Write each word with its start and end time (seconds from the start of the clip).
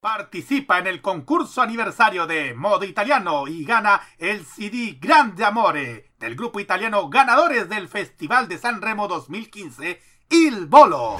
Participa 0.00 0.78
en 0.78 0.86
el 0.86 1.00
concurso 1.02 1.60
aniversario 1.60 2.26
de 2.26 2.54
Modo 2.54 2.84
Italiano 2.84 3.46
y 3.46 3.64
gana 3.64 4.00
el 4.18 4.44
CD 4.46 4.98
Grande 5.00 5.44
Amore 5.44 6.10
del 6.18 6.36
grupo 6.36 6.60
italiano 6.60 7.08
ganadores 7.08 7.68
del 7.68 7.88
Festival 7.88 8.48
de 8.48 8.58
San 8.58 8.80
Remo 8.80 9.08
2015, 9.08 10.00
Il 10.30 10.66
Bolo. 10.66 11.18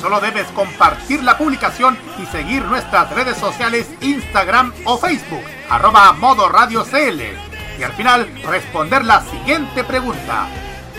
Solo 0.00 0.20
debes 0.20 0.46
compartir 0.48 1.22
la 1.22 1.38
publicación 1.38 1.96
y 2.20 2.26
seguir 2.26 2.64
nuestras 2.64 3.14
redes 3.14 3.36
sociales 3.36 3.88
Instagram 4.00 4.72
o 4.84 4.98
Facebook, 4.98 5.44
arroba 5.70 6.12
Modo 6.14 6.48
Radio 6.48 6.84
CL. 6.84 7.51
Y 7.78 7.82
al 7.82 7.92
final 7.92 8.28
responder 8.44 9.04
la 9.04 9.20
siguiente 9.22 9.84
pregunta. 9.84 10.46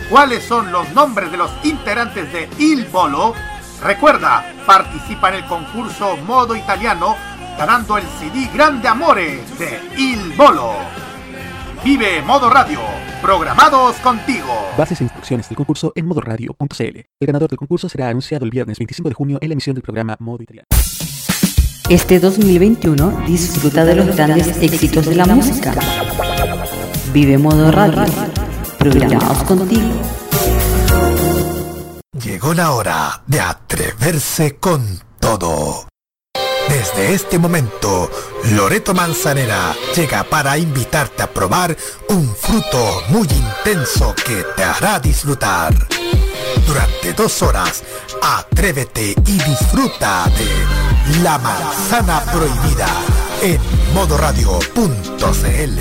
¿Cuáles 0.10 0.44
son 0.44 0.72
los 0.72 0.90
nombres 0.92 1.32
de 1.32 1.38
los 1.38 1.52
integrantes 1.64 2.32
de 2.32 2.50
Il 2.58 2.86
Bolo? 2.86 3.34
Recuerda, 3.82 4.46
participa 4.66 5.30
en 5.30 5.36
el 5.36 5.46
concurso 5.46 6.18
Modo 6.18 6.56
Italiano 6.56 7.16
ganando 7.58 7.98
el 7.98 8.04
CD 8.20 8.50
Grande 8.54 8.88
Amore 8.88 9.42
de 9.58 9.80
Il 9.98 10.34
Bolo. 10.36 10.74
Vive 11.84 12.22
Modo 12.22 12.50
Radio, 12.50 12.80
programados 13.22 13.98
contigo. 13.98 14.48
Bases 14.78 15.02
e 15.02 15.04
instrucciones 15.04 15.50
del 15.50 15.58
concurso 15.58 15.92
en 15.96 16.06
modoradio.cl. 16.06 16.98
El 17.20 17.28
ganador 17.28 17.50
del 17.50 17.58
concurso 17.58 17.90
será 17.90 18.10
anunciado 18.10 18.46
el 18.46 18.52
viernes 18.52 18.80
25 18.80 19.10
de 19.10 19.16
junio 19.16 19.38
en 19.42 19.50
la 19.50 19.54
emisión 19.54 19.74
del 19.74 19.84
programa 19.84 20.16
Modo 20.20 20.44
Italiano. 20.44 20.68
Este 21.94 22.20
2021 22.20 23.24
disfruta 23.28 23.86
de 23.86 23.94
los 23.94 24.16
grandes 24.16 24.48
éxitos 24.64 25.06
de 25.06 25.14
la 25.14 25.28
música. 25.28 25.76
Vive 27.14 27.38
Modo 27.38 27.72
Radio, 27.72 28.12
programados 28.80 29.44
contigo. 29.44 29.92
Llegó 32.20 32.56
la 32.56 32.72
hora 32.72 33.22
de 33.28 33.40
atreverse 33.40 34.56
con 34.56 34.84
todo. 35.20 35.88
Desde 36.68 37.14
este 37.14 37.38
momento, 37.38 38.10
Loreto 38.56 38.96
Manzanera 38.96 39.76
llega 39.96 40.24
para 40.24 40.58
invitarte 40.58 41.22
a 41.22 41.32
probar 41.32 41.78
un 42.10 42.28
fruto 42.36 43.04
muy 43.10 43.28
intenso 43.28 44.16
que 44.26 44.44
te 44.56 44.64
hará 44.64 45.00
disfrutar. 45.00 45.76
Durante 46.74 47.14
dos 47.14 47.40
horas, 47.44 47.84
atrévete 48.20 49.12
y 49.28 49.32
disfruta 49.32 50.28
de 50.36 51.22
La 51.22 51.38
Manzana 51.38 52.24
Prohibida 52.32 52.88
en 53.44 53.60
modoradio.cl. 53.94 55.80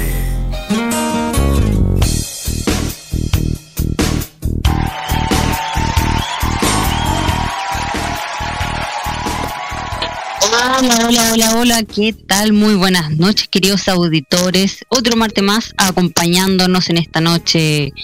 Hola, 10.79 11.07
hola, 11.07 11.33
hola, 11.33 11.57
hola, 11.57 11.83
¿qué 11.85 12.13
tal? 12.13 12.53
Muy 12.53 12.75
buenas 12.75 13.13
noches, 13.13 13.49
queridos 13.49 13.89
auditores. 13.89 14.85
Otro 14.91 15.17
martes 15.17 15.43
más 15.43 15.73
acompañándonos 15.79 16.91
en 16.91 16.99
esta 16.99 17.23
noche 17.23 17.95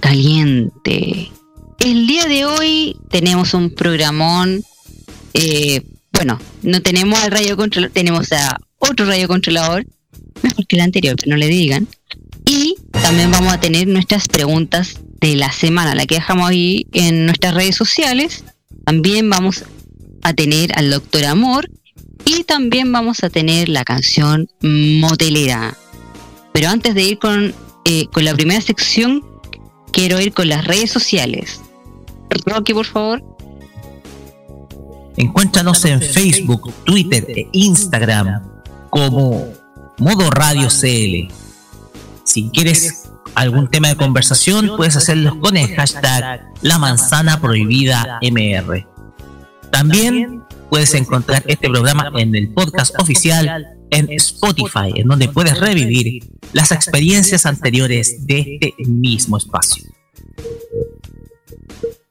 caliente. 0.00 1.30
El 1.80 2.06
día 2.06 2.26
de 2.26 2.44
hoy 2.44 2.96
tenemos 3.10 3.54
un 3.54 3.70
programón. 3.70 4.62
eh, 5.34 5.82
bueno, 6.12 6.38
no 6.62 6.80
tenemos 6.80 7.18
al 7.20 7.30
radio 7.30 7.56
controlador, 7.56 7.92
tenemos 7.92 8.32
a 8.32 8.58
otro 8.78 9.04
radio 9.04 9.28
controlador, 9.28 9.86
mejor 10.42 10.66
que 10.66 10.76
el 10.76 10.82
anterior, 10.82 11.14
pero 11.16 11.30
no 11.32 11.36
le 11.36 11.48
digan. 11.48 11.86
Y 12.46 12.76
también 12.90 13.30
vamos 13.30 13.52
a 13.52 13.60
tener 13.60 13.86
nuestras 13.86 14.28
preguntas 14.28 15.00
de 15.20 15.36
la 15.36 15.52
semana, 15.52 15.94
la 15.94 16.06
que 16.06 16.16
dejamos 16.16 16.48
ahí 16.48 16.86
en 16.92 17.26
nuestras 17.26 17.54
redes 17.54 17.76
sociales. 17.76 18.44
También 18.84 19.28
vamos 19.28 19.64
a 20.22 20.32
tener 20.32 20.76
al 20.78 20.90
Doctor 20.90 21.26
Amor 21.26 21.68
y 22.24 22.44
también 22.44 22.90
vamos 22.92 23.22
a 23.22 23.30
tener 23.30 23.68
la 23.68 23.84
canción 23.84 24.48
Motelera. 24.62 25.76
Pero 26.52 26.68
antes 26.68 26.94
de 26.94 27.02
ir 27.02 27.18
con, 27.18 27.54
eh, 27.84 28.06
con 28.12 28.24
la 28.24 28.34
primera 28.34 28.60
sección, 28.60 29.22
quiero 29.92 30.20
ir 30.20 30.32
con 30.32 30.48
las 30.48 30.64
redes 30.64 30.90
sociales. 30.90 31.60
Rocky, 32.46 32.74
por 32.74 32.86
favor. 32.86 33.22
Encuéntranos 35.16 35.84
en 35.84 36.00
Facebook, 36.00 36.72
Twitter 36.84 37.24
e 37.28 37.48
Instagram 37.52 38.42
como 38.90 39.46
Modo 39.98 40.30
Radio 40.30 40.68
CL. 40.68 41.32
Si 42.24 42.50
quieres 42.50 43.10
algún 43.34 43.68
tema 43.68 43.88
de 43.88 43.96
conversación, 43.96 44.72
puedes 44.76 44.96
hacerlo 44.96 45.40
con 45.40 45.56
el 45.56 45.74
hashtag 45.74 46.52
La 46.62 46.78
Manzana 46.78 47.40
Prohibida 47.40 48.18
MR. 48.22 48.86
También 49.70 50.42
puedes 50.70 50.94
encontrar 50.94 51.42
este 51.46 51.68
programa 51.68 52.10
en 52.16 52.34
el 52.34 52.52
podcast 52.52 52.98
oficial 53.00 53.76
en 53.90 54.10
Spotify, 54.12 54.92
en 54.96 55.08
donde 55.08 55.28
puedes 55.28 55.58
revivir 55.58 56.24
las 56.52 56.72
experiencias 56.72 57.46
anteriores 57.46 58.26
de 58.26 58.58
este 58.60 58.74
mismo 58.86 59.38
espacio. 59.38 59.84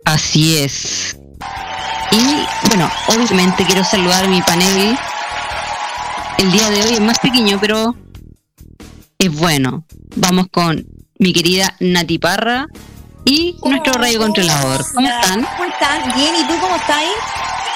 Así 0.06 0.58
es. 0.60 1.18
Y 2.12 2.46
bueno, 2.68 2.90
obviamente 3.08 3.66
quiero 3.66 3.84
saludar 3.84 4.26
a 4.26 4.28
mi 4.28 4.42
panel. 4.42 4.98
El 6.38 6.52
día 6.52 6.70
de 6.70 6.84
hoy 6.84 6.94
es 6.94 7.02
más 7.02 7.20
pequeño, 7.20 7.58
pero 7.60 7.96
es 9.18 9.34
bueno. 9.34 9.86
Vamos 10.16 10.48
con 10.52 10.86
mi 11.20 11.34
querida 11.34 11.76
Nati 11.80 12.20
Parra 12.20 12.68
y 13.26 13.58
nuestro 13.64 13.94
radio 13.94 14.20
controlador. 14.20 14.86
¿Cómo 14.94 15.08
están? 15.08 15.44
¿Cómo 15.58 15.70
están? 15.70 16.16
Bien, 16.16 16.36
¿y 16.36 16.48
tú 16.48 16.54
cómo 16.62 16.76
estás? 16.76 17.04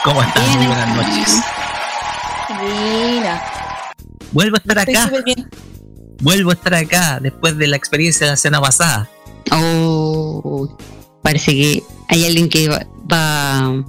¿Cómo 0.03 0.21
están? 0.21 0.47
Muy 0.49 0.57
Bien, 0.57 0.69
buenas 0.69 0.95
noches. 0.95 1.43
Mira, 2.61 3.59
Vuelvo 4.31 4.57
a 4.57 4.59
estar 4.59 4.77
estoy 4.77 4.95
acá. 4.95 5.49
Vuelvo 6.21 6.51
a 6.51 6.53
estar 6.53 6.73
acá 6.75 7.19
después 7.21 7.57
de 7.57 7.67
la 7.67 7.77
experiencia 7.77 8.27
de 8.27 8.33
la 8.33 8.37
semana 8.37 8.61
pasada. 8.61 9.09
Oh, 9.51 10.77
parece 11.23 11.53
que 11.53 11.83
hay 12.09 12.25
alguien 12.25 12.49
que 12.49 12.67
va, 12.67 12.85
va- 13.11 13.83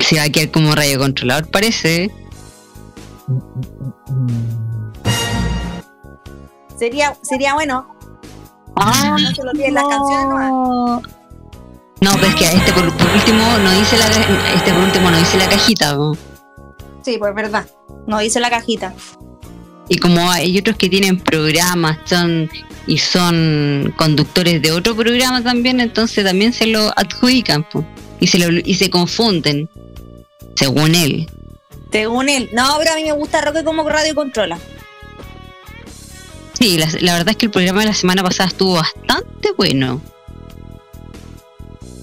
se 0.00 0.16
va 0.16 0.24
a 0.24 0.28
quedar 0.30 0.50
como 0.50 0.74
radio 0.74 0.98
controlador, 0.98 1.48
parece. 1.50 2.10
Sería, 6.78 7.16
sería 7.22 7.54
bueno. 7.54 7.94
Ah, 8.76 9.16
no 9.20 9.30
se 9.34 9.42
lo 9.42 9.50
olviden 9.50 9.74
las 9.74 9.84
canciones 9.88 10.28
nomás. 10.28 11.02
No, 12.00 12.12
pero 12.12 12.26
es 12.28 12.34
que 12.36 12.44
este 12.46 12.72
por, 12.72 12.96
por 12.96 13.10
último 13.10 13.58
no 13.58 13.70
dice 13.72 13.98
la 13.98 14.06
este 14.54 14.72
por 14.72 14.84
último 14.84 15.10
no 15.10 15.18
dice 15.18 15.36
la 15.36 15.48
cajita. 15.48 15.96
Sí, 17.02 17.16
pues 17.18 17.34
verdad. 17.34 17.66
No 18.06 18.18
dice 18.20 18.38
la 18.38 18.50
cajita. 18.50 18.94
Y 19.88 19.98
como 19.98 20.30
hay 20.30 20.56
otros 20.58 20.76
que 20.76 20.88
tienen 20.88 21.18
programas 21.18 21.98
son 22.04 22.48
y 22.88 22.98
son 22.98 23.94
conductores 23.96 24.60
de 24.62 24.72
otro 24.72 24.96
programa 24.96 25.42
también, 25.42 25.78
entonces 25.78 26.24
también 26.24 26.52
se 26.52 26.66
lo 26.66 26.90
adjudican 26.96 27.62
po, 27.68 27.86
y 28.18 28.26
se 28.26 28.38
lo, 28.38 28.50
y 28.64 28.74
se 28.74 28.90
confunden, 28.90 29.68
según 30.56 30.94
él. 30.94 31.28
Según 31.92 32.28
él. 32.28 32.48
No, 32.52 32.76
pero 32.78 32.92
a 32.92 32.96
mí 32.96 33.04
me 33.04 33.12
gusta 33.12 33.42
Roque 33.42 33.62
como 33.62 33.88
radio 33.88 34.14
controla. 34.14 34.58
Sí, 36.58 36.78
la, 36.78 36.88
la 37.00 37.12
verdad 37.12 37.30
es 37.30 37.36
que 37.36 37.46
el 37.46 37.52
programa 37.52 37.80
de 37.80 37.86
la 37.86 37.94
semana 37.94 38.22
pasada 38.22 38.48
estuvo 38.48 38.74
bastante 38.74 39.52
bueno. 39.56 40.00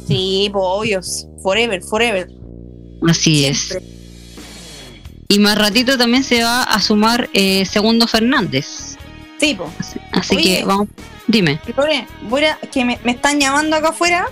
Sí, 0.08 0.50
pues 0.54 0.64
obvios. 0.66 1.28
Forever, 1.42 1.82
forever. 1.82 2.30
Así 3.08 3.46
es. 3.46 3.78
Y 5.28 5.40
más 5.40 5.58
ratito 5.58 5.98
también 5.98 6.24
se 6.24 6.44
va 6.44 6.64
a 6.64 6.80
sumar 6.80 7.30
eh, 7.34 7.66
Segundo 7.66 8.08
Fernández. 8.08 8.95
Sí, 9.40 9.54
pues. 9.56 9.70
Así, 9.80 10.00
así 10.12 10.36
Oye. 10.38 10.44
que 10.60 10.66
vamos, 10.66 10.88
dime. 11.28 11.60
Lore, 11.76 12.08
voy 12.24 12.46
a- 12.46 12.58
que 12.72 12.86
me, 12.86 13.00
me 13.04 13.12
están 13.12 13.40
llamando 13.40 13.76
acá 13.76 13.90
afuera 13.90 14.28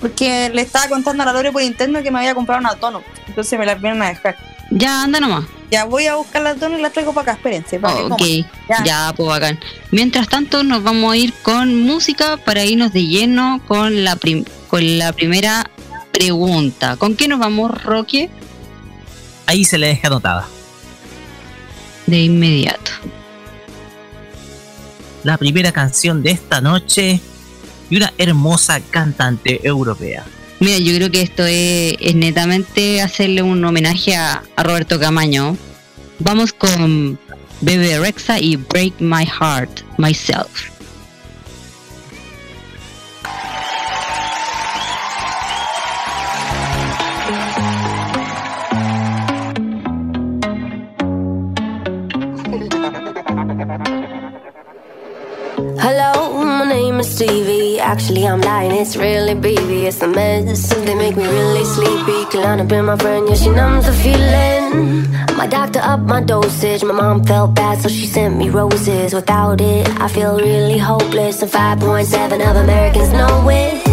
porque 0.00 0.50
le 0.54 0.62
estaba 0.62 0.88
contando 0.88 1.22
a 1.22 1.26
la 1.26 1.32
Lore 1.32 1.52
por 1.52 1.62
interno 1.62 2.02
que 2.02 2.10
me 2.10 2.18
había 2.20 2.34
comprado 2.34 2.60
una 2.60 2.74
tono. 2.76 3.02
Entonces 3.28 3.58
me 3.58 3.66
la 3.66 3.74
vienen 3.74 4.02
a 4.02 4.08
dejar. 4.08 4.36
Ya, 4.70 5.02
anda 5.02 5.20
nomás. 5.20 5.44
Ya 5.70 5.84
voy 5.84 6.06
a 6.06 6.14
buscar 6.16 6.42
la 6.42 6.54
tono 6.54 6.78
y 6.78 6.82
la 6.82 6.90
traigo 6.90 7.12
para 7.12 7.32
acá. 7.32 7.38
Espérense. 7.38 7.78
Para 7.78 7.94
que 7.96 8.02
ok, 8.02 8.46
ya. 8.68 8.84
Ya. 8.84 9.12
pues 9.16 9.28
bacán. 9.28 9.58
Mientras 9.90 10.28
tanto, 10.28 10.62
nos 10.62 10.82
vamos 10.82 11.12
a 11.12 11.16
ir 11.16 11.32
con 11.42 11.82
música 11.82 12.36
para 12.38 12.64
irnos 12.64 12.92
de 12.92 13.06
lleno 13.06 13.60
con 13.68 14.04
la, 14.04 14.16
prim- 14.16 14.44
con 14.68 14.98
la 14.98 15.12
primera 15.12 15.68
pregunta. 16.12 16.96
¿Con 16.96 17.14
qué 17.16 17.28
nos 17.28 17.38
vamos, 17.40 17.70
Roque? 17.84 18.30
Ahí 19.46 19.64
se 19.64 19.78
le 19.78 19.88
deja 19.88 20.06
anotada. 20.08 20.48
De 22.06 22.20
inmediato. 22.22 22.90
La 25.24 25.36
primera 25.36 25.72
canción 25.72 26.22
de 26.22 26.30
esta 26.30 26.60
noche 26.60 27.20
y 27.90 27.96
una 27.96 28.12
hermosa 28.18 28.80
cantante 28.90 29.60
europea. 29.66 30.24
Mira, 30.60 30.78
yo 30.78 30.94
creo 30.94 31.10
que 31.10 31.22
esto 31.22 31.44
es, 31.46 32.14
netamente 32.14 33.00
hacerle 33.00 33.42
un 33.42 33.64
homenaje 33.64 34.14
a, 34.14 34.42
a 34.56 34.62
Roberto 34.62 35.00
Camaño. 35.00 35.56
Vamos 36.18 36.52
con 36.52 37.18
Bebe 37.60 37.98
Rexa 37.98 38.38
y 38.38 38.56
Break 38.56 39.00
My 39.00 39.26
Heart 39.26 39.80
Myself. 39.98 40.79
Hello, 55.92 56.44
my 56.44 56.66
name 56.66 57.00
is 57.00 57.12
Stevie. 57.16 57.80
Actually, 57.80 58.24
I'm 58.24 58.40
lying, 58.40 58.70
it's 58.70 58.94
really 58.94 59.34
BB. 59.34 59.86
It's 59.88 60.00
a 60.02 60.06
mess. 60.06 60.72
They 60.72 60.94
make 60.94 61.16
me 61.16 61.26
really 61.26 61.64
sleepy. 61.64 62.18
Kalana 62.30 62.68
been 62.68 62.84
my 62.84 62.96
friend, 62.96 63.28
yeah, 63.28 63.34
she 63.34 63.48
numbs 63.48 63.86
the 63.86 63.92
feeling. 63.92 65.10
My 65.36 65.48
doctor 65.48 65.80
upped 65.82 66.04
my 66.04 66.20
dosage. 66.20 66.84
My 66.84 66.94
mom 66.94 67.24
felt 67.24 67.56
bad, 67.56 67.82
so 67.82 67.88
she 67.88 68.06
sent 68.06 68.36
me 68.36 68.50
roses. 68.50 69.12
Without 69.12 69.60
it, 69.60 69.88
I 70.00 70.06
feel 70.06 70.36
really 70.36 70.78
hopeless. 70.78 71.42
And 71.42 71.50
5.7 71.50 72.34
of 72.48 72.54
Americans 72.54 73.12
know 73.12 73.48
it. 73.48 73.89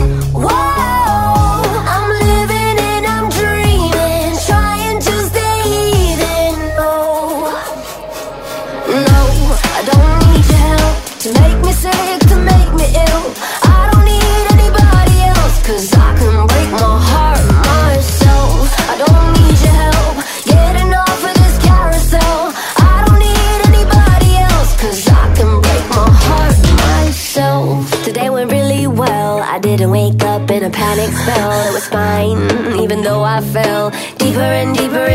A 30.68 30.70
panic 30.70 31.12
spell. 31.16 31.52
It 31.70 31.74
was 31.74 31.88
fine, 31.88 32.80
even 32.84 33.02
though 33.02 33.24
I 33.24 33.40
fell 33.42 33.92
deeper 34.18 34.50
and 34.62 34.76
deeper 34.76 35.06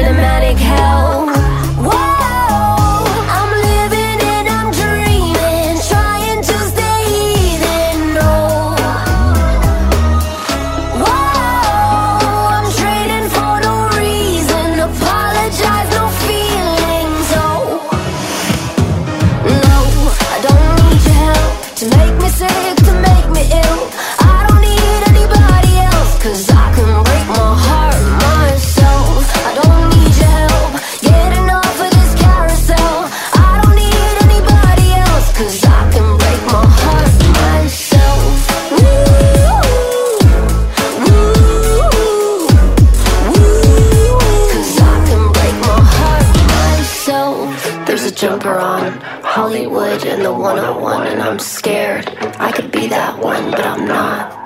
one, 53.93 54.42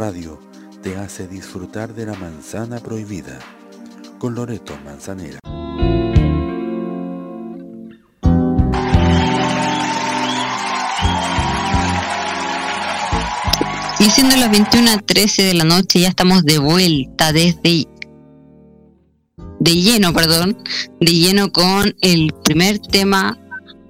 Radio 0.00 0.40
te 0.82 0.96
hace 0.96 1.28
disfrutar 1.28 1.92
de 1.92 2.06
la 2.06 2.14
manzana 2.14 2.78
prohibida 2.78 3.38
con 4.18 4.34
Loreto 4.34 4.72
Manzanera. 4.82 5.38
Y 13.98 14.04
siendo 14.04 14.36
las 14.36 14.50
21.13 14.50 15.42
de 15.44 15.52
la 15.52 15.64
noche, 15.64 16.00
ya 16.00 16.08
estamos 16.08 16.44
de 16.44 16.56
vuelta 16.56 17.34
desde. 17.34 17.86
de 19.58 19.74
lleno, 19.74 20.14
perdón, 20.14 20.56
de 20.98 21.12
lleno 21.12 21.52
con 21.52 21.94
el 22.00 22.32
primer 22.42 22.78
tema 22.78 23.38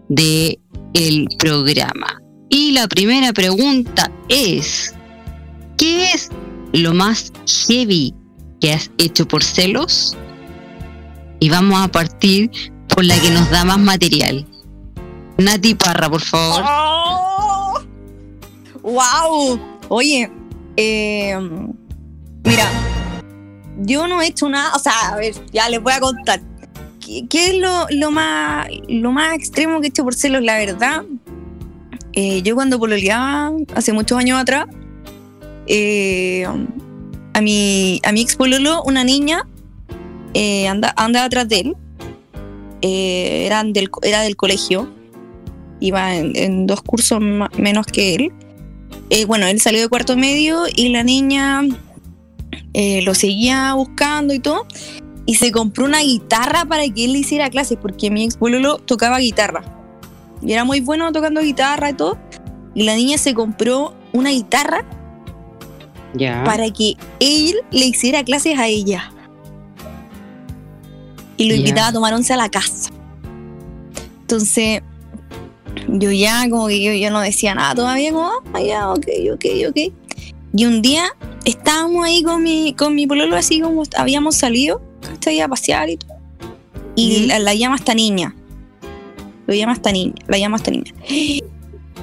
de 0.09 0.59
el 0.93 1.29
programa. 1.39 2.21
Y 2.49 2.73
la 2.73 2.89
primera 2.89 3.33
pregunta 3.33 4.11
es: 4.29 4.93
¿Qué 5.81 6.13
es 6.13 6.29
lo 6.75 6.93
más 6.93 7.33
heavy 7.67 8.15
que 8.61 8.75
has 8.75 8.91
hecho 8.99 9.27
por 9.27 9.43
celos? 9.43 10.15
Y 11.39 11.49
vamos 11.49 11.81
a 11.81 11.89
partir 11.89 12.51
por 12.95 13.03
la 13.03 13.19
que 13.19 13.31
nos 13.31 13.49
da 13.49 13.65
más 13.65 13.79
material. 13.79 14.47
Nati 15.39 15.75
Parra, 15.75 16.11
por 16.11 16.21
favor. 16.21 16.65
¡Wow! 18.83 19.59
Oye, 19.89 20.31
eh, 20.77 21.35
mira, 22.45 22.71
yo 23.79 24.07
no 24.07 24.21
he 24.21 24.27
hecho 24.27 24.51
nada, 24.51 24.75
o 24.77 24.79
sea, 24.79 24.93
a 25.13 25.17
ver, 25.17 25.35
ya 25.51 25.67
les 25.71 25.83
voy 25.83 25.95
a 25.95 26.01
contar. 26.01 26.43
¿Qué, 27.01 27.27
es 27.33 27.55
lo, 27.55 27.87
lo 27.89 28.11
más, 28.11 28.69
lo 28.87 29.13
más 29.13 29.33
extremo 29.33 29.81
que 29.81 29.87
he 29.87 29.89
hecho 29.89 30.05
por 30.05 30.15
celos? 30.15 30.43
La 30.43 30.59
verdad, 30.59 31.07
eh, 32.13 32.43
yo 32.43 32.55
cuando 32.55 32.79
pololeaba, 32.79 33.53
hace 33.75 33.95
muchos 33.95 34.19
años 34.19 34.39
atrás, 34.39 34.67
eh, 35.73 36.45
a 37.33 37.41
mi, 37.41 38.01
a 38.03 38.11
ex 38.11 38.35
pololo, 38.35 38.83
una 38.83 39.05
niña, 39.05 39.47
eh, 40.35 40.67
anda, 40.67 40.93
andaba 40.97 41.27
atrás 41.27 41.49
de 41.49 41.61
él, 41.61 41.77
eh, 42.83 43.49
del, 43.67 43.89
era 44.03 44.23
del 44.23 44.35
colegio, 44.35 44.93
iba 45.79 46.17
en, 46.17 46.67
dos 46.67 46.83
cursos 46.83 47.21
menos 47.57 47.87
que 47.87 48.17
él. 48.17 48.33
Bueno, 49.29 49.47
él 49.47 49.61
salió 49.61 49.81
de 49.81 49.89
cuarto 49.89 50.17
medio 50.17 50.65
y 50.75 50.89
la 50.89 51.05
niña 51.05 51.63
lo 52.75 53.15
seguía 53.15 53.75
buscando 53.75 54.35
y 54.35 54.41
todo. 54.41 54.67
Y 55.27 55.37
se 55.37 55.53
compró 55.53 55.85
una 55.85 56.01
guitarra 56.01 56.65
para 56.65 56.83
que 56.89 57.05
él 57.05 57.13
le 57.13 57.19
hiciera 57.21 57.49
clases, 57.49 57.79
porque 57.81 58.11
mi 58.11 58.25
ex 58.25 58.37
pololo 58.37 58.79
tocaba 58.79 59.19
guitarra. 59.19 59.63
Y 60.43 60.53
era 60.53 60.65
muy 60.65 60.81
bueno 60.81 61.13
tocando 61.13 61.41
guitarra 61.41 61.91
y 61.91 61.95
todo. 61.95 62.19
Y 62.75 62.83
la 62.83 62.97
niña 62.97 63.19
se 63.19 63.35
compró 63.35 63.95
una 64.13 64.31
guitarra 64.31 64.85
Ya. 66.15 66.43
para 66.45 66.71
que 66.71 66.97
él 67.21 67.55
le 67.71 67.87
hiciera 67.87 68.25
clases 68.25 68.59
a 68.59 68.67
ella. 68.67 69.13
Y 71.37 71.49
lo 71.49 71.55
invitaba 71.55 71.89
a 71.89 71.93
tomar 71.93 72.13
once 72.13 72.33
a 72.33 72.37
la 72.37 72.51
casa. 72.51 72.91
Entonces, 74.23 74.83
yo 75.89 76.11
ya 76.11 76.49
como 76.51 76.69
que 76.69 76.83
yo, 76.83 76.93
yo 76.93 77.11
no 77.11 77.21
decía 77.21 77.55
nada 77.55 77.75
todavía, 77.75 78.13
como, 78.13 78.31
ah, 78.53 78.61
ya, 78.61 78.91
ok, 78.91 79.07
ok, 79.35 79.45
ok. 79.69 79.93
Y 80.55 80.65
un 80.65 80.83
día 80.83 81.05
estábamos 81.45 82.05
ahí 82.05 82.23
con 82.23 82.43
mi, 82.43 82.75
con 82.75 82.95
mi 82.95 83.07
pololo, 83.07 83.37
así 83.37 83.61
como 83.61 83.83
habíamos 83.97 84.37
salido, 84.37 84.83
¿cachai? 85.01 85.41
A 85.41 85.49
pasear 85.49 85.89
y 85.89 85.97
todo. 85.97 86.19
Y 86.97 87.27
la, 87.27 87.39
la 87.39 87.55
llama 87.55 87.77
esta 87.77 87.95
niña. 87.95 88.35
Lo 89.47 89.55
llama 89.55 89.73
esta 89.73 89.91
niña, 89.93 90.15
la 90.29 90.39
llama 90.39 90.59
esta 90.59 90.71
niña. 90.71 90.93
Y 91.09 91.43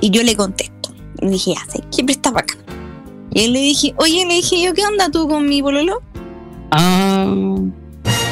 yo 0.02 0.24
le 0.24 0.36
contesto. 0.36 0.94
Y 1.22 1.26
le 1.26 1.32
dije, 1.32 1.54
ya 1.54 1.72
sé, 1.72 1.82
¿qué 1.96 2.04
presta 2.04 2.32
para 2.32 2.44
acá? 2.44 2.58
Y 3.38 3.50
le 3.50 3.60
dije, 3.60 3.94
oye, 3.98 4.26
le 4.26 4.34
dije 4.34 4.60
yo, 4.60 4.74
¿qué 4.74 4.84
onda 4.84 5.12
tú 5.12 5.28
con 5.28 5.48
mi 5.48 5.62
pololo? 5.62 6.02
Ah, 6.72 7.32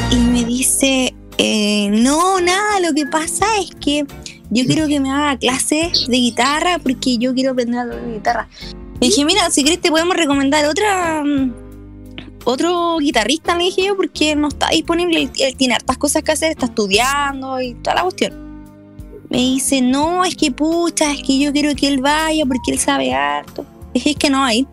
Y 0.10 0.16
me 0.16 0.44
dice, 0.44 1.14
eh, 1.38 1.90
no, 1.92 2.42
nada, 2.42 2.80
lo 2.80 2.92
que 2.92 3.06
pasa 3.06 3.46
es 3.60 3.70
que 3.76 4.04
yo 4.50 4.66
quiero 4.66 4.88
que 4.88 5.00
me 5.00 5.12
haga 5.12 5.38
clases 5.38 6.08
de 6.08 6.18
guitarra 6.18 6.80
porque 6.80 7.20
yo 7.20 7.36
quiero 7.36 7.52
aprender 7.52 7.82
a 7.82 7.86
tocar 7.86 8.12
guitarra. 8.12 8.50
Le 9.00 9.08
dije, 9.10 9.24
mira, 9.26 9.52
si 9.52 9.64
querés 9.64 9.80
te 9.80 9.92
podemos 9.92 10.18
recomendar 10.18 10.66
otra 10.66 11.24
mm, 11.24 11.54
otro 12.46 12.98
guitarrista, 12.98 13.56
le 13.56 13.66
dije 13.66 13.86
yo, 13.86 13.96
porque 13.96 14.36
no 14.36 14.48
está 14.48 14.70
disponible, 14.70 15.22
él, 15.22 15.32
él 15.38 15.56
tiene 15.56 15.76
hartas 15.76 16.00
cosas 16.00 16.24
que 16.24 16.32
hacer, 16.32 16.50
está 16.50 16.66
estudiando 16.66 17.62
y 17.62 17.76
toda 17.76 17.98
la 17.98 18.02
cuestión. 18.02 18.34
Me 19.30 19.38
dice, 19.38 19.84
no, 19.84 20.26
es 20.26 20.36
que 20.36 20.50
pucha, 20.50 21.12
es 21.12 21.22
que 21.22 21.38
yo 21.38 21.54
quiero 21.54 21.76
que 21.76 21.90
él 21.90 22.02
vaya 22.02 22.44
porque 22.48 22.72
él 22.72 22.80
sabe 22.80 23.14
harto. 23.14 23.68
Le 23.94 24.00
dije, 24.00 24.10
es 24.10 24.16
que 24.16 24.32
no 24.32 24.44
hay. 24.44 24.68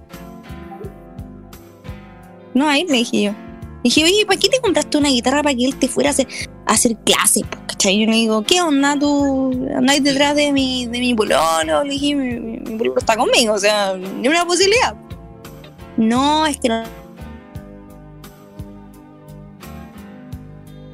No 2.54 2.68
hay, 2.68 2.84
le 2.84 2.98
dije 2.98 3.22
yo. 3.22 3.30
Le 3.32 3.88
dije, 3.88 4.04
oye, 4.04 4.26
¿para 4.26 4.38
qué 4.38 4.48
te 4.48 4.60
compraste 4.60 4.98
una 4.98 5.08
guitarra 5.08 5.42
para 5.42 5.54
que 5.56 5.64
él 5.64 5.76
te 5.76 5.88
fuera 5.88 6.10
a 6.10 6.12
hacer? 6.12 6.28
a 6.66 6.74
hacer 6.74 6.96
clases, 7.04 7.42
¿cachai? 7.66 7.98
Yo 8.00 8.06
le 8.06 8.12
digo, 8.16 8.42
¿qué 8.42 8.60
onda 8.60 8.96
tú? 8.98 9.68
¿Andáis 9.76 10.02
detrás 10.04 10.36
de 10.36 10.52
mi, 10.52 10.86
de 10.86 11.00
mi 11.00 11.14
pololo? 11.14 11.84
Le 11.84 11.90
dije, 11.90 12.14
mi, 12.14 12.38
mi, 12.38 12.58
mi 12.58 12.88
está 12.96 13.16
conmigo, 13.16 13.54
o 13.54 13.58
sea, 13.58 13.96
ni 13.96 14.28
una 14.28 14.46
posibilidad. 14.46 14.94
No, 15.96 16.46
es 16.46 16.56
que 16.58 16.68
no. 16.68 16.84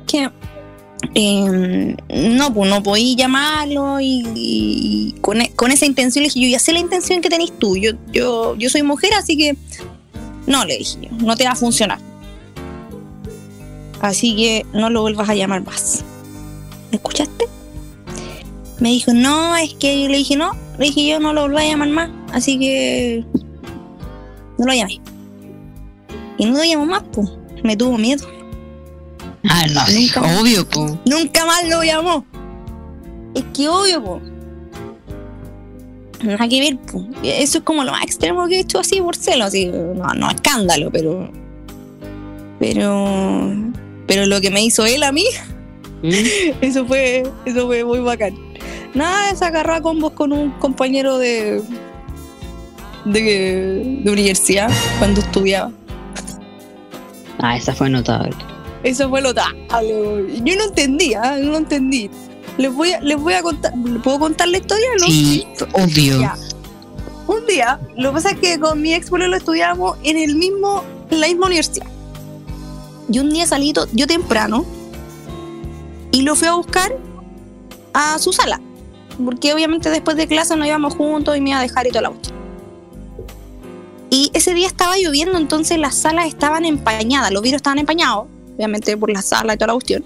Que 0.07 0.31
eh, 1.15 1.97
no, 2.09 2.55
pues 2.55 2.71
no 2.71 2.83
podí 2.83 3.15
llamarlo 3.15 4.01
y, 4.01 4.25
y 4.35 5.15
con, 5.21 5.43
e- 5.43 5.53
con 5.55 5.71
esa 5.71 5.85
intención 5.85 6.23
le 6.23 6.29
dije, 6.29 6.41
yo 6.41 6.49
ya 6.49 6.59
sé 6.59 6.73
la 6.73 6.79
intención 6.79 7.21
que 7.21 7.29
tenéis 7.29 7.53
tú, 7.59 7.77
yo, 7.77 7.93
yo, 8.11 8.57
yo 8.57 8.71
soy 8.71 8.83
mujer, 8.83 9.13
así 9.15 9.37
que 9.37 9.57
no, 10.49 10.65
le 10.65 10.79
dije 10.79 10.99
yo, 11.03 11.11
no 11.25 11.37
te 11.37 11.45
va 11.45 11.53
a 11.53 11.57
funcionar. 11.57 11.99
Así 14.01 14.35
que 14.35 14.67
no 14.73 14.91
lo 14.91 15.03
vuelvas 15.03 15.29
a 15.29 15.35
llamar 15.35 15.65
más. 15.65 16.05
¿Me 16.91 16.97
escuchaste? 16.97 17.47
Me 18.81 18.91
dijo, 18.91 19.13
no, 19.13 19.57
es 19.57 19.75
que 19.75 20.01
yo 20.01 20.09
le 20.09 20.19
dije, 20.19 20.37
no, 20.37 20.53
le 20.79 20.87
dije 20.87 21.07
yo 21.07 21.21
no 21.21 21.33
lo 21.33 21.43
vuelvo 21.43 21.59
a 21.59 21.65
llamar 21.65 21.89
más, 21.89 22.11
así 22.33 22.59
que 22.59 23.25
no 24.57 24.67
lo 24.67 24.73
llamé. 24.73 25.01
Y 26.39 26.47
no 26.47 26.59
lo 26.59 26.65
llamó 26.65 26.87
más, 26.87 27.03
pues, 27.13 27.29
me 27.63 27.77
tuvo 27.77 27.99
miedo. 27.99 28.27
Ah, 29.49 29.67
no, 29.73 29.81
Nunca 29.93 30.41
obvio, 30.41 30.69
po. 30.69 30.99
Nunca 31.05 31.45
más 31.45 31.69
lo 31.69 31.83
llamó. 31.83 32.25
Es 33.35 33.45
que 33.53 33.69
obvio, 33.69 34.03
po. 34.03 34.21
Nada 36.23 36.49
que 36.49 36.61
ver, 36.61 36.79
po. 36.79 37.05
Eso 37.23 37.59
es 37.59 37.65
como 37.65 37.85
lo 37.85 37.93
más 37.93 38.03
extremo 38.03 38.49
que 38.49 38.57
he 38.57 38.61
hecho 38.61 38.81
así 38.81 39.01
por 39.01 39.17
celo, 39.17 39.45
así, 39.45 39.67
no, 39.67 39.95
no 39.95 40.31
escándalo, 40.31 40.91
pero. 40.91 41.31
Pero. 42.59 43.55
Pero 44.07 44.27
lo 44.27 44.41
que 44.41 44.51
me 44.51 44.65
hizo 44.65 44.87
él 44.87 45.03
a 45.03 45.13
mí, 45.13 45.25
¿Mm? 46.03 46.11
eso 46.61 46.87
fue. 46.87 47.25
Eso 47.45 47.67
fue 47.67 47.85
muy 47.85 48.01
bacán. 48.01 48.35
Nada, 48.95 49.35
se 49.37 49.45
agarró 49.45 49.75
a 49.75 49.81
combos 49.81 50.13
con 50.13 50.33
un 50.33 50.51
compañero 50.53 51.19
de. 51.19 51.63
de, 53.05 54.01
de 54.03 54.11
universidad 54.11 54.71
cuando 54.99 55.21
estudiaba. 55.21 55.71
Ah, 57.39 57.57
esa 57.57 57.73
fue 57.73 57.89
notable. 57.89 58.35
Eso 58.83 59.09
fue 59.09 59.21
lo 59.21 59.35
tal. 59.35 59.55
Yo 60.45 60.57
no 60.57 60.65
entendía, 60.65 61.37
no 61.39 61.57
entendí. 61.57 62.11
Les 62.59 62.73
voy 62.73 62.93
a, 62.93 63.01
les 63.01 63.17
voy 63.17 63.35
a 63.35 63.43
contar. 63.43 63.73
¿les 63.77 64.03
¿Puedo 64.03 64.19
contar 64.19 64.49
la 64.49 64.59
historia? 64.59 64.87
No? 65.01 65.07
Sí, 65.07 65.47
obvio. 65.73 66.21
Ya. 66.21 66.37
Un 67.27 67.47
día, 67.47 67.81
lo 67.97 68.11
que 68.11 68.15
pasa 68.15 68.31
es 68.31 68.39
que 68.39 68.59
con 68.59 68.81
mi 68.81 68.95
ex 68.95 69.11
lo 69.11 69.37
estudiábamos 69.37 69.99
en 70.03 70.17
el 70.17 70.35
mismo, 70.35 70.83
en 71.11 71.21
la 71.21 71.29
misma 71.29 71.47
universidad. 71.47 71.87
Y 73.11 73.19
un 73.21 73.31
día 73.31 73.47
salí 73.47 73.73
yo 73.93 74.07
temprano 74.07 74.67
y 76.11 76.23
lo 76.23 76.35
fui 76.35 76.49
a 76.49 76.55
buscar 76.55 76.97
a 77.93 78.19
su 78.19 78.33
sala. 78.33 78.61
Porque 79.25 79.53
obviamente 79.53 79.91
después 79.91 80.17
de 80.17 80.27
clase 80.27 80.57
nos 80.57 80.67
íbamos 80.67 80.95
juntos 80.95 81.37
y 81.37 81.41
me 81.41 81.51
iba 81.51 81.59
a 81.59 81.63
dejar 81.63 81.87
y 81.87 81.91
toda 81.91 82.03
la 82.03 82.11
cuestión. 82.11 82.37
Y 84.11 84.31
ese 84.33 84.55
día 84.55 84.67
estaba 84.67 84.97
lloviendo, 84.97 85.37
entonces 85.37 85.79
las 85.79 85.95
salas 85.95 86.27
estaban 86.29 86.65
empañadas, 86.65 87.31
los 87.31 87.43
vidrios 87.43 87.59
estaban 87.59 87.79
empañados, 87.79 88.27
obviamente 88.57 88.97
por 88.97 89.11
la 89.11 89.21
sala 89.21 89.55
y 89.55 89.57
toda 89.59 89.69
la 89.69 89.73
cuestión. 89.75 90.05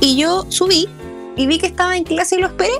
Y 0.00 0.16
yo 0.16 0.46
subí 0.50 0.88
y 1.38 1.46
vi 1.46 1.56
que 1.58 1.66
estaba 1.68 1.96
en 1.96 2.04
clase 2.04 2.36
y 2.36 2.40
lo 2.40 2.48
esperé. 2.48 2.72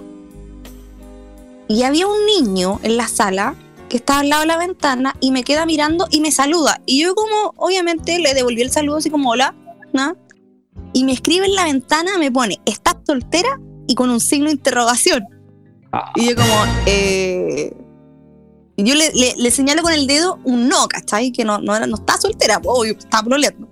Y 1.69 1.83
había 1.85 2.07
un 2.07 2.27
niño 2.27 2.81
en 2.83 2.97
la 2.97 3.09
sala 3.09 3.55
que 3.89 3.97
estaba 3.97 4.21
al 4.21 4.29
lado 4.29 4.43
de 4.43 4.49
la 4.49 4.59
ventana 4.59 5.15
y 5.21 5.31
me 5.31 5.43
queda 5.45 5.65
mirando 5.65 6.07
y 6.11 6.21
me 6.21 6.31
saluda. 6.33 6.81
Y 6.85 7.01
yo 7.03 7.15
como, 7.15 7.55
obviamente, 7.57 8.19
le 8.19 8.35
devolví 8.35 8.61
el 8.63 8.71
saludo 8.71 8.97
así 8.99 9.09
como, 9.11 9.31
hola, 9.31 9.55
¿no? 9.93 10.17
Y 10.93 11.05
me 11.05 11.13
escribe 11.13 11.47
en 11.47 11.55
la 11.55 11.65
ventana, 11.65 12.19
me 12.19 12.31
pone, 12.33 12.59
¿estás 12.67 12.97
soltera? 13.07 13.59
Y 13.87 13.95
con 13.95 14.11
un 14.11 14.21
signo 14.21 14.47
de 14.47 14.53
interrogación. 14.53 15.25
Y 16.17 16.29
yo 16.31 16.37
como, 16.37 16.55
eh... 16.87 17.73
y 18.77 18.85
yo 18.85 18.95
le, 18.95 19.11
le- 19.15 19.35
le 19.37 19.51
señalo 19.51 19.83
con 19.83 19.93
el 19.93 20.07
dedo 20.07 20.39
un 20.45 20.69
no, 20.69 20.87
¿cachai? 20.89 21.33
Que 21.33 21.45
no, 21.45 21.59
no, 21.59 21.79
no 21.87 21.97
está 21.97 22.19
soltera, 22.19 22.61
obvio, 22.65 22.93
está 22.93 23.23
proleando. 23.23 23.67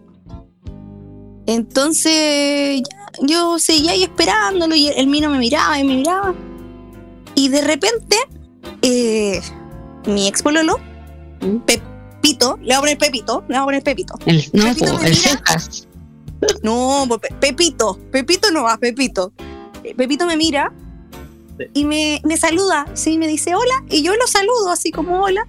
Entonces, 1.47 2.81
ya, 2.81 3.13
yo 3.23 3.59
seguía 3.59 3.93
ahí 3.93 4.03
esperándolo 4.03 4.75
y 4.75 4.89
el 4.89 5.07
mío 5.07 5.31
me 5.31 5.39
miraba 5.39 5.79
y 5.79 5.85
me 5.85 5.97
miraba. 5.97 6.35
Y 7.35 7.49
de 7.49 7.61
repente, 7.61 8.17
eh, 8.83 9.41
mi 10.07 10.27
ex 10.29 10.43
pololo, 10.43 10.79
¿Mm? 11.41 11.59
Pepito, 11.59 12.59
le 12.63 12.67
voy 12.67 12.75
a 12.75 12.81
poner 12.81 12.99
Pepito, 12.99 13.45
le 13.49 13.55
voy 13.55 13.63
a 13.63 13.65
poner 13.65 13.83
Pepito. 13.83 14.15
El, 14.27 14.45
no, 14.53 14.65
Pepito 14.65 14.97
po, 14.97 15.05
el 15.05 15.15
cejas. 15.15 15.89
No, 16.63 17.07
Pe- 17.21 17.35
Pepito, 17.41 17.99
Pepito 18.11 18.51
no 18.51 18.65
va, 18.65 18.77
Pepito. 18.79 19.33
Pepito 19.97 20.27
me 20.27 20.37
mira 20.37 20.73
y 21.73 21.85
me, 21.85 22.21
me 22.25 22.37
saluda, 22.37 22.87
sí, 22.95 23.17
me 23.19 23.29
dice 23.29 23.55
hola, 23.55 23.85
y 23.89 24.03
yo 24.03 24.15
lo 24.17 24.27
saludo 24.27 24.71
así 24.71 24.91
como 24.91 25.23
hola. 25.23 25.47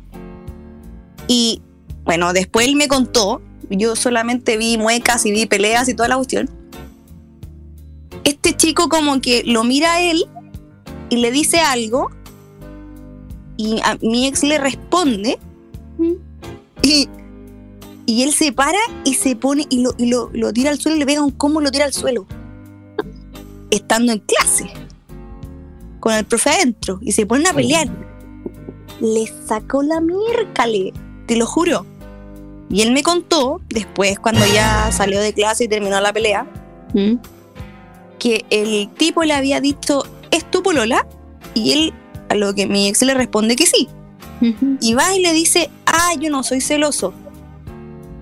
Y 1.27 1.61
bueno, 2.03 2.31
después 2.33 2.67
él 2.67 2.75
me 2.75 2.87
contó, 2.87 3.41
yo 3.69 3.95
solamente 3.95 4.57
vi 4.57 4.77
muecas 4.77 5.25
y 5.25 5.31
vi 5.31 5.45
peleas 5.45 5.89
y 5.89 5.93
toda 5.93 6.09
la 6.09 6.15
cuestión. 6.15 6.49
Este 8.23 8.55
chico 8.55 8.89
como 8.89 9.21
que 9.21 9.43
lo 9.45 9.63
mira 9.63 9.93
a 9.93 10.01
él 10.01 10.25
y 11.09 11.17
le 11.17 11.31
dice 11.31 11.59
algo 11.59 12.09
y 13.57 13.79
a 13.83 13.97
mi 14.01 14.27
ex 14.27 14.43
le 14.43 14.57
responde 14.57 15.39
y, 16.81 17.09
y 18.05 18.23
él 18.23 18.33
se 18.33 18.51
para 18.51 18.79
y 19.03 19.15
se 19.15 19.35
pone 19.35 19.65
y 19.69 19.81
lo, 19.81 19.93
y 19.97 20.07
lo, 20.07 20.29
lo 20.33 20.53
tira 20.53 20.69
al 20.69 20.79
suelo 20.79 20.95
y 20.95 20.99
le 20.99 21.05
pega 21.05 21.21
un 21.21 21.31
combo 21.31 21.61
y 21.61 21.63
lo 21.63 21.71
tira 21.71 21.85
al 21.85 21.93
suelo. 21.93 22.25
Estando 23.69 24.13
en 24.13 24.19
clase. 24.19 24.71
Con 25.99 26.13
el 26.13 26.25
profe 26.25 26.51
adentro. 26.51 26.99
Y 27.01 27.11
se 27.11 27.25
ponen 27.25 27.47
a 27.47 27.53
pelear. 27.53 27.89
Le 29.01 29.27
sacó 29.45 29.83
la 29.83 29.99
miércale. 29.99 30.93
Te 31.25 31.35
lo 31.35 31.45
juro. 31.45 31.85
Y 32.69 32.81
él 32.81 32.91
me 32.91 33.03
contó, 33.03 33.61
después, 33.69 34.19
cuando 34.19 34.45
ya 34.45 34.91
salió 34.91 35.21
de 35.21 35.33
clase 35.33 35.65
y 35.65 35.67
terminó 35.67 35.99
la 36.01 36.11
pelea, 36.11 36.45
¿Mm? 36.93 37.15
que 38.19 38.45
el 38.49 38.89
tipo 38.97 39.23
le 39.23 39.33
había 39.33 39.61
dicho, 39.61 40.03
¿es 40.31 40.49
tu 40.49 40.63
polola? 40.63 41.07
Y 41.53 41.71
él, 41.71 41.93
a 42.29 42.35
lo 42.35 42.53
que 42.53 42.67
mi 42.67 42.87
ex 42.87 43.01
le 43.03 43.13
responde 43.13 43.55
que 43.55 43.65
sí. 43.65 43.87
Y 44.81 44.93
va 44.93 45.15
y 45.15 45.21
le 45.21 45.33
dice, 45.33 45.71
ah, 45.87 46.13
yo 46.19 46.29
no 46.29 46.43
soy 46.43 46.61
celoso. 46.61 47.13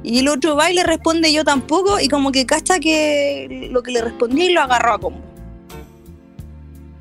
Y 0.01 0.19
el 0.19 0.27
otro 0.27 0.55
va 0.55 0.71
y 0.71 0.75
le 0.75 0.83
responde, 0.83 1.33
yo 1.33 1.43
tampoco, 1.43 1.99
y 1.99 2.07
como 2.07 2.31
que 2.31 2.45
cacha 2.45 2.79
que 2.79 3.69
lo 3.71 3.81
que 3.83 3.91
le 3.91 4.01
respondí 4.01 4.49
lo 4.53 4.61
agarró 4.61 4.93
a 4.93 4.99
combo. 4.99 5.19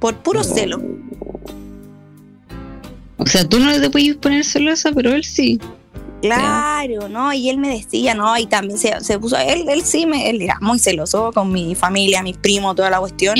Por 0.00 0.16
puro 0.16 0.42
celo. 0.42 0.82
O 3.18 3.26
sea, 3.26 3.48
tú 3.48 3.60
no 3.60 3.78
te 3.78 3.90
puedes 3.90 4.16
poner 4.16 4.44
celosa, 4.44 4.90
pero 4.92 5.12
él 5.12 5.22
sí. 5.22 5.60
Claro, 6.28 7.08
¿no? 7.08 7.32
Y 7.32 7.48
él 7.50 7.58
me 7.58 7.68
decía, 7.68 8.14
¿no? 8.14 8.36
Y 8.38 8.46
también 8.46 8.78
se, 8.78 9.00
se 9.02 9.18
puso, 9.18 9.36
él, 9.36 9.66
él 9.68 9.82
sí, 9.82 10.06
me, 10.06 10.30
él 10.30 10.42
era 10.42 10.58
muy 10.60 10.78
celoso 10.78 11.32
con 11.32 11.52
mi 11.52 11.74
familia, 11.74 12.22
mis 12.22 12.36
primos, 12.36 12.76
toda 12.76 12.90
la 12.90 12.98
cuestión. 13.00 13.36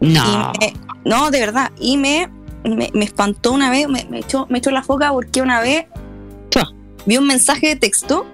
No. 0.00 0.52
Me- 0.60 0.72
no, 1.04 1.30
de 1.30 1.40
verdad. 1.40 1.70
Y 1.80 1.96
me, 1.96 2.28
me, 2.64 2.90
me 2.92 3.04
espantó 3.04 3.52
una 3.52 3.70
vez, 3.70 3.88
me, 3.88 4.04
me 4.10 4.18
echó, 4.20 4.46
me 4.50 4.58
echó 4.58 4.70
la 4.70 4.82
foca 4.82 5.12
porque 5.12 5.40
una 5.40 5.60
vez 5.60 5.86
vi 7.06 7.16
un 7.16 7.26
mensaje 7.26 7.68
de 7.68 7.76
texto 7.76 8.26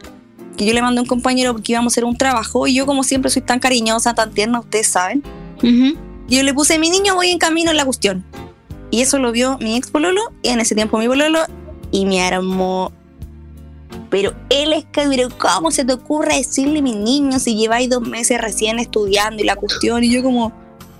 que 0.56 0.64
yo 0.66 0.72
le 0.74 0.82
mandé 0.82 0.98
a 0.98 1.02
un 1.02 1.08
compañero 1.08 1.52
porque 1.52 1.72
íbamos 1.72 1.92
a 1.92 1.94
hacer 1.94 2.04
un 2.04 2.16
trabajo 2.16 2.66
y 2.66 2.74
yo 2.74 2.86
como 2.86 3.04
siempre 3.04 3.30
soy 3.30 3.42
tan 3.42 3.58
cariñosa, 3.60 4.14
tan 4.14 4.32
tierna, 4.32 4.60
ustedes 4.60 4.86
saben. 4.88 5.22
Y 6.28 6.36
yo 6.36 6.42
le 6.42 6.54
puse, 6.54 6.78
mi 6.78 6.88
niño 6.90 7.14
voy 7.14 7.28
en 7.28 7.38
camino 7.38 7.70
en 7.70 7.76
la 7.76 7.84
cuestión. 7.84 8.24
Y 8.90 9.00
eso 9.00 9.18
lo 9.18 9.32
vio 9.32 9.56
mi 9.58 9.76
ex 9.76 9.90
pololo, 9.90 10.20
y 10.42 10.48
en 10.48 10.60
ese 10.60 10.74
tiempo 10.74 10.98
mi 10.98 11.06
pololo, 11.08 11.40
y 11.90 12.04
me 12.04 12.22
armó. 12.22 12.92
Pero 14.12 14.34
él 14.50 14.74
es 14.74 14.84
que, 14.84 15.06
pero 15.08 15.28
¿cómo 15.38 15.70
se 15.70 15.86
te 15.86 15.94
ocurre 15.94 16.36
decirle 16.36 16.80
a 16.80 16.82
mi 16.82 16.92
niño 16.94 17.38
si 17.38 17.56
lleváis 17.56 17.88
dos 17.88 18.06
meses 18.06 18.38
recién 18.38 18.78
estudiando 18.78 19.42
y 19.42 19.46
la 19.46 19.56
cuestión? 19.56 20.04
Y 20.04 20.10
yo 20.10 20.22
como, 20.22 20.52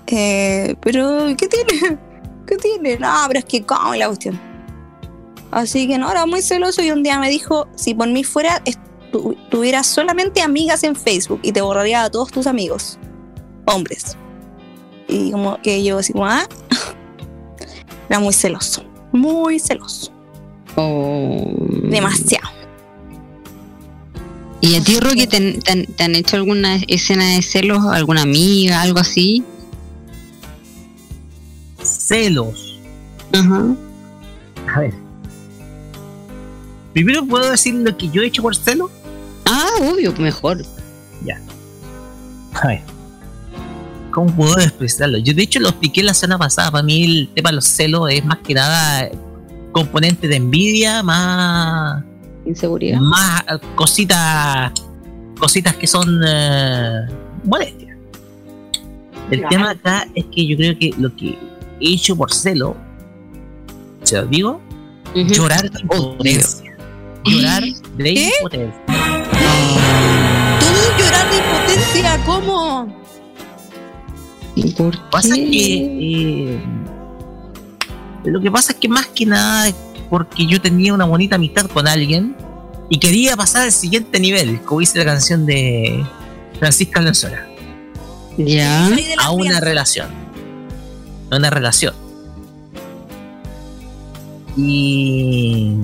eh, 0.06 0.74
pero 0.80 1.26
¿qué 1.36 1.46
tiene? 1.46 1.98
¿Qué 2.46 2.56
tiene? 2.56 2.96
No, 2.96 3.12
pero 3.28 3.40
es 3.40 3.44
que 3.44 3.62
cómo 3.64 3.94
y 3.94 3.98
la 3.98 4.06
cuestión. 4.06 4.40
Así 5.50 5.86
que 5.86 5.98
no, 5.98 6.10
era 6.10 6.24
muy 6.24 6.40
celoso 6.40 6.80
y 6.82 6.90
un 6.90 7.02
día 7.02 7.18
me 7.18 7.28
dijo, 7.28 7.68
si 7.76 7.92
por 7.92 8.08
mí 8.08 8.24
fuera, 8.24 8.62
tuvieras 9.50 9.86
solamente 9.88 10.40
amigas 10.40 10.82
en 10.82 10.96
Facebook 10.96 11.40
y 11.42 11.52
te 11.52 11.60
borraría 11.60 12.04
a 12.04 12.10
todos 12.10 12.30
tus 12.30 12.46
amigos, 12.46 12.98
hombres. 13.66 14.16
Y 15.06 15.32
como 15.32 15.60
que 15.60 15.84
yo 15.84 15.98
así 15.98 16.14
como, 16.14 16.24
ah, 16.24 16.48
era 18.08 18.20
muy 18.20 18.32
celoso, 18.32 18.82
muy 19.12 19.58
celoso, 19.58 20.10
Oh. 20.76 21.44
demasiado. 21.90 22.61
¿Y 24.62 24.76
a 24.76 24.80
ti, 24.82 24.98
Rocky, 25.00 25.26
te, 25.26 25.36
han- 25.36 25.58
te 25.60 25.72
han- 25.72 25.86
te 25.86 26.04
han 26.04 26.14
hecho 26.14 26.36
alguna 26.36 26.76
escena 26.88 27.28
de 27.34 27.42
celos? 27.42 27.84
¿Alguna 27.92 28.22
amiga, 28.22 28.80
algo 28.80 29.00
así? 29.00 29.42
Celos. 31.82 32.78
Ajá. 33.32 33.74
A 34.74 34.80
ver. 34.80 34.94
Primero 36.92 37.26
puedo 37.26 37.50
decir 37.50 37.74
lo 37.74 37.96
que 37.96 38.08
yo 38.10 38.22
he 38.22 38.26
hecho 38.26 38.42
por 38.42 38.54
celo. 38.54 38.90
Ah, 39.46 39.66
obvio, 39.80 40.12
mejor. 40.18 40.64
A 42.54 42.66
ver. 42.68 42.82
¿Cómo 44.10 44.30
puedo 44.36 44.58
expresarlo? 44.60 45.16
Yo 45.18 45.32
de 45.32 45.42
hecho 45.42 45.58
lo 45.58 45.70
expliqué 45.70 46.02
la 46.02 46.12
semana 46.12 46.38
pasada. 46.38 46.70
Para 46.70 46.82
mí 46.84 47.02
el 47.02 47.30
tema 47.34 47.48
de 47.48 47.56
los 47.56 47.64
celos 47.64 48.10
es 48.12 48.22
más 48.26 48.38
que 48.46 48.52
nada 48.52 49.08
componente 49.72 50.28
de 50.28 50.36
envidia, 50.36 51.02
más 51.02 52.04
Inseguridad. 52.44 53.00
más 53.00 53.40
eh, 53.42 53.58
cositas 53.74 54.72
cositas 55.38 55.74
que 55.76 55.86
son 55.86 56.08
eh, 56.26 57.06
molestias. 57.44 57.96
El 59.30 59.38
Claro. 59.40 59.48
tema 59.50 59.70
acá 59.70 60.06
es 60.14 60.24
que 60.26 60.46
yo 60.46 60.56
creo 60.56 60.78
que 60.78 60.90
lo 60.98 61.14
que 61.16 61.38
he 61.80 61.94
hecho 61.94 62.14
por 62.16 62.32
celo, 62.32 62.76
se 64.02 64.16
lo 64.16 64.26
digo, 64.26 64.60
llorar 65.14 65.68
de 65.70 65.80
impotencia. 65.80 66.76
Llorar 67.24 67.62
de 67.96 68.04
¿Qué? 68.14 68.30
impotencia. 68.38 68.82
Tú 70.60 70.66
llorar 71.02 71.30
de 71.30 71.36
impotencia, 71.38 72.24
¿cómo? 72.26 72.96
¿Y 74.54 74.70
por 74.72 74.98
Pasa 75.10 75.34
qué? 75.34 75.50
que 75.50 76.54
eh, 76.54 76.60
lo 78.24 78.40
que 78.40 78.50
pasa 78.50 78.72
es 78.72 78.78
que 78.78 78.88
más 78.88 79.06
que 79.06 79.24
nada 79.26 79.72
porque 80.12 80.44
yo 80.44 80.60
tenía 80.60 80.92
una 80.92 81.06
bonita 81.06 81.36
amistad 81.36 81.64
con 81.70 81.88
alguien 81.88 82.36
y 82.90 82.98
quería 82.98 83.34
pasar 83.34 83.62
al 83.62 83.72
siguiente 83.72 84.20
nivel, 84.20 84.60
como 84.60 84.80
dice 84.80 84.98
la 84.98 85.06
canción 85.06 85.46
de 85.46 86.04
Francisca 86.58 87.00
Alonsola. 87.00 87.48
Ya. 88.36 88.90
A 89.18 89.30
una 89.30 89.58
relación. 89.58 90.08
A 91.30 91.36
una 91.38 91.48
relación. 91.48 91.94
Y 94.54 95.76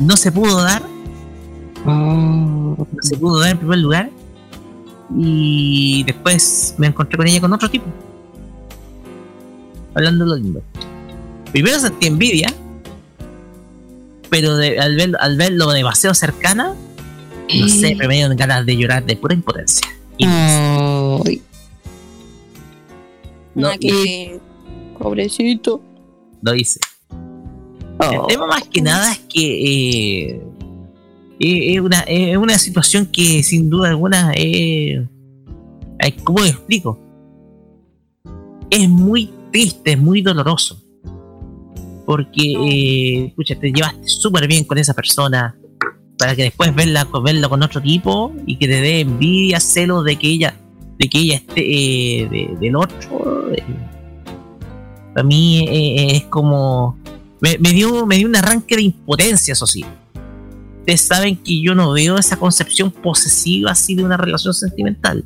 no 0.00 0.16
se 0.16 0.32
pudo 0.32 0.60
dar, 0.60 0.82
Oh. 1.86 1.90
no 1.90 3.02
se 3.02 3.16
pudo 3.16 3.38
dar 3.38 3.52
en 3.52 3.58
primer 3.58 3.78
lugar. 3.78 4.10
Y 5.16 6.02
después 6.02 6.74
me 6.76 6.88
encontré 6.88 7.16
con 7.16 7.28
ella 7.28 7.40
con 7.40 7.52
otro 7.52 7.70
tipo. 7.70 7.86
Hablando 9.94 10.24
de 10.24 10.30
lo 10.30 10.36
lindo. 10.38 10.62
Primero 11.52 11.78
sentí 11.78 12.08
envidia, 12.08 12.52
pero 14.30 14.56
de- 14.56 14.78
al, 14.78 14.96
ver, 14.96 15.12
al 15.20 15.36
verlo 15.36 15.70
demasiado 15.72 16.14
cercana, 16.14 16.74
no 17.58 17.68
sé, 17.68 17.94
me 17.94 18.08
dieron 18.08 18.36
ganas 18.36 18.64
de 18.66 18.76
llorar 18.76 19.04
de 19.04 19.16
pura 19.16 19.34
impotencia. 19.34 19.86
Y 20.18 20.26
no, 23.54 23.68
Ah, 23.68 23.76
que- 23.80 24.40
Pobrecito. 24.98 25.80
lo 26.42 26.54
hice. 26.54 26.80
El 28.00 28.20
tema 28.28 28.46
más 28.46 28.64
que 28.68 28.82
nada 28.82 29.12
es 29.12 29.20
que 29.20 30.24
eh, 30.32 30.42
es, 31.38 31.74
es 31.76 31.80
una, 31.80 32.00
es 32.00 32.36
una 32.36 32.58
situación 32.58 33.06
que 33.06 33.42
sin 33.42 33.70
duda 33.70 33.88
alguna 33.90 34.32
es... 34.34 35.00
ay, 36.00 36.12
¿Cómo 36.24 36.40
lo 36.40 36.46
explico? 36.46 36.98
Es 38.70 38.88
muy 38.88 39.30
triste, 39.52 39.92
es 39.92 39.98
muy 39.98 40.20
doloroso. 40.22 40.82
Porque, 42.06 42.52
eh, 42.68 43.34
te 43.60 43.72
llevaste 43.72 44.06
súper 44.08 44.46
bien 44.46 44.64
con 44.64 44.76
esa 44.78 44.92
persona 44.94 45.56
para 46.18 46.36
que 46.36 46.42
después 46.44 46.74
verla, 46.74 47.06
verla 47.24 47.48
con 47.48 47.62
otro 47.62 47.80
tipo 47.80 48.32
y 48.46 48.56
que 48.56 48.66
te 48.68 48.80
dé 48.80 49.00
envidia, 49.00 49.58
celos 49.60 50.04
de 50.04 50.16
que 50.16 50.28
ella, 50.28 50.54
de 50.98 51.08
que 51.08 51.18
ella 51.18 51.34
esté 51.36 51.60
eh, 51.60 52.28
de- 52.28 52.56
del 52.60 52.76
otro. 52.76 53.50
Para 55.14 55.24
mí 55.26 55.64
eh, 55.68 56.16
es 56.16 56.24
como 56.24 56.98
me, 57.40 57.56
me 57.58 57.70
dio 57.72 58.04
me 58.06 58.16
dio 58.16 58.26
un 58.28 58.36
arranque 58.36 58.76
de 58.76 58.82
impotencia, 58.82 59.52
eso 59.52 59.66
sí. 59.66 59.84
Ustedes 60.80 61.00
saben 61.00 61.36
que 61.36 61.62
yo 61.62 61.74
no 61.74 61.92
veo 61.92 62.18
esa 62.18 62.36
concepción 62.36 62.90
posesiva 62.90 63.70
así 63.70 63.94
de 63.94 64.04
una 64.04 64.16
relación 64.18 64.52
sentimental. 64.52 65.24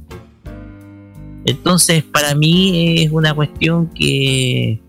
Entonces, 1.44 2.04
para 2.04 2.34
mí 2.34 3.02
es 3.02 3.10
una 3.10 3.34
cuestión 3.34 3.88
que, 3.88 4.80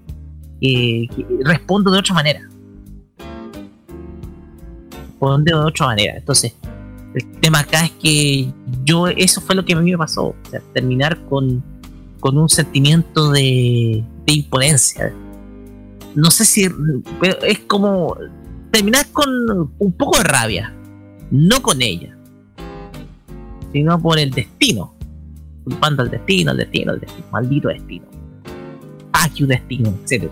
que 0.60 1.08
respondo 1.44 1.92
de 1.92 2.00
otra 2.00 2.14
manera. 2.14 2.42
Respondo 4.92 5.60
de 5.60 5.66
otra 5.66 5.88
manera. 5.88 6.18
Entonces, 6.18 6.54
el 7.14 7.40
tema 7.40 7.60
acá 7.60 7.86
es 7.86 7.92
que 7.92 8.54
yo, 8.84 9.08
eso 9.08 9.42
fue 9.42 9.56
lo 9.56 9.66
que 9.66 9.74
a 9.74 9.80
mí 9.80 9.92
me 9.92 9.98
pasó. 9.98 10.28
O 10.28 10.50
sea, 10.50 10.62
terminar 10.74 11.18
con, 11.26 11.64
con 12.20 12.38
un 12.38 12.50
sentimiento 12.50 13.32
de, 13.32 14.04
de 14.26 14.34
impotencia. 14.34 15.14
No 16.16 16.32
sé 16.32 16.46
si, 16.46 16.68
pero 17.20 17.42
es 17.44 17.60
como 17.60 18.16
terminar 18.72 19.08
con 19.12 19.30
un 19.78 19.92
poco 19.94 20.18
de 20.18 20.24
rabia. 20.24 20.74
No 21.32 21.62
con 21.62 21.82
ella, 21.82 22.18
sino 23.72 24.02
por 24.02 24.18
el 24.18 24.32
destino. 24.32 24.96
Culpando 25.64 26.02
al 26.02 26.10
destino, 26.10 26.52
al 26.52 26.58
destino, 26.58 26.92
al 26.94 27.00
destino. 27.00 27.28
Maldito 27.32 27.68
destino. 27.68 28.09
Que 29.36 29.44
un 29.44 29.50
destino, 29.50 29.94
etc. 30.06 30.32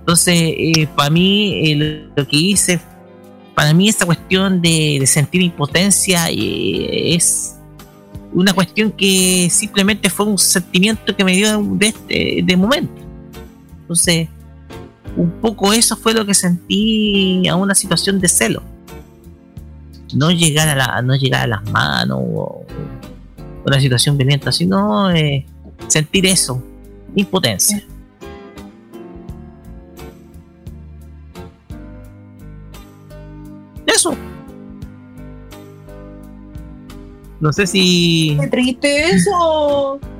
Entonces, 0.00 0.88
para 0.94 1.10
mí, 1.10 1.72
eh, 1.72 2.08
lo 2.14 2.26
que 2.28 2.36
hice, 2.36 2.80
para 3.54 3.72
mí 3.72 3.88
esta 3.88 4.06
cuestión 4.06 4.60
de, 4.60 4.98
de 5.00 5.06
sentir 5.06 5.42
impotencia 5.42 6.28
eh, 6.30 7.14
es 7.14 7.56
una 8.32 8.52
cuestión 8.52 8.92
que 8.92 9.48
simplemente 9.50 10.10
fue 10.10 10.26
un 10.26 10.38
sentimiento 10.38 11.16
que 11.16 11.24
me 11.24 11.32
dio 11.34 11.62
de 11.62 11.88
este 11.88 12.40
de 12.44 12.56
momento. 12.56 13.02
Entonces, 13.80 14.28
un 15.16 15.30
poco 15.40 15.72
eso 15.72 15.96
fue 15.96 16.12
lo 16.12 16.26
que 16.26 16.34
sentí 16.34 17.48
a 17.48 17.56
una 17.56 17.74
situación 17.74 18.20
de 18.20 18.28
celo. 18.28 18.62
No 20.14 20.30
llegar 20.30 20.68
a, 20.68 20.76
la, 20.76 21.02
no 21.02 21.16
llegar 21.16 21.44
a 21.44 21.46
las 21.46 21.70
manos 21.70 22.18
o 22.20 22.64
una 23.64 23.80
situación 23.80 24.16
violenta, 24.16 24.52
sino 24.52 25.10
eh, 25.10 25.46
sentir 25.88 26.26
eso, 26.26 26.62
impotencia. 27.14 27.82
Eso. 33.86 34.14
No 37.40 37.52
sé 37.52 37.66
si. 37.66 38.36
Qué 38.40 38.46
triste 38.48 39.10
eso. 39.10 40.00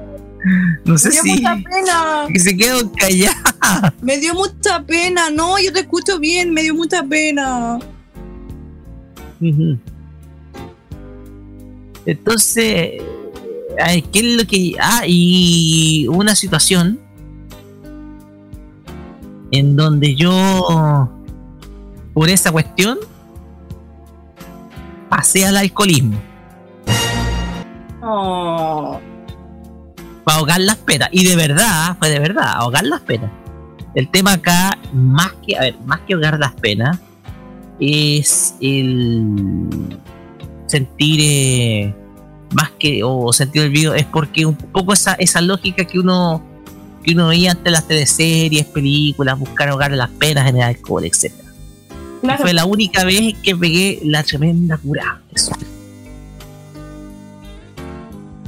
No 0.84 0.96
sé 0.96 1.08
Me 1.08 1.14
dio 1.14 1.22
si. 1.24 1.30
mucha 1.30 1.56
pena. 1.56 2.26
Que 2.32 2.38
se 2.38 2.56
quedó 2.56 2.92
callada. 2.92 3.92
Me 4.00 4.16
dio 4.18 4.32
mucha 4.32 4.80
pena. 4.84 5.28
No, 5.28 5.58
yo 5.58 5.72
te 5.72 5.80
escucho 5.80 6.20
bien. 6.20 6.54
Me 6.54 6.62
dio 6.62 6.72
mucha 6.72 7.02
pena. 7.02 7.80
Entonces, 12.04 13.02
ay, 13.82 14.02
¿qué 14.02 14.18
es 14.20 14.36
lo 14.36 14.46
que.? 14.46 14.74
Ah, 14.80 15.02
y 15.06 16.06
una 16.08 16.34
situación 16.34 16.98
en 19.50 19.76
donde 19.76 20.14
yo, 20.14 21.08
por 22.12 22.28
esa 22.28 22.52
cuestión, 22.52 22.98
pasé 25.08 25.46
al 25.46 25.56
alcoholismo 25.56 26.18
Oh. 28.08 29.00
para 30.22 30.38
ahogar 30.38 30.60
las 30.60 30.76
penas. 30.76 31.08
Y 31.10 31.24
de 31.24 31.34
verdad, 31.34 31.96
fue 31.98 32.08
de 32.08 32.20
verdad, 32.20 32.52
ahogar 32.54 32.84
las 32.84 33.00
penas. 33.00 33.30
El 33.94 34.08
tema 34.10 34.34
acá, 34.34 34.78
más 34.92 35.32
que, 35.44 35.56
a 35.56 35.60
ver, 35.62 35.76
más 35.86 36.00
que 36.00 36.14
ahogar 36.14 36.38
las 36.38 36.52
penas, 36.54 36.98
es 37.80 38.54
el 38.60 39.98
sentir 40.66 41.20
eh, 41.22 41.94
más 42.56 42.70
que 42.78 43.02
o 43.04 43.32
sentir 43.34 43.62
el 43.62 43.70
video 43.70 43.94
es 43.94 44.06
porque 44.06 44.46
un 44.46 44.54
poco 44.56 44.92
esa, 44.94 45.12
esa 45.14 45.40
lógica 45.42 45.84
que 45.84 45.98
uno 45.98 46.42
que 47.02 47.12
uno 47.12 47.28
veía 47.28 47.52
ante 47.52 47.70
las 47.70 47.86
teleseries, 47.86 48.64
películas, 48.66 49.38
buscar 49.38 49.68
ahogar 49.68 49.92
las 49.92 50.10
penas 50.10 50.48
en 50.48 50.56
el 50.56 50.62
alcohol, 50.62 51.04
etc. 51.04 51.32
Claro. 52.20 52.42
Fue 52.42 52.52
la 52.52 52.64
única 52.64 53.04
vez 53.04 53.34
que 53.44 53.54
pegué 53.54 54.00
la 54.02 54.24
tremenda 54.24 54.76
cura. 54.78 55.20
Eso. 55.32 55.52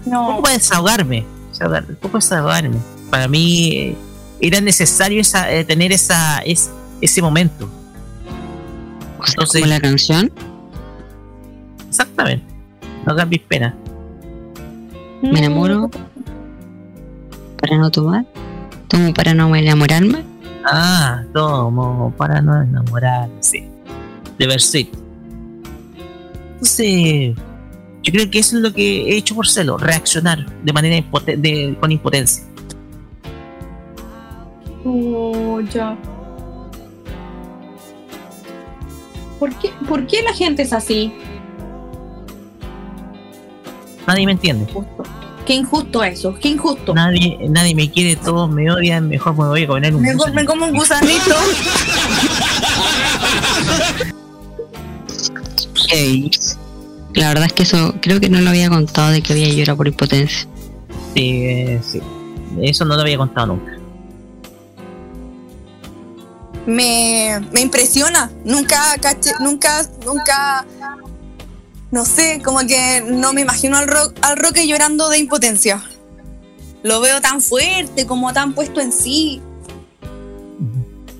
Un 0.05 0.12
No. 0.12 0.27
poco 0.31 0.42
para 0.42 0.55
desahogarme, 0.55 1.25
desahogar- 1.53 1.88
un 1.88 1.97
poco 1.97 2.18
desahogarme. 2.18 2.79
Para 3.11 3.29
mí 3.29 3.71
eh, 3.77 3.97
era 4.40 4.61
necesario 4.61 5.21
esa, 5.21 5.53
eh, 5.53 5.64
tener 5.64 5.92
esa, 5.92 6.38
es, 6.38 6.71
ese 7.01 7.23
momento. 7.23 7.68
Entonces- 9.29 9.61
como 9.61 9.73
la 9.73 9.81
canción. 9.81 10.33
Exactamente. 11.88 12.44
No 13.07 13.12
hagan 13.12 13.29
mis 13.29 13.40
penas. 13.40 13.75
Me 15.22 15.38
enamoro 15.40 15.90
para 17.61 17.76
no 17.78 17.90
tomar. 17.90 18.24
Tomo 18.88 19.12
para 19.12 19.35
no 19.35 19.54
enamorarme. 19.54 20.24
Ah, 20.64 21.22
tomo 21.35 22.12
para 22.16 22.40
no 22.40 22.62
enamorarse. 22.62 23.68
De 24.38 24.46
Versuit. 24.46 24.88
Entonces, 26.54 27.35
yo 28.02 28.12
creo 28.12 28.31
que 28.31 28.38
eso 28.38 28.57
es 28.57 28.62
lo 28.62 28.72
que 28.72 29.11
he 29.12 29.16
hecho 29.16 29.35
por 29.35 29.46
celo, 29.48 29.76
reaccionar 29.78 30.44
de 30.62 30.72
manera 30.72 30.96
impote- 30.96 31.37
de- 31.37 31.76
con 31.81 31.90
impotencia. 31.92 32.44
Oh, 34.85 35.61
ya. 35.61 35.96
¿Por 39.38 39.54
qué, 39.57 39.70
¿Por 39.88 40.07
qué 40.07 40.22
la 40.22 40.33
gente 40.33 40.62
es 40.62 40.72
así? 40.72 41.12
Nadie 44.09 44.27
me 44.27 44.33
entiende. 44.33 44.73
Justo. 44.73 45.03
Qué 45.47 45.55
injusto 45.55 46.03
eso, 46.03 46.35
qué 46.40 46.49
injusto. 46.49 46.92
Nadie, 46.94 47.38
nadie 47.49 47.75
me 47.75 47.90
quiere, 47.90 48.16
todos 48.16 48.51
me 48.51 48.71
odian, 48.71 49.09
mejor 49.09 49.33
me 49.38 49.47
voy 49.47 49.62
a 49.62 49.66
comer 49.66 49.94
un 49.94 50.03
Me, 50.03 50.14
co- 50.16 50.33
me 50.33 50.44
como 50.44 50.66
un 50.66 50.75
gusanito. 50.75 51.35
La 57.14 57.29
verdad 57.29 57.47
es 57.47 57.53
que 57.53 57.62
eso 57.64 57.94
creo 58.01 58.21
que 58.21 58.29
no 58.29 58.40
lo 58.40 58.51
había 58.51 58.68
contado 58.68 59.11
de 59.11 59.23
que 59.23 59.33
había 59.33 59.49
llorado 59.49 59.77
por 59.79 59.88
impotencia. 59.88 60.47
Sí, 61.14 61.44
eh, 61.47 61.81
sí. 61.83 62.01
Eso 62.62 62.85
no 62.85 62.94
lo 62.94 63.03
había 63.03 63.16
contado 63.18 63.49
nunca. 63.49 63.73
me, 66.66 67.40
me 67.53 67.61
impresiona. 67.62 68.31
Nunca 68.44 68.94
caché, 69.01 69.33
nunca, 69.40 69.88
nunca, 70.05 70.64
no 71.90 72.05
sé, 72.05 72.40
como 72.44 72.61
que 72.61 73.03
no 73.07 73.33
me 73.33 73.40
imagino 73.40 73.77
al, 73.77 73.88
ro 73.88 74.12
al 74.22 74.37
Roque 74.37 74.66
llorando 74.66 75.09
de 75.09 75.18
impotencia. 75.18 75.83
Lo 76.83 77.01
veo 77.01 77.20
tan 77.20 77.40
fuerte, 77.40 78.07
como 78.07 78.33
tan 78.33 78.53
puesto 78.53 78.81
en 78.81 78.92
sí. 78.92 79.40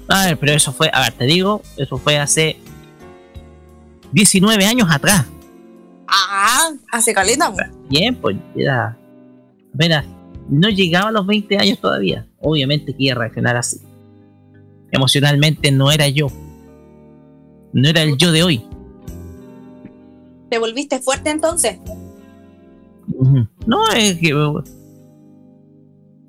A 0.09 0.27
ver, 0.27 0.39
pero 0.39 0.53
eso 0.53 0.73
fue, 0.73 0.91
a 0.93 1.03
ver, 1.03 1.13
te 1.13 1.25
digo, 1.25 1.63
eso 1.77 1.99
fue 1.99 2.19
hace 2.19 2.57
19 4.13 4.65
años 4.65 4.89
atrás. 4.91 5.27
Ah, 6.07 6.71
hace 6.91 7.13
caleta. 7.13 7.53
Bien, 7.89 8.15
pues 8.15 8.37
era. 8.57 8.97
Apenas 9.75 10.07
no 10.49 10.69
llegaba 10.71 11.09
a 11.09 11.13
los 11.13 11.27
20 11.27 11.59
años 11.59 11.79
todavía. 11.79 12.27
Obviamente 12.41 12.95
que 12.95 13.05
iba 13.05 13.17
a 13.17 13.19
reaccionar 13.19 13.57
así. 13.57 13.81
Emocionalmente 14.91 15.71
no 15.71 15.91
era 15.91 16.09
yo. 16.09 16.29
No 17.73 17.89
era 17.89 18.03
el 18.03 18.17
yo 18.17 18.33
de 18.33 18.43
hoy. 18.43 18.65
¿Te 20.51 20.59
volviste 20.59 20.99
fuerte 21.01 21.31
entonces? 21.31 21.79
No, 23.67 23.89
es 23.97 24.17
que. 24.19 24.33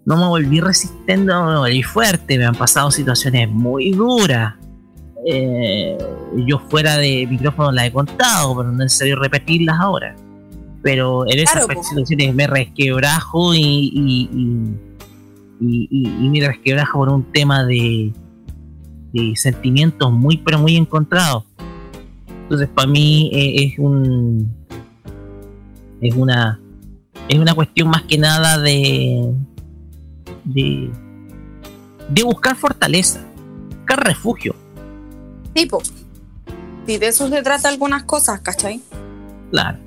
No 0.06 0.16
me 0.18 0.28
volví 0.28 0.60
resistente, 0.60 1.26
no 1.26 1.46
me 1.46 1.58
volví 1.60 1.84
fuerte. 1.84 2.38
Me 2.38 2.46
han 2.46 2.56
pasado 2.56 2.90
situaciones 2.92 3.50
muy 3.50 3.92
duras. 3.92 4.56
Eh, 5.26 5.98
yo 6.48 6.60
fuera 6.70 6.98
de 6.98 7.28
micrófono 7.30 7.72
las 7.72 7.86
he 7.88 7.92
contado, 7.92 8.56
pero 8.56 8.70
no 8.70 8.74
es 8.74 8.86
necesario 8.86 9.18
repetirlas 9.18 9.78
ahora. 9.80 10.16
Pero 10.82 11.30
en 11.30 11.40
esas 11.40 11.66
Claro, 11.66 11.84
situaciones 11.84 12.34
me 12.34 12.48
resquebrajo 12.48 13.54
y- 13.54 13.92
y- 13.94 14.30
y 15.62 16.30
me 16.30 16.48
resquebrajo 16.48 17.00
por 17.00 17.10
un 17.10 17.24
tema 17.34 17.66
de, 17.66 18.14
de 19.12 19.34
sentimientos 19.36 20.10
muy, 20.12 20.38
pero 20.38 20.58
muy 20.58 20.78
encontrados. 20.78 21.44
Entonces, 22.50 22.68
para 22.74 22.88
mí 22.88 23.30
eh, 23.32 23.66
es 23.66 23.78
un. 23.78 24.52
Es 26.02 26.16
una. 26.16 26.60
Es 27.28 27.38
una 27.38 27.54
cuestión 27.54 27.90
más 27.90 28.02
que 28.02 28.18
nada 28.18 28.58
de. 28.58 29.36
de. 30.46 30.90
de 32.10 32.24
buscar 32.24 32.56
fortaleza, 32.56 33.24
buscar 33.78 34.04
refugio. 34.04 34.56
Tipo. 35.54 35.80
Si 36.88 36.98
de 36.98 37.08
eso 37.10 37.30
se 37.30 37.44
trata 37.44 37.70
algunas 37.70 38.02
cosas, 38.06 38.42
¿cachai? 38.42 38.82
Claro. 39.52 39.78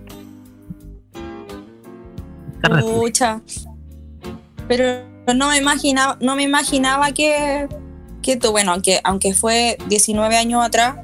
Pucha. 2.81 3.42
Pero 4.68 5.03
no 5.35 5.48
me 5.48 5.59
imaginaba, 5.59 6.16
no 6.20 6.37
me 6.37 6.44
imaginaba 6.44 7.11
que, 7.11 7.66
que 8.22 8.37
tú, 8.37 8.53
bueno, 8.53 8.70
aunque, 8.70 9.01
aunque 9.03 9.35
fue 9.35 9.79
19 9.88 10.37
años 10.37 10.64
atrás, 10.64 10.94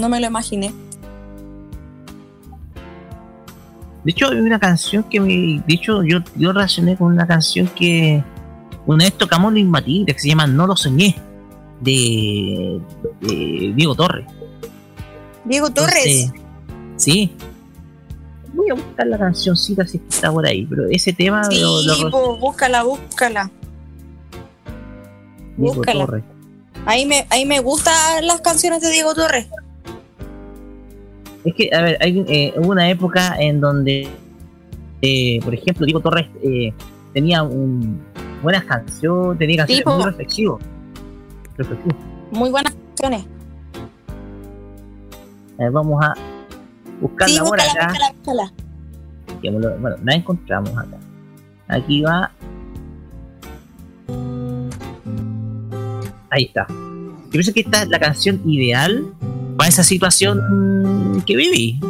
no 0.00 0.08
me 0.08 0.20
lo 0.20 0.26
imaginé. 0.26 0.72
De 4.04 4.12
hecho, 4.12 4.28
hay 4.30 4.38
una 4.38 4.58
canción 4.60 5.02
que 5.04 5.18
me. 5.20 5.62
De 5.66 5.74
hecho, 5.74 6.02
yo, 6.04 6.18
yo 6.36 6.52
relacioné 6.52 6.96
con 6.96 7.08
una 7.12 7.26
canción 7.26 7.66
que. 7.68 8.22
Una 8.86 9.04
vez 9.04 9.14
tocamos 9.14 9.54
en 9.56 9.68
Matilde, 9.68 10.12
que 10.14 10.20
se 10.20 10.28
llama 10.28 10.46
No 10.46 10.66
lo 10.66 10.76
soñé. 10.76 11.16
De. 11.80 12.80
de 13.20 13.72
Diego 13.74 13.94
Torres. 13.96 14.26
Diego 15.44 15.70
Torres. 15.70 16.06
Entonces, 16.06 16.32
sí. 16.96 17.32
Voy 18.54 18.70
a 18.70 18.74
buscar 18.74 19.06
la 19.08 19.18
cancioncita 19.18 19.86
si 19.86 20.00
está 20.08 20.30
por 20.32 20.46
ahí, 20.46 20.64
pero 20.64 20.86
ese 20.88 21.12
tema 21.12 21.44
Sí, 21.44 21.60
lo, 21.60 21.82
lo- 21.82 22.10
po, 22.10 22.36
búscala, 22.38 22.84
búscala. 22.84 23.50
Diego 25.56 25.74
búscala. 25.74 26.06
Torres. 26.06 26.24
Ahí 26.86 27.04
me, 27.06 27.26
ahí 27.30 27.44
me 27.44 27.58
gustan 27.60 28.24
las 28.26 28.40
canciones 28.40 28.80
de 28.80 28.90
Diego 28.90 29.14
Torres. 29.14 29.46
Es 31.46 31.54
que, 31.54 31.70
a 31.72 31.80
ver, 31.80 31.96
hay, 32.00 32.24
eh, 32.28 32.52
hubo 32.56 32.72
una 32.72 32.90
época 32.90 33.36
en 33.38 33.60
donde, 33.60 34.08
eh, 35.00 35.38
por 35.44 35.54
ejemplo, 35.54 35.86
Diego 35.86 36.00
Torres 36.00 36.26
eh, 36.42 36.72
tenía 37.14 37.44
un, 37.44 38.02
buenas 38.42 38.64
canciones, 38.64 39.38
tenía 39.38 39.58
canciones 39.58 39.84
Tipo. 39.84 39.94
muy 39.94 40.04
reflexivos. 40.06 40.60
Reflexivos. 41.56 41.96
Muy 42.32 42.50
buenas 42.50 42.74
canciones. 42.74 43.26
Vamos 45.72 46.04
a 46.04 46.14
buscarla 47.00 47.34
Sí, 47.34 47.38
por 47.38 47.48
búscala, 47.50 47.72
acá. 47.72 47.86
búscala, 47.88 48.52
búscala. 49.32 49.78
Bueno, 49.78 49.96
la 50.02 50.14
encontramos 50.14 50.70
acá. 50.76 50.98
Aquí 51.68 52.02
va. 52.02 52.32
Ahí 56.30 56.44
está. 56.44 56.66
Yo 56.68 57.30
pienso 57.30 57.52
que 57.52 57.60
esta 57.60 57.82
es 57.82 57.88
la 57.88 58.00
canción 58.00 58.40
ideal 58.44 59.06
para 59.66 59.70
esa 59.70 59.82
situación 59.82 61.24
que 61.26 61.34
viví. 61.34 61.80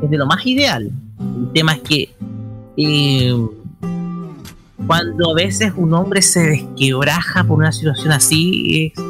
Es 0.00 0.08
de 0.08 0.16
lo 0.16 0.26
más 0.26 0.46
ideal. 0.46 0.92
El 1.18 1.52
tema 1.52 1.72
es 1.72 1.80
que 1.80 2.14
eh, 2.76 3.34
cuando 4.86 5.32
a 5.32 5.34
veces 5.34 5.72
un 5.76 5.92
hombre 5.92 6.22
se 6.22 6.46
desquebraja 6.46 7.42
por 7.42 7.58
una 7.58 7.72
situación 7.72 8.12
así, 8.12 8.92
es, 8.96 9.04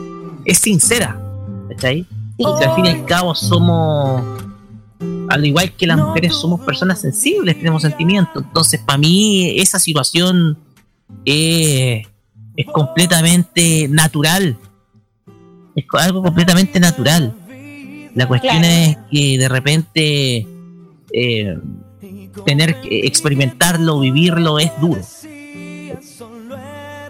es 0.46 0.58
sincera. 0.58 1.20
¿Cachai? 1.68 2.06
Y 2.38 2.44
si 2.44 2.64
al 2.64 2.74
fin 2.74 2.86
y 2.86 2.88
al 2.88 3.04
cabo 3.04 3.34
somos, 3.34 4.22
al 5.28 5.44
igual 5.44 5.72
que 5.72 5.86
las 5.86 5.98
mujeres, 5.98 6.34
somos 6.34 6.60
personas 6.62 7.02
sensibles, 7.02 7.58
tenemos 7.58 7.82
sentimientos. 7.82 8.44
Entonces, 8.44 8.80
para 8.80 8.96
mí, 8.96 9.60
esa 9.60 9.78
situación 9.78 10.56
es, 11.26 12.06
es 12.56 12.66
completamente 12.72 13.88
natural. 13.88 14.56
Es 15.76 15.84
algo 15.92 16.22
completamente 16.22 16.80
natural. 16.80 17.34
La 18.14 18.26
cuestión 18.26 18.58
Claro. 18.58 18.74
es 18.74 18.96
que 19.10 19.38
de 19.38 19.48
repente 19.48 20.46
eh, 21.12 21.58
tener 22.46 22.80
que 22.80 23.00
experimentarlo, 23.06 24.00
vivirlo, 24.00 24.58
es 24.58 24.72
duro. 24.80 25.02
Sí. 25.02 25.34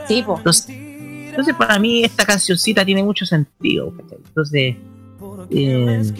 Entonces, 0.08 0.66
entonces 0.68 1.54
para 1.54 1.78
mí 1.78 2.04
esta 2.04 2.24
cancioncita 2.24 2.84
tiene 2.84 3.02
mucho 3.02 3.24
sentido. 3.24 3.92
Entonces, 4.26 4.74
eh, 5.50 6.12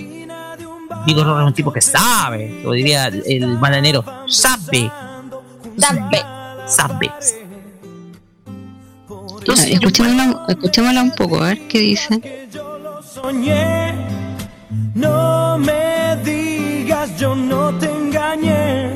Diego 1.05 1.41
es 1.41 1.47
un 1.47 1.55
tipo 1.55 1.73
que 1.73 1.81
sabe, 1.81 2.61
lo 2.63 2.73
diría 2.73 3.07
el, 3.09 3.59
bananero, 3.59 4.05
sabe, 4.29 4.91
Dame. 5.77 6.19
sabe. 6.67 7.11
Entonces, 9.49 9.71
yo- 9.71 9.89
Escuchémosla, 9.89 10.45
escuchémosla 10.49 11.03
un 11.03 11.11
poco, 11.13 11.43
a 11.43 11.49
ver 11.49 11.69
qué 11.69 11.79
dice. 11.81 12.49
soñé. 13.15 13.95
No 14.95 15.57
me 15.59 16.17
digas, 16.25 17.17
yo 17.19 17.35
no 17.35 17.73
te 17.79 17.87
engañé. 17.91 18.91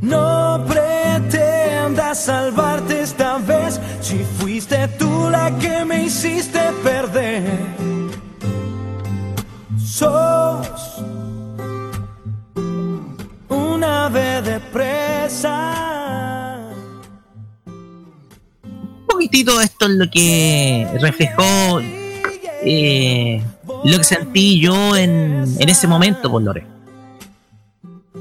No 0.00 0.62
pretendas 0.68 2.24
salvarte 2.24 3.00
esta 3.02 3.38
vez. 3.38 3.80
Si 4.00 4.18
fuiste 4.38 4.88
tú 4.98 5.28
la 5.30 5.50
que 5.58 5.84
me 5.84 6.04
hiciste 6.04 6.60
perder. 6.84 7.42
Sos 9.78 10.68
una 13.48 14.06
ave 14.06 14.42
de 14.42 14.60
presa. 14.60 16.45
Un 19.16 19.22
poquitito 19.22 19.60
esto 19.62 19.86
es 19.86 19.92
lo 19.92 20.10
que 20.10 20.86
reflejó 21.00 21.80
eh, 22.64 23.42
lo 23.84 23.98
que 23.98 24.04
sentí 24.04 24.60
yo 24.60 24.94
en, 24.96 25.44
en 25.58 25.68
ese 25.68 25.86
momento 25.86 26.30
por 26.30 26.42
Lore. 26.42 26.66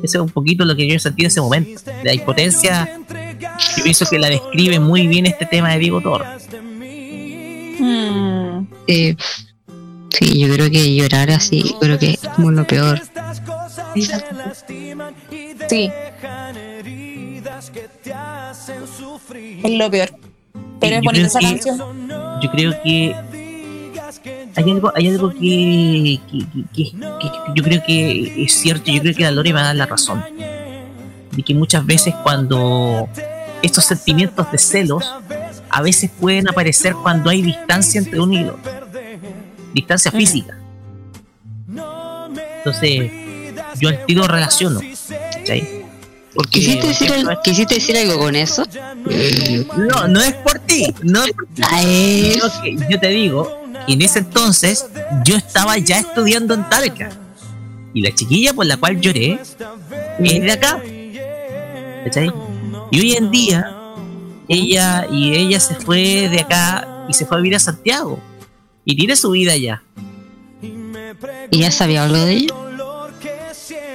Ese 0.02 0.18
es 0.18 0.22
un 0.22 0.30
poquito 0.30 0.64
lo 0.66 0.76
que 0.76 0.88
yo 0.88 0.98
sentí 1.00 1.24
en 1.24 1.28
ese 1.28 1.42
momento. 1.42 1.82
La 2.04 2.14
impotencia, 2.14 2.90
yo 3.78 3.84
pienso 3.84 4.06
que 4.06 4.20
la 4.20 4.30
describe 4.30 4.80
muy 4.80 5.08
bien 5.08 5.26
este 5.26 5.46
tema 5.46 5.74
de 5.74 5.80
Diego 5.80 6.02
Torres. 6.02 6.48
Mm, 7.80 8.68
Eh, 8.88 9.16
sí, 10.12 10.40
yo 10.40 10.54
creo 10.54 10.70
que 10.70 10.96
llorar 10.96 11.32
así, 11.32 11.76
creo 11.82 12.00
que 12.00 12.12
es 12.12 12.20
como 12.36 12.52
lo 12.52 12.66
peor. 12.66 13.02
sí, 15.70 15.92
es 19.64 19.72
lo 19.72 19.92
peor. 19.92 20.25
Pero 20.90 20.96
es 20.98 21.02
Yo 21.02 21.10
bonita 21.10 21.12
creo 21.12 21.26
esa 21.28 21.40
que- 21.40 21.46
canción. 21.46 22.10
Yo 22.42 22.52
creo 22.52 22.82
que 22.84 23.16
hay 24.58 24.72
algo, 24.72 24.92
hay 24.96 25.08
algo 25.10 25.30
que, 25.32 26.20
yo 27.56 27.64
creo 27.64 27.84
que 27.86 28.44
es 28.46 28.54
cierto, 28.54 28.92
yo 28.92 29.02
creo 29.02 29.16
que 29.16 29.24
la 29.24 29.32
Lore 29.32 29.52
va 29.54 29.62
a 29.62 29.64
dar 29.66 29.76
la 29.76 29.86
razón. 29.86 30.24
de 31.32 31.44
que 31.44 31.54
muchas 31.54 31.86
veces 31.86 32.14
cuando 32.24 33.10
estos 33.62 33.84
sentimientos 33.84 34.50
de 34.54 34.58
celos 34.58 35.04
a 35.70 35.82
veces 35.82 36.10
pueden 36.18 36.48
aparecer 36.48 36.94
cuando 36.94 37.30
hay 37.30 37.42
distancia 37.42 38.00
entre 38.00 38.22
uno 38.22 38.32
y 38.34 38.38
el 38.38 38.50
otro. 38.52 38.72
Distancia 39.74 40.12
física. 40.12 40.58
Entonces, 42.58 43.12
yo 43.82 43.90
al 43.90 44.06
tiro 44.06 44.26
relaciono. 44.28 44.80
¿cachai? 45.34 45.75
Porque, 46.36 46.60
¿Quisiste 46.60 46.88
decir, 46.88 47.08
porque 47.08 47.30
al- 47.32 47.42
¿Quisiste 47.42 47.76
decir 47.76 47.98
algo 47.98 48.20
con 48.20 48.36
eso? 48.36 48.66
no, 49.78 50.08
no 50.10 50.22
es 50.22 50.34
por 50.34 50.60
ti, 50.60 50.94
no 51.02 51.24
es 51.24 51.32
por 51.32 51.48
ti. 51.48 51.62
Ay, 51.72 52.38
que 52.64 52.78
yo 52.92 53.00
te 53.00 53.08
digo 53.10 53.64
que 53.88 53.94
en 53.94 54.02
ese 54.02 54.20
entonces 54.20 54.86
yo 55.24 55.38
estaba 55.38 55.78
ya 55.78 56.00
estudiando 56.00 56.54
en 56.54 56.68
Talca. 56.70 57.10
Y 57.94 58.02
la 58.02 58.14
chiquilla 58.14 58.54
por 58.54 58.66
la 58.66 58.76
cual 58.76 59.00
lloré 59.00 59.40
es 60.20 60.42
de 60.42 60.52
acá. 60.52 60.82
¿Cachai? 62.04 62.30
Y 62.92 63.00
hoy 63.00 63.14
en 63.16 63.32
día, 63.32 63.72
ella 64.50 65.08
y 65.10 65.34
ella 65.36 65.60
se 65.62 65.76
fue 65.76 66.28
de 66.30 66.42
acá 66.42 67.06
y 67.08 67.14
se 67.14 67.26
fue 67.26 67.38
a 67.38 67.40
vivir 67.40 67.56
a 67.56 67.60
Santiago. 67.60 68.20
Y 68.84 68.96
tiene 68.98 69.16
su 69.16 69.32
vida 69.32 69.54
allá. 69.54 69.82
¿Y 71.50 71.60
ya 71.60 71.72
sabía 71.72 72.04
algo 72.04 72.18
de 72.18 72.34
ella? 72.34 72.54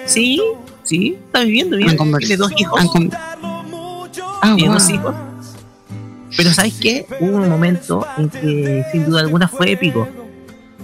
Sí, 0.07 0.41
sí, 0.91 1.17
está 1.27 1.41
viviendo 1.41 1.77
bien. 1.77 1.97
Tiene 2.19 2.37
dos 2.37 2.53
hijos. 2.57 2.81
Ah, 4.43 4.55
tiene 4.57 4.71
wow. 4.71 4.79
dos 4.79 4.91
hijos. 4.91 5.15
Pero 6.37 6.53
¿sabes 6.53 6.75
qué? 6.81 7.07
Hubo 7.21 7.37
un 7.37 7.49
momento 7.49 8.05
en 8.19 8.29
que 8.29 8.85
sin 8.91 9.07
duda 9.07 9.21
alguna 9.21 9.47
fue 9.47 9.73
épico. 9.73 10.09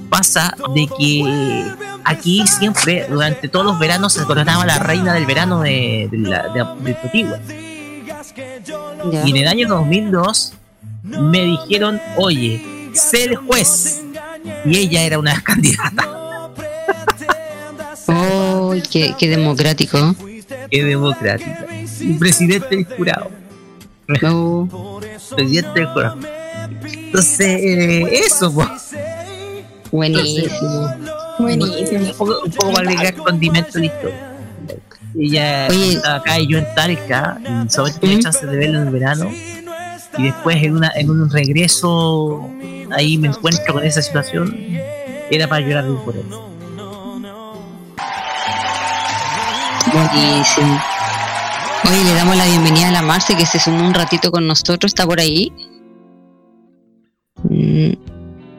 Pasa 0.09 0.55
de 0.75 0.89
que 0.97 1.73
aquí 2.05 2.47
siempre, 2.47 3.07
durante 3.09 3.49
todos 3.49 3.67
los 3.67 3.79
veranos, 3.79 4.13
se 4.13 4.25
coronaba 4.25 4.65
la 4.65 4.79
reina 4.79 5.13
del 5.13 5.27
verano 5.27 5.63
de, 5.63 6.09
de 6.11 6.19
la, 6.19 6.49
de. 6.53 6.65
Y 9.13 9.31
en 9.31 9.37
el 9.37 9.49
año 9.49 9.69
2002 9.69 10.53
me 11.03 11.43
dijeron, 11.45 12.01
oye, 12.17 12.91
sé 12.93 13.25
el 13.25 13.37
juez. 13.37 14.03
Y 14.65 14.79
ella 14.79 15.03
era 15.03 15.19
una 15.19 15.35
de 15.57 15.73
las 15.73 15.93
Oh, 18.79 18.89
qué, 18.91 19.15
qué 19.19 19.29
democrático. 19.29 20.15
Qué 20.71 20.85
democrática. 20.85 21.67
Un 22.03 22.19
presidente 22.19 22.77
del 22.77 22.85
jurado. 22.85 23.31
Oh, 24.31 25.01
Presidente 25.35 25.81
del 25.81 25.87
jurado. 25.89 26.19
Entonces, 26.85 27.47
eh, 27.47 28.21
eso, 28.25 28.53
pues. 28.53 28.69
buenísimo. 29.91 30.89
Buenísimo. 31.39 32.01
un 32.01 32.13
poco, 32.17 32.41
un 32.45 32.53
poco 32.53 32.73
para 32.73 32.91
agregar 32.91 33.17
condimento 33.17 33.79
historia. 33.79 34.33
Ella 35.19 35.69
Oye. 35.71 35.93
estaba 35.95 36.17
acá 36.17 36.39
y 36.39 36.47
yo 36.47 36.59
en 36.59 36.67
Talca, 36.75 37.39
solamente 37.69 38.01
tuve 38.01 38.17
¿Mm? 38.17 38.21
chance 38.21 38.47
de 38.47 38.57
verlo 38.57 38.81
en 38.81 38.87
el 38.87 38.93
verano. 38.93 39.31
Y 40.19 40.23
después 40.25 40.63
en, 40.63 40.77
una, 40.77 40.93
en 40.95 41.11
un 41.11 41.31
regreso, 41.31 42.51
ahí 42.91 43.19
me 43.19 43.29
encuentro 43.29 43.75
con 43.75 43.85
esa 43.85 44.03
situación. 44.03 44.55
Era 45.31 45.49
para 45.49 45.67
llorar 45.67 45.85
de 45.85 45.95
por 45.97 46.17
él. 46.17 46.25
Buenísimo. 49.93 50.81
Oye, 51.89 52.05
le 52.05 52.15
damos 52.15 52.37
la 52.37 52.47
bienvenida 52.47 52.89
a 52.89 52.93
la 52.93 53.03
Marce 53.03 53.37
que 53.37 53.47
se 53.47 53.59
sumó 53.59 53.87
un 53.87 53.95
ratito 53.95 54.31
con 54.31 54.47
nosotros. 54.47 54.91
¿Está 54.91 55.07
por 55.07 55.21
ahí? 55.21 55.53
Mm, 57.45 57.93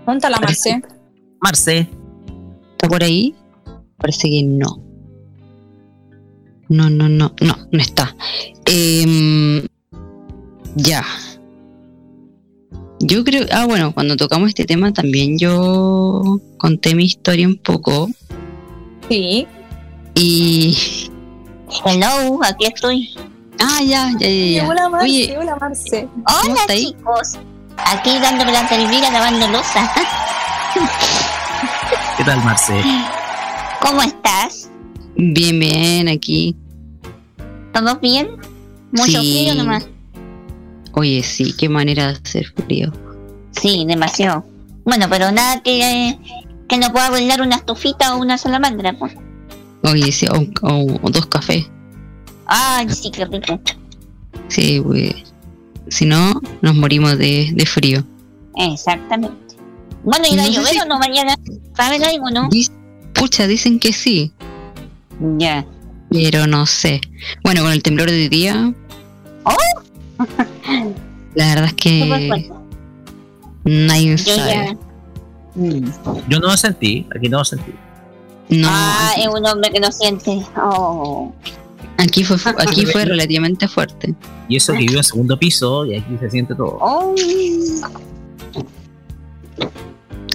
¿Dónde 0.05 0.17
está 0.17 0.29
la 0.29 0.39
Marce? 0.39 0.81
Marce, 1.41 1.89
¿Está 2.71 2.87
por 2.87 3.03
ahí? 3.03 3.35
Parece 3.97 4.29
que 4.29 4.43
no. 4.43 4.81
No, 6.69 6.89
no, 6.89 7.09
no, 7.09 7.33
no, 7.41 7.55
no 7.71 7.79
está. 7.79 8.15
Em, 8.65 9.63
ya. 10.75 11.03
Yo 12.99 13.23
creo, 13.23 13.45
ah, 13.51 13.65
bueno, 13.65 13.93
cuando 13.93 14.15
tocamos 14.17 14.49
este 14.49 14.65
tema 14.65 14.91
también 14.91 15.37
yo 15.37 16.39
conté 16.57 16.95
mi 16.95 17.05
historia 17.05 17.47
un 17.47 17.57
poco 17.57 18.09
Sí. 19.09 19.45
y... 20.15 20.75
Hello, 21.69 22.39
aquí 22.43 22.65
estoy. 22.65 23.10
Ah, 23.60 23.82
ya, 23.84 24.12
ya, 24.19 24.27
ya, 24.27 24.45
ya. 24.62 24.67
Hola 24.67 24.89
Marce, 24.89 25.06
Oye, 25.06 25.38
hola 25.38 25.58
Marce. 25.60 26.08
¿Cómo 26.25 26.53
Hola 26.53 26.62
chicos. 26.67 27.34
Aquí 27.77 28.19
dándome 28.19 28.51
la 28.51 28.67
televira 28.67 29.12
lavando 29.12 29.47
losa. 29.47 29.91
¿qué 32.17 32.23
tal, 32.23 32.43
Marce? 32.43 32.82
¿Cómo 33.82 34.01
estás? 34.01 34.69
bien, 35.15 35.60
bien, 35.60 36.08
aquí. 36.10 36.56
¿Todo 37.73 37.97
bien? 37.99 38.30
Mucho 38.91 39.21
Sí. 39.21 39.47
frío 39.49 39.56
nomás. 39.56 39.88
Oye, 40.93 41.21
sí, 41.23 41.53
qué 41.58 41.69
manera 41.69 42.08
de 42.08 42.13
hacer 42.13 42.45
frío. 42.56 42.91
Sí, 43.51 43.86
demasiado. 43.88 44.45
Bueno, 44.86 45.08
pero 45.10 45.32
nada 45.32 45.62
que, 45.62 46.17
que 46.67 46.77
no 46.77 46.91
pueda 46.91 47.10
bailar 47.10 47.41
una 47.41 47.58
estufita 47.58 48.15
o 48.15 48.19
una 48.19 48.38
salamandra, 48.38 48.93
pues. 48.97 49.13
Oye, 49.83 50.11
sí, 50.11 50.25
o, 50.27 50.39
o- 50.67 50.99
o 51.01 51.09
dos 51.09 51.25
cafés. 51.27 51.67
Ay, 52.45 52.89
sí, 52.89 53.11
qué 53.11 53.25
rico. 53.25 53.59
Sí, 54.47 54.81
pues. 54.83 55.13
Si 55.89 56.05
no, 56.05 56.41
nos 56.61 56.75
morimos 56.75 57.17
de, 57.17 57.49
de 57.53 57.65
frío. 57.65 58.03
Exactamente. 58.55 59.55
Bueno, 60.03 60.25
¿y 60.29 60.35
va 60.35 60.43
a 60.43 60.45
No 60.47 60.51
llover 60.51 60.67
si- 60.73 60.79
o 60.79 60.85
no 60.85 60.99
mañana? 60.99 61.35
¿Saben 61.75 62.03
algo, 62.03 62.29
no? 62.31 62.49
Dic- 62.49 62.71
Pucha, 63.13 63.47
dicen 63.47 63.79
que 63.79 63.93
sí, 63.93 64.31
Ya. 65.37 65.65
pero 66.09 66.45
no 66.47 66.65
sé. 66.65 67.01
Bueno, 67.43 67.63
con 67.63 67.71
el 67.71 67.81
temblor 67.81 68.09
de 68.11 68.29
día. 68.29 68.73
La 71.35 71.47
verdad 71.49 71.65
es 71.65 71.73
que 71.73 72.47
nadie 73.63 74.15
Yo 74.17 74.35
sabe. 74.35 74.51
ya. 74.51 74.77
Mm. 75.55 75.91
Yo 76.29 76.39
no 76.39 76.47
lo 76.47 76.57
sentí, 76.57 77.05
aquí 77.15 77.29
no 77.29 77.39
lo 77.39 77.45
sentí. 77.45 77.73
No, 78.49 78.67
ah, 78.69 79.10
aquí, 79.12 79.21
es 79.23 79.27
un 79.27 79.45
hombre 79.45 79.71
que 79.71 79.79
no 79.79 79.91
siente. 79.91 80.41
Oh. 80.57 81.33
aquí 81.97 82.23
fue 82.23 82.38
fu- 82.38 82.49
aquí 82.49 82.86
fue 82.86 83.03
relativamente 83.05 83.67
fuerte. 83.67 84.13
Y 84.47 84.55
eso 84.55 84.71
que 84.73 84.79
vivo 84.79 84.97
en 84.97 85.03
segundo 85.03 85.38
piso 85.38 85.86
y 85.86 85.95
aquí 85.95 86.17
se 86.19 86.29
siente 86.29 86.55
todo. 86.55 86.77
Oh. 86.79 87.13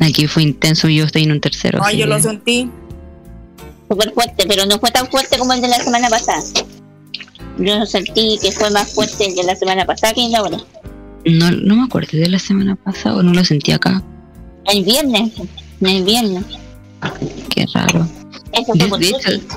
Aquí 0.01 0.27
fue 0.27 0.42
intenso 0.42 0.88
y 0.88 0.96
yo 0.96 1.05
estoy 1.05 1.22
en 1.22 1.33
un 1.33 1.40
tercero. 1.40 1.81
Ay, 1.83 1.98
yo 1.98 2.07
lo 2.07 2.18
sentí. 2.20 2.68
Súper 3.88 4.12
fuerte, 4.12 4.44
pero 4.48 4.66
no 4.66 4.79
fue 4.79 4.90
tan 4.90 5.07
fuerte 5.07 5.38
como 5.38 5.53
el 5.53 5.61
de 5.61 5.68
la 5.68 5.79
semana 5.79 6.09
pasada. 6.09 6.42
Yo 7.59 7.85
sentí 7.87 8.38
que 8.42 8.51
fue 8.51 8.70
más 8.70 8.92
fuerte 8.94 9.27
el 9.27 9.35
de 9.37 9.44
la 9.44 9.55
semana 9.55 9.85
pasada 9.85 10.12
que 10.14 10.25
el 10.25 10.31
de 10.33 10.37
ahora. 10.37 10.59
no, 11.27 11.51
no 11.51 11.77
me 11.77 11.85
acuerdo 11.85 12.18
de 12.18 12.29
la 12.29 12.38
semana 12.38 12.75
pasada 12.77 13.16
o 13.16 13.22
no 13.22 13.33
lo 13.33 13.44
sentí 13.44 13.72
acá. 13.72 14.03
El 14.66 14.85
viernes. 14.85 15.33
El 15.81 16.03
viernes. 16.05 16.44
Qué 17.49 17.67
raro. 17.75 18.07
Eso 18.53 18.73
De, 18.75 18.87
fue 18.87 18.88
por 18.88 18.99
de 19.01 19.09
hecho, 19.09 19.31
Tuti. 19.41 19.57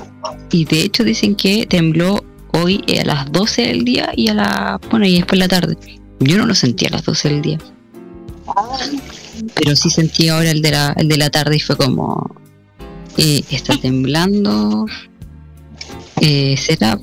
y 0.58 0.64
de 0.64 0.80
hecho 0.82 1.04
dicen 1.04 1.34
que 1.34 1.66
tembló 1.66 2.24
hoy 2.52 2.82
eh, 2.86 3.00
a 3.00 3.04
las 3.04 3.32
12 3.32 3.62
del 3.62 3.84
día 3.84 4.10
y 4.16 4.28
a 4.28 4.34
la 4.34 4.80
bueno 4.90 5.06
y 5.06 5.16
después 5.16 5.38
la 5.38 5.48
tarde. 5.48 5.76
Yo 6.20 6.38
no 6.38 6.46
lo 6.46 6.54
sentí 6.54 6.86
a 6.86 6.90
las 6.90 7.04
12 7.04 7.28
del 7.28 7.42
día, 7.42 7.58
pero 9.54 9.76
sí 9.76 9.90
sentí 9.90 10.28
ahora 10.28 10.50
el 10.50 10.62
de 10.62 10.70
la, 10.70 10.94
el 10.96 11.08
de 11.08 11.16
la 11.18 11.30
tarde 11.30 11.56
y 11.56 11.60
fue 11.60 11.76
como 11.76 12.34
eh, 13.18 13.42
está 13.50 13.76
temblando. 13.76 14.86
Eh, 16.20 16.56
será? 16.56 16.98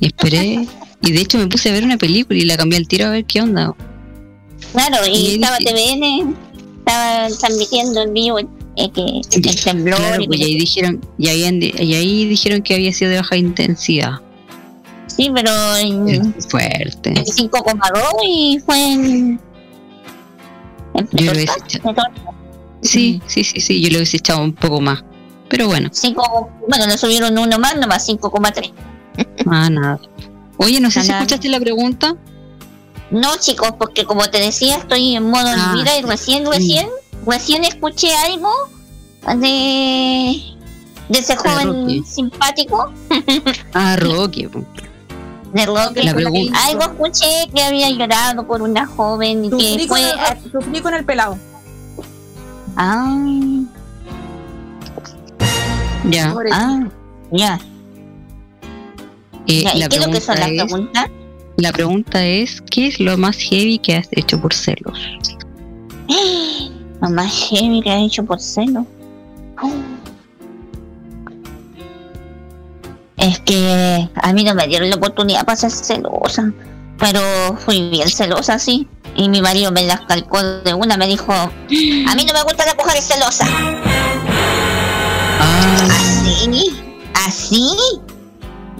Y 0.00 0.06
esperé. 0.06 0.66
Y 1.02 1.12
de 1.12 1.20
hecho 1.20 1.38
me 1.38 1.48
puse 1.48 1.68
a 1.68 1.72
ver 1.72 1.84
una 1.84 1.98
película 1.98 2.38
y 2.38 2.44
la 2.44 2.56
cambié 2.56 2.78
al 2.78 2.88
tiro 2.88 3.06
a 3.06 3.10
ver 3.10 3.24
qué 3.24 3.42
onda. 3.42 3.74
Claro, 4.72 5.06
y 5.06 5.10
Y 5.10 5.34
estaba 5.34 5.58
TVN, 5.58 6.34
estaba 6.78 7.28
transmitiendo 7.38 8.02
en 8.02 8.14
vivo 8.14 8.38
eh, 8.76 8.90
que 8.90 9.02
el 9.48 9.62
temblor 9.64 9.98
Claro, 9.98 10.22
y 10.22 10.26
pues, 10.26 10.40
y 10.40 10.44
ahí 10.44 10.58
dijeron, 10.58 11.00
y 11.18 11.28
ahí, 11.28 11.42
andi- 11.42 11.74
y 11.80 11.94
ahí 11.94 12.24
dijeron 12.26 12.62
que 12.62 12.74
había 12.74 12.92
sido 12.92 13.10
de 13.10 13.18
baja 13.18 13.36
intensidad. 13.36 14.20
Sí, 15.06 15.30
pero 15.34 15.50
en 15.76 16.34
Fuerte. 16.48 17.14
5,2 17.14 18.02
y 18.26 18.58
fue 18.64 18.92
en. 18.92 19.40
en 20.94 21.08
Yo 21.12 21.32
lo 21.32 21.38
echado. 21.40 21.56
Sí, 22.82 23.22
sí, 23.26 23.44
sí, 23.44 23.60
sí, 23.60 23.80
yo 23.80 23.90
lo 23.90 23.96
hubiese 23.96 24.16
echado 24.18 24.42
un 24.42 24.52
poco 24.52 24.80
más. 24.80 25.02
Pero 25.48 25.68
bueno, 25.68 25.90
bueno, 26.68 26.86
le 26.86 26.98
subieron 26.98 27.38
uno 27.38 27.58
más, 27.58 27.76
nomás 27.76 28.08
5,3. 28.08 28.72
ah, 29.46 29.70
nada. 29.70 30.00
Oye, 30.56 30.80
no 30.80 30.90
sé 30.90 31.02
si 31.02 31.10
escuchaste 31.10 31.48
la 31.48 31.60
pregunta. 31.60 32.16
No, 33.10 33.36
chicos, 33.38 33.70
porque 33.78 34.04
como 34.04 34.22
te 34.28 34.38
decía, 34.40 34.76
estoy 34.78 35.14
en 35.14 35.30
modo 35.30 35.46
Ah, 35.46 35.74
vida 35.76 35.96
y 35.98 36.02
recién, 36.02 36.44
recién, 36.46 36.88
recién 37.26 37.64
escuché 37.64 38.14
algo 38.14 38.50
de, 39.40 40.40
de 41.08 41.18
ese 41.18 41.36
joven 41.36 41.82
Rocky. 41.82 42.02
simpático 42.04 42.92
Ah, 43.74 43.96
Rocky. 43.96 44.46
po. 44.48 44.64
de 45.52 45.66
Rocky. 45.66 46.02
La 46.02 46.14
pregunta- 46.14 46.58
Algo 46.66 46.82
escuché 46.82 47.48
que 47.54 47.62
había 47.62 47.88
llorado 47.90 48.46
por 48.46 48.60
una 48.62 48.86
joven 48.86 49.44
y 49.44 49.50
Sufrí 49.50 49.76
que 49.78 49.86
con, 49.88 49.98
fue. 49.98 50.10
el, 50.10 50.52
sufrí 50.52 50.80
con 50.80 50.94
el 50.94 51.04
pelado. 51.04 51.38
Ah, 52.76 53.16
Ya. 56.10 56.34
Ah, 56.52 56.86
ya. 57.32 57.58
Eh, 59.46 59.62
Ya, 59.62 59.74
¿y 59.74 59.78
la, 59.78 59.88
qué 59.88 59.96
es 59.96 60.06
lo 60.06 60.12
que 60.12 60.20
son 60.20 60.34
pregunta 60.36 60.36
las 60.36 60.66
es, 60.66 60.72
preguntas? 60.72 61.10
la 61.56 61.72
pregunta 61.72 62.24
es, 62.26 62.60
¿qué 62.62 62.86
es 62.88 62.98
lo 63.00 63.16
más 63.16 63.36
heavy 63.36 63.78
que 63.78 63.96
has 63.96 64.08
hecho 64.12 64.40
por 64.40 64.52
celos? 64.52 64.98
Lo 67.04 67.10
más 67.10 67.50
heavy 67.50 67.82
que 67.82 67.90
has 67.90 68.00
hecho 68.00 68.24
por 68.24 68.40
celo. 68.40 68.86
Es 73.18 73.40
que 73.40 74.08
a 74.14 74.32
mí 74.32 74.42
no 74.42 74.54
me 74.54 74.66
dieron 74.66 74.88
la 74.88 74.96
oportunidad 74.96 75.44
para 75.44 75.56
ser 75.58 75.70
celosa. 75.70 76.50
Pero 76.98 77.20
fui 77.58 77.90
bien 77.90 78.08
celosa, 78.08 78.58
sí. 78.58 78.88
Y 79.14 79.28
mi 79.28 79.42
marido 79.42 79.70
me 79.70 79.82
las 79.82 80.00
calcó 80.06 80.42
de 80.42 80.72
una, 80.72 80.96
me 80.96 81.06
dijo, 81.06 81.30
a 81.30 81.50
mí 82.16 82.24
no 82.24 82.32
me 82.32 82.42
gustan 82.42 82.68
las 82.68 82.76
mujeres 82.76 83.04
celosas. 83.06 83.50
Así, 85.90 86.74
así. 87.26 87.76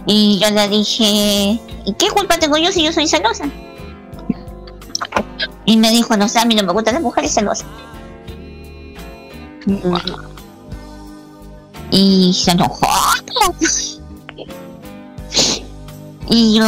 Y 0.07 0.39
yo 0.39 0.49
le 0.49 0.67
dije, 0.71 1.61
¿y 1.85 1.93
qué 1.99 2.09
culpa 2.09 2.39
tengo 2.39 2.57
yo 2.57 2.73
si 2.73 2.83
yo 2.83 2.91
soy 2.91 3.07
celosa? 3.07 3.51
Y 5.67 5.77
me 5.77 5.91
dijo, 5.91 6.17
no 6.17 6.27
sé, 6.27 6.39
a 6.39 6.47
mí 6.47 6.55
no 6.55 6.63
me 6.63 6.73
gustan 6.73 6.95
las 6.95 7.03
mujeres 7.03 7.35
celosas. 7.35 7.67
Y 11.91 12.33
se 12.35 12.51
enojó. 12.51 12.89
Y 16.29 16.57
yo, 16.57 16.65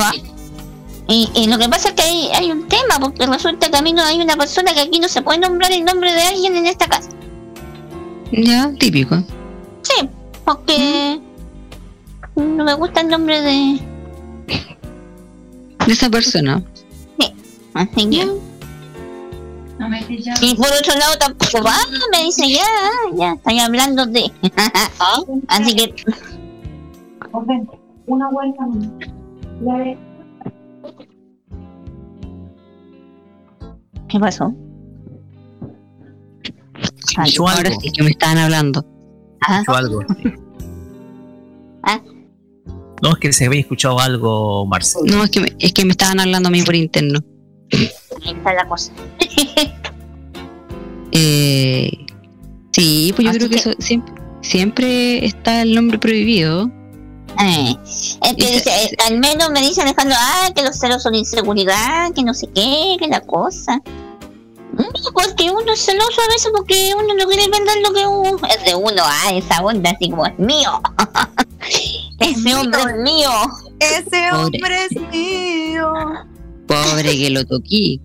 y, 1.09 1.31
y 1.35 1.47
lo 1.47 1.59
que 1.59 1.69
pasa 1.69 1.89
es 1.89 1.95
que 1.95 2.03
hay, 2.03 2.29
hay 2.35 2.51
un 2.51 2.67
tema, 2.69 2.99
porque 3.01 3.27
resulta 3.27 3.71
que 3.71 3.77
a 3.77 3.83
mí 3.83 3.93
no 3.93 4.03
hay 4.03 4.21
una 4.21 4.37
persona 4.37 4.75
que 4.75 4.81
aquí 4.81 4.99
no 4.99 5.09
se 5.09 5.23
puede 5.23 5.39
nombrar 5.39 5.71
el 5.73 5.85
nombre 5.85 6.13
de 6.13 6.23
alguien 6.23 6.57
en 6.57 6.67
esta 6.67 6.87
casa. 6.87 7.11
Ya, 8.33 8.73
típico. 8.79 9.23
Sí, 9.83 10.09
porque 10.45 11.21
no 12.35 12.65
me 12.65 12.75
gusta 12.75 13.03
el 13.03 13.09
nombre 13.09 13.41
de, 13.41 13.81
De 15.87 15.93
esa 15.93 16.11
persona. 16.11 16.63
Así 17.75 18.11
que. 18.11 18.27
Y 20.41 20.55
por 20.55 20.67
otro 20.67 20.95
lado 20.99 21.17
tampoco 21.19 21.63
va, 21.63 21.77
me 22.11 22.25
dice 22.25 22.51
ya, 22.51 22.63
ya, 23.15 23.33
estoy 23.35 23.59
hablando 23.59 24.07
de. 24.07 24.33
Así 25.49 25.77
que. 25.77 25.95
Una 28.07 28.31
vuelta 28.31 28.65
¿Qué 34.09 34.21
pasó? 34.21 34.55
Ay, 37.19 37.31
Escuchó 37.31 37.49
ahora 37.49 37.69
algo. 37.69 37.81
sí 37.81 37.91
que 37.91 38.03
me 38.03 38.11
estaban 38.11 38.39
hablando. 38.39 38.87
Escuchó 39.41 39.75
algo. 39.75 40.01
¿Ah? 41.83 42.01
No, 43.03 43.11
es 43.11 43.19
que 43.19 43.33
se 43.33 43.47
había 43.47 43.61
escuchado 43.61 43.99
algo, 44.01 44.67
Marcelo. 44.67 45.05
No, 45.07 45.25
es 45.25 45.31
que, 45.31 45.41
me, 45.41 45.57
es 45.59 45.73
que 45.73 45.85
me 45.85 45.91
estaban 45.91 46.21
hablando 46.21 46.49
a 46.49 46.53
mí 46.53 46.63
por 46.63 46.75
interno. 46.75 47.21
Ahí 47.73 47.91
está 48.25 48.53
la 48.55 48.67
cosa. 48.69 48.93
Eh, 51.13 51.91
sí, 52.73 53.13
pues 53.17 53.25
yo 53.25 53.31
Así 53.31 53.39
creo 53.39 53.49
que, 53.49 53.55
que- 53.55 53.61
eso 53.71 53.73
siempre, 53.79 54.15
siempre 54.43 55.25
está 55.25 55.63
el 55.63 55.75
nombre 55.75 55.99
prohibido. 55.99 56.71
Eh, 57.43 57.75
es 57.89 58.35
que 58.37 58.51
dice, 58.51 58.71
eh, 58.71 58.97
al 59.07 59.19
menos 59.19 59.51
me 59.51 59.61
dice 59.61 59.81
Alejandro, 59.83 60.17
ah, 60.19 60.51
que 60.55 60.63
los 60.63 60.77
celos 60.79 61.03
son 61.03 61.15
inseguridad, 61.15 62.13
que 62.15 62.23
no 62.23 62.35
sé 62.35 62.49
qué, 62.55 62.97
que 62.99 63.09
la 63.09 63.21
cosa. 63.21 63.81
No, 64.73 64.85
porque 65.15 65.51
uno 65.51 65.73
es 65.73 65.81
celoso 65.87 66.21
a 66.23 66.29
veces 66.33 66.51
porque 66.55 66.93
uno 66.95 67.15
no 67.15 67.27
quiere 67.27 67.49
vender 67.49 67.77
lo 67.83 67.93
que 67.95 68.07
uno, 68.07 68.39
es 68.49 68.65
de 68.65 68.75
uno, 68.75 69.03
ah, 69.05 69.31
esa 69.33 69.63
onda 69.63 69.91
así 69.93 70.11
como 70.11 70.27
es 70.27 70.39
mío. 70.39 70.83
Ese 72.21 72.55
hombre 72.55 72.81
es 72.83 72.97
mío. 73.03 73.31
Ese 73.81 74.33
hombre 74.33 74.85
es 74.85 75.01
mío. 75.13 75.93
Pobre 76.67 77.17
que 77.17 77.31
lo 77.31 77.45
toqué. 77.45 78.01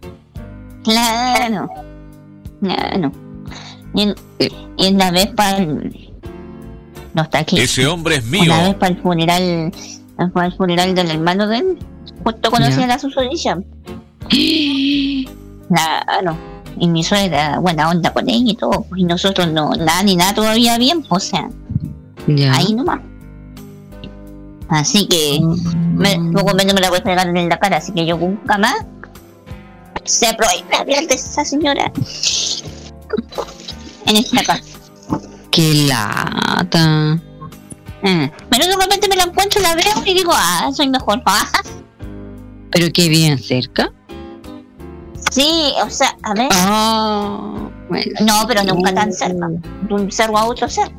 Claro. 0.84 1.70
Claro. 2.62 3.12
Y, 3.94 4.02
en- 4.04 4.16
y 4.78 4.94
una 4.94 5.12
vez 5.12 5.28
para 5.28 5.58
el... 5.58 6.10
No 7.14 7.24
está 7.24 7.40
aquí. 7.40 7.60
Ese 7.60 7.86
hombre 7.88 8.16
es 8.18 8.26
mío. 8.26 8.44
Una 8.54 8.64
vez 8.64 8.76
para 8.76 8.94
el 8.94 9.02
funeral, 9.02 9.72
para 10.34 10.46
el 10.48 10.54
funeral 10.54 10.96
del 10.96 11.12
hermano 11.12 11.48
de 11.48 11.58
él, 11.58 11.78
justo 12.24 12.50
conocí 12.52 12.78
Ya. 12.78 12.84
a 12.86 12.88
la 12.88 13.00
susodicha. 13.00 13.58
Claro. 15.68 16.38
Y 16.80 16.88
mi 16.88 17.04
suegra, 17.04 17.60
buena 17.60 17.90
onda 17.90 18.14
con 18.14 18.30
ella 18.30 18.52
y 18.52 18.56
todo. 18.56 18.86
pues, 18.88 19.02
Y 19.02 19.04
nosotros 19.04 19.52
no, 19.52 19.72
nada 19.72 20.04
ni 20.04 20.16
nada 20.16 20.34
todavía 20.34 20.78
bien, 20.78 21.04
o 21.10 21.20
sea, 21.20 21.50
Ya. 22.28 22.56
ahí 22.56 22.74
nomás. 22.74 23.02
Así 24.72 25.06
que, 25.06 25.42
me, 25.96 26.18
poco 26.32 26.56
menos 26.56 26.74
me 26.74 26.80
la 26.80 26.90
voy 26.90 27.00
a 27.00 27.04
pegar 27.04 27.28
en 27.28 27.50
la 27.50 27.60
cara, 27.60 27.78
así 27.78 27.92
que 27.92 28.06
yo 28.06 28.18
nunca 28.18 28.58
más 28.58 28.86
se 30.06 30.34
prohíbe 30.34 30.76
hablar 30.76 31.08
de 31.08 31.14
esa 31.14 31.44
señora 31.44 31.92
en 34.06 34.16
esta 34.16 34.44
casa. 34.44 34.64
Qué 35.52 35.74
lata. 35.90 37.20
Mm. 38.02 38.32
Pero 38.50 38.66
de 38.66 38.76
repente 38.78 39.10
me 39.10 39.18
la 39.18 39.24
encuentro, 39.24 39.62
la 39.62 39.76
veo 39.76 40.04
y 40.06 40.14
digo, 40.14 40.32
ah, 40.34 40.70
soy 40.74 40.88
mejor. 40.88 41.22
Pero 42.72 42.88
qué 42.94 43.10
bien 43.10 43.38
cerca. 43.38 43.92
sí, 45.32 45.74
o 45.84 45.90
sea, 45.90 46.16
a 46.24 46.34
ver. 46.34 46.48
Ah, 46.52 47.70
bueno. 47.90 48.12
No, 48.22 48.48
pero 48.48 48.64
nunca 48.64 48.94
tan 48.94 49.12
cerca. 49.12 49.50
De 49.50 49.94
un 49.94 50.10
cerro 50.10 50.38
a 50.38 50.46
otro 50.46 50.70
cerro. 50.70 50.94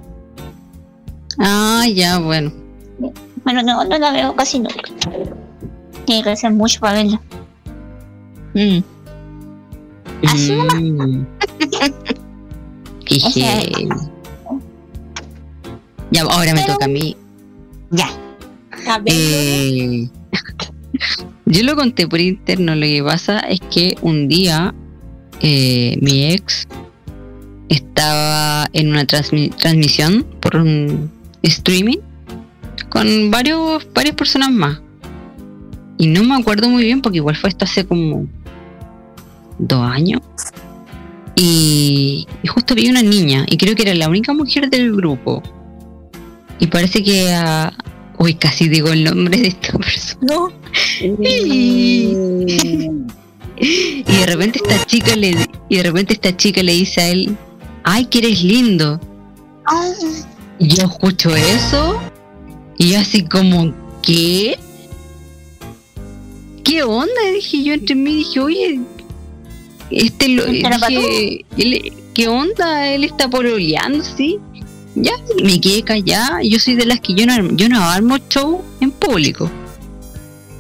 Ah, 1.39 1.87
ya, 1.91 2.19
bueno. 2.19 2.53
Bueno, 3.45 3.63
no, 3.63 3.85
no 3.85 3.99
la 3.99 4.13
veo 4.13 4.35
casi 4.37 4.59
nunca. 4.59 4.91
Tiene 6.05 6.23
que 6.23 6.31
hacer 6.31 6.53
mucho 6.53 6.81
para 6.81 6.95
verla. 7.03 7.21
Mm. 8.55 8.79
Así. 10.27 10.53
Mm. 10.53 11.27
O 13.25 13.31
sea. 13.31 13.61
Ya, 16.11 16.23
ahora 16.25 16.53
me 16.53 16.63
toca 16.65 16.85
a 16.85 16.89
mí. 16.89 17.17
Ya. 17.91 18.07
A 18.87 18.99
ver, 18.99 19.05
Eh, 19.07 20.09
yo 21.47 21.63
lo 21.65 21.75
conté 21.75 22.07
por 22.07 22.21
interno. 22.21 22.75
Lo 22.75 22.83
que 22.83 23.03
pasa 23.03 23.39
es 23.41 23.61
que 23.61 23.97
un 24.03 24.29
día 24.29 24.75
eh, 25.41 25.97
mi 26.03 26.27
ex 26.33 26.69
estaba 27.71 28.69
en 28.75 28.91
una 28.91 29.07
transmi- 29.07 29.55
transmisión 29.57 30.25
por 30.41 30.57
un 30.57 31.11
streaming 31.43 31.99
con 32.93 33.31
varios, 33.31 33.87
varias 33.95 34.15
personas 34.15 34.51
más. 34.51 34.79
Y 35.97 36.09
no 36.09 36.23
me 36.25 36.35
acuerdo 36.35 36.69
muy 36.69 36.85
bien 36.85 37.01
porque 37.01 37.19
igual 37.19 37.37
fue 37.37 37.49
esto 37.49 37.65
hace 37.65 37.87
como 37.87 38.27
dos 39.59 39.83
años. 39.83 40.21
Y, 41.35 42.27
y 42.43 42.47
justo 42.49 42.75
vi 42.75 42.91
una 42.91 43.03
niña 43.03 43.47
y 43.49 43.57
creo 43.57 43.75
que 43.75 43.83
era 43.83 43.95
la 43.95 44.11
única 44.11 44.35
mujer 44.35 44.69
del 44.69 44.95
grupo. 44.95 45.43
Y 46.59 46.67
parece 46.67 47.03
que 47.03 47.33
a... 47.33 47.73
Uy, 48.19 48.35
casi 48.35 48.69
digo 48.69 48.89
el 48.89 49.05
nombre 49.05 49.39
de 49.39 49.49
esta 49.49 49.73
persona. 49.79 50.21
no. 50.21 50.53
Y 51.01 52.15
de 54.05 54.27
repente 54.27 54.61
esta 54.63 54.85
chica 54.85 55.17
le 55.17 55.35
y 55.69 55.77
de 55.77 55.83
repente 55.83 56.13
esta 56.13 56.37
chica 56.37 56.63
le 56.63 56.73
dice 56.73 57.01
a 57.01 57.09
él, 57.09 57.37
"Ay, 57.85 58.07
que 58.07 58.19
eres 58.19 58.43
lindo." 58.43 59.01
Yo 60.59 60.85
escucho 60.85 61.35
eso 61.35 62.01
y 62.83 62.91
yo 62.91 62.99
así 62.99 63.23
como, 63.23 63.73
¿qué? 64.03 64.59
¿Qué 66.65 66.83
onda? 66.83 67.13
Dije 67.33 67.63
yo 67.63 67.75
entre 67.75 67.95
mí, 67.95 68.17
dije, 68.17 68.41
oye, 68.41 68.81
este 69.91 70.29
lo, 70.31 70.45
¿Este 70.45 70.67
era 70.67 70.79
para 70.81 70.89
dije, 70.89 71.45
él- 71.59 71.93
¿qué 72.13 72.27
onda? 72.27 72.89
Él 72.89 73.05
está 73.05 73.31
pololeando, 73.31 74.03
sí. 74.03 74.39
Ya, 74.97 75.13
me 75.45 75.61
quedé 75.61 75.83
callada. 75.85 76.43
Yo 76.43 76.59
soy 76.59 76.75
de 76.75 76.87
las 76.87 77.01
que 77.01 77.15
yo 77.15 77.25
no, 77.25 77.53
yo 77.53 77.69
no 77.69 77.81
armo 77.81 78.19
show 78.29 78.63
en 78.81 78.91
público. 78.91 79.49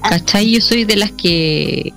¿Cachai? 0.08 0.48
Yo 0.52 0.60
soy 0.60 0.84
de 0.84 0.96
las 0.96 1.10
que 1.10 1.92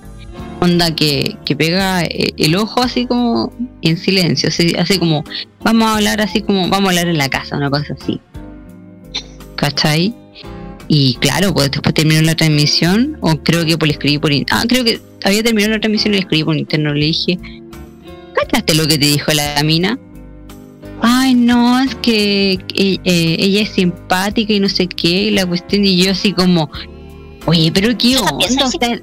onda 0.60 0.92
que, 0.94 1.36
que 1.44 1.54
pega 1.54 2.02
eh, 2.02 2.32
el 2.36 2.56
ojo 2.56 2.82
así 2.82 3.06
como 3.06 3.52
en 3.82 3.96
silencio, 3.96 4.48
así, 4.48 4.74
así 4.76 4.98
como 4.98 5.22
vamos 5.62 5.86
a 5.88 5.94
hablar 5.96 6.20
así 6.20 6.40
como 6.42 6.68
vamos 6.68 6.88
a 6.88 6.90
hablar 6.90 7.06
en 7.08 7.18
la 7.18 7.28
casa, 7.28 7.56
una 7.56 7.70
cosa 7.70 7.94
así. 8.00 8.20
¿Cachai? 9.56 10.14
Y 10.88 11.14
claro, 11.14 11.52
pues 11.52 11.70
después 11.70 11.94
terminó 11.94 12.22
la 12.22 12.34
transmisión, 12.34 13.18
o 13.20 13.36
creo 13.42 13.64
que 13.64 13.76
por 13.76 13.88
le 13.88 13.94
escribí 13.94 14.18
por 14.18 14.30
ah, 14.50 14.64
creo 14.68 14.84
que 14.84 15.00
había 15.24 15.42
terminado 15.42 15.74
la 15.74 15.80
transmisión 15.80 16.14
y 16.14 16.18
le 16.18 16.20
escribí 16.20 16.44
por 16.44 16.56
interno, 16.56 16.94
le 16.94 17.06
dije, 17.06 17.38
¿cachaste 18.34 18.74
lo 18.74 18.86
que 18.86 18.98
te 18.98 19.06
dijo 19.06 19.32
la 19.32 19.60
mina? 19.64 19.98
Ay, 21.02 21.34
no, 21.34 21.80
es 21.80 21.94
que 21.96 22.52
eh, 22.52 22.98
eh, 23.04 23.36
ella 23.38 23.62
es 23.62 23.70
simpática 23.70 24.52
y 24.52 24.60
no 24.60 24.68
sé 24.68 24.86
qué, 24.86 25.24
y 25.24 25.30
la 25.30 25.44
cuestión, 25.44 25.84
y 25.84 26.04
yo 26.04 26.12
así 26.12 26.32
como, 26.32 26.70
oye, 27.46 27.72
pero 27.72 27.96
qué 27.98 28.16
onda, 28.16 28.66
usted, 28.66 29.02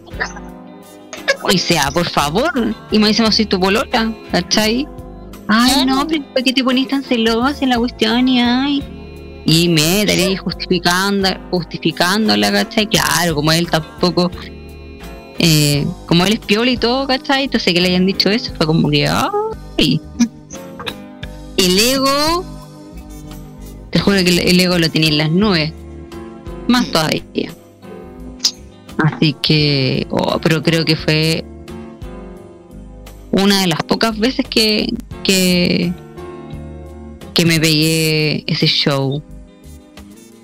o 1.43 1.51
sea, 1.58 1.91
por 1.91 2.10
favor. 2.10 2.74
Y 2.91 2.99
me 2.99 3.10
dice, 3.10 3.30
soy 3.32 3.45
tu 3.45 3.60
polota, 3.60 4.12
¿cachai? 4.32 4.88
Ay, 5.47 5.86
no, 5.86 6.08
pero 6.08 6.24
¿por 6.34 6.43
qué 6.43 6.54
te 6.54 6.64
pones 6.64 6.88
tan 6.88 7.04
celosa 7.04 7.64
en 7.64 7.70
la 7.70 7.78
cuestión? 7.78 8.28
Y 8.28 8.39
ay. 8.39 8.84
Y 9.46 9.68
me 9.68 10.02
estaría 10.02 10.28
ahí 10.28 10.36
justificando, 10.36 11.30
justificándola, 11.52 12.52
¿cachai? 12.52 12.88
Claro, 12.88 13.36
como 13.36 13.52
él 13.52 13.70
tampoco, 13.70 14.32
eh, 15.39 15.86
como 16.08 16.26
él 16.26 16.34
es 16.34 16.39
piola 16.39 16.72
y 16.72 16.78
todo, 16.78 17.06
¿cachai? 17.08 17.46
Entonces 17.46 17.74
que 17.74 17.82
le 17.82 17.89
hayan 17.89 18.06
dicho 18.06 18.30
eso 18.30 18.54
fue 18.56 18.66
como 18.66 18.89
que, 18.89 19.08
ay. 19.08 20.00
El 21.58 21.80
ego, 21.80 22.44
te 23.89 24.00
juro 24.00 24.18
que 24.24 24.30
el 24.30 24.60
ego 24.60 24.78
lo 24.78 24.89
tenía 24.89 25.10
en 25.10 25.18
las 25.18 25.32
nubes, 25.32 25.72
más 26.68 26.88
todavía. 26.88 27.54
Así 28.98 29.36
que, 29.41 30.08
oh, 30.10 30.39
pero 30.41 30.62
creo 30.64 30.86
que 30.86 30.96
fue 30.96 31.44
una 33.32 33.62
de 33.62 33.68
las 33.68 33.82
pocas 33.84 34.18
veces 34.18 34.46
que, 34.48 34.88
que, 35.24 35.91
que 37.34 37.46
me 37.46 37.60
pegué 37.60 38.44
ese 38.48 38.68
show. 38.68 39.22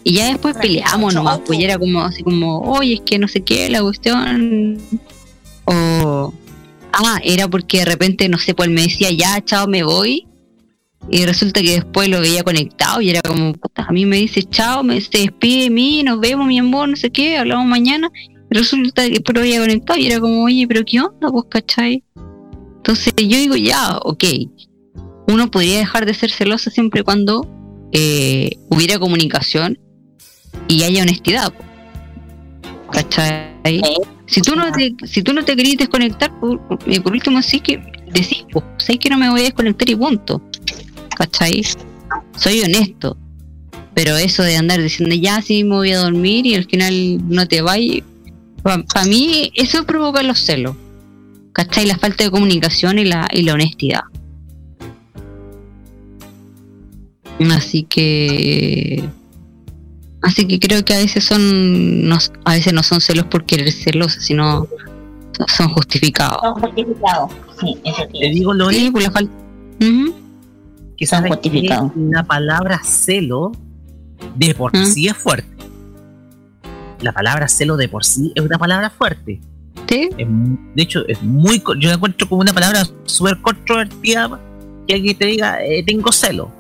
Y 0.04 0.14
ya 0.14 0.28
después 0.28 0.56
peleamos 0.56 1.14
nomás, 1.14 1.42
pues 1.46 1.60
ya 1.60 1.66
era 1.66 1.78
como 1.78 2.02
así 2.02 2.24
como, 2.24 2.60
oye, 2.62 2.96
es 2.96 3.02
que 3.02 3.20
no 3.20 3.28
sé 3.28 3.42
qué, 3.42 3.70
la 3.70 3.82
cuestión. 3.82 4.78
O, 5.66 6.34
ah, 6.94 7.20
era 7.24 7.48
porque 7.48 7.80
de 7.80 7.86
repente, 7.86 8.30
no 8.30 8.38
sé, 8.38 8.54
pues 8.54 8.70
él 8.70 8.74
me 8.74 8.84
decía, 8.84 9.12
ya, 9.12 9.44
chao, 9.44 9.68
me 9.68 9.84
voy. 9.84 10.26
Y 11.10 11.26
resulta 11.26 11.62
que 11.62 11.72
después 11.72 12.10
lo 12.10 12.22
veía 12.22 12.44
conectado 12.44 13.02
y 13.02 13.10
era 13.10 13.22
como, 13.22 13.54
puta, 13.54 13.86
a 13.88 13.92
mí 13.92 14.06
me 14.06 14.18
dice, 14.18 14.44
chao, 14.44 14.84
me, 14.84 15.00
se 15.02 15.20
despide 15.20 15.64
de 15.64 15.70
mí, 15.70 16.04
nos 16.04 16.20
vemos, 16.20 16.48
mi 16.48 16.60
amor, 16.60 16.90
no 16.90 16.96
sé 16.96 17.10
qué, 17.10 17.38
hablamos 17.38 17.66
mañana. 17.66 18.12
Y 18.52 18.56
resulta 18.58 19.04
que 19.04 19.12
después 19.12 19.36
lo 19.36 19.42
veía 19.42 19.60
conectado 19.60 20.00
y 20.00 20.08
era 20.08 20.20
como, 20.20 20.44
oye, 20.44 20.68
pero 20.68 20.84
¿qué 20.86 21.02
onda, 21.02 21.30
vos, 21.30 21.46
cachai? 21.50 22.04
Entonces 22.78 23.14
yo 23.18 23.38
digo, 23.38 23.56
ya, 23.56 23.98
ok, 24.04 24.24
uno 25.28 25.52
podría 25.52 25.80
dejar 25.80 26.06
de 26.06 26.14
ser 26.14 26.32
celoso 26.32 26.70
siempre 26.70 27.02
y 27.02 27.04
cuando 27.04 27.48
eh, 27.92 28.52
hubiera 28.70 28.98
comunicación 28.98 29.80
y 30.68 30.84
haya 30.84 31.04
honestidad. 31.04 31.52
po. 31.52 31.64
¿Cachai? 32.92 33.84
Si 34.26 34.42
tú 34.42 34.56
no 34.56 34.72
te, 34.72 34.96
si 35.06 35.24
tú 35.24 35.34
no 35.34 35.44
te 35.44 35.56
querías 35.56 35.78
desconectar, 35.78 36.32
por, 36.40 36.60
por 36.68 37.12
último 37.12 37.42
sí 37.42 37.60
que 37.60 37.78
decís, 38.14 38.46
pues, 38.52 38.66
sé 38.78 38.98
que 38.98 39.10
no 39.10 39.18
me 39.18 39.30
voy 39.30 39.42
a 39.42 39.44
desconectar 39.44 39.90
y 39.90 39.96
punto. 39.96 40.42
¿Cachai? 41.16 41.64
Soy 42.38 42.62
honesto. 42.62 43.18
Pero 43.94 44.16
eso 44.16 44.44
de 44.44 44.56
andar 44.56 44.82
diciendo 44.82 45.16
ya 45.16 45.42
sí 45.42 45.64
me 45.64 45.76
voy 45.76 45.92
a 45.92 46.00
dormir 46.00 46.46
y 46.46 46.56
al 46.56 46.66
final 46.66 47.18
no 47.28 47.48
te 47.48 47.62
vayas, 47.62 48.04
para 48.62 49.06
mí 49.06 49.52
eso 49.56 49.86
provoca 49.86 50.24
los 50.24 50.40
celos. 50.40 50.76
¿Cachai? 51.54 51.86
La 51.86 51.98
falta 51.98 52.24
de 52.24 52.32
comunicación 52.32 53.00
y 53.00 53.06
la, 53.06 53.28
y 53.34 53.42
la 53.44 53.54
honestidad. 53.54 54.02
Así 57.52 57.84
que. 57.84 59.04
Así 60.22 60.46
que 60.48 60.60
creo 60.60 60.84
que 60.84 60.94
a 60.94 60.98
veces 60.98 61.24
son. 61.24 62.08
No, 62.08 62.18
a 62.46 62.54
veces 62.54 62.74
no 62.74 62.84
son 62.84 63.00
celos 63.02 63.26
por 63.26 63.46
querer 63.46 63.72
celos, 63.72 64.14
sino 64.20 64.68
son- 65.48 65.70
justificados. 65.70 66.40
Son 66.42 66.54
justificados. 66.56 67.32
Sí, 67.60 67.78
eso 67.86 68.04
sí. 68.12 68.20
Te 68.20 68.30
digo, 68.30 68.54
Lore, 68.54 68.76
Sí, 68.76 68.92
por 68.92 69.02
la 69.02 69.12
falta. 69.12 69.32
que 70.98 71.06
justificados. 71.08 71.92
la 71.96 72.24
palabra 72.24 72.82
celo 72.84 73.54
de 74.36 74.54
por 74.54 74.76
¿Mm? 74.78 74.86
sí 74.86 75.08
es 75.08 75.16
fuerte. 75.16 75.48
La 77.02 77.14
palabra 77.14 77.48
celo 77.48 77.78
de 77.78 77.88
por 77.88 78.04
sí 78.04 78.34
es 78.36 78.44
una 78.44 78.58
palabra 78.58 78.90
fuerte. 78.90 79.40
¿Sí? 79.88 80.10
Es 80.18 80.28
de 80.76 80.84
hecho, 80.84 81.08
es 81.08 81.22
muy. 81.24 81.64
Yo 81.80 81.88
la 81.90 81.94
encuentro 81.96 82.28
como 82.28 82.42
una 82.42 82.54
palabra 82.54 82.84
súper 83.06 83.38
controvertida 83.42 84.38
que 84.88 84.96
alguien 84.96 85.18
te 85.18 85.26
diga, 85.28 85.64
eh, 85.64 85.82
tengo 85.84 86.12
celo. 86.12 86.52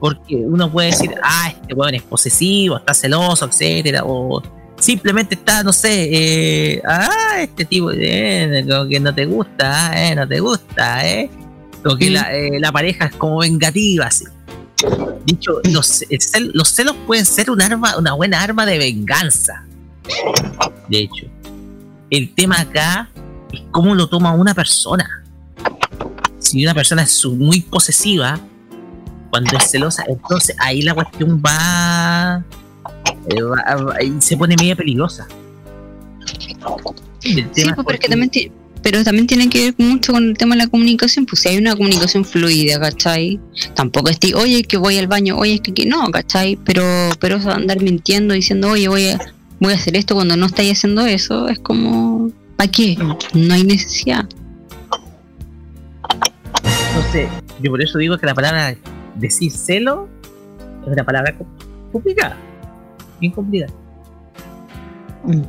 Porque 0.00 0.36
uno 0.36 0.70
puede 0.70 0.88
decir, 0.90 1.10
ah, 1.22 1.48
este 1.50 1.74
weón 1.74 1.94
es 1.94 2.02
posesivo, 2.02 2.76
está 2.78 2.92
celoso, 2.94 3.46
etcétera, 3.46 4.02
o 4.04 4.42
simplemente 4.78 5.34
está, 5.34 5.62
no 5.62 5.72
sé, 5.72 6.08
eh, 6.10 6.82
ah, 6.86 7.36
este 7.40 7.64
tipo, 7.64 7.90
eh, 7.92 8.64
como 8.68 8.88
que 8.88 9.00
no 9.00 9.14
te 9.14 9.26
gusta, 9.26 10.08
eh, 10.10 10.14
no 10.14 10.26
te 10.26 10.40
gusta, 10.40 11.08
eh. 11.08 11.30
Como 11.82 11.96
que 11.96 12.10
la, 12.10 12.34
eh, 12.34 12.58
la 12.58 12.72
pareja 12.72 13.06
es 13.06 13.14
como 13.14 13.38
vengativa, 13.38 14.06
así. 14.06 14.24
Dicho, 15.24 15.60
los, 15.64 16.02
el 16.02 16.18
cel- 16.18 16.50
los 16.54 16.68
celos 16.70 16.96
pueden 17.06 17.26
ser 17.26 17.50
un 17.50 17.60
arma, 17.62 17.96
una 17.96 18.14
buena 18.14 18.42
arma 18.42 18.66
de 18.66 18.78
venganza. 18.78 19.64
De 20.88 20.98
hecho, 20.98 21.26
el 22.10 22.34
tema 22.34 22.60
acá 22.60 23.08
es 23.52 23.60
cómo 23.70 23.94
lo 23.94 24.08
toma 24.08 24.32
una 24.32 24.54
persona. 24.54 25.24
Si 26.38 26.64
una 26.64 26.74
persona 26.74 27.02
es 27.02 27.24
muy 27.26 27.60
posesiva, 27.60 28.40
cuando 29.30 29.56
es 29.56 29.70
celosa, 29.70 30.04
entonces 30.08 30.56
ahí 30.58 30.82
la 30.82 30.94
cuestión 30.94 31.42
va, 31.44 32.44
va- 33.32 33.96
se 34.20 34.36
pone 34.36 34.54
media 34.58 34.74
peligrosa. 34.76 35.26
El 37.22 37.48
Sí, 37.52 37.64
pues, 37.64 37.74
porque- 37.84 37.98
que 37.98 38.08
también 38.08 38.30
pero 38.80 39.02
también 39.02 39.26
tiene 39.26 39.48
que 39.50 39.64
ver 39.64 39.74
mucho 39.76 40.12
con 40.12 40.28
el 40.28 40.38
tema 40.38 40.54
de 40.54 40.62
la 40.62 40.68
comunicación. 40.68 41.26
Pues 41.26 41.40
si 41.42 41.48
hay 41.48 41.58
una 41.58 41.74
comunicación 41.74 42.24
fluida, 42.24 42.78
¿cachai? 42.78 43.40
Tampoco 43.74 44.08
estoy, 44.08 44.34
oye, 44.34 44.62
que 44.62 44.76
voy 44.76 44.96
al 44.98 45.08
baño, 45.08 45.36
oye, 45.36 45.54
es 45.54 45.60
que, 45.60 45.74
que 45.74 45.84
no, 45.84 46.08
¿cachai? 46.12 46.56
Pero, 46.64 46.82
pero 47.18 47.36
andar 47.50 47.82
mintiendo, 47.82 48.34
diciendo, 48.34 48.70
oye, 48.70 48.86
voy 48.86 49.08
a, 49.08 49.18
voy 49.58 49.72
a 49.72 49.76
hacer 49.76 49.96
esto 49.96 50.14
cuando 50.14 50.36
no 50.36 50.46
estáis 50.46 50.72
haciendo 50.78 51.04
eso, 51.04 51.48
es 51.48 51.58
como, 51.58 52.30
¿para 52.56 52.70
qué? 52.70 52.96
No 53.34 53.52
hay 53.52 53.64
necesidad. 53.64 54.26
Entonces, 56.90 57.28
yo 57.60 57.70
por 57.72 57.82
eso 57.82 57.98
digo 57.98 58.16
que 58.16 58.26
la 58.26 58.34
palabra 58.34 58.76
decir 59.18 59.50
celo 59.52 60.08
es 60.82 60.88
una 60.92 61.04
palabra 61.04 61.36
com- 61.36 61.46
complicada. 61.92 62.36
Bien 63.20 63.32
complicada. 63.32 63.72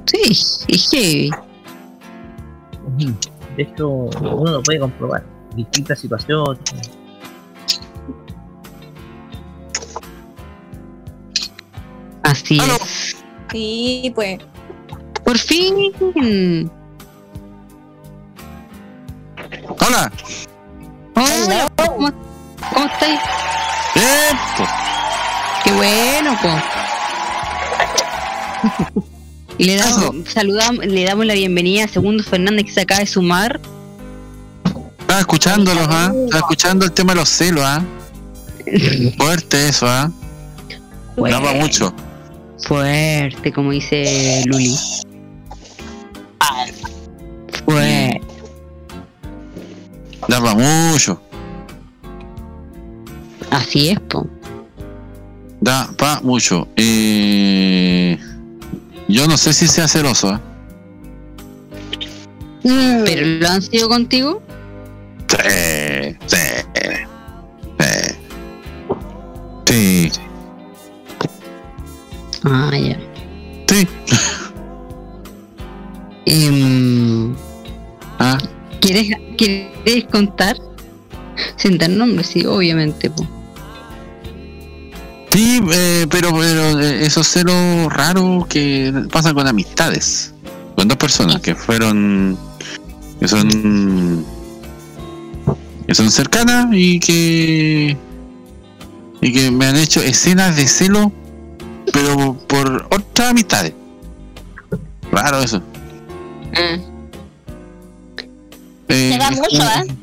Sí, 0.05 0.65
es 0.67 0.89
heavy. 0.91 1.29
Ujú. 2.97 3.13
De 3.55 3.63
hecho, 3.63 3.87
uno 3.89 4.51
lo 4.51 4.63
puede 4.63 4.79
comprobar. 4.79 5.23
Distintas 5.55 5.99
situaciones. 5.99 6.59
Así 12.23 12.57
es. 12.59 13.17
Sí, 13.51 14.11
pues. 14.13 14.39
Por 15.23 15.37
fin. 15.37 15.91
Hola. 19.69 20.11
Hola, 21.15 21.71
¿cómo, 21.75 22.11
cómo 22.73 22.85
estáis? 22.85 23.19
Bien, 23.95 24.37
pues. 24.57 24.69
Qué 25.63 25.71
bueno, 25.71 26.37
po. 26.41 26.49
Y 29.57 29.65
le 29.65 29.75
damos, 29.75 30.29
saludamos, 30.29 30.85
le 30.85 31.03
damos 31.03 31.25
la 31.25 31.33
bienvenida 31.33 31.85
a 31.85 31.87
Segundo 31.87 32.23
Fernández 32.23 32.65
que 32.65 32.71
se 32.71 32.81
acaba 32.81 33.01
de 33.01 33.07
sumar. 33.07 33.59
Estaba 34.99 35.19
escuchándolos, 35.19 35.87
¿ah? 35.89 36.13
Estaba 36.25 36.39
escuchando 36.39 36.85
el 36.85 36.91
tema 36.91 37.13
de 37.13 37.19
los 37.19 37.29
celos, 37.29 37.63
¿ah? 37.65 37.83
Fuerte 39.17 39.69
eso, 39.69 39.87
¿ah? 39.87 40.11
Daba 41.17 41.53
mucho. 41.53 41.93
Fuerte, 42.63 43.51
como 43.51 43.71
dice 43.71 44.43
Luli. 44.45 44.75
Fuerte. 47.65 48.21
Daba 50.27 50.55
mucho. 50.55 51.21
Así 53.51 53.89
es, 53.89 53.99
po. 54.01 54.27
Da 55.61 55.89
pa 55.97 56.21
mucho. 56.23 56.67
Eh, 56.75 58.17
yo 59.07 59.27
no 59.27 59.37
sé 59.37 59.53
si 59.53 59.67
sea 59.67 59.87
celoso, 59.87 60.29
¿ah? 60.29 60.41
¿Pero 63.05 63.25
lo 63.39 63.47
han 63.47 63.61
sido 63.61 63.87
contigo? 63.89 64.41
Sí, 65.27 66.17
sí, 66.27 66.37
sí. 67.79 68.15
Sí, 69.65 70.11
Ah, 72.43 72.71
ya. 72.77 72.97
sí. 73.67 73.87
Em, 76.25 77.35
Ah, 78.19 78.37
¿quieres, 78.81 79.09
¿Quieres 79.37 80.05
contar? 80.11 80.57
Sin 81.55 81.77
dar 81.77 81.89
nombres, 81.89 82.27
sí, 82.27 82.45
obviamente, 82.45 83.09
po. 83.09 83.25
Sí, 85.31 85.61
eh, 85.71 86.07
pero, 86.09 86.31
pero 86.33 86.79
eh, 86.79 87.05
esos 87.05 87.27
celos 87.27 87.91
raros 87.91 88.47
que 88.47 88.93
pasan 89.11 89.33
con 89.33 89.47
amistades. 89.47 90.33
Con 90.75 90.87
dos 90.87 90.97
personas 90.97 91.41
que 91.41 91.55
fueron. 91.55 92.37
que 93.19 93.27
son. 93.27 94.25
que 95.87 95.95
son 95.95 96.11
cercanas 96.11 96.67
y 96.71 96.99
que. 96.99 97.97
y 99.21 99.33
que 99.33 99.51
me 99.51 99.65
han 99.65 99.75
hecho 99.75 100.01
escenas 100.01 100.55
de 100.55 100.67
celo, 100.67 101.11
pero 101.91 102.33
por 102.47 102.87
otras 102.91 103.31
amistades. 103.31 103.73
Raro 105.11 105.39
eso. 105.41 105.61
Eh, 106.53 106.81
Se 109.11 109.17
da 109.17 109.31
mucho, 109.31 109.49
como- 109.49 109.63
¿eh? 109.63 109.95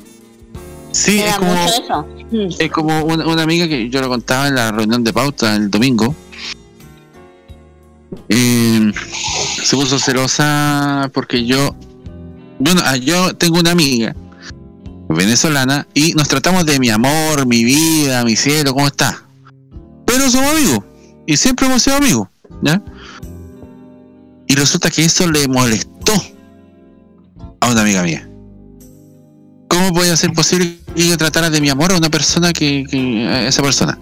Sí, 0.93 1.19
¿Te 1.19 1.27
es 1.27 1.33
da 1.33 1.39
como, 1.39 1.55
mucho 1.55 1.83
eso? 1.83 2.07
Es 2.33 2.71
como 2.71 3.03
una, 3.05 3.43
amiga 3.43 3.69
que 3.69 3.89
yo 3.89 4.01
lo 4.01 4.09
contaba 4.09 4.49
en 4.49 4.55
la 4.55 4.73
reunión 4.73 5.05
de 5.05 5.13
pauta 5.13 5.55
el 5.57 5.71
domingo. 5.71 6.15
Eh, 8.29 8.93
se 9.63 9.77
puso 9.77 9.99
celosa 9.99 11.11
porque 11.13 11.45
yo, 11.45 11.75
bueno, 12.59 12.81
ah, 12.85 12.97
yo 12.97 13.35
tengo 13.35 13.61
una 13.61 13.73
amiga 13.73 14.15
venezolana 15.09 15.87
y 15.95 16.13
nos 16.15 16.29
tratamos 16.29 16.67
de 16.67 16.79
mi 16.81 16.91
amor, 16.91 17.47
mi 17.47 17.65
vida, 17.65 18.25
mi 18.25 18.37
cielo, 18.37 18.75
¿cómo 18.75 18.87
está? 18.87 19.23
Pero 20.05 20.31
somos 20.31 20.53
amigos 20.53 20.81
y 21.27 21.37
siempre 21.37 21.67
hemos 21.67 21.83
sido 21.83 21.97
amigos. 21.97 22.29
Y 24.49 24.55
resulta 24.55 24.91
que 24.91 25.05
eso 25.05 25.31
le 25.31 25.47
molestó 25.49 26.13
a 27.61 27.71
una 27.71 27.83
amiga 27.83 28.03
mía. 28.03 28.26
¿Cómo 29.77 29.93
podía 29.93 30.17
ser 30.17 30.33
posible 30.33 30.79
que 30.95 31.07
yo 31.07 31.19
tratara 31.19 31.51
de 31.51 31.61
mi 31.61 31.69
amor 31.69 31.93
a 31.93 31.99
una 31.99 32.09
persona 32.09 32.51
que, 32.55 32.87
a 33.29 33.47
esa 33.47 33.63
persona? 33.63 33.99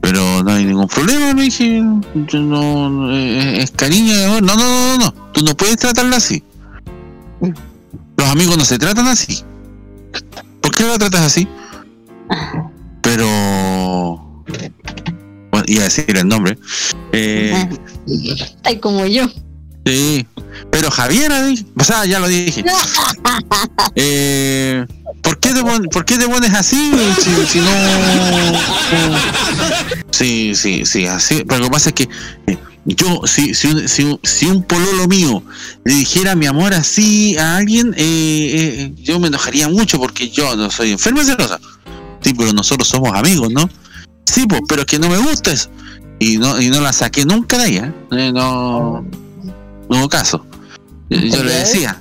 Pero 0.00 0.42
no 0.42 0.52
hay 0.52 0.64
ningún 0.64 0.88
problema, 0.88 1.34
le 1.34 1.42
dije. 1.42 1.82
Yo 2.14 2.38
no, 2.40 2.88
no, 2.88 3.12
eh, 3.14 3.60
es 3.60 3.70
cariño 3.72 4.14
amor. 4.14 4.42
No, 4.42 4.56
no, 4.56 4.64
no, 4.64 4.98
no. 5.04 5.12
Tú 5.32 5.44
no 5.44 5.54
puedes 5.54 5.76
tratarla 5.76 6.16
así. 6.16 6.42
Los 8.16 8.26
amigos 8.26 8.56
no 8.56 8.64
se 8.64 8.78
tratan 8.78 9.06
así. 9.06 9.44
¿Por 10.62 10.74
qué 10.74 10.84
la 10.84 10.98
tratas 10.98 11.20
así? 11.20 11.46
Pero. 13.02 14.44
Bueno, 15.50 15.66
a 15.68 15.82
decir 15.82 16.06
el 16.08 16.26
nombre. 16.26 16.56
Eh, 17.12 17.68
Ay, 18.62 18.78
como 18.78 19.04
yo. 19.04 19.26
Sí, 19.86 20.26
pero 20.70 20.90
Javiera, 20.90 21.42
dije, 21.44 21.64
o 21.78 21.84
sea, 21.84 22.04
ya 22.06 22.18
lo 22.20 22.26
dije. 22.28 22.64
Eh, 23.96 24.86
¿por, 25.22 25.38
qué 25.38 25.50
te 25.52 25.62
pon- 25.62 25.88
¿Por 25.90 26.04
qué 26.04 26.16
te 26.16 26.26
pones 26.28 26.52
así? 26.54 26.90
Si, 27.20 27.46
si 27.46 27.58
no. 27.60 27.68
Sí, 30.10 30.52
sí, 30.54 30.86
sí, 30.86 31.06
así. 31.06 31.44
Pero 31.46 31.58
lo 31.60 31.64
que 31.66 31.70
pasa 31.72 31.88
es 31.90 31.94
que 31.94 32.08
eh, 32.46 32.58
yo, 32.86 33.20
si, 33.26 33.54
si, 33.54 33.68
un, 33.68 33.88
si, 33.88 34.04
un- 34.04 34.20
si 34.22 34.46
un 34.46 34.62
pololo 34.62 35.06
mío 35.08 35.42
le 35.84 35.94
dijera 35.94 36.34
mi 36.34 36.46
amor 36.46 36.72
así 36.74 37.36
a 37.36 37.56
alguien, 37.56 37.94
eh, 37.96 37.98
eh, 37.98 38.92
yo 39.02 39.18
me 39.20 39.28
enojaría 39.28 39.68
mucho 39.68 39.98
porque 39.98 40.30
yo 40.30 40.56
no 40.56 40.70
soy 40.70 40.92
enferma 40.92 41.22
y 41.22 41.26
celosa. 41.26 41.58
Sí, 42.22 42.32
pero 42.34 42.52
nosotros 42.52 42.88
somos 42.88 43.12
amigos, 43.12 43.50
¿no? 43.50 43.68
Sí, 44.24 44.46
pues, 44.48 44.62
pero 44.68 44.82
es 44.82 44.86
que 44.86 44.98
no 44.98 45.08
me 45.10 45.18
gusta 45.18 45.52
eso. 45.52 45.68
Y 46.20 46.38
no, 46.38 46.60
y 46.60 46.70
no 46.70 46.80
la 46.80 46.92
saqué 46.92 47.24
nunca 47.26 47.58
de 47.58 47.68
ella. 47.68 47.86
¿eh? 48.12 48.28
Eh, 48.28 48.32
no, 48.32 49.04
no 49.88 49.98
hubo 49.98 50.08
caso. 50.08 50.44
Yo, 51.10 51.18
yo 51.18 51.44
le 51.44 51.52
decía. 51.54 52.00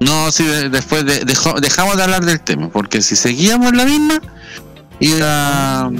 No, 0.00 0.32
sí, 0.32 0.44
de- 0.44 0.68
después 0.70 1.04
de- 1.04 1.24
dejó- 1.24 1.60
dejamos 1.60 1.96
de 1.96 2.02
hablar 2.02 2.24
del 2.24 2.40
tema, 2.40 2.68
porque 2.70 3.02
si 3.02 3.16
seguíamos 3.16 3.72
la 3.74 3.84
misma, 3.84 4.20
iba, 4.98 5.90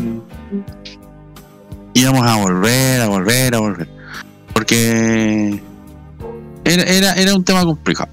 íbamos 1.94 2.26
a 2.26 2.36
volver, 2.36 3.00
a 3.02 3.06
volver, 3.08 3.54
a 3.54 3.58
volver. 3.58 3.88
Porque 4.54 5.62
era, 6.64 6.82
era, 6.84 7.12
era 7.14 7.34
un 7.34 7.44
tema 7.44 7.64
complicado. 7.64 8.08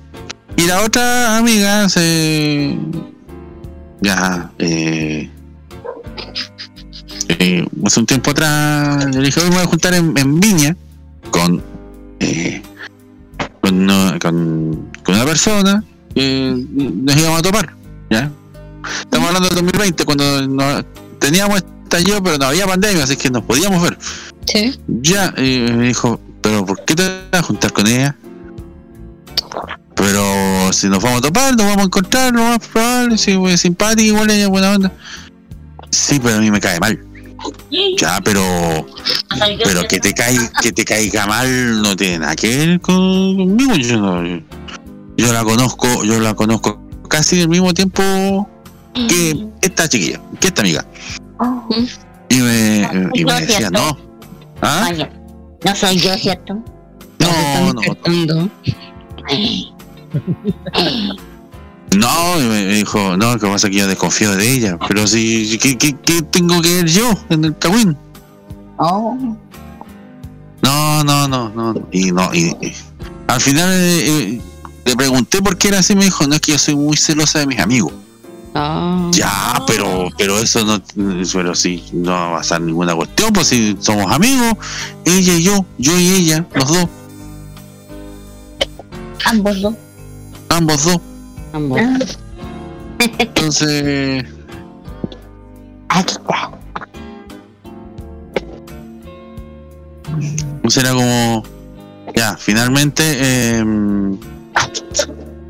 Y 0.57 0.65
la 0.67 0.81
otra 0.81 1.37
amiga 1.37 1.87
se. 1.89 2.77
Ya, 4.01 4.51
eh, 4.59 5.29
eh, 7.29 7.65
hace 7.85 7.99
un 7.99 8.05
tiempo 8.05 8.31
atrás 8.31 9.05
le 9.15 9.21
dije, 9.21 9.39
hoy 9.39 9.49
me 9.49 9.55
voy 9.55 9.63
a 9.63 9.67
juntar 9.67 9.93
en, 9.93 10.17
en 10.17 10.39
Viña 10.39 10.75
con, 11.31 11.63
eh, 12.19 12.61
con, 13.61 13.81
una- 13.81 14.17
con, 14.19 14.89
con 15.03 15.15
una 15.15 15.25
persona 15.25 15.83
que 16.15 16.53
nos 16.75 17.15
íbamos 17.17 17.39
a 17.39 17.41
topar. 17.41 17.73
¿ya? 18.09 18.31
Estamos 19.01 19.27
hablando 19.27 19.49
del 19.49 19.55
2020, 19.57 20.05
cuando 20.05 20.47
no, 20.47 20.83
teníamos 21.19 21.63
estallido, 21.83 22.21
pero 22.23 22.37
no 22.37 22.45
había 22.45 22.65
pandemia, 22.65 23.03
así 23.03 23.15
que 23.17 23.29
nos 23.29 23.43
podíamos 23.43 23.81
ver. 23.81 23.97
Sí. 24.45 24.79
Ya, 24.87 25.33
y 25.37 25.59
me 25.71 25.87
dijo, 25.87 26.19
pero 26.41 26.65
¿por 26.65 26.83
qué 26.85 26.95
te 26.95 27.03
vas 27.31 27.41
a 27.41 27.43
juntar 27.43 27.73
con 27.73 27.85
ella? 27.87 28.15
Pero 29.95 30.71
si 30.73 30.87
nos 30.89 31.01
vamos 31.01 31.19
a 31.19 31.21
topar, 31.23 31.55
nos 31.55 31.65
vamos 31.65 31.81
a 31.81 31.85
encontrar, 31.85 32.33
lo 32.33 32.41
más 32.43 32.59
probable, 32.67 33.17
si 33.17 33.31
es 33.31 33.61
simpática, 33.61 34.03
igual 34.03 34.29
ella 34.29 34.43
es 34.43 34.49
buena 34.49 34.71
onda. 34.73 34.91
Sí, 35.89 36.19
pero 36.21 36.37
a 36.37 36.39
mí 36.39 36.51
me 36.51 36.59
cae 36.59 36.79
mal. 36.79 36.99
Ya, 37.97 38.19
pero 38.23 38.41
pero 39.63 39.87
que 39.87 39.99
te 39.99 40.13
caiga, 40.13 40.51
que 40.61 40.71
te 40.71 40.83
caiga 40.85 41.25
mal 41.27 41.81
no 41.81 41.95
tiene 41.95 42.19
nada 42.19 42.35
que 42.35 42.47
ver 42.57 42.81
con- 42.81 43.35
conmigo. 43.37 43.75
Yo, 43.75 43.97
no- 43.97 44.41
yo 45.17 45.33
la 45.33 45.43
conozco, 45.43 46.03
yo 46.03 46.19
la 46.19 46.33
conozco 46.33 46.79
casi 47.09 47.41
al 47.41 47.49
mismo 47.49 47.73
tiempo 47.73 48.47
que 49.07 49.47
esta 49.61 49.87
chiquilla, 49.87 50.19
que 50.39 50.47
esta 50.47 50.61
amiga. 50.61 50.85
Y 52.29 52.37
me, 52.37 53.09
y 53.13 53.23
me 53.25 53.41
decía, 53.41 53.69
no. 53.69 53.97
¿Ah? 54.61 54.89
No 55.63 55.75
soy 55.75 55.97
yo, 55.97 56.15
¿cierto? 56.17 56.55
No, 57.19 57.73
no, 57.73 57.81
no, 61.97 62.41
y 62.41 62.45
me 62.47 62.65
dijo, 62.67 63.17
no, 63.17 63.37
que 63.39 63.47
pasa 63.47 63.69
que 63.69 63.77
yo 63.77 63.87
desconfío 63.87 64.35
de 64.35 64.51
ella, 64.51 64.77
pero 64.87 65.05
si, 65.07 65.57
¿qué, 65.61 65.77
qué, 65.77 65.95
qué 66.03 66.21
tengo 66.21 66.61
que 66.61 66.75
ver 66.75 66.87
yo 66.87 67.11
en 67.29 67.45
el 67.45 67.57
Kawin? 67.57 67.95
Oh. 68.77 69.17
No, 70.61 71.03
no, 71.03 71.27
no, 71.27 71.49
no, 71.49 71.73
y 71.91 72.11
no, 72.11 72.33
y, 72.33 72.47
y- 72.61 72.73
al 73.27 73.41
final 73.41 73.69
eh, 73.73 74.07
eh, 74.37 74.41
le 74.85 74.95
pregunté 74.95 75.41
por 75.41 75.57
qué 75.57 75.67
era 75.69 75.79
así, 75.79 75.95
me 75.95 76.05
dijo, 76.05 76.25
no, 76.27 76.35
es 76.35 76.41
que 76.41 76.53
yo 76.53 76.57
soy 76.57 76.75
muy 76.75 76.95
celosa 76.97 77.39
de 77.39 77.47
mis 77.47 77.59
amigos. 77.59 77.93
Ah. 78.55 79.09
Ya, 79.13 79.61
pero, 79.67 80.09
pero 80.17 80.39
eso 80.39 80.63
no, 80.65 80.81
pero 81.33 81.53
sí, 81.53 81.83
no 81.93 82.11
va 82.11 82.27
a 82.29 82.37
pasar 82.37 82.61
ninguna 82.61 82.95
cuestión, 82.95 83.31
pues 83.33 83.47
si 83.47 83.77
somos 83.79 84.11
amigos, 84.11 84.53
ella 85.05 85.33
y 85.35 85.43
yo, 85.43 85.65
yo 85.77 85.97
y 85.99 86.07
ella, 86.09 86.45
los 86.55 86.67
dos, 86.67 86.87
Ambos 89.25 89.61
dos. 89.61 89.73
ambos 90.49 90.83
dos. 90.85 90.97
Ambos. 91.57 91.79
Entonces, 92.99 94.25
Aquí 95.89 96.13
está. 96.13 96.51
Era 100.79 100.91
como, 100.91 101.43
ya, 102.15 102.37
finalmente, 102.37 103.01
eh, 103.03 103.65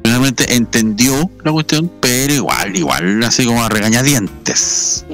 finalmente 0.04 0.56
entendió 0.56 1.30
la 1.44 1.52
cuestión, 1.52 1.92
pero 2.00 2.34
igual, 2.34 2.78
igual, 2.78 3.24
así 3.24 3.46
como 3.46 3.62
a 3.62 3.68
regañadientes. 3.68 5.06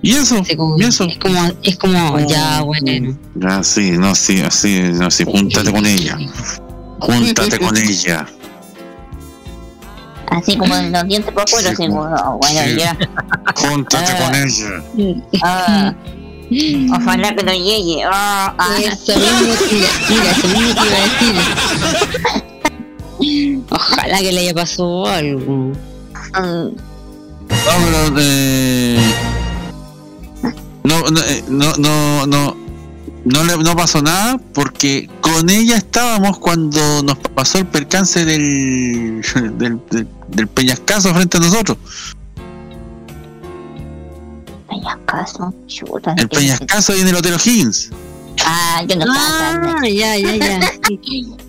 Y 0.00 0.12
eso, 0.12 0.42
y 0.78 0.84
eso. 0.84 1.04
Es 1.04 1.18
como, 1.18 1.36
es 1.62 1.76
como, 1.76 2.20
ya, 2.26 2.62
bueno. 2.62 3.18
Ya, 3.34 3.62
sí, 3.62 3.90
no, 3.98 4.14
sí, 4.14 4.40
así, 4.40 4.80
no, 4.94 5.10
sí, 5.10 5.24
júntate 5.24 5.70
con 5.72 5.84
ella. 5.84 6.16
Júntate 7.00 7.58
con 7.58 7.76
ella. 7.88 8.26
Así 10.30 10.56
como 10.56 10.74
los 10.74 11.04
dientes 11.06 11.32
por 11.32 11.48
fuera, 11.48 11.70
así 11.70 11.86
como, 11.86 12.00
oh, 12.02 12.38
bueno, 12.42 12.60
Sí. 12.64 12.76
ya. 12.78 12.96
Júntate 13.54 14.12
con 14.22 14.34
ella. 14.34 14.82
Ah. 15.42 15.94
Ojalá 16.94 17.34
que 17.34 17.42
no 17.44 17.52
llegue. 17.52 18.02
Ah, 18.04 18.54
ah. 18.58 18.76
Eso 18.78 19.18
mismo 19.18 19.54
te 19.68 19.76
iba- 19.76 19.88
mira, 20.10 20.30
eso 20.30 20.48
mismo 20.48 20.74
te 20.74 20.86
iba 20.86 20.96
a 20.96 21.00
decir. 21.02 21.34
Ojalá 23.70 24.18
que 24.18 24.32
le 24.32 24.40
haya 24.40 24.54
pasado 24.54 25.06
algo. 25.06 25.72
No, 26.34 26.72
pero, 27.48 28.14
eh, 28.18 28.98
no, 30.84 31.02
no, 31.10 31.20
eh, 31.20 31.44
no, 31.48 31.72
no, 31.78 32.26
no, 32.26 32.56
no, 33.24 33.44
le, 33.44 33.56
no 33.58 33.76
pasó 33.76 34.02
nada 34.02 34.38
porque 34.52 35.08
con 35.36 35.50
ella 35.50 35.76
estábamos 35.76 36.38
cuando 36.38 37.02
nos 37.02 37.18
pasó 37.34 37.58
el 37.58 37.66
percance 37.66 38.24
del, 38.24 39.20
del, 39.58 39.78
del, 39.90 40.08
del 40.28 40.48
peñascazo 40.48 41.14
frente 41.14 41.36
a 41.36 41.40
nosotros. 41.40 41.76
Peñascaso, 44.66 45.52
chuta. 45.66 46.14
El 46.16 46.28
peñascaso 46.30 46.94
ahí 46.94 47.00
en 47.02 47.08
el 47.08 47.16
Hotel 47.16 47.34
O'Higgins. 47.34 47.90
Ah, 48.46 48.82
yo 48.88 48.96
no 48.96 49.04
Ah, 49.08 49.80
ya, 49.82 50.16
ya, 50.16 50.36
ya. 50.36 50.60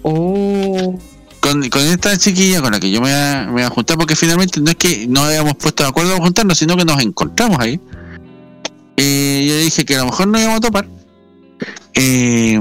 Oh. 0.04 1.00
Con, 1.40 1.70
con 1.70 1.82
esta 1.82 2.18
chiquilla 2.18 2.62
con 2.62 2.74
la 2.74 2.82
que 2.82 2.92
yo 2.92 3.00
me 3.00 3.10
voy, 3.10 3.18
a, 3.18 3.46
me 3.46 3.52
voy 3.54 3.62
a 3.62 3.70
juntar, 3.70 3.98
porque 3.98 4.18
finalmente 4.18 4.60
no 4.60 4.70
es 4.70 4.76
que 4.76 5.08
no 5.08 5.24
habíamos 5.24 5.56
puesto 5.56 5.84
de 5.84 5.90
acuerdo 5.90 6.14
a 6.14 6.18
juntarnos, 6.18 6.58
sino 6.58 6.76
que 6.76 6.84
nos 6.84 7.02
encontramos 7.02 7.58
ahí. 7.60 7.80
Eh, 8.98 9.46
yo 9.48 9.58
dije 9.58 9.86
que 9.86 9.96
a 9.96 10.00
lo 10.00 10.06
mejor 10.06 10.28
nos 10.28 10.42
íbamos 10.42 10.58
a 10.58 10.62
topar. 10.62 10.90
Eh, 11.94 12.60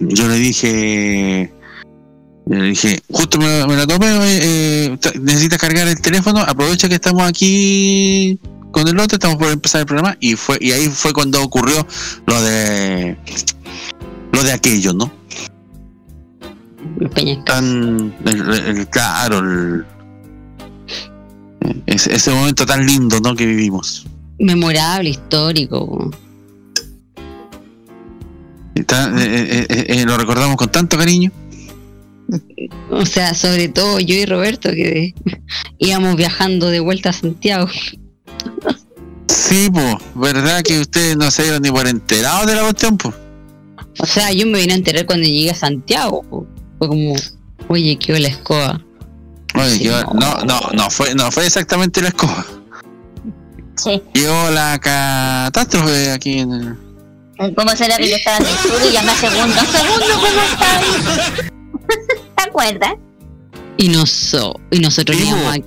yo 0.00 0.28
le 0.28 0.36
dije, 0.36 1.52
yo 2.46 2.56
le 2.56 2.64
dije, 2.70 3.00
justo 3.10 3.38
me, 3.38 3.66
me 3.66 3.76
la 3.76 3.84
oye, 3.84 4.38
eh, 4.42 4.96
ta- 5.00 5.12
necesitas 5.20 5.58
cargar 5.58 5.86
el 5.88 6.00
teléfono, 6.00 6.40
aprovecha 6.40 6.88
que 6.88 6.94
estamos 6.96 7.22
aquí 7.22 8.38
con 8.70 8.86
el 8.86 8.98
otro, 8.98 9.16
estamos 9.16 9.36
por 9.36 9.50
empezar 9.50 9.80
el 9.80 9.86
programa, 9.86 10.16
y 10.20 10.34
fue 10.36 10.58
y 10.60 10.72
ahí 10.72 10.88
fue 10.88 11.12
cuando 11.12 11.42
ocurrió 11.42 11.86
lo 12.26 12.42
de 12.42 13.16
lo 14.32 14.42
de 14.42 14.52
aquello, 14.52 14.92
¿no? 14.92 15.10
Tan, 17.44 18.14
el, 18.24 18.50
el- 18.78 18.88
claro, 18.88 19.38
el- 19.38 19.84
ese, 21.86 22.14
ese 22.14 22.30
momento 22.30 22.64
tan 22.64 22.86
lindo, 22.86 23.20
¿no? 23.20 23.34
Que 23.34 23.46
vivimos. 23.46 24.06
Memorable, 24.38 25.10
histórico. 25.10 26.10
Po. 28.84 29.18
Eh, 29.18 29.66
eh, 29.68 29.84
eh, 29.88 30.04
lo 30.06 30.16
recordamos 30.16 30.56
con 30.56 30.70
tanto 30.70 30.96
cariño. 30.96 31.30
O 32.90 33.06
sea, 33.06 33.34
sobre 33.34 33.68
todo 33.68 34.00
yo 34.00 34.14
y 34.14 34.26
Roberto 34.26 34.70
que 34.70 35.14
íbamos 35.78 36.16
viajando 36.16 36.68
de 36.68 36.80
vuelta 36.80 37.10
a 37.10 37.12
Santiago. 37.12 37.68
Sí, 39.28 39.70
pues, 39.72 39.96
¿verdad 40.14 40.62
que 40.62 40.80
ustedes 40.80 41.16
no 41.16 41.30
se 41.30 41.42
dieron 41.44 41.62
ni 41.62 41.70
por 41.70 41.86
enterados 41.86 42.46
de 42.46 42.54
la 42.54 42.62
cuestión, 42.62 42.98
pues? 42.98 43.14
O 44.00 44.06
sea, 44.06 44.32
yo 44.32 44.46
me 44.46 44.58
vine 44.60 44.74
a 44.74 44.76
enterar 44.76 45.06
cuando 45.06 45.26
llegué 45.26 45.50
a 45.50 45.54
Santiago. 45.54 46.22
po. 46.28 46.46
Fue 46.78 46.88
como, 46.88 47.14
oye, 47.68 47.98
qué 47.98 48.18
la 48.20 48.28
escoba. 48.28 48.80
Oye, 49.54 49.70
Sí, 49.70 49.88
no. 49.88 50.04
no, 50.44 50.60
no, 50.72 50.90
fue, 50.90 51.14
no 51.14 51.30
fue 51.32 51.46
exactamente 51.46 52.00
la 52.02 52.08
escoba. 52.08 52.46
Sí. 53.76 54.02
Llegó 54.14 54.50
la 54.50 54.78
catástrofe 54.78 56.10
aquí 56.12 56.38
en 56.40 56.52
el. 56.52 56.87
¿Cómo 57.56 57.70
será 57.76 57.96
que 57.96 58.08
yo 58.10 58.16
estaba 58.16 58.38
en 58.38 58.46
el 58.46 58.56
sur 58.56 58.80
y 58.88 58.92
llamé 58.92 59.10
a 59.10 59.14
segundo? 59.14 59.60
Segundo, 59.60 60.14
¿cómo 60.16 60.42
estás? 60.42 61.52
¿Te 62.36 62.42
acuerdas? 62.42 62.94
Y, 63.76 63.88
noso- 63.88 64.58
y 64.70 64.80
nosotros 64.80 65.16
íbamos 65.18 65.54
a- 65.54 65.58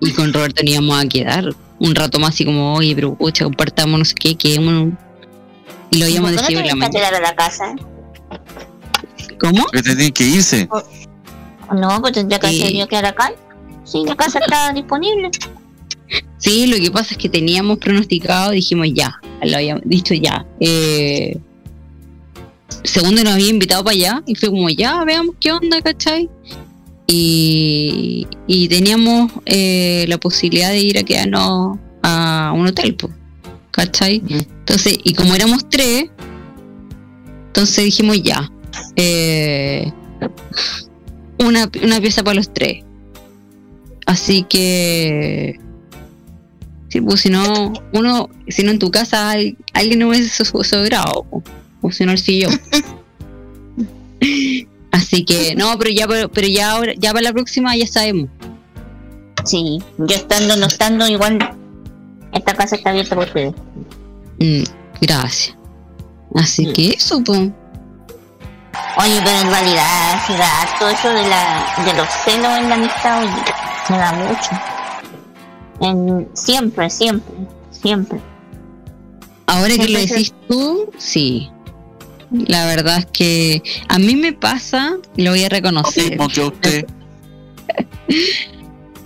y 0.00 0.12
con 0.12 0.32
Roberto 0.32 0.62
nos 0.62 0.72
íbamos 0.72 1.02
a 1.04 1.08
quedar 1.08 1.44
un 1.78 1.94
rato 1.94 2.18
más 2.18 2.30
así 2.34 2.44
como, 2.44 2.74
oye, 2.74 2.94
pero 2.94 3.14
pucha, 3.14 3.44
compartamos 3.44 3.98
no 3.98 4.04
sé 4.04 4.14
qué, 4.14 4.34
quedémonos. 4.36 4.92
Y 5.90 5.98
lo 5.98 6.08
íbamos 6.08 6.32
a 6.32 6.34
¿Por 6.36 6.46
qué 6.48 6.54
decir 6.54 6.58
en 6.58 6.66
la 6.66 6.74
mañana. 6.74 6.90
quedar 6.98 7.14
a 7.14 7.20
la 7.20 7.34
casa? 7.34 7.74
¿Cómo? 9.40 9.64
Que 9.72 9.82
tenían 9.82 10.12
que 10.12 10.24
irse. 10.24 10.68
No, 11.74 12.00
pues 12.00 12.12
tendría 12.12 12.38
que 12.38 12.46
haber 12.46 12.72
ido 12.74 12.84
a 12.84 12.88
quedar 12.88 13.06
acá. 13.06 13.32
Sí, 13.84 14.02
la 14.06 14.16
casa 14.16 14.38
está 14.40 14.72
disponible. 14.72 15.30
Sí, 16.38 16.66
lo 16.66 16.76
que 16.76 16.90
pasa 16.90 17.14
es 17.14 17.18
que 17.18 17.28
teníamos 17.28 17.78
pronosticado, 17.78 18.52
dijimos 18.52 18.88
ya, 18.92 19.20
lo 19.42 19.56
habíamos 19.56 19.82
dicho 19.84 20.14
ya. 20.14 20.46
Eh, 20.60 21.38
segundo 22.84 23.24
nos 23.24 23.34
había 23.34 23.48
invitado 23.48 23.82
para 23.84 23.94
allá 23.94 24.22
y 24.26 24.34
fue 24.34 24.50
como 24.50 24.68
ya, 24.70 25.04
veamos 25.04 25.36
qué 25.40 25.52
onda, 25.52 25.80
¿cachai? 25.80 26.28
Y, 27.06 28.26
y 28.46 28.68
teníamos 28.68 29.32
eh, 29.46 30.04
la 30.08 30.18
posibilidad 30.18 30.70
de 30.70 30.80
ir 30.80 30.98
a 30.98 31.02
quedarnos 31.02 31.78
a 32.02 32.52
un 32.54 32.66
hotel, 32.66 32.94
pues, 32.96 33.12
¿cachai? 33.70 34.22
Entonces, 34.28 34.98
y 35.04 35.14
como 35.14 35.34
éramos 35.34 35.68
tres, 35.68 36.10
entonces 37.48 37.84
dijimos 37.84 38.22
ya, 38.22 38.50
eh, 38.96 39.90
una, 41.38 41.70
una 41.82 42.00
pieza 42.00 42.22
para 42.22 42.34
los 42.34 42.52
tres. 42.52 42.84
Así 44.06 44.44
que 44.44 45.58
Sí, 46.96 47.02
pues 47.02 47.20
si 47.20 47.28
no, 47.28 47.74
uno, 47.92 48.30
si 48.48 48.62
no 48.62 48.70
en 48.70 48.78
tu 48.78 48.90
casa 48.90 49.32
al- 49.32 49.54
alguien 49.74 49.98
no 49.98 50.08
hubiese 50.08 50.44
so- 50.44 50.64
sobrado, 50.64 51.26
o 51.82 51.92
si 51.92 52.06
no 52.06 52.12
el 52.12 52.18
sillón. 52.18 52.58
Así 54.92 55.26
que, 55.26 55.54
no, 55.54 55.76
pero 55.78 55.90
ya, 55.90 56.06
pero, 56.08 56.30
pero 56.30 56.46
ya 56.48 56.70
ahora, 56.70 56.92
ya 56.96 57.12
para 57.12 57.24
la 57.24 57.32
próxima 57.34 57.76
ya 57.76 57.86
sabemos. 57.86 58.30
Sí, 59.44 59.78
yo 59.98 60.16
estando, 60.16 60.56
no 60.56 60.66
estando, 60.66 61.06
igual 61.06 61.38
esta 62.32 62.54
casa 62.54 62.76
está 62.76 62.90
abierta 62.90 63.14
por 63.14 63.24
ustedes. 63.26 63.52
Mm, 64.40 64.62
gracias. 65.02 65.54
Así 66.34 66.72
que 66.72 66.92
eso, 66.92 67.22
pues. 67.22 67.50
Oye, 68.98 69.20
pero 69.22 69.38
en 69.42 69.48
realidad, 69.50 70.18
si 70.26 70.32
da 70.32 70.62
harto 70.62 70.88
eso 70.88 71.08
de, 71.10 71.28
la, 71.28 71.74
de 71.84 71.92
los 71.92 72.08
celos 72.24 72.58
en 72.58 72.68
la 72.70 72.74
amistad, 72.76 73.22
oye, 73.22 73.30
me 73.90 73.98
da 73.98 74.12
mucho. 74.14 74.50
En, 75.80 76.28
siempre, 76.34 76.90
siempre, 76.90 77.34
siempre. 77.70 78.20
Ahora 79.46 79.76
que 79.76 79.88
lo 79.88 79.98
decís 79.98 80.34
tú, 80.48 80.90
sí. 80.98 81.48
La 82.30 82.66
verdad 82.66 82.98
es 82.98 83.06
que 83.06 83.62
a 83.88 83.98
mí 83.98 84.16
me 84.16 84.32
pasa, 84.32 84.96
lo 85.16 85.30
voy 85.30 85.44
a 85.44 85.48
reconocer. 85.48 86.10
Mismo 86.10 86.28
que 86.28 86.42
usted. 86.42 86.86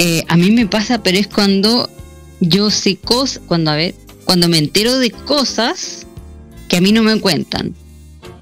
Eh, 0.03 0.25
a 0.29 0.37
mí 0.39 0.51
me 0.51 0.67
pasa, 0.67 1.03
pero 1.03 1.19
es 1.19 1.27
cuando 1.27 1.91
yo 2.41 2.71
sé 2.71 2.97
cosas, 2.97 3.43
cuando 3.47 3.71
a 3.71 3.77
ver, 3.77 3.95
cuando 4.25 4.49
me 4.49 4.57
entero 4.57 4.99
de 4.99 5.11
cosas 5.11 6.07
que 6.69 6.79
a 6.79 6.81
mí 6.81 6.91
no 6.91 7.03
me 7.03 7.21
cuentan. 7.21 7.75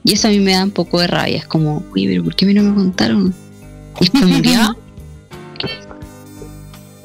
Y 0.04 0.12
eso 0.12 0.28
a 0.28 0.30
mí 0.30 0.38
me 0.38 0.52
da 0.52 0.62
un 0.62 0.70
poco 0.70 1.00
de 1.00 1.08
rabia. 1.08 1.38
Es 1.38 1.46
como, 1.46 1.82
oye, 1.92 2.06
pero 2.06 2.22
¿por 2.22 2.36
qué 2.36 2.44
a 2.44 2.48
mí 2.48 2.54
no 2.54 2.62
me 2.62 2.74
contaron? 2.74 3.34
Es 4.00 4.10
como 4.10 4.36
ah. 4.56 4.76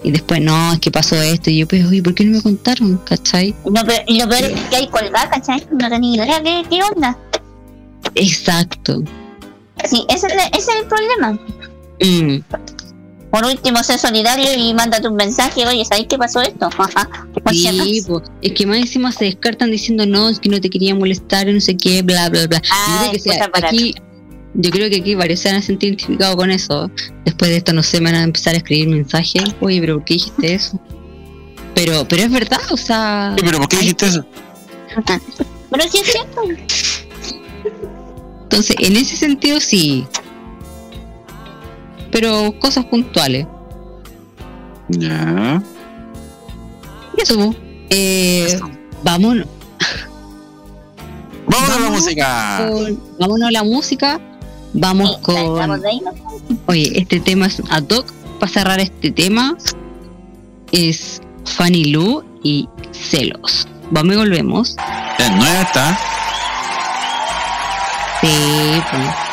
Y 0.03 0.11
después, 0.11 0.41
no, 0.41 0.73
es 0.73 0.79
que 0.79 0.91
pasó 0.91 1.15
esto. 1.21 1.49
Y 1.49 1.59
yo, 1.59 1.67
pues, 1.67 1.85
oye, 1.85 2.03
¿por 2.03 2.13
qué 2.13 2.25
no 2.25 2.37
me 2.37 2.41
contaron? 2.43 2.97
¿Cachai? 3.05 3.55
Lo 3.65 3.71
peor, 3.85 4.01
y 4.07 4.19
lo 4.19 4.27
peor 4.27 4.43
es 4.51 4.59
que 4.69 4.75
hay 4.75 4.87
colgada, 4.87 5.29
¿cachai? 5.29 5.65
No 5.71 5.89
tenía 5.89 6.25
idea 6.25 6.43
qué, 6.43 6.63
qué 6.69 6.79
onda. 6.83 7.17
Exacto. 8.15 9.03
Sí, 9.85 10.05
ese, 10.09 10.27
es 10.27 10.33
el- 10.33 10.39
ese 10.39 10.71
es 10.71 10.77
el 10.81 10.85
problema. 10.87 11.39
Mm, 12.01 12.43
Por 13.31 13.45
último, 13.45 13.81
sé 13.83 13.97
solidario 13.97 14.45
y 14.55 14.73
mándate 14.75 15.07
un 15.07 15.15
mensaje, 15.15 15.65
oye, 15.65 15.83
¿sabes 15.85 16.05
qué 16.07 16.17
pasó 16.19 16.41
esto? 16.41 16.69
Sí, 17.51 18.03
po. 18.07 18.21
es 18.41 18.51
que 18.53 18.65
más 18.67 18.77
encima 18.77 19.11
se 19.11 19.25
descartan 19.25 19.71
diciendo 19.71 20.05
no, 20.05 20.29
es 20.29 20.39
que 20.39 20.49
no 20.49 20.61
te 20.61 20.69
quería 20.69 20.93
molestar, 20.93 21.47
no 21.47 21.59
sé 21.59 21.75
qué, 21.75 22.03
bla, 22.03 22.29
bla, 22.29 22.45
bla. 22.45 22.61
Ah, 22.71 23.09
que 23.11 23.17
barata. 23.51 23.69
Yo 24.55 24.69
creo 24.71 24.89
que 24.89 24.97
aquí 24.97 25.15
varios 25.15 25.39
se 25.39 25.49
van 25.49 25.57
a 25.57 25.61
sentir 25.61 25.89
identificados 25.89 26.35
con 26.35 26.51
eso. 26.51 26.89
Después 27.25 27.51
de 27.51 27.57
esto, 27.57 27.73
no 27.73 27.81
sé, 27.83 27.99
me 28.01 28.11
van 28.11 28.21
a 28.21 28.23
empezar 28.23 28.53
a 28.53 28.57
escribir 28.57 28.87
mensajes. 28.89 29.43
Oye, 29.61 29.79
pero 29.79 29.95
¿por 29.95 30.05
qué 30.05 30.13
dijiste 30.15 30.53
eso? 30.53 30.79
Pero, 31.75 32.05
pero 32.07 32.23
es 32.23 32.31
verdad, 32.31 32.61
o 32.71 32.77
sea. 32.77 33.33
Sí, 33.37 33.43
pero 33.45 33.57
¿por 33.57 33.67
qué 33.67 33.77
dijiste 33.77 34.05
eso? 34.07 34.25
Pero 35.71 35.83
sí 35.89 35.97
es 36.03 36.11
cierto. 36.11 36.41
Entonces, 38.43 38.75
en 38.79 38.95
ese 38.95 39.15
sentido, 39.15 39.59
sí. 39.59 40.05
Pero 42.11 42.53
cosas 42.59 42.85
puntuales. 42.85 43.47
Ya. 44.89 45.63
Y 47.17 47.21
eso, 47.21 47.35
po. 47.35 47.55
eh, 47.89 48.59
vámonos. 49.03 49.47
Vámonos 51.47 51.69
a 51.75 51.79
la 51.79 51.89
música. 51.89 52.69
con- 52.71 53.03
vámonos 53.19 53.47
a 53.47 53.51
la 53.51 53.63
música. 53.63 54.21
Vamos 54.73 55.17
con. 55.19 55.81
Oye, 56.67 56.91
este 56.99 57.19
tema 57.19 57.45
es 57.47 57.61
ad 57.69 57.83
hoc. 57.89 58.11
Para 58.39 58.51
cerrar 58.51 58.79
este 58.79 59.11
tema, 59.11 59.55
es 60.71 61.21
Fanny 61.45 61.85
Lu 61.85 62.23
y 62.43 62.67
Celos. 62.91 63.67
Vamos 63.91 64.15
y 64.15 64.17
volvemos. 64.17 64.75
Ya 65.19 65.29
nueva 65.29 65.61
está. 65.61 65.97
Sí, 68.21 68.81
pues. 68.91 69.32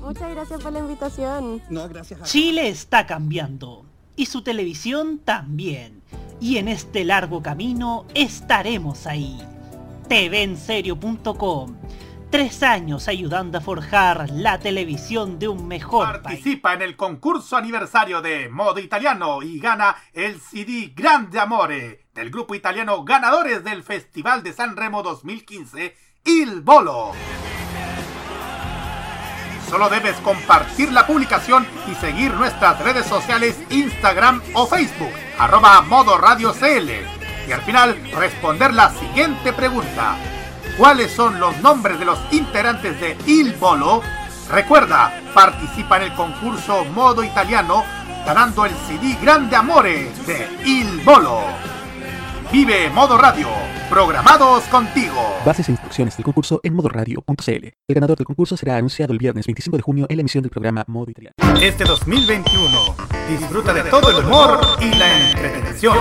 Muchas 0.00 0.30
gracias 0.30 0.62
por 0.62 0.72
la 0.72 0.78
invitación. 0.78 1.62
No, 1.68 1.88
gracias 1.88 2.22
a 2.22 2.24
Chile 2.24 2.68
está 2.68 3.06
cambiando 3.06 3.84
y 4.18 4.26
su 4.26 4.42
televisión 4.42 5.20
también. 5.20 6.02
Y 6.40 6.58
en 6.58 6.68
este 6.68 7.04
largo 7.04 7.42
camino 7.42 8.04
estaremos 8.14 9.06
ahí. 9.06 9.38
TVenserio.com. 10.08 11.76
Tres 12.30 12.62
años 12.62 13.08
ayudando 13.08 13.56
a 13.56 13.60
forjar 13.60 14.28
la 14.30 14.58
televisión 14.58 15.38
de 15.38 15.48
un 15.48 15.66
mejor 15.66 16.20
país. 16.20 16.22
Participa 16.22 16.74
en 16.74 16.82
el 16.82 16.96
concurso 16.96 17.56
aniversario 17.56 18.20
de 18.20 18.50
Modo 18.50 18.80
Italiano 18.80 19.42
y 19.42 19.58
gana 19.58 19.96
el 20.12 20.38
CD 20.38 20.92
Grande 20.94 21.38
Amore 21.38 22.08
del 22.12 22.30
grupo 22.30 22.54
italiano 22.54 23.02
ganadores 23.04 23.64
del 23.64 23.82
Festival 23.82 24.42
de 24.42 24.52
San 24.52 24.76
Remo 24.76 25.02
2015, 25.02 25.96
Il 26.24 26.60
Bolo. 26.60 27.12
Solo 29.68 29.90
debes 29.90 30.16
compartir 30.16 30.90
la 30.92 31.06
publicación 31.06 31.66
y 31.90 31.94
seguir 31.96 32.32
nuestras 32.32 32.80
redes 32.82 33.06
sociales 33.06 33.58
Instagram 33.68 34.42
o 34.54 34.66
Facebook, 34.66 35.12
arroba 35.38 35.82
Modo 35.82 36.16
Radio 36.16 36.52
CL. 36.52 36.90
Y 37.46 37.52
al 37.52 37.60
final 37.62 38.00
responder 38.12 38.72
la 38.72 38.90
siguiente 38.90 39.52
pregunta. 39.52 40.16
¿Cuáles 40.78 41.12
son 41.12 41.38
los 41.38 41.56
nombres 41.58 41.98
de 41.98 42.06
los 42.06 42.18
integrantes 42.30 42.98
de 43.00 43.16
Il 43.26 43.54
Bolo? 43.54 44.00
Recuerda, 44.50 45.20
participa 45.34 45.98
en 45.98 46.04
el 46.04 46.14
concurso 46.14 46.84
Modo 46.86 47.22
Italiano 47.22 47.84
ganando 48.24 48.64
el 48.64 48.72
CD 48.86 49.18
Grande 49.20 49.56
Amore 49.56 50.10
de 50.26 50.48
Il 50.64 51.00
Bolo. 51.04 51.42
Vive 52.50 52.88
Modo 52.88 53.18
Radio, 53.18 53.46
programados 53.90 54.64
contigo. 54.64 55.38
Bases 55.44 55.68
e 55.68 55.72
instrucciones 55.72 56.16
del 56.16 56.24
concurso 56.24 56.60
en 56.62 56.74
modoradio.cl. 56.74 57.50
El 57.86 57.94
ganador 57.94 58.16
del 58.16 58.26
concurso 58.26 58.56
será 58.56 58.76
anunciado 58.76 59.12
el 59.12 59.18
viernes 59.18 59.46
25 59.46 59.76
de 59.76 59.82
junio 59.82 60.06
en 60.08 60.16
la 60.16 60.20
emisión 60.22 60.40
del 60.40 60.50
programa 60.50 60.82
Modo 60.86 61.10
Italiano. 61.10 61.34
Este 61.60 61.84
2021 61.84 62.96
disfruta 63.28 63.74
de 63.74 63.82
todo 63.90 64.10
el 64.10 64.24
humor 64.24 64.60
y 64.80 64.94
la 64.94 65.28
entretención. 65.28 65.98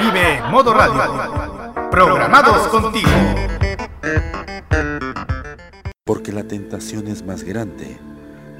Vive 0.00 0.40
Modo 0.50 0.72
Radio, 0.72 1.90
programados 1.90 2.68
contigo. 2.68 3.10
Porque 6.04 6.32
la 6.32 6.44
tentación 6.44 7.06
es 7.08 7.22
más 7.22 7.42
grande. 7.44 7.98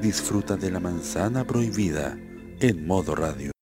Disfruta 0.03 0.57
de 0.57 0.70
la 0.70 0.80
manzana 0.80 1.44
prohibida 1.44 2.14
en 2.61 2.86
modo 2.86 3.14
radio. 3.14 3.53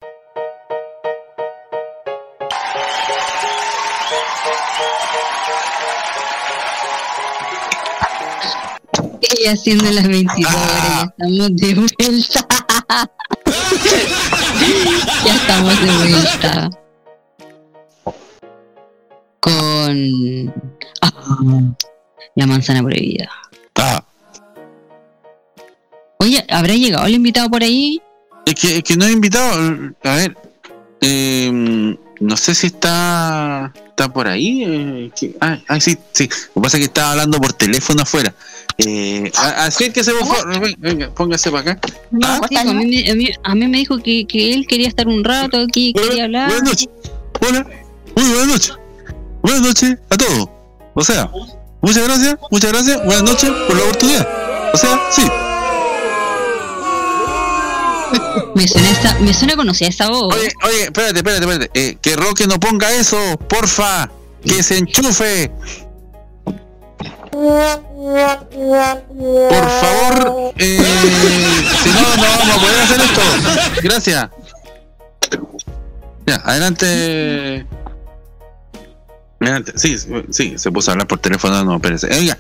Y 9.43 9.47
haciendo 9.47 9.91
las 9.91 10.07
22 10.07 10.55
horas, 10.55 11.09
ya 11.17 11.35
estamos 11.35 11.57
de 11.57 11.75
vuelta. 11.75 12.47
ya 15.25 15.35
estamos 15.35 15.81
de 15.81 15.91
vuelta. 16.11 16.71
Con 19.41 20.55
ah, 21.01 21.75
la 22.35 22.47
manzana 22.47 22.83
prohibida. 22.83 23.31
Oye, 26.19 26.45
¿habrá 26.51 26.75
llegado 26.75 27.07
el 27.07 27.15
invitado 27.15 27.49
por 27.49 27.63
ahí? 27.63 27.99
Es 28.45 28.55
que, 28.57 28.77
es 28.77 28.83
que 28.83 28.99
no 28.99 29.07
he 29.07 29.13
invitado. 29.13 29.95
A 30.05 30.17
ver. 30.17 30.37
eh, 31.01 31.97
no 32.21 32.37
sé 32.37 32.55
si 32.55 32.67
está 32.67 33.73
está 34.01 34.13
por 34.13 34.27
ahí. 34.27 34.65
eh, 34.67 35.11
que- 35.19 35.37
ah, 35.41 35.59
ah, 35.69 35.81
sí, 35.81 35.97
sí. 36.13 36.29
Lo 36.55 36.55
que 36.55 36.61
pasa 36.63 36.77
es 36.77 36.81
que 36.81 36.85
estaba 36.87 37.11
hablando 37.13 37.39
por 37.39 37.53
teléfono 37.53 38.03
afuera. 38.03 38.35
Eh, 38.79 39.31
a- 39.37 39.67
acérquese, 39.67 40.13
por 40.13 40.27
favor. 40.27 40.49
Venga, 40.61 40.77
venga, 40.79 41.11
póngase 41.15 41.51
para 41.51 41.73
acá. 41.73 41.81
No, 42.11 42.41
sí, 42.49 42.57
a, 42.57 42.65
mí, 42.65 42.87
me- 42.87 43.11
a 43.11 43.15
mí- 43.15 43.31
a 43.43 43.55
mí 43.55 43.69
me 43.69 43.79
dijo 43.79 43.99
que, 43.99 44.25
que 44.27 44.55
él 44.55 44.67
quería 44.67 44.89
estar 44.89 45.07
un 45.07 45.23
rato 45.23 45.59
aquí, 45.59 45.93
quería 45.93 46.25
hablar. 46.25 46.49
Buenas 46.51 46.65
noches. 46.71 46.89
Hola. 47.47 47.67
Muy 48.17 48.25
buenas 48.31 48.47
noches. 48.49 48.73
Buenas 49.43 49.63
noches 49.63 49.99
a 50.09 50.17
todos. 50.17 50.49
O 50.95 51.05
sea, 51.05 51.31
muchas 51.83 52.05
gracias, 52.05 52.37
muchas 52.51 52.73
gracias. 52.73 53.05
Buenas 53.05 53.23
noches 53.23 53.51
por 53.51 53.77
la 53.77 53.83
oportunidad. 53.83 54.29
O 54.73 54.77
sea, 54.77 55.01
sí. 55.11 55.23
Me 58.55 58.67
suena, 58.67 58.91
esa, 58.91 59.19
me 59.21 59.33
suena 59.33 59.57
conocida 59.57 59.89
esa 59.89 60.09
voz. 60.09 60.35
Oye, 60.35 60.53
oye, 60.65 60.83
espérate, 60.85 61.19
espérate, 61.19 61.45
espérate. 61.45 61.71
Eh, 61.75 61.97
que 62.01 62.17
Roque 62.17 62.47
no 62.47 62.59
ponga 62.59 62.91
eso, 62.93 63.17
porfa. 63.49 64.11
Que 64.45 64.63
se 64.63 64.79
enchufe. 64.79 65.51
Por 67.31 67.71
favor, 69.81 70.55
eh, 70.59 70.79
si 71.83 71.89
no, 71.91 72.01
no 72.17 72.23
vamos 72.23 72.57
a 72.57 72.61
poder 72.61 72.81
hacer 72.81 73.01
esto. 73.01 73.21
Gracias. 73.83 74.31
Ya, 76.27 76.35
adelante. 76.45 77.67
Adelante. 79.41 79.73
Sí, 79.77 79.97
sí, 80.31 80.59
se 80.59 80.71
puso 80.71 80.91
a 80.91 80.93
hablar 80.93 81.07
por 81.07 81.19
teléfono, 81.19 81.65
no, 81.65 81.77
espérese. 81.77 82.09
Oiga. 82.13 82.37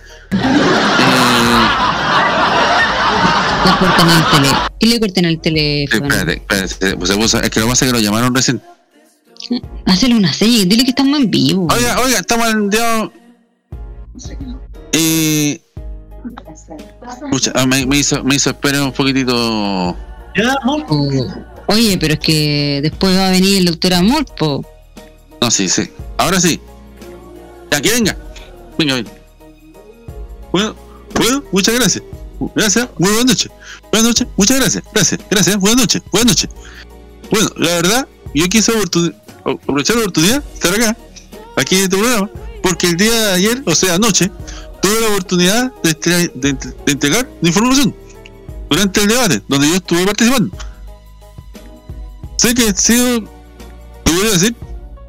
Le 3.65 3.79
cortan 3.79 4.09
el 4.09 4.31
tele. 4.31 4.49
Y 4.79 4.87
le 4.87 5.01
cortan 5.01 5.25
el 5.25 5.41
teléfono. 5.41 6.07
Espérate, 6.07 6.33
espérate. 6.35 7.47
Es 7.47 7.51
que 7.51 7.61
lo 7.61 7.67
más 7.67 7.83
es 7.83 7.89
que 7.89 7.93
lo 7.93 8.01
llamaron 8.01 8.35
recién. 8.35 8.61
Hazle 9.87 10.15
una 10.15 10.33
seña, 10.33 10.65
dile 10.65 10.85
que 10.85 10.91
estamos 10.91 11.19
en 11.19 11.31
vivo. 11.31 11.67
Oiga, 11.71 12.01
oiga, 12.01 12.19
estamos 12.19 12.49
en 12.49 12.71
Dios. 12.71 13.11
Eh, 14.93 15.61
me, 17.67 17.87
me 17.87 17.99
hizo, 17.99 18.23
me 18.25 18.35
hizo 18.37 18.51
esperar 18.51 18.83
un 18.83 18.93
poquitito. 18.93 19.35
Oh, 19.35 19.97
Oye, 21.67 21.99
pero 21.99 22.15
es 22.15 22.21
que 22.21 22.81
después 22.83 23.17
va 23.17 23.29
a 23.29 23.31
venir 23.31 23.59
el 23.59 23.65
doctor 23.65 23.95
Amor, 23.95 24.25
po. 24.37 24.65
No, 25.41 25.51
sí, 25.51 25.69
sí. 25.69 25.91
Ahora 26.19 26.41
sí. 26.41 26.61
Ya, 27.71 27.81
que 27.81 27.91
venga. 27.93 28.17
Venga, 28.79 28.95
venga. 28.97 29.11
Bueno, 30.53 30.75
bueno, 31.15 31.45
muchas 31.53 31.75
gracias. 31.75 32.05
Gracias, 32.55 32.89
muy 32.99 33.11
buenas 33.11 33.27
noches. 33.27 33.51
Buenas 33.93 34.09
noches, 34.09 34.27
muchas 34.37 34.57
gracias. 34.59 34.85
Gracias, 34.95 35.21
gracias, 35.31 35.57
buenas 35.59 35.81
noches, 35.81 36.03
buenas 36.11 36.27
noches. 36.29 36.51
Bueno, 37.31 37.51
la 37.57 37.71
verdad, 37.75 38.09
yo 38.35 38.49
quise 38.49 38.73
aprovechar 39.45 39.97
la 39.97 40.03
oportunidad 40.03 40.43
de 40.43 40.55
estar 40.55 40.75
acá, 40.75 40.97
aquí 41.57 41.77
en 41.77 41.85
este 41.85 41.97
programa, 41.97 42.31
porque 42.63 42.89
el 42.89 42.97
día 42.97 43.13
de 43.13 43.33
ayer, 43.33 43.63
o 43.67 43.75
sea, 43.75 43.95
anoche, 43.95 44.31
tuve 44.81 45.01
la 45.01 45.09
oportunidad 45.09 45.73
de, 45.83 46.57
entregar 46.87 47.29
la 47.43 47.49
información 47.49 47.95
durante 48.71 49.03
el 49.03 49.09
debate, 49.09 49.43
donde 49.47 49.69
yo 49.69 49.75
estuve 49.77 50.07
participando. 50.07 50.57
Sé 52.37 52.55
que 52.55 52.69
he 52.69 52.75
sido, 52.75 53.23
te 54.03 54.13
voy 54.13 54.27
a 54.27 54.31
decir, 54.31 54.57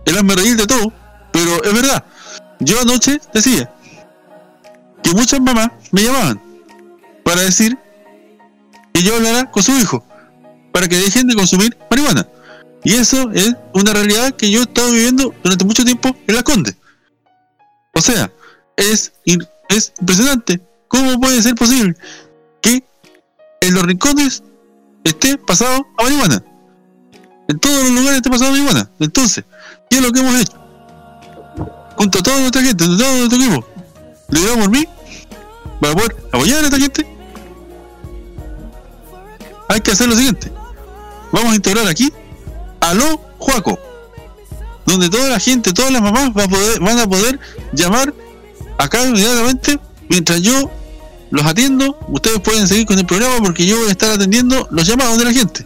el 0.05 0.17
hazme 0.17 0.35
reír 0.35 0.57
de 0.57 0.67
todo, 0.67 0.91
pero 1.31 1.63
es 1.63 1.73
verdad. 1.73 2.03
Yo 2.59 2.79
anoche 2.81 3.21
decía 3.33 3.73
que 5.01 5.13
muchas 5.13 5.39
mamás 5.39 5.71
me 5.91 6.03
llamaban 6.03 6.50
para 7.23 7.41
decir 7.41 7.77
que 8.93 9.03
yo 9.03 9.15
hablara 9.15 9.49
con 9.51 9.63
su 9.63 9.71
hijo, 9.77 10.03
para 10.71 10.87
que 10.87 10.97
dejen 10.97 11.27
de 11.27 11.35
consumir 11.35 11.77
marihuana. 11.89 12.27
Y 12.83 12.93
eso 12.93 13.29
es 13.31 13.55
una 13.73 13.93
realidad 13.93 14.31
que 14.35 14.49
yo 14.49 14.59
he 14.59 14.63
estado 14.63 14.91
viviendo 14.91 15.33
durante 15.43 15.65
mucho 15.65 15.85
tiempo 15.85 16.15
en 16.27 16.35
Las 16.35 16.43
Condes. 16.43 16.75
O 17.93 18.01
sea, 18.01 18.31
es, 18.75 19.13
es 19.69 19.93
impresionante 19.99 20.61
cómo 20.87 21.19
puede 21.19 21.41
ser 21.41 21.55
posible 21.55 21.95
que 22.61 22.83
en 23.61 23.73
los 23.73 23.83
rincones 23.83 24.43
esté 25.03 25.37
pasado 25.37 25.85
a 25.97 26.03
marihuana. 26.03 26.43
En 27.47 27.59
todos 27.59 27.83
los 27.83 27.91
lugares 27.91 28.17
esté 28.17 28.29
pasado 28.29 28.49
a 28.49 28.53
marihuana. 28.53 28.89
Entonces, 28.99 29.43
¿qué 29.89 29.97
es 29.97 30.03
lo 30.03 30.11
que 30.11 30.19
hemos 30.19 30.35
hecho? 30.35 30.57
Junto 31.97 32.19
a 32.19 32.23
toda 32.23 32.39
nuestra 32.39 32.61
gente, 32.63 32.85
todo 32.85 33.17
nuestro 33.17 33.37
equipo, 33.39 33.67
le 34.29 34.41
damos 34.41 34.65
por 34.65 34.71
mí 34.71 34.87
para 35.79 35.93
poder 35.93 36.15
apoyar 36.31 36.63
a 36.63 36.65
esta 36.65 36.79
gente. 36.79 37.10
Hay 39.71 39.79
que 39.79 39.91
hacer 39.91 40.09
lo 40.09 40.15
siguiente. 40.15 40.51
Vamos 41.31 41.53
a 41.53 41.55
integrar 41.55 41.87
aquí 41.87 42.11
a 42.81 42.93
lo 42.93 43.21
Juaco, 43.37 43.79
donde 44.85 45.09
toda 45.09 45.29
la 45.29 45.39
gente, 45.39 45.71
todas 45.71 45.93
las 45.93 46.01
mamás 46.01 46.31
va 46.37 46.43
a 46.43 46.49
poder, 46.49 46.81
van 46.81 46.99
a 46.99 47.07
poder 47.07 47.39
llamar 47.71 48.13
acá 48.77 49.05
inmediatamente 49.05 49.79
mientras 50.09 50.41
yo 50.41 50.69
los 51.29 51.45
atiendo. 51.45 51.97
Ustedes 52.09 52.41
pueden 52.41 52.67
seguir 52.67 52.85
con 52.85 52.99
el 52.99 53.05
programa 53.05 53.37
porque 53.41 53.65
yo 53.65 53.77
voy 53.77 53.87
a 53.87 53.91
estar 53.91 54.11
atendiendo 54.11 54.67
los 54.71 54.85
llamados 54.85 55.17
de 55.17 55.23
la 55.23 55.31
gente. 55.31 55.65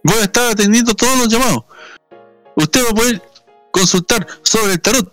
Voy 0.03 0.15
a 0.17 0.23
estar 0.23 0.51
atendiendo 0.51 0.93
todos 0.93 1.17
los 1.17 1.29
llamados. 1.29 1.63
Usted 2.55 2.85
va 2.85 2.89
a 2.91 2.93
poder 2.93 3.21
consultar 3.71 4.27
sobre 4.43 4.73
el 4.73 4.81
tarot. 4.81 5.11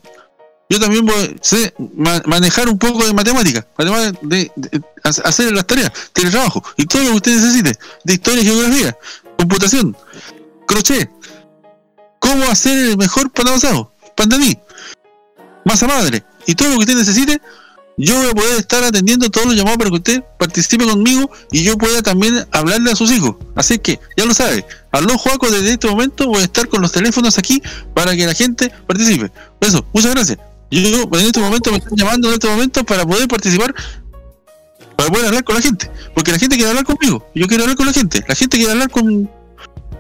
Yo 0.69 0.79
también 0.81 1.05
voy 1.05 1.15
a 1.15 1.29
sé 1.43 1.75
ma- 1.97 2.23
manejar 2.27 2.69
un 2.69 2.79
poco 2.79 3.05
de 3.05 3.13
matemática, 3.13 3.67
además 3.77 4.13
de, 4.23 4.51
de 4.57 4.81
hacer 5.03 5.53
las 5.53 5.67
tareas, 5.67 5.93
teletrabajo 6.15 6.63
y 6.77 6.87
todo 6.87 7.03
lo 7.03 7.11
que 7.11 7.17
usted 7.17 7.35
necesite, 7.35 7.79
de 8.05 8.15
historia 8.15 8.43
y 8.43 8.47
geografía, 8.47 8.97
computación, 9.37 9.95
crochet, 10.67 11.11
cómo 12.33 12.51
hacer 12.51 12.91
el 12.91 12.97
mejor 12.97 13.31
pan 13.31 13.49
amasado, 13.49 13.93
pandaní, 14.17 14.59
masa 15.65 15.87
madre 15.87 16.25
y 16.47 16.55
todo 16.55 16.69
lo 16.71 16.75
que 16.77 16.81
usted 16.81 16.97
necesite, 16.97 17.41
yo 17.99 18.17
voy 18.17 18.31
a 18.31 18.33
poder 18.33 18.59
estar 18.59 18.83
atendiendo 18.83 19.31
todos 19.31 19.49
los 19.49 19.57
llamados 19.57 19.77
para 19.77 19.91
que 19.91 19.97
usted 19.97 20.25
participe 20.39 20.87
conmigo 20.87 21.31
y 21.51 21.63
yo 21.63 21.77
pueda 21.77 22.03
también 22.03 22.47
hablarle 22.51 22.91
a 22.91 22.97
sus 22.97 23.13
hijos. 23.13 23.37
Así 23.55 23.79
que, 23.79 24.01
ya 24.17 24.25
lo 24.25 24.33
sabe, 24.33 24.65
aló 24.91 25.19
Juaco, 25.19 25.51
desde 25.51 25.73
este 25.73 25.89
momento 25.89 26.27
voy 26.27 26.41
a 26.41 26.45
estar 26.45 26.69
con 26.69 26.81
los 26.81 26.91
teléfonos 26.91 27.37
aquí 27.37 27.63
para 27.95 28.17
que 28.17 28.27
la 28.27 28.35
gente 28.35 28.73
participe. 28.87 29.31
Eso, 29.61 29.85
muchas 29.93 30.15
gracias. 30.15 30.39
Yo 30.71 31.03
en 31.13 31.27
este 31.27 31.41
momento 31.41 31.71
me 31.71 31.77
están 31.77 31.97
llamando 31.97 32.29
en 32.29 32.35
este 32.35 32.49
momento 32.49 32.83
para 32.85 33.05
poder 33.05 33.29
participar, 33.29 33.75
para 34.97 35.11
poder 35.11 35.27
hablar 35.27 35.45
con 35.45 35.57
la 35.57 35.61
gente. 35.61 35.91
Porque 36.15 36.33
la 36.33 36.39
gente 36.39 36.57
quiere 36.57 36.71
hablar 36.71 36.87
conmigo, 36.87 37.31
yo 37.35 37.47
quiero 37.47 37.65
hablar 37.65 37.77
con 37.77 37.85
la 37.85 37.93
gente. 37.93 38.25
La 38.27 38.35
gente 38.35 38.57
quiere 38.57 38.73
hablar 38.73 38.91
con, 38.91 39.31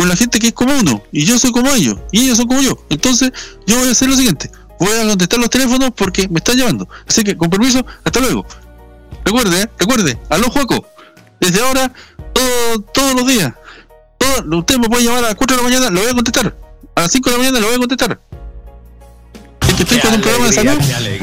con 0.02 0.08
la 0.08 0.16
gente 0.16 0.40
que 0.40 0.48
es 0.48 0.52
como 0.52 0.76
uno, 0.76 1.00
y 1.12 1.24
yo 1.24 1.38
soy 1.38 1.52
como 1.52 1.70
ellos, 1.72 1.96
y 2.10 2.24
ellos 2.24 2.36
son 2.36 2.48
como 2.48 2.60
yo. 2.60 2.76
Entonces, 2.90 3.30
yo 3.68 3.78
voy 3.78 3.86
a 3.86 3.92
hacer 3.92 4.08
lo 4.08 4.16
siguiente. 4.16 4.50
Voy 4.80 4.90
a 4.98 5.06
contestar 5.06 5.38
los 5.38 5.48
teléfonos 5.48 5.92
porque 5.94 6.26
me 6.28 6.38
están 6.38 6.56
llamando. 6.56 6.88
Así 7.06 7.22
que, 7.22 7.36
con 7.36 7.48
permiso, 7.48 7.86
hasta 8.02 8.18
luego. 8.18 8.44
Recuerde, 9.24 9.62
¿eh? 9.62 9.70
recuerde, 9.78 10.18
aló 10.28 10.50
Juaco. 10.50 10.84
Desde 11.38 11.60
ahora, 11.62 11.92
todo- 12.32 12.80
todos 12.92 13.14
los 13.14 13.28
días. 13.28 13.52
Todo, 14.18 14.58
usted 14.58 14.78
me 14.78 14.88
puede 14.88 15.04
llamar 15.04 15.22
a 15.22 15.28
las 15.28 15.34
4 15.36 15.56
de 15.56 15.62
la 15.62 15.68
mañana, 15.68 15.90
lo 15.90 16.00
voy 16.00 16.10
a 16.10 16.14
contestar. 16.14 16.56
A 16.96 17.00
las 17.02 17.12
5 17.12 17.30
de 17.30 17.36
la 17.36 17.38
mañana 17.38 17.60
lo 17.60 17.66
voy 17.68 17.76
a 17.76 17.78
contestar. 17.78 18.20
El 19.68 19.76
que 19.76 19.82
estoy 19.84 20.00
con 20.00 20.14
un 20.14 20.20
problema 20.20 20.46
de 20.46 20.52
salud, 20.52 20.72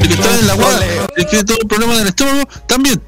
el 0.00 0.08
que 0.08 0.14
está 0.14 0.38
en 0.38 0.46
la 0.46 0.54
guarda, 0.54 0.86
el 0.86 1.06
que 1.16 1.24
tiene 1.26 1.44
todo 1.44 1.58
un 1.62 1.68
problema 1.68 1.96
del 1.98 2.06
estómago, 2.06 2.48
también. 2.66 3.02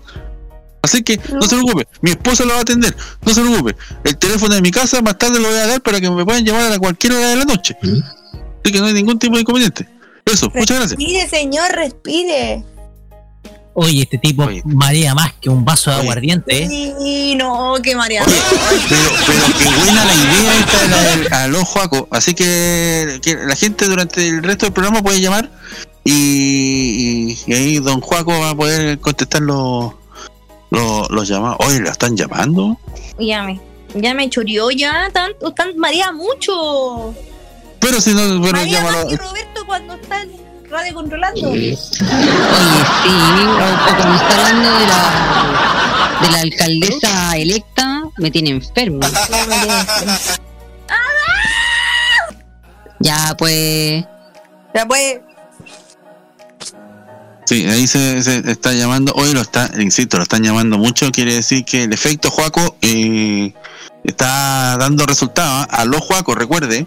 Así 0.82 1.02
que 1.02 1.16
no 1.32 1.42
se 1.42 1.56
preocupe, 1.56 1.86
mi 2.00 2.10
esposa 2.10 2.44
lo 2.44 2.50
va 2.54 2.58
a 2.58 2.62
atender, 2.62 2.94
no 3.24 3.32
se 3.32 3.40
preocupe. 3.40 3.76
El 4.04 4.16
teléfono 4.18 4.54
de 4.54 4.62
mi 4.62 4.70
casa 4.72 5.00
más 5.00 5.16
tarde 5.16 5.38
lo 5.38 5.48
voy 5.48 5.56
a 5.58 5.66
dar 5.68 5.80
para 5.80 6.00
que 6.00 6.10
me 6.10 6.24
puedan 6.24 6.44
llamar 6.44 6.72
a 6.72 6.78
cualquier 6.78 7.12
hora 7.12 7.28
de 7.28 7.36
la 7.36 7.44
noche. 7.44 7.76
Así 7.82 8.72
que 8.72 8.80
no 8.80 8.86
hay 8.86 8.92
ningún 8.92 9.18
tipo 9.18 9.36
de 9.36 9.42
inconveniente. 9.42 9.88
Eso, 10.24 10.50
muchas 10.54 10.78
gracias. 10.78 10.98
Respire, 10.98 11.28
señor, 11.28 11.70
respire. 11.72 12.64
Oye, 13.74 14.02
este 14.02 14.18
tipo 14.18 14.46
marea 14.64 15.14
más 15.14 15.32
que 15.40 15.48
un 15.48 15.64
vaso 15.64 15.90
de 15.90 15.96
aguardiente, 15.96 16.64
¿eh? 16.64 16.68
Sí, 16.68 17.34
no, 17.36 17.74
qué 17.82 17.96
mareado. 17.96 18.30
Pero, 18.88 19.00
pero 19.26 19.58
qué 19.58 19.64
buena 19.78 20.04
la 20.04 20.14
idea 20.14 20.58
esta 20.60 20.82
de 20.82 20.88
la 20.88 21.02
del 21.16 21.32
aló 21.32 21.64
Juaco. 21.64 22.06
Así 22.10 22.34
que, 22.34 23.18
que 23.22 23.34
la 23.36 23.56
gente 23.56 23.86
durante 23.86 24.28
el 24.28 24.42
resto 24.42 24.66
del 24.66 24.74
programa 24.74 25.00
puede 25.02 25.20
llamar 25.22 25.50
y, 26.04 27.32
y- 27.32 27.38
y 27.46 27.52
ahí 27.54 27.78
don 27.78 28.00
Juaco 28.00 28.38
va 28.38 28.50
a 28.50 28.54
poder 28.54 28.98
contestar 28.98 29.40
los, 29.40 29.92
los, 30.72 31.10
los 31.10 31.28
llamados. 31.28 31.58
Oye, 31.66 31.80
¿la 31.80 31.90
están 31.92 32.16
llamando? 32.16 32.78
Ya 33.18 33.42
me, 33.42 33.60
ya 33.94 34.14
me 34.14 34.28
choreó 34.30 34.70
ya, 34.70 35.08
tanto, 35.12 35.52
tan 35.52 35.76
marea 35.76 36.12
mucho. 36.12 37.14
Pero 37.78 38.00
si 38.00 38.14
no, 38.14 38.20
bueno, 38.38 38.58
Marea 38.58 38.78
llámalo. 38.80 38.96
más 38.98 39.06
que 39.06 39.16
Roberto 39.16 39.66
cuando 39.66 39.94
está 39.94 40.22
en 40.22 40.30
radio 40.70 40.94
controlando. 40.94 41.48
Oye, 41.50 41.76
sí, 41.76 41.90
o, 43.08 43.54
o 43.54 43.96
cuando 43.96 44.14
está 44.16 44.36
hablando 44.46 44.70
de 44.78 44.86
la, 44.86 46.18
de 46.22 46.30
la 46.30 46.40
alcaldesa 46.40 47.36
electa, 47.36 48.02
me 48.18 48.30
tiene 48.30 48.50
enfermo. 48.50 49.00
Ya, 53.00 53.34
pues. 53.36 54.04
Ya, 54.74 54.86
pues. 54.86 55.18
Sí, 57.52 57.66
ahí 57.66 57.86
se, 57.86 58.22
se 58.22 58.50
está 58.50 58.72
llamando. 58.72 59.12
Hoy 59.14 59.34
lo 59.34 59.42
está, 59.42 59.70
insisto, 59.78 60.16
lo 60.16 60.22
están 60.22 60.42
llamando 60.42 60.78
mucho. 60.78 61.12
Quiere 61.12 61.34
decir 61.34 61.66
que 61.66 61.82
el 61.82 61.92
efecto 61.92 62.30
Juaco 62.30 62.78
eh, 62.80 63.52
está 64.04 64.78
dando 64.78 65.04
resultados. 65.04 65.66
A 65.68 65.84
los 65.84 66.00
Juaco, 66.00 66.34
recuerde. 66.34 66.86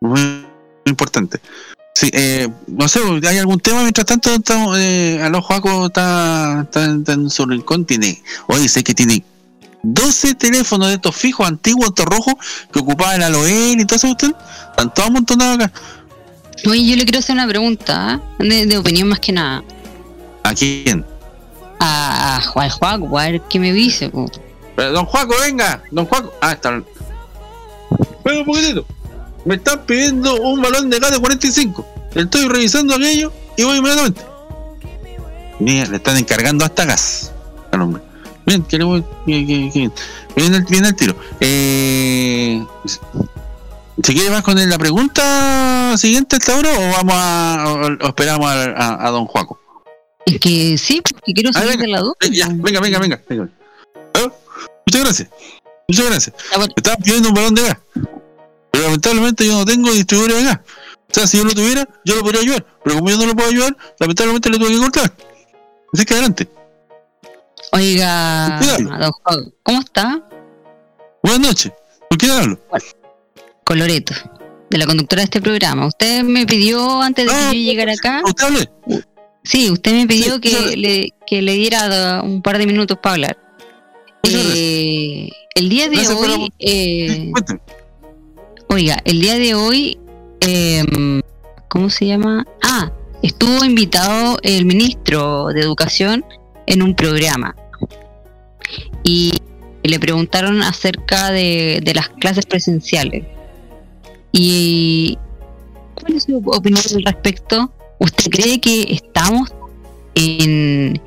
Muy 0.00 0.44
importante. 0.86 1.38
Sí, 1.94 2.10
eh, 2.12 2.48
no 2.66 2.88
sé, 2.88 2.98
¿hay 3.28 3.38
algún 3.38 3.60
tema? 3.60 3.82
Mientras 3.82 4.06
tanto, 4.06 4.34
estamos, 4.34 4.76
eh, 4.76 5.20
a 5.22 5.28
los 5.28 5.44
Juaco 5.44 5.86
está, 5.86 6.62
está, 6.64 6.96
está 6.96 7.12
en 7.12 7.30
su 7.30 7.46
rincón. 7.46 7.84
Tiene, 7.84 8.20
oye, 8.48 8.68
sé 8.68 8.82
que 8.82 8.92
tiene 8.92 9.24
12 9.84 10.34
teléfonos 10.34 10.88
de 10.88 10.94
estos 10.94 11.14
fijos 11.14 11.46
antiguos, 11.46 11.90
estos 11.90 12.06
rojos, 12.06 12.34
que 12.72 12.80
ocupaban 12.80 13.20
la 13.20 13.30
Loel 13.30 13.78
y 13.78 13.84
todo 13.84 13.94
eso. 13.94 14.08
usted. 14.08 14.32
Están 14.70 14.92
todos 14.92 15.10
amontonados 15.10 15.60
acá. 15.60 15.72
Oye, 16.68 16.86
yo 16.86 16.96
le 16.96 17.04
quiero 17.04 17.18
hacer 17.18 17.34
una 17.34 17.46
pregunta, 17.46 18.14
¿ah? 18.14 18.20
de, 18.38 18.66
de 18.66 18.78
opinión 18.78 19.08
más 19.08 19.20
que 19.20 19.32
nada. 19.32 19.62
¿A 20.42 20.54
quién? 20.54 21.04
A, 21.78 22.36
a 22.36 22.40
Juan 22.40 22.70
Juaco, 22.70 23.18
a 23.18 23.24
ver 23.24 23.42
qué 23.50 23.58
me 23.58 23.72
dice. 23.72 24.08
po. 24.08 24.30
Pero, 24.74 24.92
don 24.92 25.04
Juaco, 25.06 25.34
venga, 25.44 25.82
don 25.90 26.06
Juaco. 26.06 26.32
Ah, 26.40 26.52
está. 26.52 26.70
Venga 28.24 28.40
un 28.40 28.44
poquitito. 28.46 28.86
Me 29.44 29.56
están 29.56 29.84
pidiendo 29.86 30.34
un 30.40 30.60
balón 30.62 30.90
de 30.90 30.98
gas 30.98 31.12
de 31.12 31.18
45. 31.18 31.86
Estoy 32.14 32.48
revisando 32.48 32.94
aquello 32.94 33.32
y 33.56 33.62
voy 33.64 33.76
inmediatamente. 33.78 34.22
Mira, 35.60 35.86
le 35.88 35.96
están 35.96 36.16
encargando 36.16 36.64
hasta 36.64 36.84
gas 36.84 37.32
al 37.72 37.82
hombre. 37.82 38.02
Bien, 38.44 38.62
que 38.62 38.78
le 38.78 38.84
voy. 38.84 39.04
Bien, 39.26 39.46
bien, 39.46 39.70
bien. 39.72 39.92
Viene 40.34 40.56
el, 40.56 40.64
viene 40.64 40.88
el 40.88 40.96
tiro. 40.96 41.16
Eh, 41.40 42.64
¿Se 44.02 44.12
quiere 44.12 44.30
más 44.30 44.42
con 44.42 44.56
la 44.68 44.78
pregunta 44.78 45.94
siguiente 45.96 46.36
hasta 46.36 46.54
ahora 46.54 46.70
o 46.70 46.80
vamos 46.92 47.14
a. 47.16 47.64
o, 48.02 48.08
esperamos 48.08 48.46
a, 48.46 48.64
a- 48.72 49.06
a 49.06 49.10
don 49.10 49.26
Juaco? 49.26 49.58
Es 50.26 50.38
que 50.40 50.76
sí, 50.76 51.00
porque 51.00 51.32
quiero 51.32 51.50
Ah, 51.50 51.60
salir 51.60 51.78
de 51.78 51.86
la 51.88 52.00
duda. 52.00 52.14
Ya, 52.30 52.48
venga, 52.50 52.80
venga, 52.80 52.98
venga. 52.98 53.22
venga. 53.28 53.48
Ah, 54.14 54.30
Muchas 54.86 55.00
gracias. 55.02 55.28
Muchas 55.88 56.06
gracias. 56.06 56.36
Me 56.58 56.64
estaban 56.76 57.00
pidiendo 57.02 57.28
un 57.30 57.34
balón 57.34 57.54
de 57.54 57.62
gas. 57.62 57.76
Pero 58.70 58.84
lamentablemente 58.84 59.46
yo 59.46 59.52
no 59.54 59.64
tengo 59.64 59.90
distribuidor 59.92 60.34
de 60.36 60.44
gas. 60.44 60.60
O 61.10 61.14
sea, 61.14 61.26
si 61.26 61.38
yo 61.38 61.44
lo 61.44 61.52
tuviera, 61.54 61.88
yo 62.04 62.16
lo 62.16 62.22
podría 62.22 62.42
ayudar. 62.42 62.66
Pero 62.84 62.96
como 62.96 63.08
yo 63.10 63.16
no 63.16 63.26
lo 63.26 63.34
puedo 63.34 63.48
ayudar, 63.48 63.76
lamentablemente 63.98 64.50
le 64.50 64.58
tuve 64.58 64.70
que 64.72 64.78
cortar. 64.78 65.12
Así 65.92 66.04
que 66.04 66.14
adelante. 66.14 66.48
Oiga, 67.72 68.58
don 69.00 69.12
Juan, 69.12 69.52
¿cómo 69.62 69.80
está? 69.80 70.22
Buenas 71.22 71.40
noches. 71.48 71.72
¿Por 72.08 72.18
quién 72.18 72.32
hablo? 72.32 72.58
Con 72.68 72.80
Loreto, 73.74 74.14
de 74.70 74.78
la 74.78 74.86
conductora 74.86 75.20
de 75.20 75.24
este 75.24 75.40
programa. 75.40 75.86
Usted 75.86 76.22
me 76.22 76.46
pidió 76.46 77.02
antes 77.02 77.26
de 77.26 77.32
que 77.32 77.46
yo 77.46 77.70
llegara 77.70 77.92
acá. 77.92 78.22
¿Usted 78.24 78.44
hable? 78.44 78.70
Sí, 79.42 79.70
usted 79.70 79.92
me 79.92 80.06
pidió 80.06 80.40
que 80.40 80.76
le, 80.76 81.12
que 81.26 81.40
le 81.40 81.54
diera 81.54 82.20
un 82.22 82.42
par 82.42 82.58
de 82.58 82.66
minutos 82.66 82.98
para 83.00 83.14
hablar. 83.14 83.38
Eh, 84.24 85.28
el 85.54 85.68
día 85.68 85.88
de 85.88 85.96
Gracias 85.96 86.18
hoy, 86.18 86.52
eh, 86.58 87.32
oiga, 88.68 88.98
el 89.04 89.20
día 89.20 89.36
de 89.36 89.54
hoy, 89.54 89.98
eh, 90.40 90.84
¿cómo 91.68 91.90
se 91.90 92.06
llama? 92.06 92.44
Ah, 92.60 92.90
estuvo 93.22 93.64
invitado 93.64 94.38
el 94.42 94.64
ministro 94.64 95.46
de 95.48 95.60
Educación 95.60 96.24
en 96.66 96.82
un 96.82 96.96
programa 96.96 97.54
y 99.04 99.32
le 99.84 100.00
preguntaron 100.00 100.62
acerca 100.62 101.30
de, 101.30 101.80
de 101.84 101.94
las 101.94 102.08
clases 102.08 102.46
presenciales. 102.46 103.24
¿Y 104.32 105.18
cuál 105.94 106.16
es 106.16 106.24
su 106.24 106.36
opinión 106.46 106.82
al 106.94 107.02
respecto? 107.04 107.72
¿Usted 107.98 108.30
cree 108.30 108.60
que 108.60 108.82
estamos 108.90 109.54
en, 110.14 111.00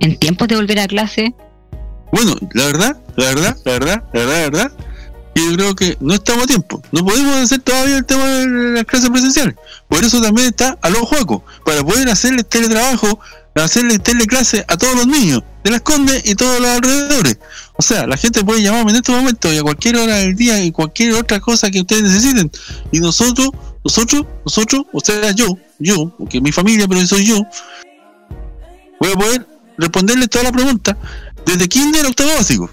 en 0.00 0.18
tiempos 0.18 0.48
de 0.48 0.56
volver 0.56 0.80
a 0.80 0.86
clase? 0.86 1.34
Bueno, 2.12 2.34
la 2.52 2.66
verdad, 2.66 3.02
la 3.16 3.24
verdad, 3.26 3.56
la 3.64 3.72
verdad, 3.72 4.04
la 4.12 4.20
verdad, 4.20 4.34
la 4.34 4.50
verdad, 4.50 4.72
que 5.34 5.44
yo 5.44 5.56
creo 5.56 5.74
que 5.74 5.96
no 6.00 6.14
estamos 6.14 6.44
a 6.44 6.46
tiempo. 6.46 6.82
No 6.92 7.04
podemos 7.04 7.36
hacer 7.36 7.60
todavía 7.60 7.98
el 7.98 8.04
tema 8.04 8.24
de 8.24 8.46
las 8.46 8.84
clases 8.84 9.10
presenciales. 9.10 9.54
Por 9.88 10.04
eso 10.04 10.20
también 10.20 10.48
está 10.48 10.78
a 10.80 10.90
los 10.90 11.02
juegos, 11.02 11.42
para 11.64 11.82
poder 11.82 12.08
hacerle 12.08 12.44
teletrabajo, 12.44 13.18
hacerle 13.54 13.98
teleclase 13.98 14.64
a 14.68 14.76
todos 14.76 14.94
los 14.96 15.06
niños 15.06 15.42
de 15.64 15.70
las 15.70 15.80
Condes 15.80 16.22
y 16.24 16.34
todos 16.34 16.60
los 16.60 16.70
alrededores. 16.70 17.38
O 17.76 17.82
sea, 17.82 18.06
la 18.06 18.16
gente 18.16 18.44
puede 18.44 18.62
llamarme 18.62 18.92
en 18.92 18.96
este 18.98 19.12
momento 19.12 19.52
y 19.52 19.58
a 19.58 19.62
cualquier 19.62 19.96
hora 19.96 20.16
del 20.16 20.36
día 20.36 20.62
y 20.62 20.70
cualquier 20.70 21.14
otra 21.14 21.40
cosa 21.40 21.70
que 21.70 21.80
ustedes 21.80 22.02
necesiten. 22.02 22.50
Y 22.92 23.00
nosotros, 23.00 23.50
nosotros, 23.84 24.26
nosotros, 24.44 24.84
o 24.92 25.00
sea, 25.00 25.32
yo, 25.32 25.58
yo, 25.78 26.14
porque 26.18 26.40
mi 26.40 26.52
familia, 26.52 26.86
pero 26.86 27.04
soy 27.06 27.26
yo, 27.26 27.42
voy 29.00 29.10
a 29.10 29.14
poder 29.14 29.46
responderle 29.78 30.28
todas 30.28 30.44
las 30.44 30.52
preguntas 30.52 30.96
desde 31.44 31.68
kinder 31.68 32.04
a 32.04 32.08
octavo 32.08 32.30
básico. 32.36 32.70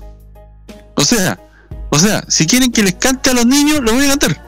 O 0.95 1.03
sea, 1.03 1.39
o 1.91 1.99
sea, 1.99 2.23
si 2.29 2.47
quieren 2.47 2.71
que 2.71 2.83
les 2.83 2.95
cante 2.95 3.29
a 3.29 3.33
los 3.33 3.45
niños, 3.45 3.81
lo 3.81 3.93
voy 3.93 4.05
a 4.05 4.09
cantar. 4.09 4.41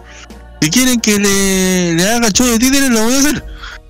Si 0.61 0.69
quieren 0.69 0.99
que 1.01 1.19
le, 1.19 1.93
le 1.93 2.09
haga 2.09 2.31
show 2.31 2.47
de 2.47 2.57
títeres, 2.57 2.89
lo 2.89 3.03
voy 3.03 3.13
a 3.13 3.19
hacer. 3.19 3.45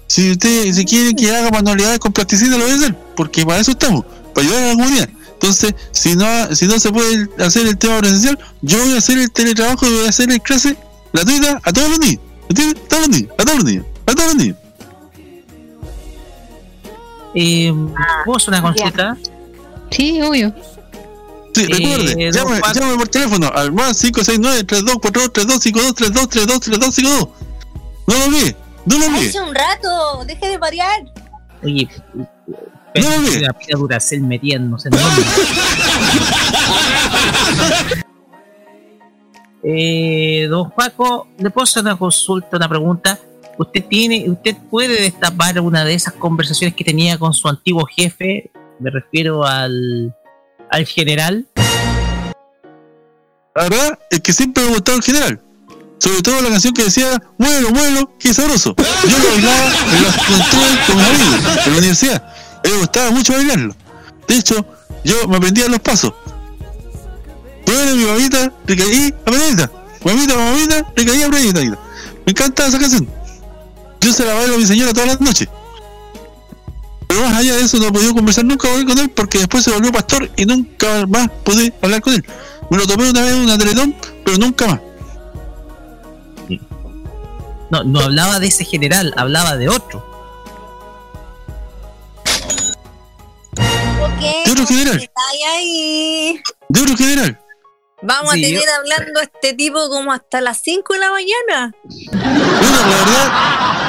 Si 0.08 0.32
ustedes 0.32 0.76
si 0.76 0.86
quieren 0.86 1.16
que 1.16 1.34
haga 1.34 1.52
manualidades 1.52 2.00
con 2.00 2.12
plasticina, 2.12 2.58
lo 2.58 2.64
voy 2.64 2.74
a 2.74 2.76
hacer. 2.76 2.96
Porque 3.16 3.46
para 3.46 3.60
eso 3.60 3.72
estamos, 3.72 4.06
para 4.34 4.48
ayudar 4.48 4.64
a 4.64 4.68
la 4.68 4.74
comunidad. 4.74 5.10
Entonces, 5.34 5.76
si 5.92 6.16
no, 6.16 6.56
si 6.56 6.66
no 6.66 6.80
se 6.80 6.92
puede 6.92 7.30
hacer 7.46 7.68
el 7.68 7.78
tema 7.78 8.00
presencial, 8.00 8.40
yo 8.64 8.80
voy 8.80 8.96
a 8.96 8.98
hacer 8.98 9.20
el 9.20 9.32
teletrabajo 9.32 9.86
y 9.86 9.90
voy 9.92 10.06
a 10.08 10.10
hacer 10.10 10.32
el 10.32 10.42
clase 10.42 10.76
gratuita 11.14 11.62
a 11.64 11.72
todos 11.72 11.90
los 11.90 12.00
niños. 12.00 12.22
¿Entiendes? 12.50 12.84
A 12.84 12.88
todos 12.88 13.08
los 13.08 13.10
niños, 13.10 13.32
a 13.38 13.44
todos 13.44 13.58
los 13.58 13.66
niños, 13.66 13.86
a 14.08 14.16
todos 14.16 14.34
los 14.34 14.36
niños. 14.36 14.58
Eh, 17.36 17.74
¿Puedo 18.26 18.38
hacer 18.38 18.50
una 18.50 18.62
consulta? 18.64 19.18
Sí, 19.92 20.22
obvio. 20.22 20.54
Sí, 21.54 21.64
Eh, 21.64 21.68
recuerde, 21.70 22.32
don 22.32 22.62
llame, 22.74 22.98
por 22.98 23.08
teléfono 23.08 23.52
al 23.54 23.72
más 23.72 24.00
569 24.02 24.64
3242 24.64 25.34
3252 25.34 25.96
3232 25.96 26.60
3252 26.60 27.30
No 28.08 28.14
lo 28.18 28.26
olvide, 28.26 28.56
no 28.86 28.98
lo 28.98 29.06
olvide. 29.06 29.30
Hace 29.30 29.42
un 29.42 29.56
rato, 29.56 30.26
deje 30.26 30.48
de 30.48 30.58
variar. 30.58 31.02
Oye, 31.64 31.88
pensé 32.94 33.32
que 33.32 33.40
la 33.42 33.54
pila 33.54 33.78
Duracell 33.78 34.22
metiéndose 34.22 34.90
en. 34.90 34.96
Eh, 39.66 40.46
don 40.50 40.72
Paco, 40.72 41.30
¿le 41.38 41.50
puedo 41.50 41.64
hacer 41.64 41.84
una 41.84 41.96
consulta, 41.96 42.58
una 42.58 42.68
pregunta? 42.68 43.18
¿Usted 43.58 43.86
tiene, 43.86 44.30
usted 44.30 44.58
puede 44.70 45.02
destapar 45.02 45.58
una 45.62 45.86
de 45.86 45.94
esas 45.94 46.12
conversaciones 46.16 46.76
que 46.76 46.84
tenía 46.84 47.18
con 47.18 47.34
su 47.34 47.48
antiguo 47.48 47.86
jefe? 47.86 48.52
Me 48.80 48.92
refiero 48.92 49.46
al, 49.46 50.14
al 50.74 50.88
general. 50.88 51.48
La 53.56 53.64
verdad 53.64 54.00
es 54.10 54.22
que 54.22 54.34
siempre 54.34 54.64
me 54.64 54.70
ha 54.70 54.74
gustado 54.74 54.98
el 54.98 55.04
general. 55.04 55.40
Sobre 56.00 56.22
todo 56.24 56.42
la 56.42 56.50
canción 56.50 56.74
que 56.74 56.86
decía, 56.86 57.22
muelo, 57.38 57.70
muelo, 57.70 58.12
qué 58.18 58.34
sabroso. 58.34 58.76
Yo 58.78 59.18
lo 59.20 59.30
bailaba 59.30 59.72
en 61.68 61.72
la 61.72 61.78
universidad. 61.78 62.24
A 62.66 62.68
me 62.68 62.78
gustaba 62.78 63.12
mucho 63.12 63.34
bailarlo. 63.34 63.76
De 64.28 64.36
hecho, 64.36 64.66
yo 65.04 65.28
me 65.28 65.38
aprendía 65.38 65.68
los 65.68 65.80
pasos. 65.80 66.12
Bueno, 67.68 67.96
mi 67.96 68.06
mamita, 68.06 68.46
apretadita. 68.46 69.72
Mamita, 70.04 70.36
mamita, 70.36 70.92
recaí, 70.96 71.22
apretadita. 71.22 71.80
Me 72.26 72.32
encanta 72.32 72.66
esa 72.66 72.80
canción. 72.80 73.08
Yo 74.02 74.12
se 74.12 74.26
la 74.26 74.34
bailo 74.34 74.56
a 74.56 74.58
mi 74.58 74.66
señora 74.66 74.92
todas 74.92 75.08
las 75.08 75.22
noches. 75.22 75.48
Más 77.34 77.42
allá 77.42 77.56
de 77.56 77.62
eso 77.64 77.78
no 77.80 77.88
he 77.88 77.92
podido 77.92 78.14
conversar 78.14 78.46
nunca 78.46 78.68
con 78.86 79.00
él 79.00 79.10
porque 79.10 79.40
después 79.40 79.64
se 79.64 79.72
volvió 79.72 79.92
pastor 79.92 80.30
y 80.38 80.46
nunca 80.46 81.08
más 81.08 81.28
pude 81.44 81.74
hablar 81.82 82.00
con 82.00 82.14
él. 82.14 82.24
Me 82.70 82.78
lo 82.78 82.86
tomé 82.86 83.10
una 83.10 83.22
vez 83.24 83.32
en 83.34 83.40
una 83.40 83.58
teletón, 83.58 83.96
pero 84.24 84.38
nunca 84.38 84.68
más. 84.68 84.80
No, 87.72 87.84
no 87.86 88.02
hablaba 88.02 88.38
de 88.40 88.46
ese 88.46 88.64
general, 88.66 89.16
hablaba 89.18 89.56
de 89.58 89.68
otro. 89.68 90.06
¿De 94.46 94.52
otro 94.52 94.68
general? 94.68 95.10
De 96.70 96.82
otro 96.82 96.96
general. 96.96 97.40
Vamos 98.04 98.34
Sí, 98.34 98.44
a 98.44 98.48
tener 98.48 98.64
yo- 98.64 98.76
hablando 98.78 99.20
a 99.22 99.24
este 99.24 99.54
tipo 99.56 99.90
como 99.90 100.12
hasta 100.14 100.40
las 100.40 100.62
5 100.62 100.94
de 100.94 101.00
la 101.00 101.10
mañana. 101.10 101.74
Bueno, 102.12 102.78
la 102.78 102.96
verdad, 102.96 103.32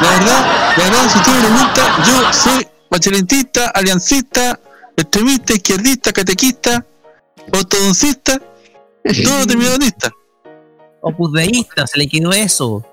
la 0.00 0.10
verdad, 0.12 0.72
la 0.78 0.84
verdad, 0.84 1.10
si 1.12 1.18
usted 1.18 1.32
me 1.32 1.40
pregunta, 1.40 2.04
yo 2.06 2.32
soy 2.32 2.68
bachelentista, 2.94 3.70
aliancista, 3.70 4.60
extremista, 4.96 5.52
izquierdista, 5.52 6.12
catequista, 6.12 6.86
ortodoncista, 7.52 8.38
todo 9.24 9.46
terminadonista. 9.46 10.12
Opusdeísta, 11.00 11.86
se 11.88 11.98
le 11.98 12.08
quedó 12.08 12.32
eso. 12.32 12.86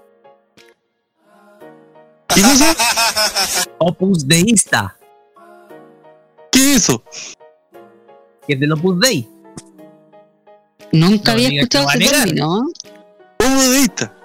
¿Qué 2.28 2.42
cosa? 2.42 2.76
Opusdeísta, 3.78 4.98
¿Qué 6.52 6.72
es 6.72 6.78
eso? 6.78 7.04
que 8.48 8.54
es 8.54 8.60
del 8.60 8.72
Opus 8.72 9.00
Dei. 9.00 9.30
Nunca 10.94 11.32
No 11.32 11.38
había 11.38 11.50
escuchado 11.62 11.90
ese 11.92 12.00
término. 12.10 12.68
Opusdeísta. 13.40 14.18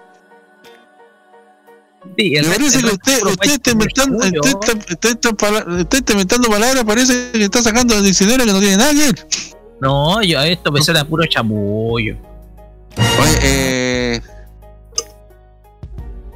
Sí, 2.19 2.31
Me 2.31 2.39
el 2.39 2.47
parece 2.47 2.79
que 2.81 2.87
el 2.87 2.93
usted, 2.93 3.23
usted 3.27 3.51
está 3.53 3.71
inventando, 3.73 4.17
usted 4.19 4.35
está, 4.49 4.73
usted 4.93 5.11
está 5.11 5.33
pala- 5.35 5.65
usted 5.83 5.99
está 5.99 6.13
inventando 6.13 6.49
palabras, 6.49 6.85
parece 6.85 7.31
que 7.33 7.45
está 7.45 7.63
sacando 7.63 7.95
del 7.95 8.05
diccionario 8.05 8.47
que 8.47 8.53
no 8.53 8.61
tiene 8.61 8.77
nada 8.79 8.91
que 8.93 8.99
ver. 8.99 9.27
No, 9.81 10.23
yo 10.23 10.41
esto 10.41 10.73
me 10.73 10.81
suena 10.83 11.03
a 11.03 11.05
puro 11.05 11.25
chamullo. 11.27 12.17
Oye, 13.21 13.39
eh, 13.43 14.21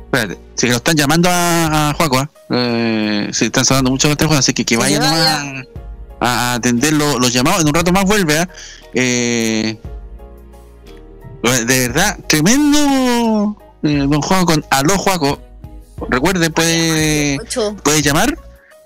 Espérate, 0.04 0.38
si 0.56 0.66
lo 0.66 0.76
están 0.76 0.96
llamando 0.96 1.28
a, 1.30 1.90
a 1.90 1.94
Juaco, 1.94 2.18
¿ah? 2.18 2.30
eh, 2.50 3.28
se 3.32 3.46
están 3.46 3.64
sonando 3.64 3.90
mucho 3.90 4.08
los 4.08 4.16
teléfonos, 4.16 4.40
así 4.40 4.52
que 4.52 4.64
que 4.64 4.76
vayan 4.76 5.02
a, 5.02 5.62
a 6.20 6.54
atender 6.54 6.92
lo- 6.92 7.18
los 7.18 7.32
llamados. 7.32 7.60
En 7.62 7.68
un 7.68 7.74
rato 7.74 7.92
más 7.92 8.04
vuelve, 8.04 8.36
¿ah? 8.38 8.48
Eh, 8.92 9.78
de 11.42 11.88
verdad, 11.88 12.18
tremendo 12.26 13.56
eh, 13.84 14.04
don 14.08 14.20
Juaco 14.20 14.46
con 14.46 14.64
Aló 14.70 14.98
Juaco. 14.98 15.40
Recuerde, 16.08 16.50
puede, 16.50 17.38
puede 17.82 18.02
llamar. 18.02 18.38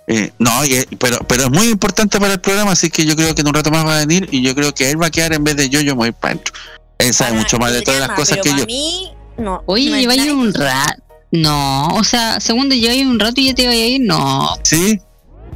Eh, 0.06 0.32
no, 0.38 0.50
pero, 0.98 1.18
pero 1.26 1.44
es 1.44 1.50
muy 1.50 1.68
importante 1.68 2.20
para 2.20 2.34
el 2.34 2.40
programa, 2.40 2.72
así 2.72 2.90
que 2.90 3.06
yo 3.06 3.16
creo 3.16 3.34
que 3.34 3.40
en 3.40 3.48
un 3.48 3.54
rato 3.54 3.70
más 3.70 3.86
va 3.86 3.96
a 3.96 4.00
venir 4.00 4.28
y 4.30 4.42
yo 4.42 4.54
creo 4.54 4.74
que 4.74 4.90
él 4.90 5.00
va 5.00 5.06
a 5.06 5.10
quedar 5.10 5.32
en 5.32 5.44
vez 5.44 5.56
de 5.56 5.70
yo, 5.70 5.80
yo 5.80 5.94
me 5.94 6.00
voy 6.00 6.12
para 6.12 6.34
adentro. 6.34 6.54
Él 6.98 7.14
sabe 7.14 7.32
mucho 7.32 7.58
más 7.58 7.72
de 7.72 7.82
todas 7.82 8.00
las 8.00 8.10
cosas 8.10 8.38
que 8.42 8.50
yo. 8.50 9.42
no. 9.42 9.62
Oye, 9.66 9.90
no 9.90 9.96
lleváis 9.96 10.30
un 10.30 10.52
rato. 10.52 11.02
No, 11.30 11.88
o 11.88 12.04
sea, 12.04 12.38
segundo 12.38 12.74
lleváis 12.74 13.04
un 13.04 13.18
rato 13.18 13.40
y 13.40 13.46
ya 13.46 13.54
te 13.54 13.66
vayas 13.66 13.82
a 13.82 13.86
ir. 13.86 14.00
No, 14.02 14.56
¿Sí? 14.62 15.00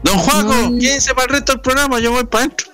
Don 0.02 0.18
Juaco, 0.18 0.78
quédense 0.80 1.12
para 1.14 1.26
el 1.26 1.30
resto 1.30 1.52
del 1.52 1.61
programa, 1.61 2.00
yo 2.00 2.12
voy 2.12 2.24
para 2.24 2.44
adentro. 2.44 2.66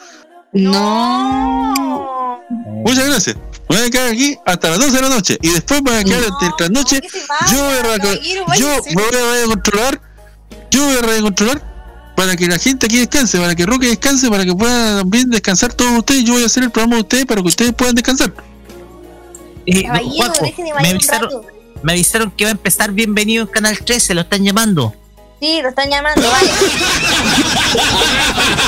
no. 0.52 2.40
Muchas 2.84 3.06
gracias. 3.06 3.36
Voy 3.68 3.78
a 3.78 3.90
quedar 3.90 4.08
aquí 4.12 4.36
hasta 4.44 4.70
las 4.70 4.78
12 4.78 4.92
de 4.92 5.02
la 5.02 5.08
noche 5.08 5.38
y 5.40 5.50
después 5.50 5.80
voy 5.82 5.94
a 5.94 6.04
quedar 6.04 6.22
hasta 6.24 6.64
la 6.64 6.68
noche. 6.68 7.00
Yo 7.50 7.64
voy 7.64 7.74
a, 7.78 7.82
radio- 7.82 8.20
yo 8.58 8.68
me 8.94 9.02
voy 9.02 9.38
a 9.42 9.46
controlar. 9.46 10.00
Yo 10.70 10.84
voy 10.84 10.96
a 10.96 11.00
radio 11.02 11.22
controlar 11.22 11.74
para 12.16 12.36
que 12.36 12.46
la 12.46 12.58
gente 12.58 12.86
aquí 12.86 12.98
descanse, 12.98 13.38
para 13.38 13.54
que 13.54 13.64
Roque 13.66 13.86
descanse, 13.88 14.28
para 14.30 14.44
que 14.44 14.54
puedan 14.54 14.98
también 14.98 15.30
descansar 15.30 15.72
todos 15.72 15.92
ustedes. 15.98 16.24
Yo 16.24 16.34
voy 16.34 16.42
a 16.42 16.46
hacer 16.46 16.62
el 16.64 16.70
programa 16.70 16.96
de 16.96 17.02
ustedes 17.02 17.26
para 17.26 17.40
que 17.42 17.48
ustedes 17.48 17.72
puedan 17.72 17.94
descansar. 17.94 18.32
Eh, 19.66 19.82
Caballero, 19.84 20.10
Juaco, 20.14 20.52
me 20.82 20.88
avisaron, 20.90 21.30
rato. 21.30 21.46
me 21.82 21.92
avisaron 21.92 22.30
que 22.32 22.44
va 22.44 22.50
a 22.50 22.52
empezar 22.52 22.92
bienvenido 22.92 23.44
en 23.44 23.48
Canal 23.48 23.78
13, 23.78 24.14
lo 24.14 24.20
están 24.20 24.44
llamando. 24.44 24.94
Sí, 25.40 25.60
lo 25.62 25.70
están 25.70 25.88
llamando, 25.90 26.28
vale. 26.30 26.50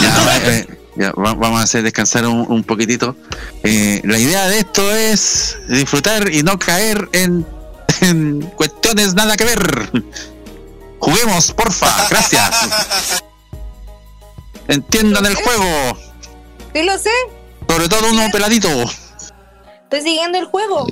Ya, 0.02 0.38
eh, 0.50 0.66
ya, 0.96 1.12
va- 1.12 1.34
vamos 1.34 1.60
a 1.60 1.64
hacer 1.64 1.82
descansar 1.82 2.26
un, 2.26 2.46
un 2.50 2.62
poquitito. 2.64 3.16
Eh, 3.62 4.00
la 4.04 4.18
idea 4.18 4.46
de 4.48 4.58
esto 4.60 4.94
es 4.94 5.56
disfrutar 5.68 6.32
y 6.32 6.42
no 6.42 6.58
caer 6.58 7.08
en, 7.12 7.46
en 8.00 8.40
cuestiones 8.56 9.14
nada 9.14 9.36
que 9.36 9.44
ver. 9.44 9.90
Juguemos, 10.98 11.52
porfa, 11.52 12.08
gracias. 12.08 12.50
Entiendan 14.68 15.26
el 15.26 15.34
juego, 15.36 15.96
Sí, 16.74 16.82
lo 16.82 16.98
sé. 16.98 17.10
sobre 17.68 17.88
todo 17.88 18.10
uno 18.10 18.26
peladito. 18.32 18.68
Estoy 19.84 20.00
siguiendo 20.02 20.38
el 20.38 20.46
juego. 20.46 20.84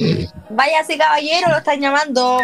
Váyase, 0.51 0.97
caballero, 0.97 1.49
lo 1.51 1.57
están 1.59 1.81
llamando. 1.81 2.39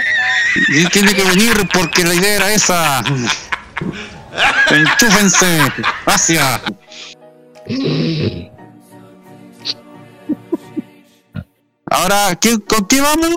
Y 0.68 0.84
tiene 0.86 1.14
que 1.14 1.22
venir 1.22 1.68
porque 1.72 2.02
la 2.02 2.14
idea 2.14 2.34
era 2.36 2.52
esa. 2.52 3.04
Enchúfense, 4.70 5.60
gracias. 6.04 6.60
Ahora, 11.86 12.38
¿qué- 12.40 12.58
¿con 12.60 12.86
qué 12.86 13.00
vamos? 13.00 13.36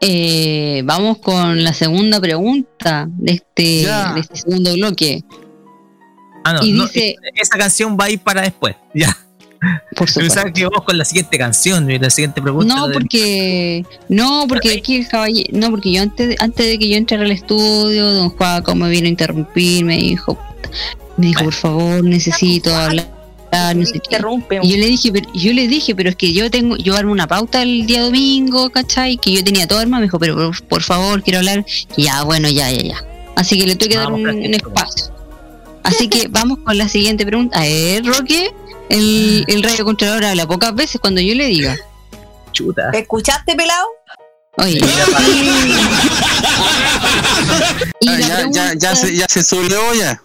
Eh, 0.00 0.82
vamos 0.84 1.18
con 1.18 1.62
la 1.62 1.72
segunda 1.72 2.20
pregunta 2.20 3.06
de 3.08 3.32
este, 3.32 3.82
Ya. 3.82 4.14
de 4.14 4.20
este 4.20 4.36
segundo 4.36 4.72
bloque. 4.74 5.22
Ah, 6.44 6.54
no, 6.54 6.64
Y 6.64 6.72
no, 6.72 6.84
dice- 6.86 7.16
esa 7.34 7.58
canción 7.58 7.96
va 8.00 8.04
a 8.06 8.10
ir 8.10 8.20
para 8.20 8.42
después. 8.42 8.76
Ya. 8.94 9.16
Por 9.94 10.10
Pensaba 10.10 10.50
que 10.50 10.64
vamos 10.64 10.84
con 10.84 10.96
la 10.96 11.04
siguiente 11.04 11.36
canción 11.36 11.90
y 11.90 11.98
la 11.98 12.08
siguiente 12.08 12.40
pregunta. 12.40 12.74
No, 12.74 12.90
porque 12.90 13.84
no, 14.08 14.46
porque 14.48 14.72
aquí 14.72 14.96
el 14.96 15.06
caballero, 15.06 15.50
no, 15.52 15.68
porque 15.70 15.92
yo 15.92 16.00
antes, 16.00 16.34
antes 16.40 16.66
de 16.66 16.78
que 16.78 16.88
yo 16.88 16.96
entrara 16.96 17.24
al 17.24 17.30
estudio, 17.30 18.10
don 18.10 18.30
Juaco 18.30 18.74
me 18.74 18.88
vino 18.88 19.04
a 19.06 19.10
interrumpir, 19.10 19.84
me 19.84 19.98
dijo, 19.98 20.38
me 21.20 21.26
dijo, 21.26 21.44
por 21.44 21.54
favor, 21.54 22.02
necesito 22.04 22.74
hablar, 22.74 23.06
no 23.76 23.86
sé 23.86 24.00
qué. 24.00 24.18
Y 24.62 24.70
yo 24.70 24.76
le 24.76 24.86
dije, 24.86 25.12
pero, 25.12 25.30
yo 25.34 25.52
le 25.52 25.68
dije, 25.68 25.94
pero 25.94 26.10
es 26.10 26.16
que 26.16 26.32
yo 26.32 26.50
tengo, 26.50 26.76
yo 26.76 26.96
armo 26.96 27.12
una 27.12 27.26
pauta 27.26 27.62
el 27.62 27.86
día 27.86 28.02
domingo, 28.02 28.70
¿cachai? 28.70 29.16
Que 29.18 29.32
yo 29.32 29.44
tenía 29.44 29.66
todo 29.68 29.78
armado, 29.78 30.00
me 30.00 30.06
dijo, 30.06 30.18
pero 30.18 30.34
por, 30.36 30.62
por 30.64 30.82
favor, 30.82 31.22
quiero 31.22 31.38
hablar. 31.40 31.64
Y 31.96 32.04
ya, 32.04 32.22
bueno, 32.22 32.48
ya, 32.48 32.70
ya, 32.70 32.82
ya. 32.82 33.04
Así 33.36 33.58
que 33.58 33.66
le 33.66 33.76
tuve 33.76 33.90
que 33.90 33.96
dar 33.96 34.12
un, 34.12 34.28
un 34.28 34.54
espacio. 34.54 35.12
Así 35.82 36.08
que 36.08 36.28
vamos 36.30 36.58
con 36.64 36.76
la 36.76 36.88
siguiente 36.88 37.24
pregunta. 37.24 37.58
A 37.58 37.62
ver, 37.62 38.04
Roque, 38.04 38.52
el, 38.88 39.44
el 39.46 39.62
radio 39.62 39.84
controlador 39.84 40.24
habla 40.24 40.46
pocas 40.46 40.74
veces 40.74 41.00
cuando 41.00 41.20
yo 41.20 41.34
le 41.34 41.46
diga. 41.46 41.76
Chuta. 42.52 42.90
¿Escuchaste, 42.92 43.54
pelado? 43.54 43.86
Oye, 44.56 44.80
Y 48.00 48.08
Ah, 48.08 48.18
ya, 48.18 48.50
ya, 48.50 48.74
ya, 48.74 48.96
se, 48.96 49.14
ya 49.16 49.26
se 49.28 49.42
subió 49.42 49.94
ya. 49.94 50.20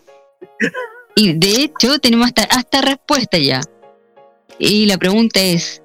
Y 1.16 1.34
de 1.34 1.64
hecho, 1.64 1.98
tenemos 2.00 2.28
hasta, 2.28 2.44
hasta 2.44 2.82
respuesta 2.82 3.38
ya. 3.38 3.62
Y 4.60 4.86
la 4.86 4.98
pregunta 4.98 5.40
es: 5.40 5.82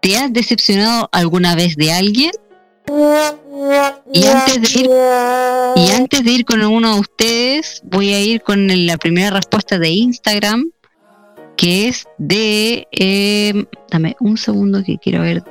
¿te 0.00 0.16
has 0.16 0.32
decepcionado 0.32 1.08
alguna 1.12 1.54
vez 1.54 1.76
de 1.76 1.92
alguien? 1.92 2.30
Y 4.12 4.24
antes 4.26 4.60
de 4.74 4.80
ir, 4.80 4.90
y 5.76 5.90
antes 5.92 6.24
de 6.24 6.30
ir 6.30 6.44
con 6.44 6.62
uno 6.64 6.94
de 6.94 7.00
ustedes, 7.00 7.80
voy 7.84 8.12
a 8.12 8.20
ir 8.20 8.42
con 8.42 8.66
la 8.86 8.96
primera 8.96 9.30
respuesta 9.30 9.78
de 9.78 9.90
Instagram, 9.90 10.70
que 11.56 11.88
es 11.88 12.06
de. 12.18 12.88
eh, 12.92 13.64
dame 13.90 14.16
un 14.20 14.36
segundo 14.36 14.82
que 14.84 14.98
quiero 14.98 15.22
ver 15.22 15.44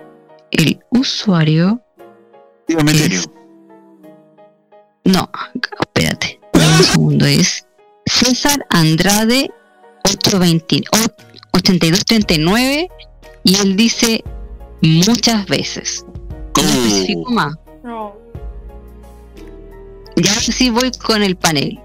el 0.52 0.80
usuario. 0.90 1.82
Es- 3.06 3.30
no, 5.04 5.30
espérate. 5.80 6.40
Un 6.54 6.84
segundo, 6.84 7.26
es 7.26 7.66
César 8.20 8.66
Andrade 8.70 9.50
820 10.06 10.84
o- 10.92 11.58
8239 11.58 12.90
y 13.44 13.56
él 13.56 13.76
dice 13.76 14.24
muchas 14.82 15.46
veces. 15.48 16.06
No 16.56 16.62
especifico 16.64 17.32
más. 17.32 17.56
No. 17.84 18.14
Y 20.16 20.28
ahora 20.28 20.42
sí 20.42 20.70
voy 20.70 20.92
con 20.92 21.24
el 21.24 21.36
panel. 21.36 21.80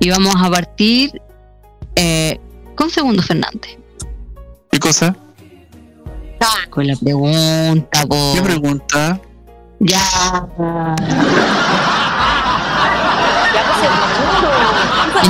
Y 0.00 0.10
vamos 0.10 0.34
a 0.38 0.50
partir 0.50 1.20
eh, 1.94 2.38
con 2.74 2.90
Segundo 2.90 3.22
Fernández. 3.22 3.76
¿Qué 4.70 4.78
cosa? 4.78 5.14
Con 6.70 6.86
la 6.86 6.96
pregunta, 6.96 8.06
po. 8.06 8.32
¿Qué 8.34 8.42
pregunta? 8.42 9.20
Ya. 9.80 10.48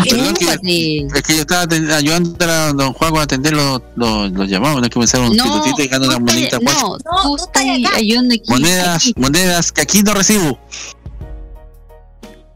Que, 0.02 1.06
es 1.14 1.22
que 1.22 1.34
yo 1.34 1.40
estaba 1.40 1.62
ayudando 1.96 2.44
a 2.44 2.72
don 2.72 2.92
Juan 2.92 3.16
a 3.16 3.22
atender 3.22 3.52
los, 3.52 3.80
los, 3.96 4.30
los 4.32 4.48
llamados, 4.48 4.80
no 4.80 4.84
es 4.84 4.90
que 4.90 4.98
me 4.98 5.28
un 5.28 5.36
No, 5.36 5.62
y 5.78 5.86
gano 5.88 6.06
una 6.06 6.18
monedita 6.18 6.58
pues. 6.60 6.76
no, 6.82 6.96
tú 7.24 7.36
estás 7.36 7.64
ayudando 7.94 8.34
aquí. 8.34 8.44
Monedas, 8.48 9.12
monedas 9.16 9.72
que 9.72 9.80
aquí 9.80 10.02
no 10.02 10.14
recibo. 10.14 10.58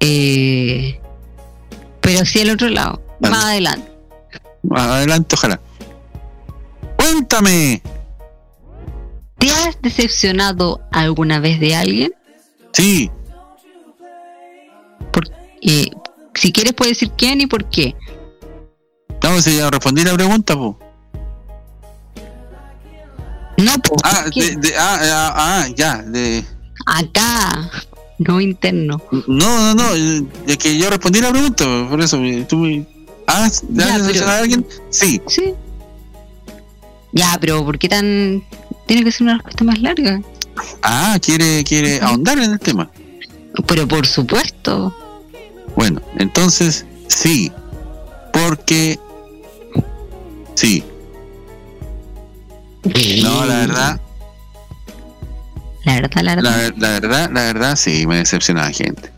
Eh, 0.00 1.00
pero 2.00 2.24
sí 2.26 2.40
al 2.40 2.50
otro 2.50 2.68
lado, 2.68 3.00
más 3.20 3.44
adelante. 3.44 3.90
Adelante, 4.70 5.34
ojalá. 5.34 5.60
Cuéntame. 6.96 7.82
¿Te 9.38 9.50
has 9.50 9.80
decepcionado 9.82 10.80
alguna 10.90 11.40
vez 11.40 11.60
de 11.60 11.74
alguien? 11.74 12.14
Sí. 12.72 13.10
Eh, 15.62 15.90
si 16.34 16.52
quieres 16.52 16.72
puedes 16.74 16.98
decir 16.98 17.12
quién 17.16 17.40
y 17.40 17.46
por 17.46 17.68
qué. 17.70 17.94
No, 19.22 19.40
si 19.40 19.56
ya 19.56 19.70
respondí 19.70 20.04
la 20.04 20.14
pregunta, 20.14 20.54
po. 20.54 20.78
No, 23.58 23.72
po, 23.78 23.96
Ah, 24.02 24.24
¿qué? 24.32 24.50
de, 24.50 24.56
de- 24.56 24.76
ah, 24.76 24.98
ah, 25.02 25.32
ah, 25.36 25.68
ya, 25.76 26.02
de... 26.02 26.44
Acá, 26.86 27.70
no 28.18 28.40
interno. 28.40 29.00
No, 29.28 29.74
no, 29.74 29.94
no, 29.94 30.26
es 30.46 30.58
que 30.58 30.76
yo 30.76 30.90
respondí 30.90 31.20
la 31.20 31.30
pregunta, 31.30 31.64
por 31.88 32.00
eso 32.00 32.22
eh, 32.22 32.44
tú 32.48 32.56
me... 32.58 32.84
Ah, 33.26 33.48
¿te 33.48 33.66
Ya, 33.72 33.94
has 33.94 34.02
pero- 34.02 34.26
a 34.28 34.38
alguien? 34.38 34.66
Sí. 34.90 35.22
Sí. 35.28 35.54
Ya, 37.12 37.38
pero 37.40 37.64
¿por 37.64 37.78
qué 37.78 37.88
tan... 37.88 38.42
Tiene 38.86 39.04
que 39.04 39.12
ser 39.12 39.22
una 39.22 39.34
respuesta 39.34 39.64
más 39.64 39.78
larga? 39.80 40.20
Ah, 40.82 41.16
quiere, 41.22 41.64
quiere 41.64 42.00
ahondar 42.02 42.38
en 42.38 42.52
el 42.52 42.58
tema. 42.58 42.90
Pero 43.66 43.86
por 43.88 44.04
supuesto. 44.06 44.94
Bueno, 45.76 46.00
entonces, 46.18 46.86
sí. 47.08 47.52
Porque... 48.32 48.98
Sí. 50.54 50.84
No, 53.22 53.44
la 53.46 53.56
verdad, 53.60 54.00
La 55.84 55.94
verdad, 55.94 56.22
la 56.22 56.34
verdad. 56.36 56.72
la, 56.76 56.88
la 56.88 57.00
verdad, 57.00 57.30
la 57.32 57.42
verdad, 57.42 57.76
sí, 57.76 58.06
me 58.06 58.16
decepciona 58.18 58.62
la 58.62 58.70
gente. 58.72 59.10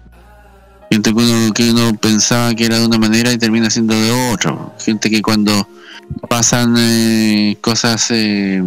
Gente 0.91 1.13
que 1.13 1.19
uno, 1.19 1.53
que 1.53 1.71
uno 1.71 1.95
pensaba 1.97 2.55
que 2.55 2.65
era 2.67 2.79
de 2.79 2.87
una 2.87 2.99
manera 2.99 3.33
y 3.33 3.39
termina 3.39 3.69
siendo 3.71 3.95
de 3.95 4.33
otra. 4.33 4.57
Gente 4.79 5.11
que 5.11 5.21
cuando 5.21 5.69
pasan 6.29 6.77
eh, 6.79 7.57
cosas 7.61 8.11
eh, 8.13 8.63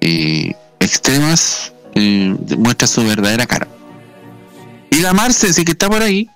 eh, 0.00 0.54
extremas, 0.78 1.72
eh, 1.94 2.34
muestra 2.58 2.86
su 2.86 3.04
verdadera 3.04 3.46
cara. 3.46 3.66
Y 4.90 5.00
la 5.00 5.12
Marce, 5.12 5.52
sí 5.52 5.64
que 5.64 5.72
está 5.72 5.88
por 5.88 6.02
ahí. 6.02 6.28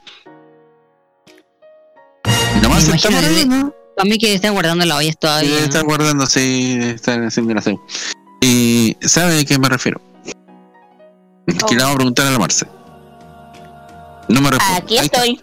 Y 2.56 2.60
la 2.60 2.68
Marce 2.68 2.94
está 2.94 3.10
por 3.10 3.24
ahí, 3.24 3.46
¿no? 3.46 3.74
Para 3.96 4.08
mí 4.08 4.18
que 4.18 4.34
está 4.34 4.50
guardando 4.50 4.84
la 4.84 4.96
olla 4.96 5.10
Sí, 5.10 5.16
todavía. 5.18 5.58
está 5.60 5.82
guardando, 5.82 6.26
sí, 6.26 6.78
está 6.82 7.14
haciendo 7.26 7.56
aseo. 7.58 7.80
Y 8.40 8.96
¿sabe 9.00 9.40
a 9.40 9.44
qué 9.44 9.58
me 9.58 9.68
refiero? 9.68 10.00
Que 11.68 11.74
le 11.74 11.82
vamos 11.82 11.94
a 11.94 11.96
preguntar 11.96 12.26
a 12.26 12.30
la 12.30 12.38
Marce. 12.38 12.66
No 14.28 14.40
me 14.40 14.50
responde. 14.50 14.76
Aquí 14.76 14.98
estoy. 14.98 15.40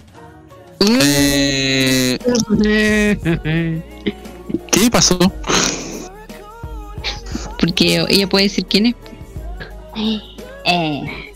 Eh, 0.79 2.17
¿Qué 4.71 4.89
pasó? 4.91 5.17
Porque 7.59 8.03
ella 8.09 8.27
puede 8.27 8.45
decir 8.45 8.65
quién 8.65 8.87
es. 8.87 8.95
Eh, 10.65 11.30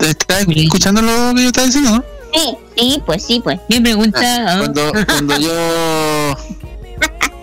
¿Estás 0.00 0.46
escuchando 0.48 1.02
lo 1.02 1.34
que 1.34 1.42
yo 1.42 1.48
estaba 1.48 1.66
diciendo, 1.66 1.90
no? 1.90 2.04
sí, 2.32 2.56
sí, 2.76 3.02
pues 3.04 3.24
sí, 3.24 3.40
pues. 3.42 3.58
Me 3.68 3.80
pregunta. 3.80 4.20
Ah, 4.22 4.58
Cuando, 4.60 4.92
cuando 5.06 5.38
yo 5.38 6.36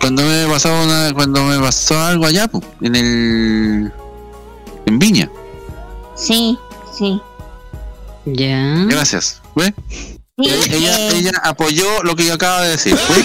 cuando 0.00 0.22
me 0.22 0.46
pasó 0.46 0.68
una, 0.82 1.12
cuando 1.12 1.42
me 1.44 1.58
pasó 1.58 1.98
algo 2.00 2.26
allá 2.26 2.48
po, 2.48 2.62
en 2.80 2.94
el 2.96 3.92
en 4.86 4.98
Viña 4.98 5.30
Sí, 6.16 6.56
sí. 6.96 7.20
Ya. 8.24 8.84
gracias 8.88 9.40
¿ve? 9.56 9.74
Sí, 10.38 10.48
ella, 10.70 10.98
eh, 10.98 11.16
ella 11.16 11.32
apoyó 11.42 12.02
lo 12.04 12.14
que 12.16 12.26
yo 12.26 12.34
acabo 12.34 12.62
de 12.62 12.70
decir 12.70 12.94
¿ve? 12.94 13.24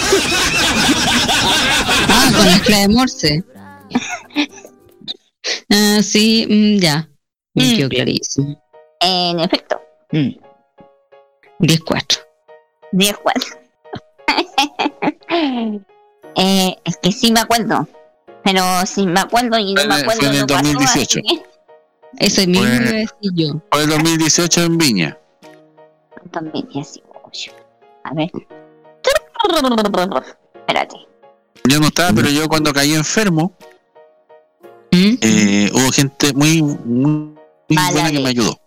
Ah, 2.08 2.30
con 2.36 2.46
la 2.46 2.58
clave 2.60 2.82
de 2.82 2.88
Morse. 2.88 3.44
Ah, 5.70 6.00
sí, 6.02 6.46
mm, 6.48 6.80
ya. 6.80 7.08
Me 7.54 7.64
Mm. 7.64 7.76
quedó 7.76 7.88
clarísimo. 7.90 8.63
En 9.04 9.40
efecto. 9.40 9.80
Mm. 10.12 10.30
10-4. 11.60 12.18
10 12.92 13.16
4. 13.18 13.56
eh, 16.36 16.76
es 16.84 16.96
que 16.98 17.12
sí 17.12 17.32
me 17.32 17.40
acuerdo. 17.40 17.86
Pero 18.42 18.62
si 18.86 19.06
me 19.06 19.20
acuerdo 19.20 19.56
y 19.58 19.72
no 19.74 19.80
Fue 19.80 19.88
me 19.88 19.94
en- 19.96 20.00
acuerdo. 20.02 20.20
fue 20.20 20.28
en 20.28 20.34
el 20.34 20.40
no 20.40 20.46
pasó, 20.46 20.62
2018. 20.62 21.20
así 21.24 21.36
que- 21.40 21.54
Eso 22.26 22.40
mismo 22.46 22.60
Pues- 22.64 22.80
iba 22.80 22.88
a 22.88 22.92
decir 22.92 23.30
yo. 23.34 23.54
fue 23.72 23.82
el 23.82 23.88
2018 23.90 24.62
en 24.62 24.78
Viña 24.78 25.18
También 26.30 26.68
18. 26.68 27.52
A 28.04 28.14
ver. 28.14 28.30
Espérate. 30.54 30.96
yo 31.68 31.80
no 31.80 31.86
estaba 31.86 32.12
pero 32.14 32.28
yo 32.30 32.48
cuando 32.48 32.72
caí 32.72 32.94
enfermo 32.94 33.52
¿Mm? 34.92 35.14
eh, 35.20 35.70
hubo 35.72 35.90
gente 35.92 36.32
muy 36.34 36.62
muy, 36.62 37.34
muy 37.68 37.92
buena 37.92 38.10
que 38.10 38.20
me 38.20 38.28
ayudó 38.30 38.58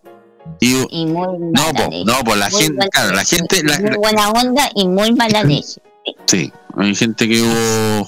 y 0.59 0.85
Y 0.89 1.05
muy 1.05 1.27
no 1.39 1.51
mala 1.51 1.73
po, 1.73 1.91
leche. 1.91 2.05
no 2.05 2.13
pues 2.23 2.37
la 2.37 2.49
Muy 2.49 2.61
gente 2.61 2.89
claro 2.89 3.15
la 3.15 3.25
gente 3.25 3.63
la- 3.63 3.79
muy 3.79 3.97
buena 3.97 4.29
onda 4.31 4.69
y 4.75 4.87
muy 4.87 5.11
mala 5.13 5.43
leche. 5.43 5.81
Sí, 6.25 6.51
hay 6.77 6.95
gente 6.95 7.27
que 7.27 7.41
hubo 7.41 8.07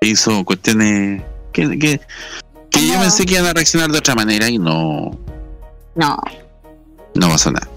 hizo 0.00 0.44
cuestiones 0.44 1.22
que, 1.52 1.68
que, 1.78 2.00
que 2.70 2.86
yo 2.86 2.94
No. 2.94 3.00
pensé 3.00 3.26
que 3.26 3.34
iban 3.34 3.46
a 3.46 3.52
reaccionar 3.52 3.90
de 3.90 3.98
otra 3.98 4.14
manera 4.14 4.48
y 4.48 4.58
no, 4.58 5.10
No. 5.94 6.16
no 7.14 7.28
pasó 7.28 7.50
nada. 7.50 7.68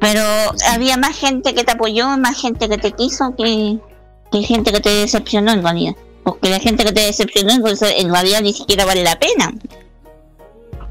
Pero 0.00 0.22
había 0.70 0.96
más 0.96 1.16
gente 1.16 1.54
que 1.54 1.62
te 1.64 1.72
apoyó, 1.72 2.08
más 2.18 2.40
gente 2.40 2.68
que 2.68 2.76
te 2.78 2.90
quiso 2.92 3.34
que, 3.36 3.78
que 4.32 4.42
gente 4.42 4.72
que 4.72 4.80
te 4.80 4.90
decepcionó 4.90 5.52
en 5.52 5.62
realidad. 5.62 5.94
Porque 6.24 6.50
la 6.50 6.58
gente 6.60 6.84
que 6.84 6.92
te 6.92 7.00
decepcionó 7.02 7.52
en 7.54 8.12
realidad 8.12 8.40
ni 8.42 8.52
siquiera 8.52 8.84
vale 8.84 9.04
la 9.04 9.18
pena. 9.18 9.52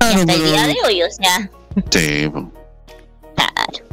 Hasta 0.02 0.34
el 0.34 0.44
día 0.44 0.68
de 0.68 0.76
hoy, 0.86 1.04
o 1.04 1.12
sea, 1.12 1.50
Sí, 1.90 2.30
claro. 3.36 3.86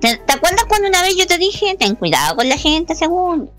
¿Te, 0.00 0.16
te 0.16 0.32
acuerdas 0.32 0.64
cuando 0.68 0.88
una 0.88 1.02
vez 1.02 1.16
yo 1.16 1.26
te 1.26 1.38
dije, 1.38 1.76
ten 1.78 1.94
cuidado 1.94 2.36
con 2.36 2.48
la 2.48 2.56
gente, 2.56 2.94
según? 2.94 3.50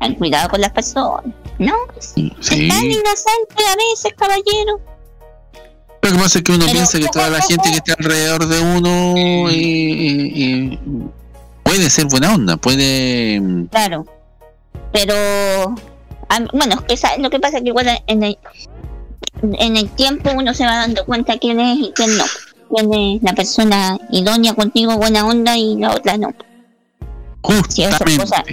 Ten 0.00 0.14
cuidado 0.14 0.48
con 0.50 0.60
las 0.60 0.72
personas. 0.72 1.34
No, 1.58 1.74
sí. 1.98 2.32
es 2.40 2.48
tan 2.48 2.84
inocente 2.84 3.54
a 3.68 3.76
veces, 3.76 4.14
caballero. 4.16 4.80
Lo 6.02 6.10
que 6.10 6.16
pasa 6.16 6.38
es 6.38 6.44
que 6.44 6.52
uno 6.52 6.64
Pero 6.64 6.72
piensa 6.72 6.98
que 6.98 7.08
toda 7.08 7.28
la 7.28 7.42
gente 7.42 7.70
que 7.70 7.76
está 7.76 7.92
alrededor 7.98 8.46
de 8.46 8.60
uno 8.60 9.14
puede 11.62 11.90
ser 11.90 12.06
buena 12.06 12.34
onda, 12.34 12.56
puede... 12.56 13.40
Claro. 13.70 14.06
Pero, 14.92 15.14
bueno, 16.54 16.82
lo 17.18 17.30
que 17.30 17.38
pasa 17.38 17.58
es 17.58 17.62
que 17.62 17.68
igual 17.68 18.02
en 18.06 18.22
el, 18.22 18.38
en 19.42 19.76
el 19.76 19.88
tiempo 19.90 20.30
uno 20.34 20.54
se 20.54 20.64
va 20.64 20.76
dando 20.76 21.04
cuenta 21.04 21.38
quién 21.38 21.60
es 21.60 21.78
y 21.78 21.92
quién 21.94 22.16
no. 22.16 22.24
Quién 22.74 22.92
es 22.94 23.22
la 23.22 23.32
persona 23.32 23.98
idónea 24.10 24.54
contigo, 24.54 24.96
buena 24.96 25.26
onda, 25.26 25.56
y 25.56 25.76
la 25.76 25.90
otra 25.92 26.16
no. 26.16 26.32
Sí, 27.68 27.82
eso 27.84 28.04
es 28.04 28.18
cosa, 28.18 28.44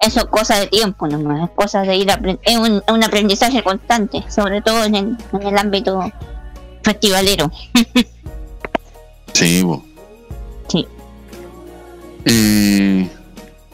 eso 0.00 0.20
es 0.20 0.26
cosa 0.26 0.58
de 0.58 0.66
tiempo 0.66 1.06
nomás, 1.06 1.44
es 1.48 1.50
cosa 1.54 1.82
de 1.82 1.96
ir 1.96 2.08
apren- 2.08 2.38
es 2.42 2.56
un, 2.56 2.82
un 2.86 3.04
aprendizaje 3.04 3.62
constante, 3.62 4.22
sobre 4.28 4.60
todo 4.60 4.84
en 4.84 4.94
el, 4.96 5.16
en 5.32 5.42
el 5.46 5.56
ámbito 5.58 6.10
festivalero. 6.82 7.50
Sí, 9.34 9.62
po. 9.62 9.82
Sí. 10.68 10.86
Eh, 12.26 13.08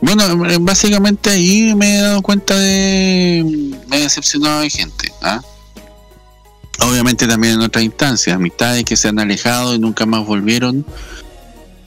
bueno, 0.01 0.47
eh, 0.49 0.57
básicamente 0.61 1.31
ahí 1.31 1.74
me 1.74 1.97
he 1.97 2.01
dado 2.01 2.23
cuenta 2.23 2.57
de... 2.57 3.74
Me 3.89 3.97
he 3.97 4.01
decepcionado 4.03 4.61
de 4.61 4.70
gente. 4.70 5.12
¿ah? 5.23 5.40
Obviamente 6.89 7.27
también 7.27 7.55
en 7.55 7.60
otras 7.60 7.85
instancias, 7.85 8.35
amistades 8.36 8.85
que 8.85 8.97
se 8.97 9.09
han 9.09 9.19
alejado 9.19 9.74
y 9.74 9.78
nunca 9.78 10.06
más 10.06 10.24
volvieron. 10.24 10.85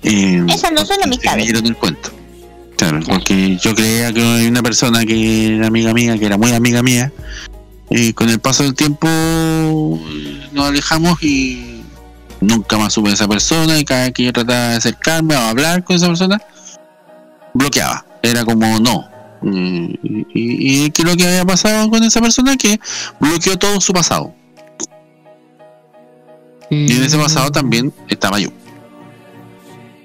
Eh, 0.03 0.43
Esas 0.47 0.71
no 0.71 0.85
son 0.85 0.97
amistades. 1.03 1.43
creyeron 1.43 1.65
el 1.65 1.75
cuento. 1.75 2.11
Claro, 2.77 2.99
porque 3.07 3.57
yo 3.61 3.75
creía 3.75 4.11
que 4.11 4.21
hay 4.23 4.47
una 4.47 4.63
persona 4.63 5.05
que 5.05 5.55
era 5.55 5.67
amiga 5.67 5.93
mía, 5.93 6.17
que 6.17 6.25
era 6.25 6.37
muy 6.37 6.51
amiga 6.51 6.81
mía, 6.81 7.11
y 7.89 8.13
con 8.13 8.29
el 8.29 8.39
paso 8.39 8.63
del 8.63 8.73
tiempo 8.73 9.07
nos 10.51 10.67
alejamos 10.67 11.21
y 11.21 11.83
nunca 12.39 12.77
más 12.79 12.93
supe 12.93 13.09
de 13.09 13.15
esa 13.15 13.27
persona 13.27 13.77
y 13.77 13.85
cada 13.85 14.05
vez 14.05 14.13
que 14.13 14.23
yo 14.23 14.33
trataba 14.33 14.69
de 14.69 14.75
acercarme 14.77 15.35
o 15.35 15.39
hablar 15.39 15.83
con 15.83 15.95
esa 15.95 16.07
persona, 16.07 16.41
bloqueaba. 17.53 18.05
Era 18.23 18.45
como 18.45 18.79
no. 18.79 19.07
Y, 19.43 19.99
y, 20.33 20.85
y 20.85 20.91
que 20.91 21.03
lo 21.03 21.15
que 21.15 21.27
había 21.27 21.45
pasado 21.45 21.89
con 21.89 22.03
esa 22.03 22.19
persona 22.21 22.57
que 22.57 22.79
bloqueó 23.19 23.57
todo 23.57 23.79
su 23.81 23.93
pasado. 23.93 24.33
Y 26.71 26.95
en 26.95 27.03
ese 27.03 27.17
pasado 27.17 27.51
también 27.51 27.93
estaba 28.07 28.39
yo. 28.39 28.49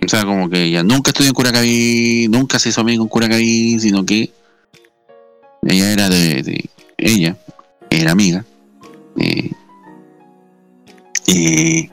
O 0.05 0.09
sea, 0.09 0.25
como 0.25 0.49
que 0.51 0.65
ella 0.65 0.83
nunca 0.83 1.11
estudió 1.11 1.29
en 1.31 1.35
Curacaví, 1.35 2.27
nunca 2.31 2.59
se 2.59 2.69
hizo 2.69 2.81
amigo 2.81 3.03
en 3.03 3.09
Curacaví, 3.09 3.79
sino 3.81 4.05
que 4.05 4.31
ella 5.63 5.93
era 5.93 6.09
de, 6.09 6.43
de- 6.43 6.71
ella, 6.99 7.37
era 7.91 8.13
amiga. 8.13 8.45
eh, 9.19 9.51
eh, 11.29 11.89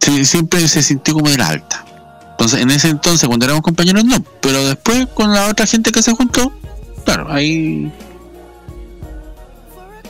sí, 0.00 0.24
siempre 0.24 0.66
se 0.68 0.82
sintió 0.82 1.14
como 1.14 1.28
de 1.30 1.36
la 1.38 1.48
alta. 1.48 1.84
Entonces, 2.32 2.60
en 2.60 2.70
ese 2.70 2.88
entonces, 2.88 3.26
cuando 3.26 3.46
éramos 3.46 3.62
compañeros, 3.62 4.04
no. 4.04 4.22
Pero 4.40 4.64
después, 4.66 5.06
con 5.14 5.32
la 5.32 5.48
otra 5.48 5.66
gente 5.66 5.90
que 5.92 6.02
se 6.02 6.12
juntó, 6.12 6.52
claro, 7.04 7.30
ahí. 7.32 7.90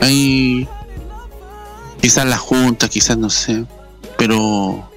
Ahí. 0.01 0.69
Quizás 2.01 2.27
las 2.27 2.41
juntas, 2.41 2.91
quizás 2.91 3.17
no 3.19 3.31
sé. 3.31 3.65
Pero. 4.19 4.89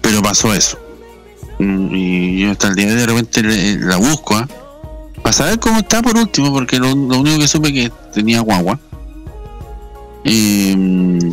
Pero 0.00 0.22
pasó 0.22 0.52
eso. 0.54 0.78
Mm, 1.58 1.94
Y 1.94 2.40
yo 2.40 2.50
hasta 2.50 2.68
el 2.68 2.74
día 2.74 2.94
de 2.94 3.06
repente 3.06 3.42
la 3.42 3.96
busco, 3.96 4.36
¿ah? 4.36 4.48
Para 5.22 5.32
saber 5.32 5.58
cómo 5.58 5.78
está 5.78 6.02
por 6.02 6.16
último, 6.16 6.52
porque 6.52 6.78
lo, 6.78 6.92
único 6.92 7.38
que 7.38 7.48
supe 7.48 7.72
que 7.72 7.90
tenía 8.12 8.40
guagua. 8.40 8.78
Mm, 10.24 11.30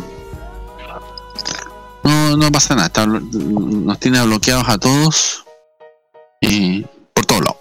no, 2.04 2.36
no 2.36 2.52
pasa 2.52 2.74
nada, 2.74 2.86
está 2.86 3.06
nos 3.06 3.98
tiene 3.98 4.24
bloqueados 4.24 4.68
a 4.68 4.78
todos 4.78 5.44
eh, 6.40 6.84
por 7.14 7.26
todos 7.26 7.42
lados. 7.42 7.56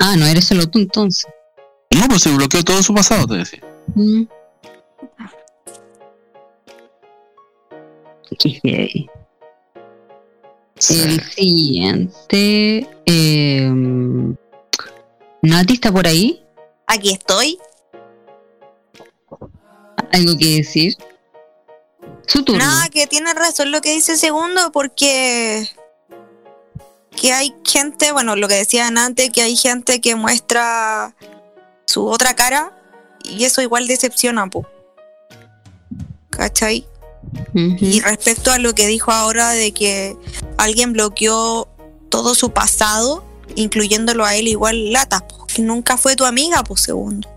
Ah, 0.00 0.16
no 0.16 0.26
eres 0.26 0.44
solo 0.44 0.68
tú 0.68 0.78
entonces. 0.78 1.26
No, 1.98 2.06
pues 2.08 2.22
se 2.22 2.30
bloqueó 2.30 2.62
todo 2.62 2.82
su 2.82 2.94
pasado, 2.94 3.26
te 3.26 3.34
decía. 3.34 3.60
Mm. 3.94 4.22
Qué 8.38 8.50
heavy. 8.62 9.10
El 10.90 11.20
siguiente. 11.24 12.88
Eh, 13.04 13.72
¿Nati 15.42 15.74
está 15.74 15.90
por 15.90 16.06
ahí? 16.06 16.44
Aquí 16.86 17.10
estoy. 17.10 17.58
¿Algo 20.12 20.38
que 20.38 20.56
decir? 20.56 20.94
Su 22.26 22.44
turno. 22.44 22.64
Nada, 22.64 22.88
que 22.90 23.08
tiene 23.08 23.34
razón 23.34 23.72
lo 23.72 23.80
que 23.80 23.92
dice 23.92 24.16
segundo, 24.16 24.70
porque 24.70 25.68
que 27.20 27.32
hay 27.32 27.52
gente, 27.64 28.12
bueno, 28.12 28.36
lo 28.36 28.46
que 28.46 28.54
decían 28.54 28.98
antes, 28.98 29.30
que 29.30 29.42
hay 29.42 29.56
gente 29.56 30.00
que 30.00 30.14
muestra 30.14 31.16
su 31.88 32.06
otra 32.06 32.36
cara 32.36 32.70
y 33.24 33.44
eso 33.44 33.62
igual 33.62 33.86
decepciona, 33.86 34.46
po. 34.48 34.66
¿cachai? 36.28 36.86
Y 37.54 38.00
respecto 38.00 38.52
a 38.52 38.58
lo 38.58 38.74
que 38.74 38.86
dijo 38.86 39.10
ahora 39.10 39.50
de 39.50 39.72
que 39.72 40.16
alguien 40.58 40.92
bloqueó 40.92 41.66
todo 42.10 42.34
su 42.34 42.50
pasado, 42.50 43.24
incluyéndolo 43.54 44.24
a 44.26 44.36
él 44.36 44.48
igual 44.48 44.92
lata, 44.92 45.26
po, 45.26 45.46
que 45.46 45.62
nunca 45.62 45.96
fue 45.96 46.14
tu 46.14 46.24
amiga, 46.26 46.62
pues 46.62 46.82
segundo. 46.82 47.28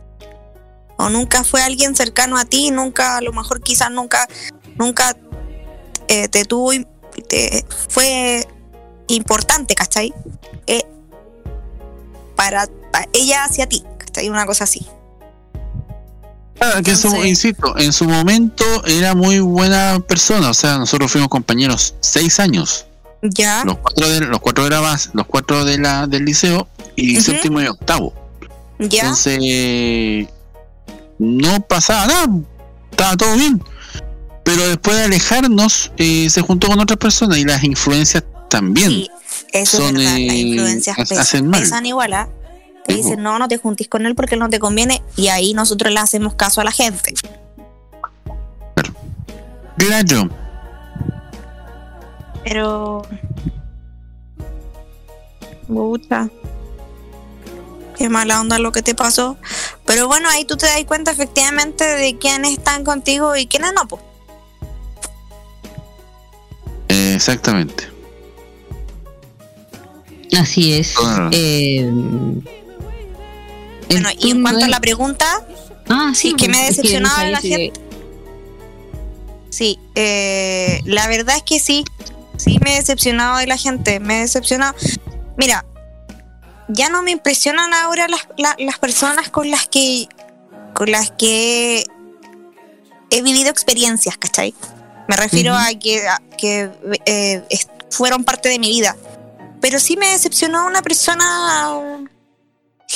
O 0.98 1.10
nunca 1.10 1.44
fue 1.45 1.61
alguien 1.64 1.95
cercano 1.95 2.38
a 2.38 2.44
ti, 2.45 2.72
nunca, 2.72 3.18
a 3.18 3.22
lo 3.22 3.32
mejor 3.32 3.61
quizás 3.61 3.90
nunca, 3.90 4.28
nunca 4.76 5.18
eh, 6.10 6.28
te 6.28 6.44
tuvo, 6.45 6.72
te 7.28 7.65
fue 7.88 8.45
importante, 9.07 9.76
¿cachai? 9.76 10.14
Eh, 10.68 10.84
para, 12.36 12.68
pa- 12.91 13.07
ella 13.14 13.45
hacia 13.45 13.68
ti, 13.68 13.84
¿cachai? 14.11 14.29
Una 14.29 14.45
cosa 14.45 14.65
así. 14.65 14.85
Ah, 16.59 16.81
que 16.83 16.91
eso, 16.91 17.25
insisto, 17.25 17.75
en 17.77 17.91
su 17.91 18.05
momento 18.05 18.63
era 18.85 19.15
muy 19.15 19.39
buena 19.39 19.99
persona. 20.07 20.49
O 20.49 20.53
sea, 20.53 20.77
nosotros 20.77 21.11
fuimos 21.11 21.29
compañeros 21.29 21.95
seis 22.01 22.39
años. 22.39 22.85
Ya. 23.23 23.63
Los 23.65 23.77
cuatro 23.77 24.07
de, 24.07 24.19
los 24.21 24.39
cuatro 24.39 24.63
de 24.65 24.69
la 24.69 24.79
base, 24.79 25.09
los 25.13 25.25
cuatro 25.25 25.65
de 25.65 25.79
la, 25.79 26.05
del 26.05 26.25
liceo 26.25 26.67
y 26.95 27.19
séptimo 27.19 27.61
y 27.61 27.67
octavo. 27.67 28.13
Ya. 28.77 29.01
Entonces, 29.01 30.27
no 31.17 31.61
pasaba 31.61 32.07
nada, 32.07 32.27
estaba 32.91 33.17
todo 33.17 33.35
bien. 33.35 33.63
Pero 34.43 34.67
después 34.67 34.97
de 34.97 35.03
alejarnos, 35.03 35.91
eh, 35.97 36.29
se 36.29 36.41
juntó 36.41 36.67
con 36.67 36.79
otras 36.79 36.97
personas 36.97 37.38
y 37.38 37.43
las 37.43 37.63
influencias 37.63 38.23
también. 38.49 39.07
Eso 39.51 39.77
son, 39.77 39.97
es 39.97 40.03
verdad, 40.03 40.11
las 40.11 40.19
eh, 40.19 40.38
influencias 40.38 40.97
pesan, 40.97 41.17
hacen 41.19 41.47
mal. 41.47 41.61
pesan 41.61 41.85
igual, 41.85 42.13
¿ah? 42.13 42.29
Te 42.86 42.94
dicen, 42.95 43.22
no, 43.22 43.38
no 43.40 43.48
te 43.48 43.58
juntís 43.58 43.88
con 43.88 44.06
él 44.06 44.16
porque 44.16 44.36
él 44.36 44.40
no 44.40 44.49
te 44.49 44.60
conviene, 44.60 45.02
y 45.16 45.28
ahí 45.28 45.53
nosotros 45.53 45.94
le 45.94 45.99
hacemos 45.99 46.34
caso 46.36 46.62
a 46.62 46.64
la 46.64 46.72
gente. 46.72 47.14
Claro. 49.78 50.30
Pero. 52.44 53.02
Puta. 55.68 56.30
Qué 57.98 58.10
mala 58.10 58.41
onda 58.41 58.58
lo 58.60 58.72
que 58.72 58.82
te 58.82 58.95
pasó. 58.95 59.38
Pero 59.86 60.08
bueno, 60.08 60.28
ahí 60.30 60.45
tú 60.45 60.58
te 60.58 60.66
das 60.66 60.84
cuenta 60.86 61.12
efectivamente 61.12 61.84
de 61.84 62.18
quiénes 62.18 62.53
están 62.53 62.84
contigo 62.84 63.36
y 63.36 63.45
quiénes 63.45 63.74
no, 63.74 63.88
pues. 63.88 64.02
Exactamente. 66.88 67.90
Así 70.38 70.74
es. 70.74 70.95
Eh, 71.32 71.91
Bueno, 73.91 74.09
y 74.19 74.31
en 74.31 74.41
cuanto 74.41 74.65
a 74.65 74.68
la 74.68 74.80
pregunta, 74.80 75.26
ah, 75.89 76.11
sí, 76.15 76.34
que 76.34 76.47
me 76.47 76.57
ha 76.57 76.68
es 76.68 76.76
que 76.77 76.99
no 76.99 77.09
decepcionado 77.09 77.31
la 77.31 77.39
gente. 77.41 77.81
Sí, 79.49 79.80
eh, 79.95 80.81
la 80.85 81.07
verdad 81.07 81.35
es 81.38 81.43
que 81.43 81.59
sí, 81.59 81.84
sí 82.38 82.57
me 82.63 82.73
he 82.73 82.77
decepcionado 82.77 83.38
de 83.38 83.47
la 83.47 83.57
gente, 83.57 83.99
me 83.99 84.18
he 84.18 84.22
decepcionado. 84.22 84.73
Mira, 85.38 85.65
ya 86.69 86.89
no 86.89 87.01
me 87.03 87.11
impresionan 87.11 87.73
ahora 87.73 88.07
las, 88.07 88.22
la- 88.38 88.55
las 88.59 88.80
personas 88.80 89.30
con 89.30 89.49
las 89.51 89.68
que 89.68 90.07
con 90.73 90.89
las 90.89 91.11
que 91.11 91.84
he 93.09 93.22
vivido 93.22 93.49
experiencias, 93.49 94.15
¿cachai? 94.18 94.55
Me 95.09 95.18
refiero 95.18 95.53
a 95.53 95.68
que, 95.77 96.07
a 96.07 96.22
que 96.38 96.72
eh, 97.05 97.43
fueron 97.89 98.23
parte 98.23 98.47
de 98.47 98.57
mi 98.57 98.69
vida. 98.69 98.95
Pero 99.59 99.80
sí 99.81 99.97
me 99.97 100.07
decepcionó 100.11 100.65
una 100.65 100.81
persona 100.81 101.68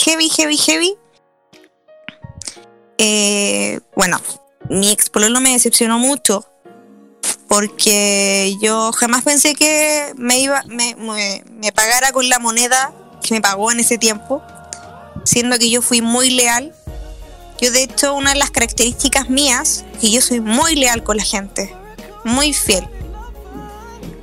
heavy, 0.03 0.29
heavy, 0.29 0.57
heavy. 0.57 0.97
Eh, 2.97 3.79
bueno, 3.95 4.19
mi 4.69 4.91
ex 4.91 5.09
pololo 5.09 5.41
me 5.41 5.51
decepcionó 5.51 5.99
mucho 5.99 6.45
porque 7.47 8.55
yo 8.61 8.91
jamás 8.91 9.23
pensé 9.23 9.55
que 9.55 10.13
me 10.17 10.39
iba 10.39 10.63
me, 10.67 10.95
pagara 11.73 12.11
con 12.11 12.27
la 12.29 12.39
moneda 12.39 12.93
que 13.21 13.33
me 13.33 13.41
pagó 13.41 13.71
en 13.71 13.79
ese 13.79 13.97
tiempo, 13.97 14.41
siendo 15.23 15.57
que 15.57 15.69
yo 15.69 15.81
fui 15.81 16.01
muy 16.01 16.29
leal. 16.29 16.75
Yo 17.59 17.71
de 17.71 17.83
hecho 17.83 18.13
una 18.13 18.33
de 18.33 18.39
las 18.39 18.51
características 18.51 19.29
mías 19.29 19.85
que 20.01 20.11
yo 20.11 20.21
soy 20.21 20.41
muy 20.41 20.75
leal 20.75 21.03
con 21.03 21.17
la 21.17 21.23
gente, 21.23 21.73
muy 22.23 22.53
fiel. 22.53 22.87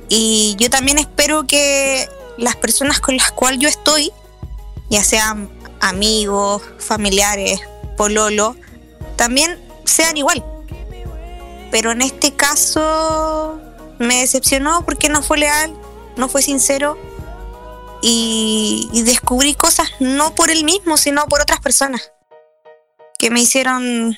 Y 0.09 0.55
yo 0.59 0.69
también 0.69 0.99
espero 0.99 1.47
que 1.47 2.07
las 2.37 2.55
personas 2.55 2.99
con 2.99 3.17
las 3.17 3.31
cuales 3.31 3.59
yo 3.59 3.67
estoy, 3.67 4.11
ya 4.89 5.03
sean 5.03 5.49
amigos, 5.83 6.63
familiares, 6.79 7.59
pololo, 7.97 8.55
también 9.17 9.61
sean 9.83 10.15
igual. 10.15 10.43
Pero 11.71 11.91
en 11.91 12.01
este 12.01 12.33
caso 12.33 13.59
me 13.99 14.21
decepcionó 14.21 14.85
porque 14.85 15.09
no 15.09 15.21
fue 15.21 15.39
leal, 15.39 15.75
no 16.15 16.29
fue 16.29 16.41
sincero 16.41 16.97
y, 18.01 18.89
y 18.93 19.01
descubrí 19.03 19.55
cosas 19.55 19.89
no 19.99 20.33
por 20.35 20.49
él 20.49 20.63
mismo, 20.63 20.95
sino 20.95 21.25
por 21.27 21.41
otras 21.41 21.59
personas 21.59 22.11
que 23.19 23.29
me 23.29 23.41
hicieron 23.41 24.17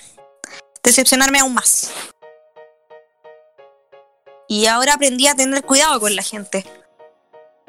decepcionarme 0.83 1.39
aún 1.39 1.55
más. 1.55 1.89
Y 4.47 4.67
ahora 4.67 4.93
aprendí 4.93 5.25
a 5.25 5.35
tener 5.35 5.63
cuidado 5.63 5.99
con 5.99 6.15
la 6.15 6.21
gente. 6.21 6.63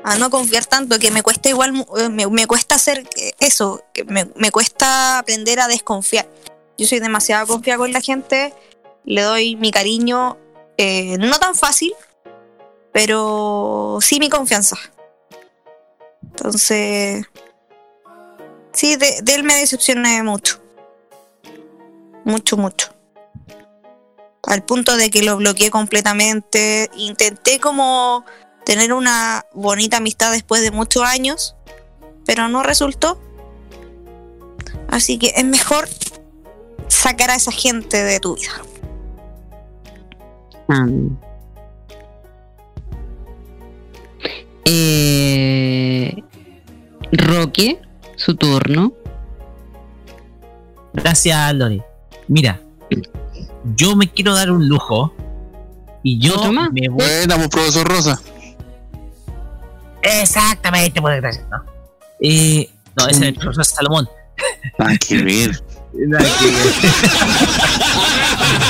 A 0.09 0.17
no 0.19 0.31
confiar 0.31 0.65
tanto, 0.67 1.01
que 1.01 1.11
me 1.11 1.25
cuesta 1.25 1.49
igual, 1.49 1.85
eh, 1.99 2.09
me, 2.09 2.29
me 2.29 2.47
cuesta 2.47 2.77
hacer 2.77 3.09
eso, 3.41 3.83
que 3.93 4.05
me, 4.05 4.27
me 4.37 4.53
cuesta 4.53 5.19
aprender 5.19 5.59
a 5.59 5.67
desconfiar. 5.67 6.29
Yo 6.79 6.87
soy 6.87 7.01
demasiado 7.01 7.45
confiada 7.49 7.79
con 7.79 7.93
la 7.93 8.01
gente, 8.01 8.55
le 9.05 9.23
doy 9.23 9.57
mi 9.57 9.73
cariño, 9.73 10.39
eh, 10.77 11.19
no 11.19 11.41
tan 11.41 11.57
fácil, 11.57 11.93
pero 12.93 13.99
sí 14.01 14.21
mi 14.21 14.29
confianza. 14.29 14.77
Entonces, 16.23 17.27
sí, 18.73 18.95
de, 18.95 19.23
de 19.23 19.35
él 19.35 19.43
me 19.43 19.57
decepcioné 19.57 20.23
mucho. 20.23 20.63
Mucho, 22.25 22.57
mucho. 22.57 22.95
Al 24.45 24.63
punto 24.63 24.97
de 24.97 25.11
que 25.11 25.25
lo 25.25 25.37
bloqueé 25.39 25.71
completamente. 25.71 26.89
Intenté 26.95 27.59
como 27.59 28.25
tener 28.67 28.93
una 28.93 29.47
bonita 29.55 29.99
amistad 29.99 30.33
después 30.33 30.61
de 30.61 30.73
muchos 30.73 31.05
años, 31.05 31.55
pero 32.27 32.49
no 32.49 32.65
resultó. 32.65 33.17
Así 34.89 35.19
que 35.19 35.33
es 35.37 35.45
mejor 35.45 35.89
sacar 36.89 37.31
a 37.31 37.37
esa 37.37 37.53
gente 37.53 38.03
de 38.03 38.19
tu 38.19 38.35
vida. 38.35 38.51
Ah. 40.69 40.85
Eh, 44.65 46.25
Roque, 47.13 47.81
su 48.17 48.35
turno. 48.35 48.93
Gracias, 50.93 51.55
Lore. 51.55 51.85
Mira, 52.27 52.61
yo 53.77 53.95
me 53.95 54.11
quiero 54.11 54.35
dar 54.35 54.51
un 54.51 54.69
lujo 54.69 55.15
y 56.03 56.19
yo 56.19 56.51
me 56.51 56.89
voy. 56.89 57.05
Buena, 57.05 57.37
pues, 57.37 57.49
profesor 57.49 57.87
Rosa. 57.87 58.21
Exactamente, 60.07 61.01
pues, 61.01 61.21
gracias. 61.21 61.47
¿no? 61.51 61.65
Eh, 62.21 62.71
no, 62.97 63.09
ese 63.09 63.21
es 63.21 63.29
el 63.29 63.35
profesor 63.35 63.65
Salomón. 63.65 64.09
Nada 64.79 64.97
que 64.97 65.23
ver. 65.23 65.63
Nada 65.93 66.29
que 66.39 66.47
ver. 66.47 66.57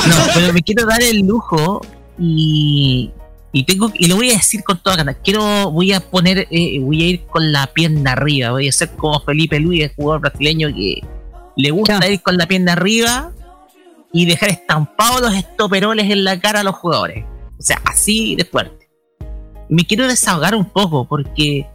No, 0.09 0.17
pero 0.35 0.53
me 0.53 0.63
quiero 0.63 0.87
dar 0.87 1.03
el 1.03 1.27
lujo 1.27 1.81
y, 2.19 3.11
y 3.53 3.65
tengo 3.65 3.91
y 3.95 4.07
lo 4.07 4.17
voy 4.17 4.31
a 4.31 4.35
decir 4.35 4.63
con 4.63 4.81
toda 4.83 4.97
ganas. 4.97 5.17
Quiero, 5.23 5.71
voy 5.71 5.93
a 5.93 6.01
poner, 6.01 6.47
eh, 6.51 6.79
voy 6.81 7.03
a 7.03 7.07
ir 7.09 7.27
con 7.27 7.53
la 7.53 7.67
pierna 7.69 8.13
arriba. 8.13 8.51
Voy 8.51 8.69
a 8.69 8.73
ser 8.73 8.91
como 8.91 9.21
Felipe 9.21 9.59
Luis, 9.59 9.85
el 9.85 9.95
jugador 9.95 10.21
brasileño 10.21 10.69
que 10.69 11.03
le 11.57 11.71
gusta 11.71 12.07
ir 12.09 12.23
con 12.23 12.37
la 12.37 12.47
pierna 12.47 12.73
arriba 12.73 13.33
y 14.13 14.27
dejar 14.27 14.51
estampados 14.51 15.21
los 15.21 15.35
estoperoles 15.35 16.11
en 16.11 16.25
la 16.25 16.39
cara 16.41 16.61
a 16.61 16.65
los 16.65 16.77
jugadores. 16.77 17.25
O 17.59 17.63
sea, 17.63 17.81
así 17.85 18.37
de 18.37 18.45
fuerte. 18.45 18.86
Me 19.69 19.85
quiero 19.85 20.07
desahogar 20.07 20.55
un 20.55 20.65
poco 20.65 21.05
porque 21.05 21.67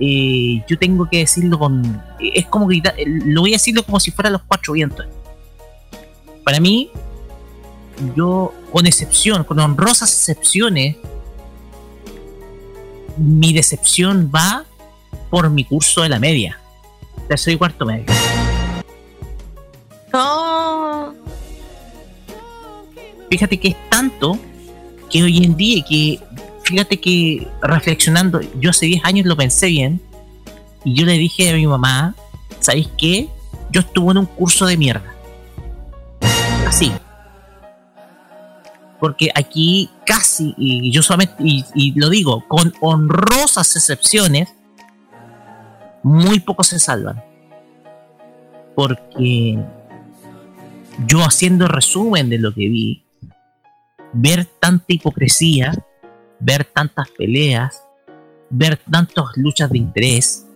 eh, 0.00 0.62
yo 0.68 0.78
tengo 0.78 1.08
que 1.08 1.18
decirlo 1.18 1.58
con. 1.58 2.02
Es 2.20 2.46
como 2.46 2.66
gritar. 2.66 2.94
Lo 3.06 3.42
voy 3.42 3.50
a 3.50 3.56
decirlo 3.56 3.82
como 3.82 3.98
si 4.00 4.10
fuera 4.10 4.30
los 4.30 4.42
cuatro 4.42 4.72
vientos. 4.74 5.06
Para 6.44 6.60
mí, 6.60 6.90
yo, 8.14 8.54
con 8.72 8.86
excepción, 8.86 9.44
con 9.44 9.58
honrosas 9.58 10.12
excepciones, 10.12 10.96
mi 13.16 13.52
decepción 13.52 14.30
va 14.34 14.64
por 15.30 15.50
mi 15.50 15.64
curso 15.64 16.02
de 16.02 16.08
la 16.08 16.18
media. 16.18 16.60
Tercero 17.28 17.54
y 17.54 17.58
cuarto 17.58 17.84
medio. 17.84 18.06
No. 20.12 21.14
Fíjate 23.30 23.58
que 23.58 23.68
es 23.68 23.90
tanto 23.90 24.38
que 25.10 25.22
hoy 25.22 25.44
en 25.44 25.56
día 25.56 25.84
que 25.86 26.20
fíjate 26.68 27.00
que 27.00 27.48
reflexionando, 27.62 28.42
yo 28.60 28.68
hace 28.70 28.84
10 28.84 29.02
años 29.06 29.24
lo 29.26 29.38
pensé 29.38 29.68
bien 29.68 30.02
y 30.84 30.92
yo 30.92 31.06
le 31.06 31.14
dije 31.14 31.48
a 31.48 31.54
mi 31.54 31.66
mamá, 31.66 32.14
¿sabéis 32.60 32.90
qué? 32.98 33.26
Yo 33.70 33.80
estuve 33.80 34.10
en 34.10 34.18
un 34.18 34.26
curso 34.26 34.66
de 34.66 34.76
mierda. 34.76 35.14
Así. 36.66 36.92
Porque 39.00 39.30
aquí 39.34 39.88
casi, 40.04 40.54
y 40.58 40.92
yo 40.92 41.02
solamente, 41.02 41.36
y, 41.38 41.98
lo 41.98 42.10
digo, 42.10 42.44
con 42.46 42.74
honrosas 42.82 43.74
excepciones, 43.74 44.50
muy 46.02 46.38
pocos 46.40 46.66
se 46.66 46.78
salvan. 46.78 47.24
Porque 48.76 49.58
yo 51.06 51.20
haciendo 51.20 51.66
resumen 51.66 52.28
de 52.28 52.38
lo 52.38 52.52
que 52.52 52.68
vi, 52.68 53.04
ver 54.12 54.46
tanta 54.60 54.84
hipocresía, 54.88 55.72
ver 56.40 56.64
tantas 56.64 57.08
peleas, 57.10 57.82
ver 58.50 58.78
tantas 58.90 59.24
luchas 59.36 59.70
de 59.70 59.78
interés 59.78 60.46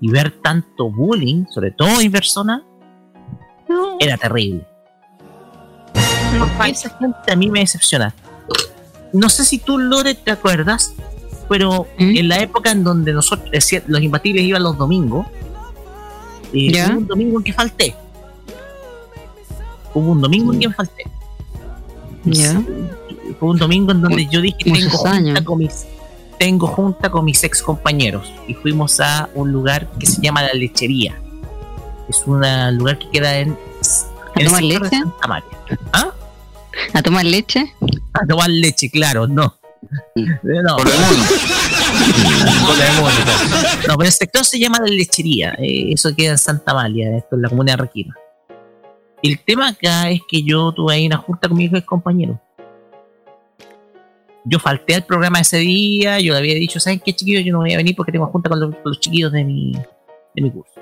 y 0.00 0.10
ver 0.10 0.30
tanto 0.42 0.90
bullying, 0.90 1.46
sobre 1.50 1.70
todo 1.70 2.00
en 2.00 2.12
persona, 2.12 2.62
era 4.00 4.16
terrible. 4.16 4.66
Porque 6.38 6.70
esa 6.70 6.90
gente 6.98 7.32
a 7.32 7.36
mí 7.36 7.50
me 7.50 7.60
decepciona. 7.60 8.14
No 9.12 9.28
sé 9.28 9.44
si 9.44 9.58
tú, 9.58 9.78
Lore, 9.78 10.14
te 10.14 10.30
acuerdas, 10.30 10.94
pero 11.48 11.86
en 11.98 12.28
la 12.28 12.40
época 12.40 12.70
en 12.70 12.82
donde 12.82 13.12
nosotros, 13.12 13.50
los 13.86 14.02
imbatibles 14.02 14.42
iban 14.44 14.62
los 14.62 14.76
domingos, 14.78 15.26
eh, 16.52 16.72
Ya. 16.72 16.88
hubo 16.90 16.98
un 16.98 17.06
domingo 17.06 17.38
en 17.38 17.44
que 17.44 17.52
falté. 17.52 17.94
Hubo 19.94 20.12
un 20.12 20.20
domingo 20.20 20.52
en 20.52 20.60
que 20.60 20.70
falté. 20.70 21.04
Ya. 22.24 22.62
Fue 23.42 23.50
un 23.50 23.58
domingo 23.58 23.90
en 23.90 24.00
donde 24.00 24.28
yo 24.30 24.40
dije 24.40 24.58
tengo 24.62 24.88
junta 24.88 25.42
con 25.42 25.58
mis 25.58 25.84
tengo 26.38 26.68
junta 26.68 27.10
con 27.10 27.24
mis 27.24 27.42
ex 27.42 27.60
compañeros 27.60 28.32
y 28.46 28.54
fuimos 28.54 29.00
a 29.00 29.28
un 29.34 29.50
lugar 29.50 29.90
que 29.98 30.06
se 30.06 30.22
llama 30.22 30.42
la 30.42 30.52
lechería. 30.52 31.20
Es 32.08 32.22
un 32.24 32.40
lugar 32.78 33.00
que 33.00 33.10
queda 33.10 33.38
en, 33.38 33.50
¿A 33.50 34.38
en 34.38 34.42
el 34.42 34.46
tomar 34.46 34.60
sector 34.60 34.82
de 34.82 34.90
leche? 34.90 34.96
Santa 34.96 35.26
María. 35.26 35.58
¿Ah? 35.92 36.12
¿A 36.94 37.02
tomar 37.02 37.24
leche? 37.24 37.74
A 38.12 38.24
tomar 38.28 38.48
leche, 38.48 38.88
claro, 38.88 39.26
no. 39.26 39.58
No. 40.14 40.76
Por 40.76 40.88
el 40.88 41.00
mono. 41.00 41.24
Con 42.64 42.80
el 42.80 43.24
claro. 43.24 43.68
No, 43.88 43.96
pero 43.96 44.06
el 44.06 44.12
sector 44.12 44.44
se 44.44 44.60
llama 44.60 44.78
la 44.78 44.86
lechería. 44.86 45.56
eh, 45.58 45.92
eso 45.92 46.14
queda 46.14 46.30
en 46.30 46.38
Santa 46.38 46.74
María, 46.74 47.16
esto 47.16 47.34
en 47.34 47.42
la 47.42 47.48
comuna 47.48 47.72
de 47.72 47.78
Requima. 47.78 48.14
El 49.20 49.40
tema 49.40 49.70
acá 49.70 50.10
es 50.10 50.20
que 50.28 50.44
yo 50.44 50.70
tuve 50.70 50.94
ahí 50.94 51.06
una 51.08 51.16
junta 51.16 51.48
con 51.48 51.58
mis 51.58 51.72
ex 51.72 51.84
compañeros. 51.84 52.38
Yo 54.44 54.58
falté 54.58 54.94
al 54.96 55.04
programa 55.04 55.40
ese 55.40 55.58
día, 55.58 56.18
yo 56.18 56.32
le 56.32 56.38
había 56.40 56.54
dicho, 56.54 56.80
¿saben 56.80 57.00
qué 57.00 57.12
chiquillos? 57.12 57.44
Yo 57.44 57.52
no 57.52 57.60
voy 57.60 57.72
a 57.72 57.76
venir 57.76 57.94
porque 57.94 58.10
tengo 58.12 58.26
junta 58.26 58.48
con 58.50 58.74
los, 58.84 59.00
chiquillos 59.00 59.30
de 59.32 59.44
mi, 59.44 59.72
de 59.72 60.42
mi 60.42 60.50
curso. 60.50 60.72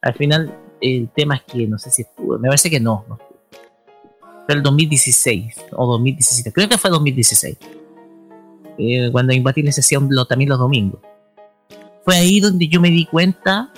Al 0.00 0.14
final, 0.14 0.54
el 0.80 1.08
tema 1.10 1.36
es 1.36 1.42
que 1.42 1.66
no 1.66 1.78
sé 1.78 1.90
si 1.90 2.02
estuve, 2.02 2.38
me 2.38 2.48
parece 2.48 2.70
que 2.70 2.80
no, 2.80 3.04
no. 3.08 3.18
Fue 4.46 4.54
el 4.54 4.62
2016 4.62 5.66
o 5.72 5.86
2017, 5.86 6.52
creo 6.52 6.68
que 6.68 6.78
fue 6.78 6.88
2016. 6.90 7.58
Eh, 8.78 9.08
cuando 9.12 9.34
Imbatibles 9.34 9.74
se 9.74 9.82
hacían 9.82 10.08
lo- 10.10 10.24
también 10.24 10.48
los 10.48 10.58
domingos. 10.58 11.00
Fue 12.04 12.16
ahí 12.16 12.40
donde 12.40 12.68
yo 12.68 12.80
me 12.80 12.88
di 12.90 13.04
cuenta 13.04 13.70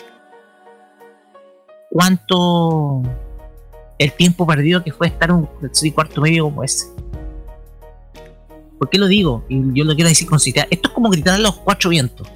cuánto 1.90 3.02
el 3.98 4.12
tiempo 4.12 4.47
perdido 4.47 4.85
que 4.85 4.93
fue 4.93 5.09
estar 5.09 5.32
un 5.32 5.48
cuarto 5.94 6.20
medio 6.20 6.44
como 6.44 6.62
ese. 6.62 6.86
¿Por 8.81 8.89
qué 8.89 8.97
lo 8.97 9.09
digo? 9.09 9.44
Y 9.51 9.61
yo 9.74 9.85
lo 9.85 9.94
quiero 9.94 10.09
decir 10.09 10.27
con 10.27 10.40
sinceridad. 10.40 10.66
Esto 10.70 10.89
es 10.89 10.94
como 10.94 11.11
gritar 11.11 11.35
a 11.35 11.39
los 11.39 11.55
cuatro 11.57 11.90
vientos. 11.90 12.27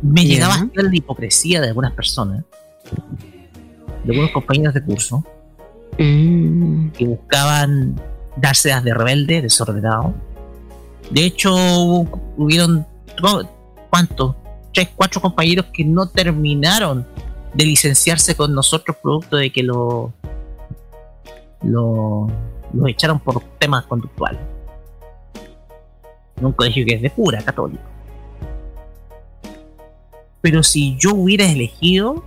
Me 0.00 0.24
llegaba 0.24 0.54
a 0.54 0.68
la 0.82 0.96
hipocresía 0.96 1.60
de 1.60 1.68
algunas 1.68 1.92
personas, 1.92 2.42
de 4.04 4.12
algunos 4.12 4.30
compañeros 4.30 4.72
de 4.74 4.82
curso, 4.82 5.22
Mm. 5.98 6.88
que 6.90 7.04
buscaban 7.06 8.00
darse 8.36 8.70
de 8.80 8.94
rebelde, 8.94 9.42
desordenado. 9.42 10.14
De 11.10 11.24
hecho, 11.26 11.52
hubo- 11.54 12.20
hubieron, 12.38 12.86
¿cuántos? 13.90 14.36
Tres, 14.72 14.88
cuatro 14.96 15.20
compañeros 15.20 15.66
que 15.72 15.84
no 15.84 16.08
terminaron 16.08 17.06
de 17.52 17.64
licenciarse 17.66 18.34
con 18.36 18.54
nosotros 18.54 18.96
producto 19.02 19.36
de 19.36 19.50
que 19.52 19.62
lo, 19.64 20.12
lo 21.62 22.28
los 22.72 22.88
echaron 22.88 23.18
por 23.20 23.42
temas 23.58 23.84
conductuales. 23.86 24.40
En 26.36 26.46
un 26.46 26.52
colegio 26.52 26.84
que 26.86 26.94
es 26.94 27.02
de 27.02 27.10
pura 27.10 27.42
católico. 27.42 27.82
Pero 30.40 30.62
si 30.62 30.96
yo 30.96 31.14
hubiera 31.14 31.44
elegido, 31.50 32.24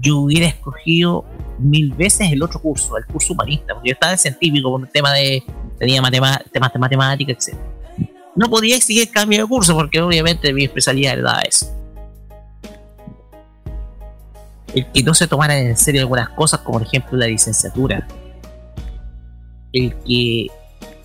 yo 0.00 0.18
hubiera 0.18 0.46
escogido 0.48 1.24
mil 1.58 1.92
veces 1.92 2.32
el 2.32 2.42
otro 2.42 2.60
curso, 2.60 2.96
el 2.96 3.06
curso 3.06 3.32
humanista, 3.32 3.74
porque 3.74 3.90
yo 3.90 3.92
estaba 3.94 4.12
de 4.12 4.18
científico 4.18 4.70
por 4.70 4.80
un 4.80 4.88
tema 4.88 5.12
de. 5.12 5.42
tenía 5.78 6.02
matema- 6.02 6.42
temas 6.50 6.72
de 6.72 6.78
matemática, 6.78 7.32
etc. 7.32 7.54
No 8.34 8.48
podía 8.50 8.76
exigir 8.76 9.10
cambio 9.10 9.42
de 9.42 9.48
curso 9.48 9.74
porque 9.74 10.00
obviamente 10.00 10.52
mi 10.52 10.64
especialidad 10.64 11.18
era 11.18 11.40
eso. 11.42 11.66
El 14.74 14.86
que 14.90 15.02
no 15.02 15.12
se 15.14 15.28
tomara 15.28 15.56
en 15.58 15.76
serio 15.76 16.00
algunas 16.00 16.30
cosas, 16.30 16.60
como 16.60 16.78
por 16.78 16.86
ejemplo 16.88 17.16
la 17.18 17.26
licenciatura. 17.26 18.08
El 19.72 19.94
que 20.04 20.48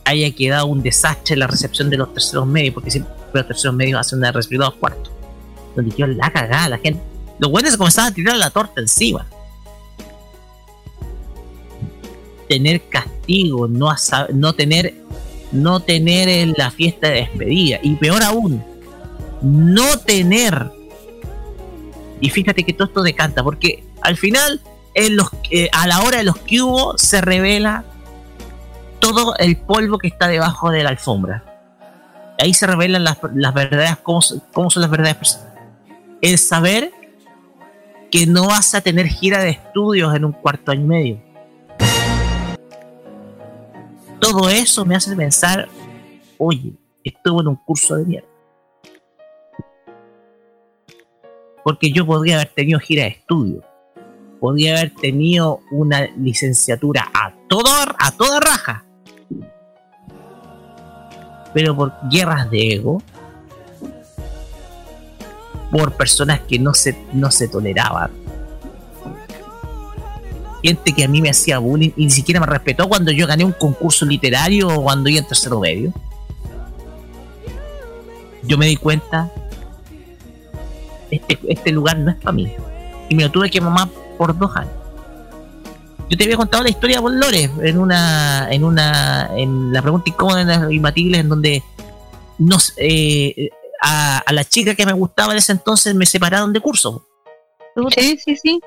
haya 0.05 0.31
quedado 0.31 0.67
un 0.67 0.81
desastre 0.81 1.35
la 1.35 1.47
recepción 1.47 1.89
de 1.89 1.97
los 1.97 2.13
terceros 2.13 2.47
medios, 2.47 2.73
porque 2.73 2.91
siempre 2.91 3.13
los 3.33 3.47
terceros 3.47 3.75
medios 3.75 3.99
hacen 3.99 4.19
una 4.19 4.31
recepción 4.31 4.61
de 4.61 4.65
dos 4.65 4.75
cuartos. 4.75 5.11
Donde 5.75 5.95
quedó 5.95 6.07
la 6.07 6.31
cagada, 6.31 6.69
la 6.69 6.77
gente. 6.77 7.01
Los 7.39 7.51
buenos 7.51 7.71
se 7.71 7.77
comenzaban 7.77 8.11
a 8.11 8.15
tirar 8.15 8.37
la 8.37 8.49
torta 8.49 8.81
encima. 8.81 9.27
Tener 12.47 12.81
castigo, 12.89 13.67
no, 13.67 13.93
no 14.33 14.53
tener 14.53 14.95
no 15.51 15.79
tener 15.79 16.27
en 16.27 16.53
la 16.57 16.71
fiesta 16.71 17.07
de 17.07 17.15
despedida 17.21 17.79
y 17.81 17.95
peor 17.95 18.21
aún 18.21 18.63
no 19.41 19.97
tener 19.99 20.71
y 22.19 22.29
fíjate 22.29 22.63
que 22.63 22.73
todo 22.73 22.87
esto 22.87 23.03
decanta 23.03 23.43
porque 23.43 23.83
al 24.01 24.17
final 24.17 24.61
eh, 24.93 25.69
a 25.71 25.87
la 25.87 26.01
hora 26.01 26.17
de 26.17 26.23
los 26.23 26.37
que 26.39 26.61
hubo 26.61 26.97
se 26.97 27.21
revela 27.21 27.85
todo 28.99 29.35
el 29.37 29.57
polvo 29.57 29.97
que 29.97 30.07
está 30.07 30.27
debajo 30.27 30.71
de 30.71 30.83
la 30.83 30.89
alfombra. 30.89 31.43
Ahí 32.39 32.53
se 32.53 32.67
revelan 32.67 33.03
las, 33.03 33.17
las 33.33 33.53
verdaderas 33.53 33.97
cómo, 33.97 34.19
cómo 34.53 34.69
son 34.69 34.81
las 34.81 34.91
verdaderas 34.91 35.17
personas 35.17 35.47
el 36.21 36.37
saber 36.37 36.91
que 38.11 38.25
no 38.25 38.47
vas 38.47 38.73
a 38.73 38.81
tener 38.81 39.07
gira 39.07 39.39
de 39.39 39.51
estudios 39.51 40.15
en 40.15 40.25
un 40.25 40.31
cuarto 40.31 40.71
año 40.71 40.83
y 40.83 40.87
medio. 40.87 41.21
Todo 44.19 44.49
eso 44.49 44.85
me 44.85 44.95
hace 44.95 45.15
pensar, 45.15 45.67
oye, 46.37 46.73
estuve 47.03 47.41
en 47.41 47.47
un 47.49 47.55
curso 47.57 47.95
de 47.95 48.05
mierda. 48.05 48.27
Porque 51.63 51.91
yo 51.91 52.05
podría 52.05 52.35
haber 52.35 52.49
tenido 52.49 52.79
gira 52.79 53.03
de 53.03 53.09
estudio, 53.09 53.63
podría 54.39 54.77
haber 54.77 54.95
tenido 54.95 55.59
una 55.69 56.07
licenciatura 56.17 57.09
a 57.13 57.33
toda, 57.47 57.95
a 57.99 58.11
toda 58.11 58.39
raja, 58.39 58.85
pero 61.57 61.75
por 61.75 61.91
guerras 62.11 62.51
de 62.51 62.75
ego, 62.75 63.01
por 65.71 65.91
personas 65.93 66.41
que 66.41 66.59
no 66.59 66.75
se, 66.75 66.95
no 67.13 67.31
se 67.31 67.47
toleraban, 67.47 68.11
gente 70.61 70.93
que 70.93 71.03
a 71.03 71.07
mí 71.07 71.19
me 71.19 71.31
hacía 71.31 71.57
bullying 71.57 71.89
y 71.97 72.05
ni 72.05 72.11
siquiera 72.11 72.39
me 72.39 72.45
respetó 72.45 72.87
cuando 72.87 73.11
yo 73.11 73.25
gané 73.25 73.43
un 73.43 73.53
concurso 73.53 74.05
literario 74.05 74.67
o 74.67 74.83
cuando 74.83 75.09
iba 75.09 75.17
en 75.17 75.25
tercero 75.25 75.59
medio. 75.59 75.91
Yo 78.43 78.55
me 78.59 78.67
di 78.67 78.75
cuenta, 78.75 79.31
este, 81.09 81.39
este 81.47 81.71
lugar 81.71 81.97
no 81.97 82.11
es 82.11 82.17
para 82.17 82.33
mí. 82.33 82.53
Y 83.09 83.15
me 83.15 83.23
lo 83.23 83.31
tuve 83.31 83.49
que 83.49 83.59
mamar 83.59 83.89
por 84.15 84.37
dos 84.37 84.55
años. 84.55 84.73
Yo 86.09 86.17
te 86.17 86.23
había 86.23 86.37
contado 86.37 86.63
la 86.63 86.69
historia 86.69 87.01
por 87.01 87.11
Lores 87.11 87.51
en 87.61 87.77
una, 87.77 88.47
en 88.49 88.63
una, 88.63 89.29
en 89.35 89.73
la 89.73 89.81
pregunta 89.81 90.09
incómoda 90.09 90.41
en 90.41 90.47
las 90.47 90.71
imbatibles 90.71 91.19
en 91.19 91.29
donde 91.29 91.63
nos, 92.37 92.73
eh, 92.77 93.49
a, 93.81 94.19
a 94.19 94.33
la 94.33 94.45
chica 94.45 94.73
que 94.73 94.85
me 94.85 94.93
gustaba 94.93 95.33
en 95.33 95.39
ese 95.39 95.51
entonces 95.51 95.93
me 95.95 96.05
separaron 96.05 96.53
de 96.53 96.61
curso. 96.61 97.05
Sí, 97.95 98.17
sí, 98.17 98.37
sí. 98.37 98.61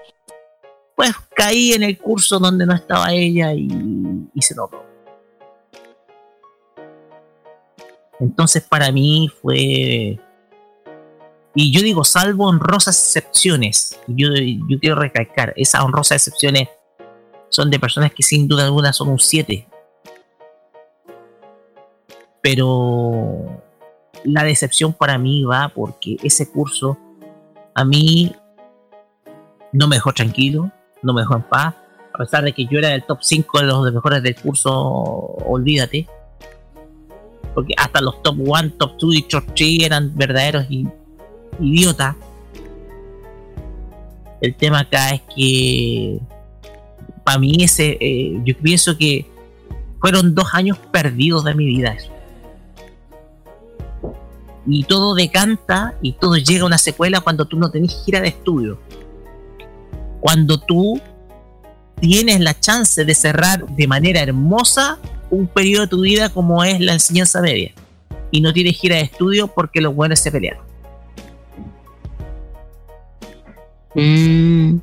Pues 0.95 1.13
caí 1.35 1.73
en 1.73 1.83
el 1.83 1.99
curso 1.99 2.39
donde 2.39 2.67
no 2.67 2.75
estaba 2.75 3.11
ella 3.11 3.55
y, 3.55 3.69
y 4.35 4.43
se 4.43 4.55
notó. 4.55 4.85
Entonces 8.21 8.63
para 8.63 8.93
mí 8.93 9.31
fue... 9.41 10.21
Y 11.55 11.73
yo 11.73 11.81
digo, 11.81 12.05
salvo 12.05 12.49
honrosas 12.49 12.97
excepciones, 12.97 13.99
yo, 14.07 14.29
yo 14.69 14.79
quiero 14.79 14.97
recalcar, 14.97 15.53
esas 15.57 15.83
honrosas 15.83 16.19
excepciones 16.19 16.69
son 17.51 17.71
de 17.71 17.79
personas 17.79 18.13
que 18.13 18.23
sin 18.23 18.49
duda 18.49 18.65
alguna 18.65 18.93
son 18.93 19.11
un 19.11 19.19
7. 19.19 19.69
Pero 22.41 23.63
la 24.25 24.45
decepción 24.45 24.93
para 24.93 25.19
mí 25.19 25.45
va 25.45 25.69
porque 25.75 26.17
ese 26.23 26.51
curso 26.51 26.97
a 27.75 27.85
mí 27.85 28.35
no 29.73 29.89
me 29.89 29.97
dejó 29.97 30.13
tranquilo, 30.13 30.71
no 31.03 31.13
me 31.13 31.23
dejó 31.23 31.37
en 31.37 31.43
paz. 31.43 31.75
pesar 32.17 32.45
de 32.45 32.53
que 32.53 32.67
yo 32.67 32.79
era 32.79 32.89
del 32.89 33.05
top 33.05 33.19
5 33.23 33.61
de 33.61 33.67
los 33.67 33.93
mejores 33.93 34.23
del 34.23 34.37
curso, 34.37 34.73
olvídate. 34.75 36.07
Porque 37.55 37.75
hasta 37.77 38.01
los 38.01 38.23
top 38.23 38.37
1, 38.39 38.73
top 38.79 38.93
2 38.99 39.15
y 39.17 39.23
top 39.23 39.45
3 39.57 39.83
eran 39.83 40.17
verdaderos 40.17 40.67
idiotas. 41.59 42.17
El 44.41 44.55
tema 44.55 44.81
acá 44.81 45.11
es 45.11 45.23
que 45.35 46.21
para 47.25 47.39
mí 47.39 47.57
ese, 47.61 47.97
eh, 48.01 48.41
yo 48.45 48.57
pienso 48.57 48.97
que 48.97 49.27
fueron 50.01 50.35
dos 50.35 50.49
años 50.53 50.79
perdidos 50.91 51.45
de 51.45 51.55
mi 51.55 51.67
vida 51.67 51.93
eso. 51.93 52.11
Y 54.67 54.85
todo 54.85 55.15
decanta 55.15 55.95
y 56.03 56.13
todo 56.13 56.37
llega 56.37 56.63
a 56.63 56.67
una 56.67 56.79
secuela 56.79 57.21
cuando 57.21 57.47
tú 57.47 57.59
no 57.59 57.71
tenés 57.71 58.03
gira 58.05 58.21
de 58.21 58.29
estudio. 58.29 58.79
Cuando 60.21 60.59
tú 60.61 61.01
tienes 62.01 62.41
la 62.41 62.59
chance 62.59 63.05
de 63.05 63.15
cerrar 63.15 63.67
de 63.67 63.87
manera 63.87 64.21
hermosa 64.21 64.99
un 65.31 65.47
periodo 65.47 65.83
de 65.83 65.89
tu 65.89 66.01
vida 66.01 66.29
como 66.31 66.63
es 66.65 66.81
la 66.81 66.93
enseñanza 66.93 67.41
media. 67.41 67.73
Y 68.31 68.41
no 68.41 68.53
tienes 68.53 68.77
gira 68.79 68.97
de 68.97 69.03
estudio 69.03 69.49
porque 69.49 69.81
los 69.81 69.95
buenos 69.95 70.19
se 70.19 70.31
pelearon. 70.31 70.65
Mm. 73.95 74.79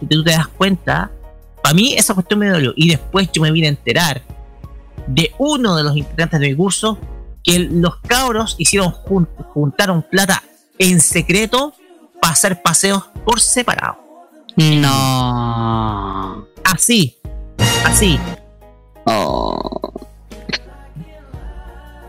Y 0.00 0.06
tú 0.08 0.24
te 0.24 0.30
das 0.32 0.48
cuenta, 0.48 1.10
para 1.62 1.74
mí 1.74 1.94
esa 1.94 2.14
cuestión 2.14 2.40
me 2.40 2.48
dolió. 2.48 2.72
Y 2.76 2.88
después 2.88 3.30
yo 3.32 3.42
me 3.42 3.50
vine 3.52 3.66
a 3.66 3.70
enterar 3.70 4.22
de 5.06 5.32
uno 5.38 5.76
de 5.76 5.82
los 5.84 5.96
integrantes 5.96 6.40
de 6.40 6.48
mi 6.48 6.54
curso 6.54 6.98
que 7.42 7.58
los 7.58 7.96
cabros 8.00 8.54
hicieron 8.58 8.92
jun- 8.92 9.28
juntaron 9.54 10.02
plata 10.02 10.42
en 10.78 11.00
secreto 11.00 11.72
para 12.20 12.32
hacer 12.34 12.60
paseos 12.62 13.04
por 13.24 13.40
separado. 13.40 13.96
No. 14.56 16.46
Así, 16.64 17.16
así. 17.84 18.18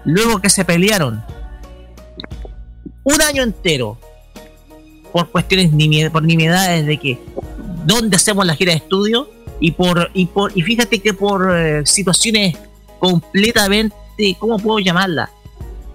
Luego 0.04 0.40
que 0.42 0.50
se 0.50 0.66
pelearon 0.66 1.24
un 3.04 3.22
año 3.22 3.44
entero 3.44 3.98
por 5.12 5.30
cuestiones 5.30 5.72
por 6.12 6.24
nimiedades 6.24 6.86
de 6.86 6.98
que 6.98 7.20
dónde 7.86 8.16
hacemos 8.16 8.46
la 8.46 8.56
gira 8.56 8.72
de 8.72 8.78
estudio 8.78 9.30
y 9.62 9.72
por 9.72 10.10
y 10.14 10.26
por 10.26 10.52
y 10.58 10.62
fíjate 10.62 11.00
que 11.00 11.14
por 11.14 11.56
eh, 11.56 11.86
situaciones 11.86 12.58
completamente 13.00 13.96
cómo 14.38 14.58
puedo 14.60 14.80
llamarlas 14.80 15.30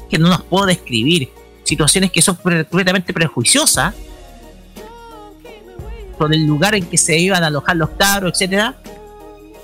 que 0.09 0.19
no 0.19 0.29
las 0.29 0.41
puedo 0.43 0.65
describir. 0.67 1.29
Situaciones 1.65 2.11
que 2.13 2.23
son 2.23 2.37
pre- 2.37 2.65
completamente 2.65 3.13
prejuiciosas. 3.13 3.93
Por 6.17 6.33
el 6.33 6.47
lugar 6.47 6.75
en 6.75 6.87
que 6.87 6.97
se 6.97 7.19
iban 7.19 7.43
a 7.45 7.49
alojar 7.49 7.77
los 7.77 7.91
cabros 7.91 8.33
etcétera. 8.33 8.77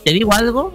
Te 0.04 0.12
digo 0.12 0.32
algo 0.32 0.74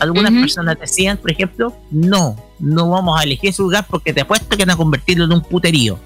algunas 0.00 0.32
personas 0.32 0.76
decían 0.80 1.16
por 1.18 1.30
ejemplo 1.30 1.72
no 1.92 2.34
no 2.58 2.90
vamos 2.90 3.20
a 3.20 3.22
elegir 3.22 3.50
ese 3.50 3.62
lugar 3.62 3.86
porque 3.88 4.12
te 4.12 4.22
apuesto 4.22 4.56
que 4.56 4.64
van 4.64 4.74
a 4.74 4.76
convertirlo 4.76 5.24
en 5.26 5.32
un 5.32 5.40
puterío 5.40 6.00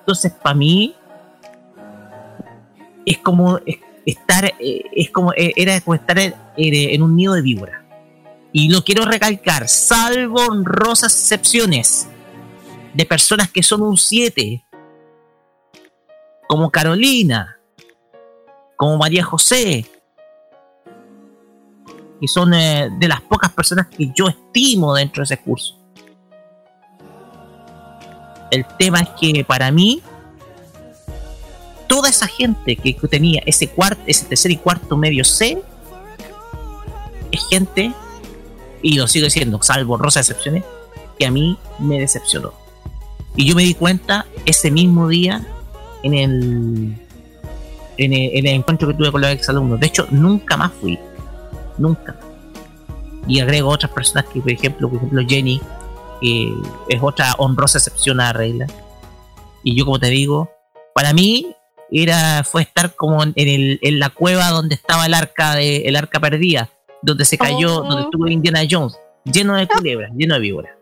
entonces 0.00 0.32
para 0.42 0.54
mí 0.54 0.94
es 3.06 3.18
como 3.18 3.58
es- 3.58 3.78
estar 4.04 4.44
eh, 4.58 4.82
es 4.92 5.10
como 5.10 5.32
eh, 5.34 5.52
era 5.56 5.76
estar 5.76 6.18
en, 6.18 6.34
en 6.56 7.02
un 7.02 7.14
nido 7.16 7.34
de 7.34 7.42
víbora. 7.42 7.84
Y 8.52 8.68
lo 8.70 8.82
quiero 8.84 9.04
recalcar 9.04 9.68
salvo 9.68 10.40
honrosas 10.46 11.12
excepciones 11.18 12.08
de 12.92 13.06
personas 13.06 13.50
que 13.50 13.62
son 13.62 13.80
un 13.82 13.96
7 13.96 14.62
como 16.46 16.70
Carolina 16.70 17.56
como 18.76 18.98
María 18.98 19.24
José 19.24 19.86
que 22.20 22.28
son 22.28 22.52
eh, 22.52 22.90
de 22.98 23.08
las 23.08 23.22
pocas 23.22 23.50
personas 23.52 23.86
que 23.88 24.12
yo 24.14 24.28
estimo 24.28 24.94
dentro 24.94 25.22
de 25.22 25.24
ese 25.24 25.38
curso. 25.42 25.78
El 28.50 28.66
tema 28.78 29.00
es 29.00 29.08
que 29.18 29.44
para 29.44 29.70
mí 29.72 30.02
toda 31.92 32.08
esa 32.08 32.26
gente 32.26 32.74
que 32.76 32.94
tenía 33.06 33.42
ese 33.44 33.68
cuarto, 33.68 34.00
ese 34.06 34.24
tercer 34.24 34.50
y 34.50 34.56
cuarto 34.56 34.96
medio 34.96 35.24
C 35.24 35.62
es 37.30 37.46
gente 37.50 37.92
y 38.80 38.96
lo 38.96 39.06
sigo 39.06 39.26
diciendo, 39.26 39.58
salvo 39.60 39.98
rosas 39.98 40.30
excepciones, 40.30 40.64
que 41.18 41.26
a 41.26 41.30
mí 41.30 41.58
me 41.78 42.00
decepcionó. 42.00 42.54
Y 43.36 43.44
yo 43.44 43.54
me 43.54 43.64
di 43.64 43.74
cuenta 43.74 44.24
ese 44.46 44.70
mismo 44.70 45.06
día 45.06 45.46
en 46.02 46.14
el 46.14 46.96
en 47.98 48.12
el, 48.14 48.38
en 48.38 48.46
el 48.46 48.54
encuentro 48.54 48.88
que 48.88 48.94
tuve 48.94 49.12
con 49.12 49.20
los 49.20 49.30
exalumnos. 49.30 49.78
De 49.78 49.88
hecho, 49.88 50.06
nunca 50.10 50.56
más 50.56 50.72
fui. 50.80 50.98
Nunca. 51.76 52.18
Y 53.26 53.40
agrego 53.40 53.68
otras 53.68 53.92
personas 53.92 54.24
que, 54.32 54.40
por 54.40 54.50
ejemplo, 54.50 54.88
por 54.88 54.96
ejemplo 54.96 55.22
Jenny, 55.28 55.60
que 56.22 56.54
es 56.88 57.02
otra 57.02 57.34
honrosa 57.36 57.76
excepción 57.76 58.18
a 58.18 58.28
la 58.28 58.32
regla. 58.32 58.66
Y 59.62 59.76
yo, 59.76 59.84
como 59.84 59.98
te 59.98 60.08
digo, 60.08 60.50
para 60.94 61.12
mí 61.12 61.54
era 61.92 62.42
fue 62.44 62.62
estar 62.62 62.94
como 62.94 63.22
en, 63.22 63.32
el, 63.36 63.78
en 63.82 63.98
la 63.98 64.10
cueva 64.10 64.48
donde 64.50 64.74
estaba 64.74 65.06
el 65.06 65.14
arca 65.14 65.54
de 65.54 65.82
el 65.82 65.96
arca 65.96 66.18
perdida, 66.20 66.70
donde 67.02 67.24
se 67.24 67.36
cayó, 67.38 67.78
Oh. 67.80 67.82
donde 67.84 68.02
estuvo 68.04 68.26
Indiana 68.28 68.60
Jones, 68.68 68.98
lleno 69.24 69.54
de 69.56 69.66
culebras, 69.68 70.10
lleno 70.16 70.34
de 70.34 70.40
víboras. 70.40 70.72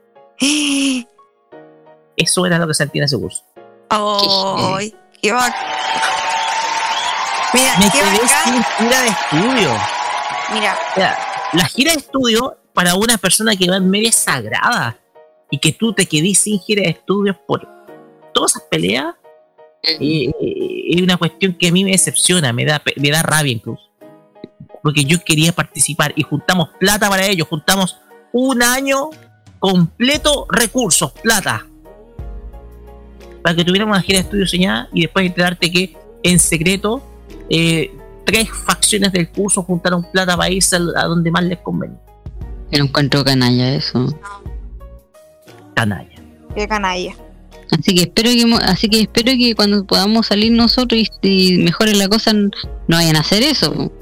Eso 2.16 2.47
era 2.47 2.59
lo 2.59 2.66
que 2.66 2.74
sentí 2.74 2.99
en 2.99 3.05
ese 3.05 3.19
curso. 3.19 3.43
Ay, 3.89 4.95
qué. 5.20 5.32
Mira, 7.53 7.73
Me 7.78 7.85
qué 7.87 7.99
quedé 7.99 8.19
bacán. 8.23 8.45
sin 8.45 8.65
gira 8.78 9.03
de 9.03 9.09
estudio. 9.09 9.70
Mira, 10.53 10.77
sea, 10.95 11.19
la 11.53 11.65
gira 11.65 11.93
de 11.93 11.99
estudio 11.99 12.57
para 12.73 12.95
una 12.95 13.16
persona 13.19 13.57
que 13.57 13.69
va 13.69 13.77
en 13.77 13.91
media 13.91 14.12
sagrada. 14.12 14.97
Y 15.51 15.59
que 15.59 15.73
tú 15.73 15.93
te 15.93 16.07
quedes 16.07 16.39
sin 16.39 16.61
gira 16.61 16.82
de 16.82 16.91
estudios 16.91 17.37
por 17.47 17.66
todas 18.32 18.53
esas 18.53 18.62
peleas 18.70 19.15
es 19.82 21.02
una 21.02 21.16
cuestión 21.16 21.55
que 21.55 21.69
a 21.69 21.73
mí 21.73 21.85
me 21.85 21.93
decepciona, 21.93 22.52
me 22.52 22.65
da, 22.65 22.82
me 22.97 23.11
da 23.11 23.23
rabia 23.23 23.52
incluso. 23.52 23.82
Porque 24.82 25.05
yo 25.05 25.23
quería 25.24 25.52
participar 25.52 26.12
y 26.16 26.23
juntamos 26.23 26.70
plata 26.78 27.09
para 27.09 27.27
ello, 27.27 27.44
juntamos 27.44 27.98
un 28.32 28.62
año 28.62 29.11
completo 29.59 30.47
recursos, 30.51 31.12
plata. 31.12 31.66
Para 33.43 33.57
que 33.57 33.65
tuviéramos 33.65 33.94
una 33.94 34.02
gira 34.02 34.19
de 34.19 34.24
estudio 34.24 34.47
soñada 34.47 34.89
y 34.93 35.02
después 35.02 35.27
enterarte 35.27 35.70
que 35.70 35.97
en 36.23 36.39
secreto 36.39 37.02
eh, 37.48 37.90
tres 38.24 38.51
facciones 38.51 39.12
del 39.12 39.31
curso 39.31 39.62
juntaron 39.62 40.02
plata 40.11 40.36
para 40.36 40.51
irse 40.51 40.77
a 40.77 41.05
donde 41.05 41.31
más 41.31 41.44
les 41.44 41.59
convenía. 41.59 41.98
Era 42.70 42.85
un 42.85 42.89
encuentro 42.89 43.24
canalla 43.24 43.74
eso. 43.74 44.15
Canalla. 45.74 46.23
qué 46.55 46.69
canalla. 46.69 47.15
Así 47.73 47.95
que 47.95 48.03
espero 48.03 48.31
que 48.31 48.47
mo- 48.47 48.59
así 48.63 48.89
que 48.89 49.01
espero 49.03 49.33
que 49.33 49.55
cuando 49.55 49.85
podamos 49.85 50.27
salir 50.27 50.53
nosotros 50.53 51.01
y, 51.23 51.29
y 51.55 51.59
mejore 51.59 51.95
la 51.95 52.09
cosa 52.09 52.33
no 52.33 52.51
vayan 52.89 53.17
a 53.17 53.21
hacer 53.21 53.43
eso. 53.43 53.73
po. 53.73 53.93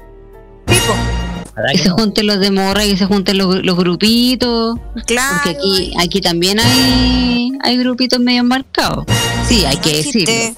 Que 1.71 1.77
se 1.77 1.89
junten 1.89 2.25
los 2.25 2.39
de 2.39 2.51
morra, 2.51 2.83
que 2.83 2.95
se 2.95 3.05
junten 3.05 3.37
los, 3.37 3.63
los 3.65 3.75
grupitos. 3.77 4.77
Claro. 5.05 5.35
Porque 5.43 5.57
aquí, 5.57 5.93
aquí 5.99 6.21
también 6.21 6.57
hay, 6.59 7.51
hay 7.63 7.77
grupitos 7.77 8.19
medio 8.19 8.43
marcados. 8.45 9.05
Sí, 9.47 9.65
hay 9.65 9.75
que 9.77 9.97
decirlo. 9.97 10.55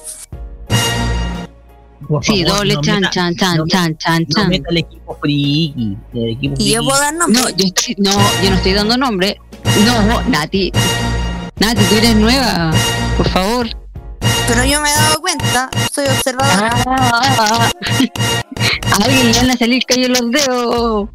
Por 2.08 2.24
Sí, 2.24 2.44
favor, 2.44 2.58
doble 2.58 2.74
no 2.74 2.80
chan, 2.82 2.94
meta- 3.00 3.10
chan, 3.10 3.36
chan, 3.36 3.56
no 3.58 3.64
chan, 3.66 3.96
chan, 3.96 4.22
No 4.28 4.34
chan. 4.42 4.48
meta 4.48 4.68
el 4.70 4.76
equipo 4.78 5.18
friki. 5.20 5.96
El 6.14 6.28
equipo 6.30 6.54
¿Y 6.58 6.70
yo 6.70 6.74
friki. 6.76 6.84
puedo 6.88 7.00
dar 7.00 7.14
nombre? 7.14 7.40
No, 7.42 7.48
yo 7.50 7.64
estoy, 7.66 7.94
no, 7.98 8.10
yo 8.42 8.50
no 8.50 8.56
estoy 8.56 8.72
dando 8.72 8.96
nombre. 8.96 9.38
No, 9.86 10.22
Nati. 10.28 10.72
Nati, 11.58 11.82
tú 11.84 11.94
eres 11.96 12.16
nueva. 12.16 12.72
Por 13.22 13.30
favor. 13.30 13.66
Pero 14.48 14.64
yo 14.64 14.80
me 14.80 14.90
he 14.90 14.92
dado 14.94 15.20
cuenta, 15.20 15.70
soy 15.92 16.06
observadora. 16.06 16.74
Ah, 16.86 17.70
A 18.90 18.96
alguien 19.04 19.30
le 19.32 19.38
van 19.38 19.50
a 19.50 19.56
salir 19.56 19.84
callos 19.86 20.08
los 20.20 20.30
dedos. 20.32 21.08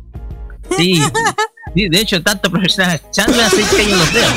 Sí. 0.77 1.01
Sí, 1.75 1.89
de 1.89 1.99
hecho, 1.99 2.23
tanto 2.23 2.49
profesional 2.49 3.01
Chandler 3.11 3.45
así 3.45 3.61
que 3.63 3.83
en 3.83 3.97
los 3.99 4.13
dedos. 4.13 4.33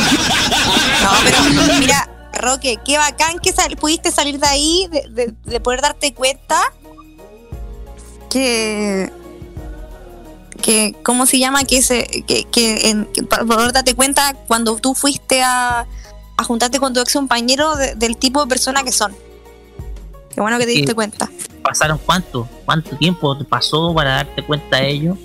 No, 1.02 1.10
pero 1.24 1.78
mira, 1.78 2.09
Roque, 2.32 2.78
qué 2.84 2.98
bacán 2.98 3.38
que 3.38 3.52
sal- 3.52 3.76
pudiste 3.76 4.10
salir 4.10 4.38
de 4.40 4.47
ahí, 4.48 4.88
de, 4.90 5.05
de- 5.10 5.34
de 5.44 5.60
poder 5.60 5.80
darte 5.80 6.12
cuenta 6.12 6.60
que 8.28 9.12
que 10.60 10.94
cómo 11.05 11.24
se 11.26 11.38
llama 11.38 11.62
que 11.64 11.82
se 11.82 12.05
que, 12.26 12.44
que, 12.51 12.90
en- 12.90 13.06
que 13.06 13.22
para 13.22 13.44
poder 13.44 13.72
darte 13.72 13.94
cuenta 13.94 14.34
cuando 14.48 14.76
tú 14.76 14.94
fuiste 14.94 15.42
a, 15.42 15.86
a 16.41 16.45
juntarte 16.45 16.79
con 16.79 16.93
tu 16.95 17.01
ex 17.01 17.12
compañero 17.12 17.77
de- 17.77 17.95
del 17.95 18.17
tipo 18.17 18.41
de 18.43 18.49
persona 18.49 18.83
que 18.83 18.93
son. 18.93 19.15
Qué 20.35 20.41
bueno 20.41 20.59
que 20.59 20.65
te 20.65 20.71
diste 20.71 20.95
cuenta. 20.95 21.29
¿Pasaron 21.62 21.99
cuánto? 22.05 22.49
¿Cuánto 22.65 22.97
tiempo 22.97 23.37
te 23.37 23.45
pasó 23.45 23.95
para 23.95 24.15
darte 24.17 24.43
cuenta 24.45 24.79
de 24.79 24.89
ello? 24.91 25.17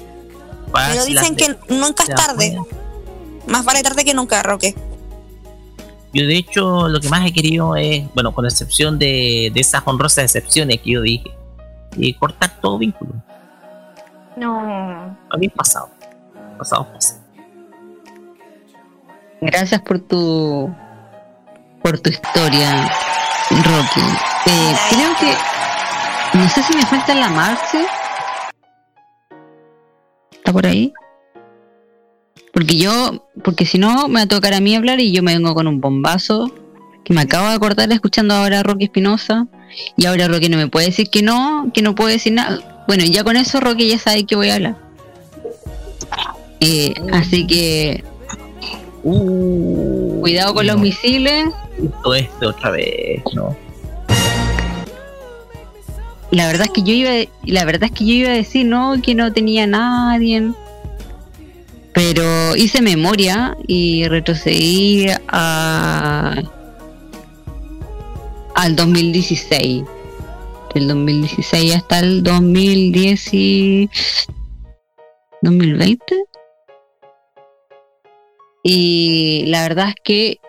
Para 0.72 0.90
Pero 0.90 1.06
dicen 1.06 1.36
que 1.36 1.56
nunca 1.70 2.04
es 2.04 2.10
tarde. 2.16 2.60
Más 3.48 3.64
vale 3.64 3.82
tarde 3.84 4.04
que 4.04 4.14
nunca, 4.14 4.42
Roque. 4.44 4.76
Yo 6.14 6.26
de 6.26 6.38
hecho 6.38 6.88
lo 6.90 7.00
que 7.00 7.10
más 7.10 7.26
he 7.26 7.32
querido 7.32 7.76
es, 7.76 8.06
bueno, 8.14 8.34
con 8.34 8.46
excepción 8.46 8.98
de, 9.00 9.52
de 9.54 9.60
esas 9.62 9.82
honrosas 9.86 10.24
excepciones 10.26 10.82
que 10.82 10.92
yo 10.92 11.02
dije, 11.02 11.32
y 11.96 12.14
cortar 12.14 12.60
todo 12.62 12.78
vínculo. 12.78 13.12
No. 14.36 14.60
A 15.30 15.38
mí 15.38 15.48
pasado. 15.50 15.90
Pasado, 16.58 16.92
pasado. 16.92 17.22
Gracias 19.42 19.82
por 19.82 20.00
tu 20.00 20.74
por 21.86 22.00
tu 22.00 22.10
historia, 22.10 22.90
Rocky. 23.52 24.02
Eh, 24.48 24.76
creo 24.90 25.16
que 25.20 26.36
no 26.36 26.50
sé 26.50 26.64
si 26.64 26.76
me 26.76 26.84
falta 26.84 27.14
la 27.14 27.30
Marce. 27.30 27.86
¿Está 30.32 30.52
por 30.52 30.66
ahí? 30.66 30.92
Porque 32.52 32.76
yo, 32.76 33.30
porque 33.44 33.68
si 33.68 33.78
no 33.78 34.08
me 34.08 34.16
va 34.16 34.22
a 34.22 34.28
tocar 34.28 34.56
a 34.56 34.62
mí 34.62 34.76
hablar 34.76 35.00
y 35.00 35.12
yo 35.12 35.22
me 35.22 35.34
vengo 35.34 35.54
con 35.54 35.68
un 35.68 35.80
bombazo 35.80 36.52
que 37.04 37.14
me 37.14 37.22
acabo 37.22 37.50
de 37.50 37.54
acordar 37.54 37.92
escuchando 37.92 38.34
ahora 38.34 38.62
a 38.62 38.64
Rocky 38.64 38.86
Espinosa 38.86 39.46
y 39.96 40.08
ahora 40.08 40.28
Rocky 40.28 40.50
no 40.50 40.58
me 40.58 40.68
puede 40.68 40.88
decir 40.88 41.12
que 41.12 41.22
no, 41.22 41.70
que 41.72 41.84
no 41.84 41.94
puede 41.94 42.14
decir 42.14 42.34
nada. 42.34 42.84
Bueno, 42.88 43.04
ya 43.06 43.24
con 43.24 43.38
eso 43.38 43.60
Rocky 43.60 43.90
ya 43.90 44.00
sabe 44.00 44.26
que 44.26 44.36
voy 44.36 44.50
a 44.50 44.56
hablar. 44.56 44.76
Eh, 46.62 46.96
así 47.12 47.46
que 47.46 48.04
Uh, 49.08 50.20
cuidado 50.20 50.56
con 50.56 50.66
los 50.66 50.80
misiles. 50.80 51.46
Todo 52.04 52.16
esto 52.16 52.50
otra 52.50 52.72
vez, 52.72 53.22
¿no? 53.34 53.56
La 56.32 56.48
verdad 56.48 56.66
es 56.66 56.72
que 56.72 56.84
yo 56.84 56.94
iba, 56.94 57.12
la 57.44 57.66
verdad 57.66 57.84
es 57.84 57.92
que 57.92 58.06
yo 58.06 58.14
iba 58.14 58.30
a 58.30 58.34
decir 58.34 58.66
no, 58.66 59.02
que 59.02 59.16
no 59.16 59.32
tenía 59.32 59.68
nadie. 59.68 60.52
Pero 61.94 62.56
hice 62.58 62.82
memoria 62.82 63.56
y 63.68 64.08
retrocedí 64.08 65.08
a 65.30 66.42
al 68.56 68.76
2016. 68.76 69.84
Del 70.74 70.88
2016 70.90 71.76
hasta 71.76 72.00
el 72.00 72.24
2010 72.24 73.34
y 73.34 73.90
2020. 75.42 76.26
Y 78.64 79.46
la 79.48 79.62
verdad 79.62 79.90
es 79.90 79.96
que 80.04 80.40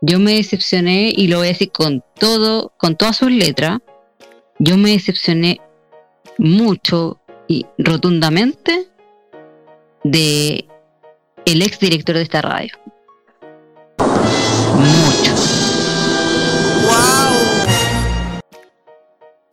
yo 0.00 0.18
me 0.18 0.34
decepcioné 0.34 1.12
y 1.14 1.28
lo 1.28 1.38
voy 1.38 1.48
a 1.48 1.50
decir 1.50 1.72
con 1.72 2.04
todo, 2.18 2.72
con 2.76 2.96
todas 2.96 3.16
sus 3.16 3.30
letras. 3.30 3.78
Yo 4.58 4.76
me 4.76 4.90
decepcioné 4.90 5.60
mucho 6.38 7.18
y 7.48 7.66
rotundamente 7.78 8.88
de 10.04 10.66
el 11.44 11.62
ex 11.62 11.78
director 11.78 12.14
de 12.16 12.22
esta 12.22 12.42
radio. 12.42 12.72
Mucho. 14.76 15.34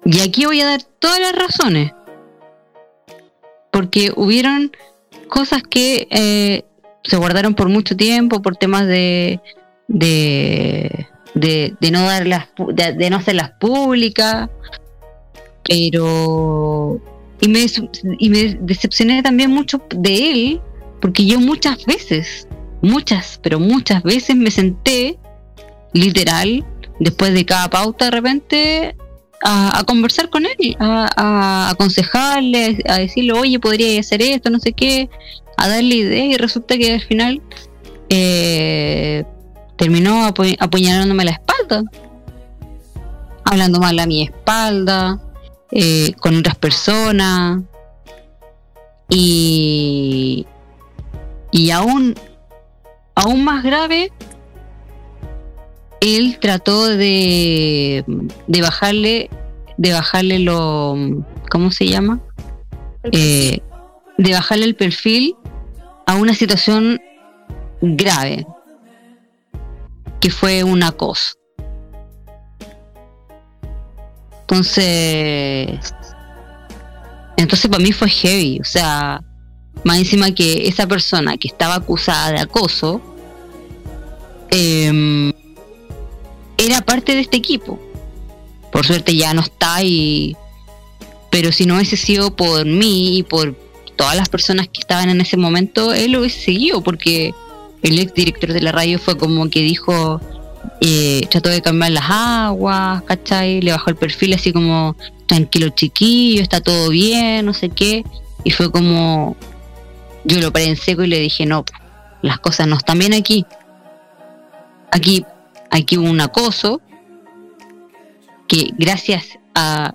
Y 0.05 0.19
aquí 0.21 0.45
voy 0.45 0.61
a 0.61 0.65
dar 0.65 0.83
todas 0.83 1.19
las 1.19 1.35
razones. 1.35 1.91
Porque 3.71 4.11
hubieron 4.15 4.71
cosas 5.27 5.63
que 5.63 6.07
eh, 6.11 6.63
se 7.03 7.17
guardaron 7.17 7.55
por 7.55 7.69
mucho 7.69 7.95
tiempo 7.95 8.41
por 8.41 8.55
temas 8.55 8.85
de 8.87 9.41
de, 9.87 11.07
de, 11.33 11.75
de 11.79 11.91
no 11.91 12.03
darlas 12.03 12.47
pu- 12.55 12.73
de, 12.73 12.93
de 12.93 13.09
no 13.09 13.17
hacerlas 13.17 13.51
públicas 13.59 14.49
pero 15.67 17.01
y 17.41 17.47
me, 17.47 17.65
y 18.19 18.29
me 18.29 18.57
decepcioné 18.61 19.21
también 19.23 19.51
mucho 19.51 19.81
de 19.95 20.31
él 20.31 20.61
porque 21.01 21.25
yo 21.25 21.39
muchas 21.39 21.85
veces 21.85 22.47
muchas 22.81 23.39
pero 23.41 23.59
muchas 23.59 24.03
veces 24.03 24.35
me 24.35 24.51
senté 24.51 25.17
literal 25.93 26.65
después 26.99 27.33
de 27.33 27.45
cada 27.45 27.69
pauta 27.69 28.05
de 28.05 28.11
repente 28.11 28.95
a, 29.43 29.83
conversar 29.85 30.29
con 30.29 30.45
él 30.45 30.75
a, 30.79 31.09
a 31.15 31.69
aconsejarle 31.71 32.77
a 32.87 32.97
decirle 32.99 33.33
oye 33.33 33.59
podría 33.59 33.99
hacer 33.99 34.21
esto 34.21 34.49
no 34.49 34.59
sé 34.59 34.73
qué 34.73 35.09
a 35.57 35.67
darle 35.67 35.95
idea 35.95 36.25
y 36.25 36.37
resulta 36.37 36.77
que 36.77 36.93
al 36.93 37.01
final 37.01 37.41
eh, 38.09 39.23
terminó 39.77 40.27
apu- 40.27 40.57
apuñalándome 40.59 41.25
la 41.25 41.31
espalda, 41.31 41.83
hablando 43.43 43.79
mal 43.79 43.97
a 43.99 44.05
mi 44.05 44.23
espalda, 44.23 45.19
eh, 45.71 46.13
con 46.19 46.37
otras 46.37 46.55
personas 46.55 47.61
y, 49.09 50.45
y 51.51 51.71
aún, 51.71 52.15
aún 53.15 53.43
más 53.43 53.63
grave, 53.63 54.11
él 56.01 56.37
trató 56.39 56.87
de, 56.87 58.03
de 58.47 58.61
bajarle, 58.61 59.29
de 59.77 59.93
bajarle 59.93 60.39
lo, 60.39 60.95
¿cómo 61.49 61.71
se 61.71 61.87
llama? 61.87 62.19
Eh, 63.11 63.59
de 64.17 64.33
bajarle 64.33 64.65
el 64.65 64.75
perfil 64.75 65.35
a 66.05 66.15
una 66.15 66.33
situación 66.33 66.99
grave, 67.81 68.45
que 70.19 70.29
fue 70.29 70.63
un 70.63 70.83
acoso. 70.83 71.33
Entonces, 74.41 75.93
entonces 77.35 77.69
para 77.69 77.83
mí 77.83 77.91
fue 77.91 78.09
heavy, 78.09 78.59
o 78.59 78.63
sea, 78.63 79.21
más 79.83 79.97
encima 79.97 80.31
que 80.31 80.67
esa 80.67 80.87
persona 80.87 81.37
que 81.37 81.47
estaba 81.47 81.75
acusada 81.75 82.31
de 82.31 82.39
acoso 82.39 83.01
em, 84.51 85.33
era 86.57 86.81
parte 86.81 87.13
de 87.13 87.21
este 87.21 87.37
equipo. 87.37 87.79
Por 88.71 88.85
suerte 88.85 89.15
ya 89.15 89.33
no 89.33 89.41
está 89.41 89.83
y 89.83 90.35
pero 91.29 91.51
si 91.51 91.65
no 91.65 91.75
hubiese 91.75 91.97
sido 91.97 92.33
por 92.33 92.65
mí 92.65 93.17
y 93.17 93.23
por 93.23 93.53
todas 93.97 94.15
las 94.15 94.29
personas 94.29 94.69
que 94.69 94.79
estaban 94.79 95.09
en 95.09 95.19
ese 95.19 95.35
momento, 95.35 95.93
él 95.93 96.13
lo 96.13 96.19
hubiese 96.19 96.39
seguido 96.39 96.81
porque 96.81 97.33
el 97.85 97.99
ex 97.99 98.13
director 98.15 98.51
de 98.51 98.61
la 98.61 98.71
radio 98.71 98.97
fue 98.97 99.15
como 99.15 99.47
que 99.47 99.61
dijo, 99.61 100.19
eh, 100.81 101.21
trató 101.29 101.49
de 101.49 101.61
cambiar 101.61 101.91
las 101.91 102.05
aguas, 102.09 103.03
¿cachai? 103.03 103.61
Le 103.61 103.71
bajó 103.71 103.91
el 103.91 103.95
perfil 103.95 104.33
así 104.33 104.51
como, 104.51 104.95
tranquilo 105.27 105.69
chiquillo, 105.69 106.41
está 106.41 106.61
todo 106.61 106.89
bien, 106.89 107.45
no 107.45 107.53
sé 107.53 107.69
qué. 107.69 108.03
Y 108.43 108.49
fue 108.49 108.71
como, 108.71 109.37
yo 110.23 110.39
lo 110.39 110.51
paré 110.51 110.65
en 110.65 110.77
seco 110.77 111.03
y 111.03 111.07
le 111.07 111.19
dije, 111.19 111.45
no, 111.45 111.63
las 112.23 112.39
cosas 112.39 112.67
no 112.67 112.75
están 112.75 112.97
bien 112.97 113.13
aquí. 113.13 113.45
Aquí, 114.91 115.23
aquí 115.69 115.99
hubo 115.99 116.09
un 116.09 116.21
acoso 116.21 116.81
que 118.47 118.71
gracias 118.79 119.37
a, 119.53 119.93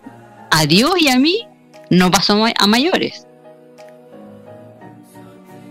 a 0.53 0.67
Dios 0.67 0.93
y 1.01 1.09
a 1.09 1.19
mí 1.19 1.41
no 1.91 2.13
pasó 2.13 2.45
a 2.57 2.67
mayores. 2.69 3.27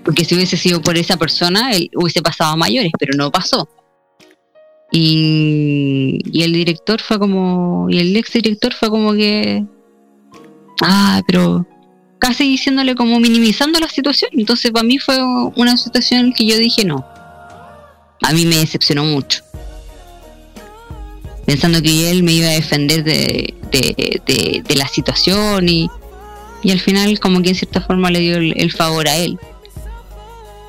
Porque 0.09 0.25
si 0.25 0.33
hubiese 0.33 0.57
sido 0.57 0.81
por 0.81 0.97
esa 0.97 1.17
persona, 1.17 1.71
él 1.71 1.91
hubiese 1.93 2.19
pasado 2.23 2.53
a 2.53 2.55
mayores, 2.55 2.91
pero 2.97 3.13
no 3.15 3.31
pasó. 3.31 3.69
Y, 4.91 6.17
el 6.33 6.51
director 6.51 6.99
fue 6.99 7.19
como, 7.19 7.87
y 7.91 7.99
el 7.99 8.17
ex 8.17 8.33
director 8.33 8.73
fue 8.73 8.89
como 8.89 9.13
que, 9.13 9.63
ah, 10.81 11.21
pero 11.27 11.63
casi 12.17 12.45
diciéndole 12.45 12.95
como 12.95 13.19
minimizando 13.19 13.79
la 13.79 13.87
situación. 13.87 14.31
Entonces 14.33 14.71
para 14.71 14.81
mí 14.81 14.97
fue 14.97 15.15
una 15.55 15.77
situación 15.77 16.33
que 16.33 16.47
yo 16.47 16.57
dije 16.57 16.85
no. 16.85 17.05
A 18.23 18.33
mí 18.33 18.47
me 18.47 18.55
decepcionó 18.55 19.03
mucho. 19.03 19.43
Pensando 21.45 21.83
que 21.83 22.09
él 22.09 22.23
me 22.23 22.31
iba 22.31 22.47
a 22.47 22.53
defender 22.53 23.03
de, 23.03 23.53
la 24.75 24.87
situación 24.87 25.69
y, 25.69 25.87
al 26.67 26.79
final 26.79 27.19
como 27.19 27.43
que 27.43 27.49
en 27.49 27.55
cierta 27.55 27.81
forma 27.81 28.09
le 28.09 28.21
dio 28.21 28.37
el 28.37 28.71
favor 28.71 29.07
a 29.07 29.15
él. 29.15 29.37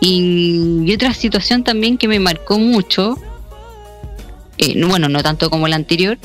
Y, 0.00 0.92
otra 0.94 1.12
situación 1.14 1.62
también 1.62 1.98
que 1.98 2.08
me 2.08 2.18
marcó 2.20 2.58
mucho, 2.58 3.16
eh, 4.58 4.74
no- 4.74 4.88
bueno, 4.88 5.08
no 5.08 5.22
tanto 5.22 5.50
como 5.50 5.68
la 5.68 5.76
anterior, 5.76 6.18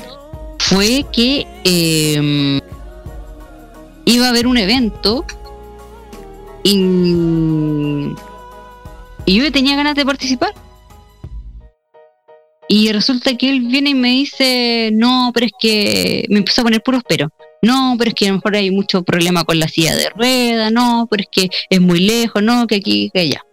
fue 0.58 1.04
que 1.12 1.46
eh, 1.64 2.60
iba 4.06 4.26
a 4.26 4.30
haber 4.30 4.46
un 4.46 4.56
evento 4.56 5.24
y, 6.64 8.08
y 9.26 9.38
yo 9.38 9.52
tenía 9.52 9.76
ganas 9.76 9.94
de 9.94 10.04
participar. 10.04 10.52
Y 12.68 12.90
resulta 12.90 13.36
que 13.36 13.48
él 13.48 13.60
viene 13.60 13.90
y 13.90 13.94
me 13.94 14.08
dice, 14.08 14.90
no, 14.92 15.30
pero 15.32 15.46
es 15.46 15.52
que 15.58 16.24
me 16.28 16.38
empezó 16.38 16.62
a 16.62 16.64
poner 16.64 16.82
puros 16.82 17.02
pero. 17.08 17.28
No, 17.62 17.94
pero 17.98 18.08
es 18.10 18.14
que 18.14 18.26
a 18.26 18.30
lo 18.30 18.34
mejor 18.36 18.56
hay 18.56 18.70
mucho 18.70 19.02
problema 19.02 19.44
con 19.44 19.58
la 19.58 19.68
silla 19.68 19.94
de 19.94 20.10
rueda, 20.10 20.70
no, 20.70 21.06
pero 21.10 21.22
es 21.22 21.28
que 21.30 21.48
es 21.70 21.80
muy 21.80 22.00
lejos, 22.00 22.42
no, 22.42 22.66
que 22.66 22.76
aquí, 22.76 23.10
que 23.14 23.20
allá. 23.20 23.45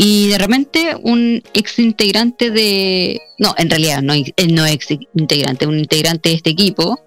Y 0.00 0.28
de 0.28 0.38
repente 0.38 0.96
un 1.02 1.42
ex 1.52 1.78
integrante 1.80 2.50
de... 2.50 3.20
No, 3.38 3.52
en 3.58 3.68
realidad 3.68 4.00
no, 4.00 4.14
no 4.14 4.64
es 4.64 4.72
ex 4.72 4.98
integrante, 5.14 5.66
un 5.66 5.80
integrante 5.80 6.28
de 6.28 6.36
este 6.36 6.50
equipo, 6.50 7.00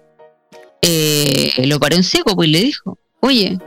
eh, 0.82 1.52
lo 1.64 1.80
paró 1.80 1.96
en 1.96 2.04
seco 2.04 2.36
pues 2.36 2.48
y 2.48 2.52
le 2.52 2.60
dijo, 2.60 2.98
oye, 3.20 3.58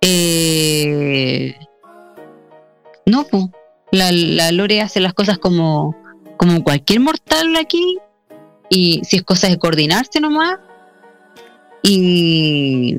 eh, 0.00 1.56
no, 3.06 3.24
pues, 3.24 3.44
La, 3.92 4.12
la 4.12 4.52
Lore 4.52 4.80
hace 4.80 5.00
las 5.00 5.14
cosas 5.14 5.38
como, 5.38 5.96
como 6.36 6.62
cualquier 6.62 7.00
mortal 7.00 7.56
aquí. 7.56 7.98
Y 8.68 9.00
si 9.04 9.16
es 9.16 9.22
cosa 9.22 9.48
de 9.48 9.58
coordinarse 9.58 10.20
nomás. 10.20 10.58
Y, 11.82 12.96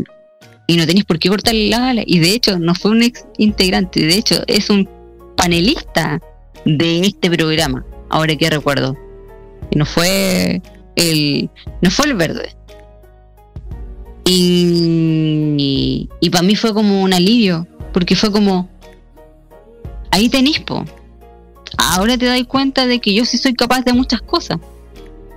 y 0.67 0.77
no 0.77 0.85
tenéis 0.85 1.05
por 1.05 1.19
qué 1.19 1.29
cortarle 1.29 1.69
la 1.69 1.89
ala. 1.89 2.03
Y 2.05 2.19
de 2.19 2.31
hecho, 2.31 2.59
no 2.59 2.75
fue 2.75 2.91
un 2.91 3.03
ex 3.03 3.25
integrante, 3.37 4.05
de 4.05 4.15
hecho, 4.15 4.43
es 4.47 4.69
un 4.69 4.87
panelista 5.35 6.21
de 6.65 7.01
este 7.01 7.29
programa. 7.29 7.85
Ahora 8.09 8.35
que 8.35 8.49
recuerdo. 8.49 8.97
No 9.75 9.85
fue 9.85 10.61
el. 10.95 11.49
No 11.81 11.89
fue 11.91 12.07
el 12.07 12.15
verde. 12.15 12.55
Y, 14.25 16.09
y 16.19 16.29
para 16.29 16.43
mí 16.43 16.55
fue 16.55 16.73
como 16.73 17.01
un 17.01 17.13
alivio, 17.13 17.67
porque 17.91 18.15
fue 18.15 18.31
como, 18.31 18.69
ahí 20.11 20.29
tenéis, 20.29 20.59
po. 20.59 20.85
Ahora 21.77 22.17
te 22.17 22.25
das 22.25 22.43
cuenta 22.45 22.85
de 22.85 22.99
que 22.99 23.13
yo 23.13 23.25
sí 23.25 23.37
soy 23.37 23.53
capaz 23.53 23.81
de 23.81 23.93
muchas 23.93 24.21
cosas. 24.21 24.59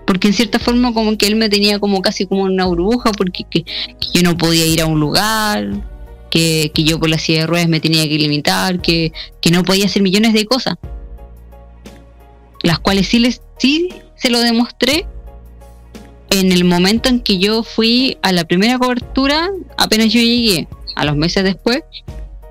Porque 0.06 0.28
en 0.28 0.34
cierta 0.34 0.58
forma 0.58 0.92
como 0.92 1.16
que 1.16 1.26
él 1.26 1.36
me 1.36 1.48
tenía 1.48 1.78
como 1.78 2.02
casi 2.02 2.26
como 2.26 2.42
una 2.42 2.66
burbuja, 2.66 3.10
porque 3.12 3.44
que, 3.50 3.62
que 3.64 4.08
yo 4.12 4.22
no 4.22 4.36
podía 4.36 4.66
ir 4.66 4.82
a 4.82 4.86
un 4.86 5.00
lugar, 5.00 5.70
que, 6.30 6.70
que 6.74 6.84
yo 6.84 6.98
por 6.98 7.08
la 7.08 7.18
silla 7.18 7.40
de 7.40 7.46
ruedas 7.46 7.68
me 7.68 7.80
tenía 7.80 8.02
que 8.04 8.18
limitar, 8.18 8.80
que, 8.80 9.12
que 9.40 9.50
no 9.50 9.62
podía 9.62 9.86
hacer 9.86 10.02
millones 10.02 10.32
de 10.34 10.44
cosas. 10.44 10.76
Las 12.62 12.78
cuales 12.80 13.06
sí, 13.06 13.18
les, 13.18 13.40
sí 13.58 13.88
se 14.16 14.30
lo 14.30 14.40
demostré 14.40 15.06
en 16.30 16.50
el 16.50 16.64
momento 16.64 17.08
en 17.08 17.20
que 17.20 17.38
yo 17.38 17.62
fui 17.62 18.18
a 18.22 18.32
la 18.32 18.44
primera 18.44 18.78
cobertura, 18.78 19.50
apenas 19.76 20.12
yo 20.12 20.20
llegué, 20.20 20.66
a 20.96 21.04
los 21.04 21.16
meses 21.16 21.44
después, 21.44 21.82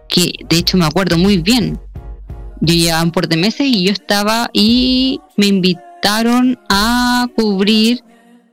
que 0.07 0.31
de 0.47 0.57
hecho 0.57 0.77
me 0.77 0.85
acuerdo 0.85 1.17
muy 1.17 1.38
bien. 1.38 1.80
Yo 2.61 2.73
llevaba 2.73 3.03
un 3.03 3.11
por 3.11 3.27
de 3.27 3.35
meses 3.35 3.67
y 3.67 3.84
yo 3.84 3.91
estaba 3.91 4.49
y 4.53 5.19
me 5.35 5.47
a 6.69 7.27
cubrir 7.35 8.03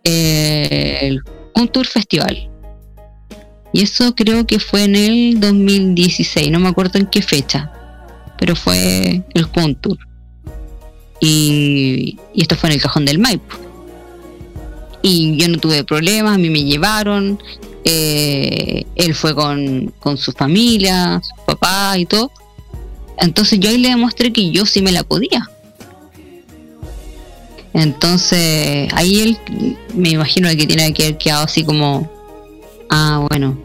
eh, 0.05 1.19
el 1.55 1.71
Tour 1.71 1.87
Festival. 1.87 2.49
Y 3.73 3.83
eso 3.83 4.15
creo 4.15 4.47
que 4.47 4.59
fue 4.59 4.85
en 4.85 4.97
el 4.97 5.41
2016, 5.41 6.51
no 6.51 6.59
me 6.59 6.69
acuerdo 6.69 6.99
en 6.99 7.07
qué 7.07 7.23
fecha, 7.23 7.71
pero 8.39 8.57
fue 8.57 9.23
el 9.35 9.49
Tour. 9.77 9.99
Y, 11.21 12.19
y 12.35 12.43
esto 12.43 12.57
fue 12.57 12.71
en 12.71 12.77
el 12.77 12.83
cajón 12.83 13.05
del 13.05 13.19
Maipo 13.19 13.71
y 15.03 15.37
yo 15.37 15.49
no 15.49 15.59
tuve 15.59 15.85
problemas, 15.85 16.35
a 16.35 16.39
mí 16.39 16.51
me 16.51 16.65
llevaron, 16.65 17.43
eh, 17.85 18.85
él 18.97 19.15
fue 19.15 19.35
con, 19.35 19.93
con 19.99 20.19
su 20.19 20.33
familia, 20.33 21.21
su 21.23 21.45
papá 21.45 21.97
y 21.99 22.07
todo. 22.07 22.31
Entonces 23.19 23.61
yo 23.61 23.71
ahí 23.71 23.79
le 23.79 23.91
demostré 23.91 24.33
que 24.33 24.51
yo 24.51 24.67
sí 24.67 24.83
me 24.83 24.93
la 24.93 25.03
podía. 25.03 25.49
Entonces 27.73 28.89
ahí 28.95 29.21
él 29.21 29.39
me 29.95 30.11
imagino 30.11 30.49
que 30.51 30.67
tiene 30.67 30.93
que 30.93 31.05
haber 31.05 31.19
quedado 31.19 31.45
así 31.45 31.65
como, 31.65 32.11
ah, 32.91 33.25
bueno, 33.31 33.57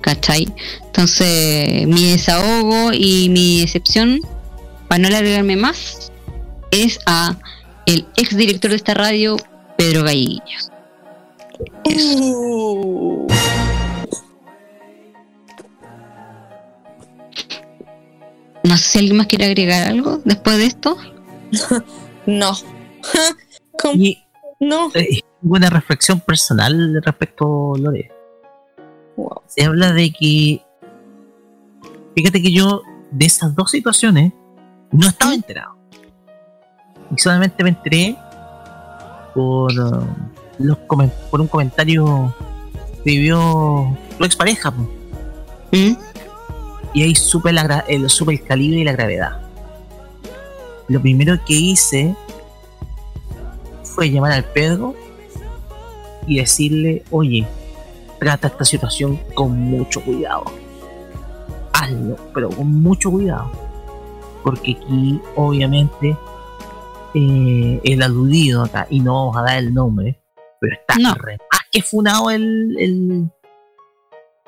¿cachai? 0.00 0.46
Entonces 0.84 1.86
mi 1.86 2.10
desahogo 2.10 2.92
y 2.92 3.28
mi 3.30 3.62
decepción, 3.62 4.20
para 4.88 4.98
no 5.00 5.08
alargarme 5.08 5.56
más, 5.56 6.12
es 6.70 6.98
a 7.06 7.38
el 7.86 8.06
ex 8.16 8.36
director 8.36 8.70
de 8.70 8.76
esta 8.76 8.94
radio, 8.94 9.36
Pedro 9.76 10.04
Gallillos. 10.04 10.70
Uh. 11.84 13.26
No 18.64 18.76
sé 18.78 18.84
si 18.84 18.98
alguien 18.98 19.16
más 19.16 19.26
quiere 19.26 19.44
agregar 19.44 19.88
algo 19.88 20.20
después 20.24 20.56
de 20.58 20.66
esto. 20.66 20.96
no. 22.26 22.73
Y, 23.94 24.22
no. 24.60 24.90
eh, 24.94 25.20
una 25.42 25.68
reflexión 25.68 26.20
personal 26.20 27.02
respecto 27.04 27.74
a 27.74 27.78
Lore. 27.78 28.10
Se 29.46 29.64
habla 29.64 29.92
de 29.92 30.10
que. 30.12 30.62
Fíjate 32.14 32.40
que 32.40 32.52
yo, 32.52 32.82
de 33.10 33.26
esas 33.26 33.54
dos 33.54 33.70
situaciones, 33.70 34.32
no 34.92 35.08
estaba 35.08 35.34
enterado. 35.34 35.76
Y 37.14 37.20
solamente 37.20 37.62
me 37.62 37.70
enteré 37.70 38.16
por, 39.34 39.72
uh, 39.72 40.06
los 40.58 40.78
por 41.30 41.40
un 41.40 41.48
comentario 41.48 42.34
que 42.86 42.92
escribió 42.94 43.96
tu 44.16 44.24
expareja. 44.24 44.70
po. 44.70 44.88
Y 46.94 47.02
ahí 47.02 47.14
supe, 47.16 47.52
la, 47.52 47.84
el, 47.88 48.08
supe 48.08 48.32
el 48.32 48.44
calibre 48.44 48.80
y 48.80 48.84
la 48.84 48.92
gravedad. 48.92 49.40
Lo 50.88 51.00
primero 51.02 51.38
que 51.44 51.54
hice 51.54 52.14
fue 53.94 54.10
llamar 54.10 54.32
al 54.32 54.44
Pedro 54.44 54.94
y 56.26 56.38
decirle, 56.38 57.04
oye, 57.10 57.46
trata 58.18 58.48
esta 58.48 58.64
situación 58.64 59.18
con 59.34 59.52
mucho 59.58 60.00
cuidado. 60.02 60.44
Hazlo, 61.72 62.16
pero 62.32 62.48
con 62.50 62.66
mucho 62.82 63.10
cuidado. 63.10 63.50
Porque 64.42 64.72
aquí, 64.80 65.20
obviamente, 65.36 66.16
eh, 67.14 67.80
el 67.84 68.02
aludido 68.02 68.64
acá, 68.64 68.86
y 68.90 69.00
no 69.00 69.14
vamos 69.14 69.36
a 69.36 69.42
dar 69.42 69.58
el 69.58 69.72
nombre, 69.72 70.20
pero 70.60 70.74
está 70.76 70.94
re 71.14 71.36
más 71.52 71.60
que 71.70 71.82
funado 71.82 72.30
el. 72.30 72.76
el, 72.78 73.30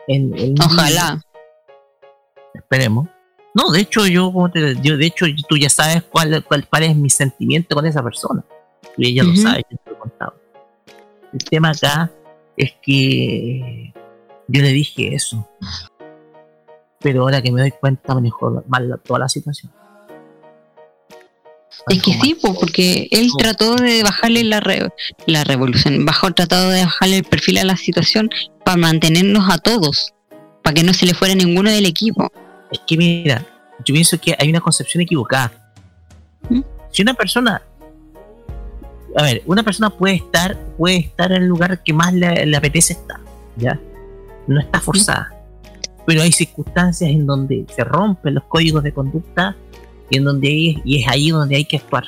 el- 0.09 0.39
el- 0.39 0.55
Ojalá. 0.65 1.21
Esperemos. 2.55 3.09
No, 3.55 3.71
de 3.71 3.81
hecho, 3.81 4.07
yo, 4.07 4.33
como 4.33 4.51
te- 4.51 4.77
yo, 4.83 4.97
de 4.97 5.07
hecho, 5.07 5.27
tú 5.49 5.57
ya 5.57 5.71
sabes 5.71 6.03
cuál, 6.03 6.45
cuál, 6.45 6.67
cuál 6.69 6.83
es 6.83 6.97
mi 6.97 7.09
sentimiento 7.11 7.75
con 7.75 7.87
esa 7.87 8.03
persona. 8.03 8.45
Tú 8.97 9.03
ya 9.03 9.23
lo 9.23 9.31
Ujú. 9.31 9.43
sabes, 9.43 9.65
yo 9.71 9.77
te 9.77 9.91
lo 9.91 9.97
he 9.97 9.99
contado. 10.01 10.35
El 11.33 11.39
tema 11.45 11.71
acá 11.71 12.11
es 12.57 12.73
que 12.83 13.93
yo 14.49 14.63
le 14.63 14.69
dije 14.73 15.15
eso. 15.15 15.47
Pero 17.01 17.23
ahora 17.23 17.43
que 17.43 17.53
me 17.53 17.61
doy 17.61 17.73
cuenta, 17.73 18.15
manejó 18.15 18.63
mal 18.69 18.89
la- 18.89 18.97
toda 18.97 19.21
la 19.21 19.29
situación. 19.29 19.71
Es 21.89 22.03
que 22.03 22.13
sí, 22.15 22.35
po, 22.35 22.55
porque 22.59 23.07
él 23.13 23.29
trató 23.39 23.77
de 23.77 24.03
bajarle 24.03 24.43
la, 24.45 24.61
re- 24.61 24.89
la 25.27 25.45
revolución, 25.45 26.05
bajó, 26.05 26.33
tratado 26.33 26.71
de 26.71 26.85
bajarle 26.85 27.19
el 27.19 27.25
perfil 27.25 27.59
a 27.59 27.65
la 27.65 27.77
situación 27.77 28.29
para 28.65 28.77
mantenernos 28.77 29.49
a 29.51 29.59
todos, 29.59 30.13
para 30.63 30.75
que 30.75 30.83
no 30.83 30.93
se 30.95 31.07
le 31.07 31.15
fuera 31.15 31.35
ninguno 31.35 31.71
del 31.71 31.87
equipo. 31.87 32.33
Es 32.73 32.81
que 32.87 32.97
mira, 32.97 33.45
yo 33.85 33.93
pienso 33.93 34.19
que 34.19 34.35
hay 34.39 34.49
una 34.49 34.61
concepción 34.61 35.03
equivocada. 35.03 35.53
Si 36.91 37.03
una 37.03 37.15
persona, 37.15 37.63
a 39.17 39.23
ver, 39.23 39.43
una 39.47 39.63
persona 39.63 39.91
puede 39.91 40.17
estar, 40.17 40.57
puede 40.77 40.99
estar 40.99 41.33
en 41.33 41.43
el 41.43 41.49
lugar 41.49 41.83
que 41.83 41.93
más 41.93 42.13
le, 42.13 42.45
le 42.47 42.57
apetece 42.57 42.93
estar, 42.93 43.19
¿ya? 43.57 43.81
No 44.47 44.61
está 44.61 44.81
forzada. 44.81 45.33
Pero 46.07 46.23
hay 46.23 46.31
circunstancias 46.31 47.11
en 47.11 47.27
donde 47.27 47.65
se 47.75 47.83
rompen 47.83 48.35
los 48.35 48.45
códigos 48.45 48.83
de 48.83 48.93
conducta 48.93 49.57
y 50.11 50.19
en 50.19 50.25
donde 50.25 50.49
hay- 50.49 50.83
y 50.85 51.03
es 51.03 51.09
ahí 51.09 51.31
donde 51.31 51.57
hay 51.57 51.65
que 51.65 51.79
actuar. 51.79 52.05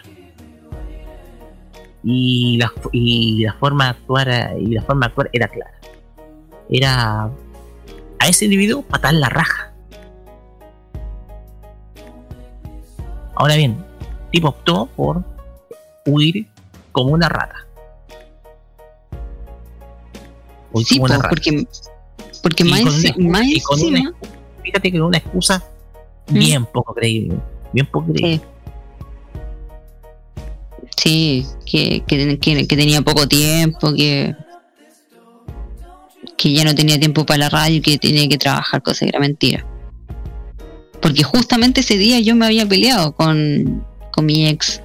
Y 2.05 2.59
la, 2.59 2.71
y 2.93 3.43
la 3.45 3.55
forma 3.55 3.85
de 3.85 3.91
actuar 3.91 4.29
y 4.61 4.67
la 4.67 4.83
forma 4.83 5.07
de 5.07 5.09
actuar 5.09 5.31
era 5.33 5.49
clara. 5.49 5.73
Era 6.71 7.23
a 8.21 8.29
ese 8.29 8.45
individuo 8.45 8.83
patar 8.83 9.15
la 9.15 9.29
raja. 9.29 9.73
Ahora 13.35 13.57
bien, 13.57 13.77
tipo 14.31 14.49
optó 14.49 14.87
por 14.95 15.25
huir 16.07 16.47
como 17.03 17.15
una 17.15 17.29
rata. 17.29 17.67
Sí, 20.85 20.97
como 20.99 21.05
una 21.07 21.17
po, 21.17 21.23
rata. 21.23 21.29
porque, 21.31 21.67
porque 22.43 22.63
Y 22.65 22.71
más, 22.71 22.81
con 22.81 22.89
una 22.89 22.99
enci- 22.99 23.09
excusa- 23.09 23.29
más 23.31 23.47
y 23.47 23.61
con 23.61 23.81
una 23.81 23.99
encima, 23.99 24.15
Fíjate 24.63 24.93
que 24.93 25.01
una 25.01 25.19
excusa 25.19 25.65
bien 26.29 26.67
poco 26.67 26.95
creíble. 26.95 27.37
Bien 27.73 27.87
poco 27.87 28.13
creíble. 28.13 28.41
sí, 30.97 31.47
que, 31.65 32.03
que, 32.07 32.39
que- 32.41 32.67
que 32.67 32.77
tenía 32.77 33.01
poco 33.03 33.27
tiempo, 33.27 33.95
que, 33.95 34.35
que 36.37 36.53
ya 36.53 36.65
no 36.65 36.75
tenía 36.75 36.99
tiempo 36.99 37.25
para 37.25 37.39
la 37.39 37.49
radio 37.49 37.77
y 37.77 37.81
que 37.81 37.99
tenía 37.99 38.29
que 38.29 38.37
trabajar, 38.39 38.83
cosa 38.83 39.01
que 39.07 39.09
era 39.11 39.21
mentira. 39.21 39.65
Porque 41.01 41.23
justamente 41.23 41.81
ese 41.81 41.97
día 41.97 42.19
yo 42.21 42.35
me 42.35 42.45
había 42.47 42.67
peleado 42.67 43.13
con, 43.13 43.85
con 44.13 44.27
mi 44.27 44.49
ex 44.49 44.83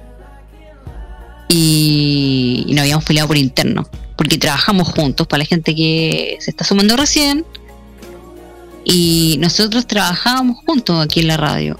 y, 1.48 2.66
nos 2.68 2.80
habíamos 2.80 3.04
peleado 3.04 3.28
por 3.28 3.36
interno, 3.36 3.88
porque 4.16 4.38
trabajamos 4.38 4.88
juntos 4.88 5.26
para 5.26 5.38
la 5.38 5.44
gente 5.46 5.74
que 5.74 6.36
se 6.40 6.50
está 6.50 6.64
sumando 6.64 6.96
recién 6.96 7.44
y 8.84 9.36
nosotros 9.40 9.86
trabajábamos 9.86 10.58
juntos 10.66 11.04
aquí 11.04 11.20
en 11.20 11.28
la 11.28 11.36
radio. 11.36 11.78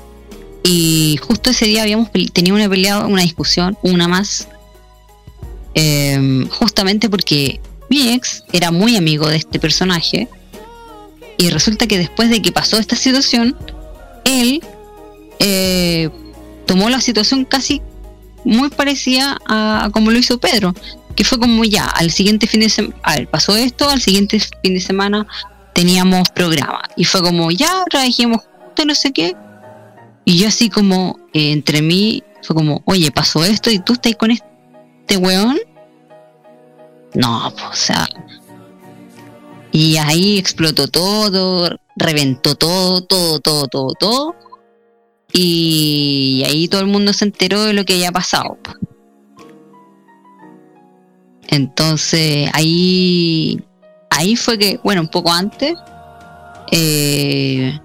Y 0.62 1.18
justo 1.22 1.50
ese 1.50 1.66
día 1.66 1.82
habíamos 1.82 2.10
tenido 2.32 2.56
una 2.56 2.68
pelea, 2.68 3.00
una 3.00 3.22
discusión, 3.22 3.76
una 3.82 4.08
más, 4.08 4.48
em, 5.74 6.48
justamente 6.48 7.10
porque 7.10 7.60
mi 7.90 8.14
ex 8.14 8.44
era 8.52 8.70
muy 8.70 8.96
amigo 8.96 9.28
de 9.28 9.36
este 9.36 9.58
personaje 9.58 10.28
y 11.36 11.50
resulta 11.50 11.86
que 11.86 11.98
después 11.98 12.30
de 12.30 12.40
que 12.40 12.52
pasó 12.52 12.78
esta 12.78 12.96
situación, 12.96 13.56
él, 14.24 14.62
eh, 15.38 16.08
tomó 16.66 16.88
la 16.88 17.00
situación 17.00 17.44
casi 17.44 17.82
muy 18.44 18.68
parecida 18.70 19.38
a, 19.48 19.90
como 19.92 20.10
lo 20.10 20.18
hizo 20.18 20.38
Pedro, 20.38 20.74
que 21.16 21.24
fue 21.24 21.38
como 21.38 21.64
ya, 21.64 21.86
al 21.86 22.10
siguiente 22.10 22.46
fin 22.46 22.60
de 22.60 22.68
semana, 22.68 22.96
pasó 23.30 23.56
esto, 23.56 23.88
al 23.88 24.00
siguiente 24.00 24.40
fin 24.40 24.74
de 24.74 24.80
semana 24.80 25.26
teníamos 25.72 26.30
programa. 26.30 26.82
Y 26.96 27.04
fue 27.04 27.20
como, 27.22 27.50
ya, 27.50 27.70
ahora 27.80 28.02
dijimos 28.02 28.42
juntos, 28.42 28.86
no 28.86 28.94
sé 28.94 29.12
qué. 29.12 29.36
Y 30.24 30.38
yo 30.38 30.48
así 30.48 30.70
como, 30.70 31.18
eh, 31.34 31.52
entre 31.52 31.82
mí, 31.82 32.22
fue 32.42 32.56
como, 32.56 32.82
oye, 32.86 33.10
pasó 33.10 33.44
esto 33.44 33.70
y 33.70 33.78
tú 33.78 33.94
estás 33.94 34.14
con 34.16 34.30
este 34.30 35.16
weón. 35.18 35.58
No, 37.14 37.52
pues, 37.54 37.66
o 37.70 37.74
sea. 37.74 38.08
Y 39.72 39.96
ahí 39.96 40.38
explotó 40.38 40.88
todo, 40.88 41.76
reventó 41.96 42.54
todo, 42.54 43.02
todo, 43.02 43.40
todo, 43.40 43.66
todo, 43.66 43.92
todo. 43.98 44.36
Y 45.36 46.44
ahí 46.47 46.69
todo 46.69 46.81
el 46.81 46.86
mundo 46.86 47.12
se 47.12 47.24
enteró 47.24 47.65
de 47.65 47.73
lo 47.73 47.85
que 47.85 47.94
había 47.94 48.12
pasado. 48.12 48.56
Entonces 51.48 52.48
ahí, 52.52 53.61
ahí 54.11 54.36
fue 54.36 54.56
que, 54.59 54.78
bueno, 54.85 55.01
un 55.01 55.09
poco 55.09 55.32
antes, 55.32 55.74
eh, 56.70 57.77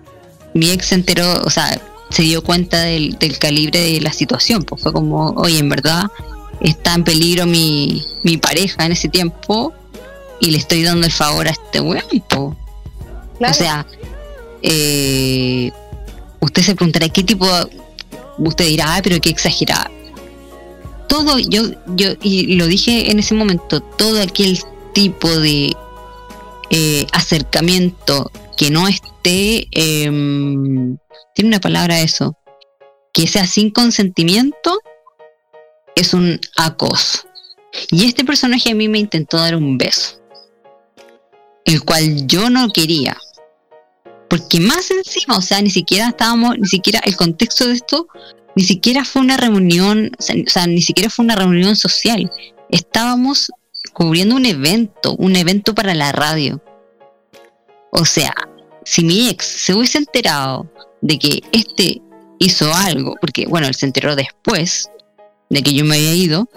mi 0.53 0.69
ex 0.69 0.85
se 0.85 0.95
enteró, 0.95 1.41
o 1.43 1.49
sea, 1.49 1.81
se 2.11 2.21
dio 2.21 2.43
cuenta 2.43 2.81
del, 2.81 3.17
del 3.17 3.39
calibre 3.39 3.79
de 3.79 4.01
la 4.01 4.13
situación. 4.13 4.61
Pues 4.61 4.83
fue 4.83 4.93
como, 4.93 5.31
oye, 5.31 5.57
en 5.57 5.69
verdad 5.69 6.03
está 6.61 6.93
en 6.93 7.03
peligro 7.03 7.47
mi, 7.47 8.05
mi 8.23 8.37
pareja 8.37 8.85
en 8.85 8.91
ese 8.91 9.09
tiempo 9.09 9.73
y 10.39 10.51
le 10.51 10.59
estoy 10.59 10.83
dando 10.83 11.07
el 11.07 11.11
favor 11.11 11.47
a 11.47 11.51
este 11.51 11.81
weón. 11.81 12.03
po". 12.27 12.55
O 13.39 13.53
sea, 13.53 13.87
eh, 14.61 15.71
usted 16.41 16.61
se 16.61 16.75
preguntará 16.75 17.09
qué 17.09 17.23
tipo, 17.23 17.47
usted 18.37 18.65
dirá, 18.65 18.93
"Ay, 18.95 19.01
pero 19.03 19.19
qué 19.19 19.29
exagerada. 19.29 19.89
Todo, 21.07 21.39
yo, 21.39 21.63
yo, 21.87 22.09
y 22.21 22.55
lo 22.55 22.67
dije 22.67 23.11
en 23.11 23.19
ese 23.19 23.33
momento, 23.33 23.81
todo 23.81 24.21
aquel 24.21 24.59
tipo 24.93 25.29
de 25.39 25.75
eh, 26.71 27.07
acercamiento 27.13 28.31
que 28.55 28.69
no 28.69 28.87
esté, 28.87 29.67
em, 29.71 30.97
tiene 31.33 31.47
una 31.47 31.59
palabra 31.59 31.99
eso, 32.01 32.37
que 33.11 33.25
sea 33.25 33.47
sin 33.47 33.71
consentimiento, 33.71 34.79
es 35.95 36.13
un 36.13 36.39
acoso. 36.57 37.23
Y 37.91 38.05
este 38.05 38.23
personaje 38.23 38.71
a 38.71 38.75
mí 38.75 38.87
me 38.87 38.99
intentó 38.99 39.37
dar 39.37 39.55
un 39.55 39.77
beso, 39.77 40.19
el 41.65 41.83
cual 41.83 42.27
yo 42.27 42.49
no 42.49 42.69
quería. 42.69 43.17
Porque 44.29 44.59
más 44.59 44.91
encima, 44.91 45.37
o 45.37 45.41
sea, 45.41 45.61
ni 45.61 45.69
siquiera 45.69 46.09
estábamos, 46.09 46.57
ni 46.59 46.67
siquiera 46.67 46.99
el 47.03 47.15
contexto 47.15 47.67
de 47.67 47.73
esto, 47.73 48.07
ni 48.55 48.63
siquiera 48.63 49.03
fue 49.03 49.21
una 49.21 49.37
reunión, 49.37 50.11
o 50.17 50.21
sea, 50.21 50.67
ni 50.67 50.81
siquiera 50.81 51.09
fue 51.09 51.25
una 51.25 51.35
reunión 51.35 51.75
social. 51.75 52.31
Estábamos 52.69 53.51
cubriendo 53.93 54.35
un 54.35 54.45
evento, 54.45 55.15
un 55.15 55.35
evento 55.35 55.73
para 55.73 55.95
la 55.95 56.11
radio. 56.11 56.61
O 57.91 58.05
sea, 58.05 58.33
si 58.83 59.03
mi 59.03 59.29
ex 59.29 59.45
se 59.45 59.73
hubiese 59.73 59.97
enterado 59.97 60.71
de 61.01 61.17
que 61.17 61.41
este 61.51 62.01
hizo 62.39 62.73
algo, 62.73 63.15
porque 63.19 63.45
bueno, 63.47 63.67
él 63.67 63.75
se 63.75 63.85
enteró 63.85 64.15
después 64.15 64.89
de 65.49 65.63
que 65.63 65.73
yo 65.73 65.85
me 65.85 65.95
había 65.95 66.13
ido, 66.13 66.49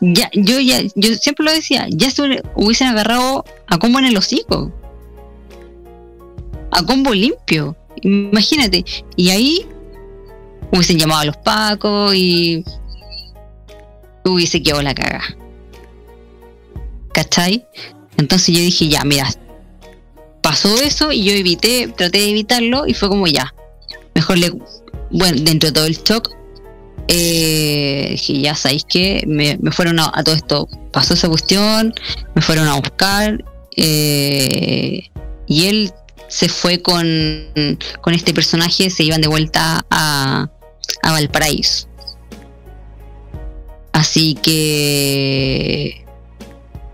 ya, 0.00 0.30
yo 0.32 0.60
ya, 0.60 0.80
yo 0.94 1.14
siempre 1.14 1.44
lo 1.44 1.52
decía, 1.52 1.86
ya 1.90 2.10
se 2.10 2.42
hubiesen 2.54 2.88
agarrado 2.88 3.44
a 3.66 3.78
combo 3.78 3.98
en 3.98 4.06
el 4.06 4.16
hocico. 4.16 4.72
A 6.70 6.82
combo 6.84 7.12
limpio. 7.12 7.76
Imagínate. 8.02 8.84
Y 9.16 9.30
ahí 9.30 9.66
hubiesen 10.72 10.98
llamado 10.98 11.20
a 11.20 11.24
los 11.26 11.36
pacos 11.38 12.14
y 12.14 12.64
hubiese 14.24 14.62
quedado 14.62 14.82
la 14.82 14.94
caga. 14.94 15.22
¿Cachai? 17.12 17.66
Entonces 18.16 18.54
yo 18.54 18.60
dije, 18.60 18.88
ya, 18.88 19.04
mira, 19.04 19.28
pasó 20.42 20.74
eso 20.80 21.12
y 21.12 21.24
yo 21.24 21.32
evité, 21.32 21.88
traté 21.88 22.18
de 22.18 22.30
evitarlo 22.30 22.86
y 22.86 22.94
fue 22.94 23.08
como 23.08 23.26
ya. 23.26 23.54
Mejor 24.14 24.38
le, 24.38 24.52
bueno, 25.10 25.40
dentro 25.42 25.68
de 25.68 25.72
todo 25.72 25.86
el 25.86 25.96
shock, 25.96 26.30
eh, 27.08 28.08
dije, 28.10 28.40
ya 28.40 28.54
sabéis 28.54 28.84
que 28.84 29.24
me, 29.26 29.58
fueron 29.72 29.98
a, 29.98 30.10
a 30.14 30.22
todo 30.22 30.34
esto, 30.34 30.68
pasó 30.92 31.14
esa 31.14 31.28
cuestión, 31.28 31.94
me 32.34 32.42
fueron 32.42 32.68
a 32.68 32.76
buscar 32.76 33.44
eh, 33.76 35.10
y 35.46 35.66
él 35.66 35.92
se 36.30 36.48
fue 36.48 36.80
con, 36.80 37.04
con 38.00 38.14
este 38.14 38.32
personaje, 38.32 38.88
se 38.88 39.02
iban 39.02 39.20
de 39.20 39.28
vuelta 39.28 39.84
a, 39.90 40.48
a 41.02 41.12
Valparaíso. 41.12 41.88
Así 43.92 44.36
que 44.40 46.06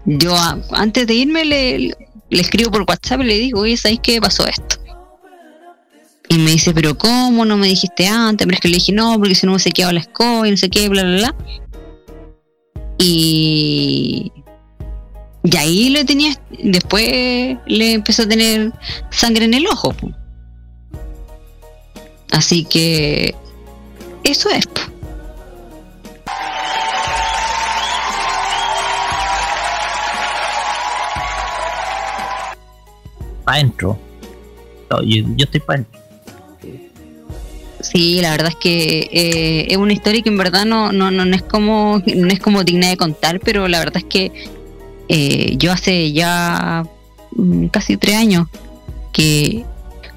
yo 0.07 0.35
antes 0.73 1.07
de 1.07 1.15
irme 1.15 1.45
le, 1.45 1.79
le 2.31 2.41
escribo 2.41 2.71
por 2.71 2.85
WhatsApp 2.89 3.21
y 3.21 3.25
le 3.25 3.39
digo, 3.39 3.61
oye, 3.61 3.77
¿sabéis 3.77 4.01
qué 4.03 4.21
pasó 4.21 4.47
esto? 4.47 4.77
Y 6.29 6.39
me 6.39 6.53
dice, 6.53 6.73
pero 6.73 6.97
¿cómo 6.97 7.45
no 7.45 7.59
me 7.59 7.69
dijiste 7.69 8.09
antes? 8.09 8.47
Pero 8.47 8.55
es 8.55 8.61
que 8.61 8.69
le 8.69 8.77
dije, 8.77 8.93
no, 8.93 9.19
porque 9.19 9.35
si 9.35 9.47
no 9.47 9.53
me 9.53 9.59
se 9.59 9.71
quedado 9.71 9.93
la 9.93 10.01
escoba 10.01 10.49
y 10.49 10.51
no 10.51 10.57
sé 10.57 10.71
qué, 10.71 10.89
bla, 10.89 11.03
bla, 11.03 11.17
bla. 11.17 11.35
Y, 12.99 14.33
y 15.47 15.57
ahí 15.57 15.91
le 15.91 16.05
tenía, 16.05 16.33
después 16.51 17.57
le 17.67 17.93
empezó 17.93 18.23
a 18.23 18.29
tener 18.29 18.73
sangre 19.11 19.45
en 19.45 19.55
el 19.55 19.67
ojo. 19.69 19.93
po. 19.93 20.11
Así 22.33 22.65
que 22.65 23.33
eso 24.25 24.51
es. 24.51 24.67
po. 24.67 24.81
Para 33.45 33.59
adentro. 33.59 33.97
No, 34.91 35.03
yo, 35.03 35.23
yo 35.37 35.45
estoy 35.45 35.61
para 35.61 35.79
adentro. 35.79 36.01
Sí, 37.83 38.21
la 38.21 38.33
verdad 38.33 38.49
es 38.49 38.57
que 38.57 39.09
eh, 39.13 39.67
es 39.71 39.77
una 39.77 39.93
historia 39.93 40.21
que 40.23 40.29
en 40.29 40.39
verdad 40.39 40.65
no, 40.65 40.91
no, 40.91 41.13
no, 41.13 41.25
no 41.25 41.37
es 41.37 41.43
como 41.43 42.03
no 42.05 42.29
es 42.29 42.41
como 42.41 42.65
digna 42.65 42.89
de 42.89 42.97
contar, 42.97 43.39
pero 43.39 43.69
la 43.69 43.79
verdad 43.79 43.99
es 43.99 44.05
que 44.05 44.33
eh, 45.09 45.55
yo 45.57 45.73
hace 45.73 46.13
ya 46.13 46.85
mm, 47.33 47.67
casi 47.67 47.97
tres 47.97 48.17
años 48.17 48.49
que 49.13 49.65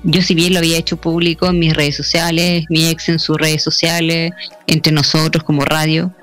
yo 0.03 0.22
si 0.22 0.34
bien 0.34 0.53
lo 0.53 0.60
había 0.60 0.78
hecho 0.78 0.98
público 0.98 1.48
en 1.48 1.60
mis 1.60 1.74
redes 1.76 1.95
sociales, 1.98 2.66
mi 2.70 2.88
ex 2.88 3.10
en 3.10 3.20
sus 3.20 3.38
redes 3.38 3.64
sociales, 3.64 4.32
entre 4.68 4.91
nosotros 4.94 5.44
como 5.44 5.66
radio, 5.66 6.14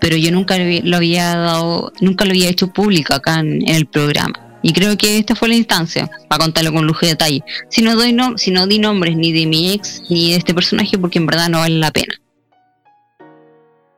pero 0.00 0.16
yo 0.16 0.30
nunca 0.30 0.56
lo 0.58 0.96
había- 0.96 1.34
dado, 1.36 1.92
nunca 2.00 2.24
lo 2.24 2.30
había 2.30 2.48
hecho 2.48 2.68
público 2.72 3.14
acá 3.14 3.40
en, 3.40 3.66
en 3.68 3.74
el 3.74 3.86
programa. 3.86 4.40
Y 4.62 4.72
creo 4.72 4.96
que 4.96 5.18
esta 5.18 5.34
fue 5.34 5.48
la 5.48 5.56
instancia, 5.56 6.08
para 6.28 6.44
contarlo 6.44 6.72
con 6.72 6.86
lujo 6.86 7.00
de 7.02 7.08
detalle. 7.08 7.42
Si 7.68 7.82
no 7.82 7.96
doy 7.96 8.12
no, 8.12 8.38
si 8.38 8.50
no 8.50 8.66
di 8.66 8.78
nombres 8.78 9.14
ni 9.16 9.30
de 9.32 9.46
mi 9.46 9.72
ex 9.72 10.02
ni 10.08 10.30
de 10.30 10.36
este 10.36 10.54
personaje, 10.54 10.96
porque 10.96 11.18
en 11.18 11.26
verdad 11.26 11.48
no 11.50 11.58
vale 11.58 11.78
la 11.78 11.90
pena. 11.90 12.14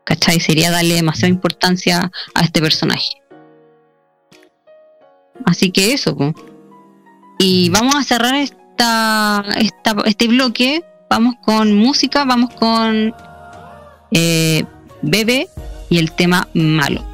¿Cachai? 0.04 0.40
Sería 0.40 0.70
darle 0.70 0.94
demasiada 0.94 1.28
importancia 1.28 2.10
a 2.34 2.40
este 2.40 2.60
personaje. 2.60 3.10
Así 5.46 5.70
que 5.70 5.94
eso, 5.94 6.14
po. 6.16 6.34
Y 7.38 7.70
vamos 7.70 7.94
a 7.94 8.02
cerrar 8.02 8.34
esta, 8.34 9.44
esta, 9.56 9.94
este 10.04 10.26
bloque. 10.26 10.84
Vamos 11.08 11.36
con 11.44 11.72
música, 11.72 12.24
vamos 12.24 12.52
con 12.54 13.14
eh, 14.10 14.64
Bebe 15.02 15.48
y 15.88 15.98
el 15.98 16.10
tema 16.12 16.48
malo. 16.52 17.04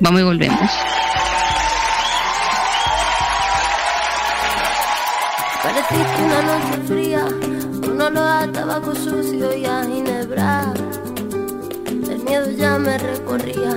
Vamos 0.00 0.20
y 0.20 0.24
volvemos. 0.24 0.70
Pareciste 5.62 6.22
una 6.24 6.42
noche 6.42 6.82
fría, 6.88 7.26
un 7.92 8.00
olor 8.00 8.42
a 8.42 8.50
tabaco 8.50 8.92
sucio 8.94 9.56
y 9.56 9.66
a 9.66 9.84
ginebra. 9.84 10.72
El 11.86 12.18
miedo 12.24 12.50
ya 12.50 12.76
me 12.76 12.98
recorría 12.98 13.76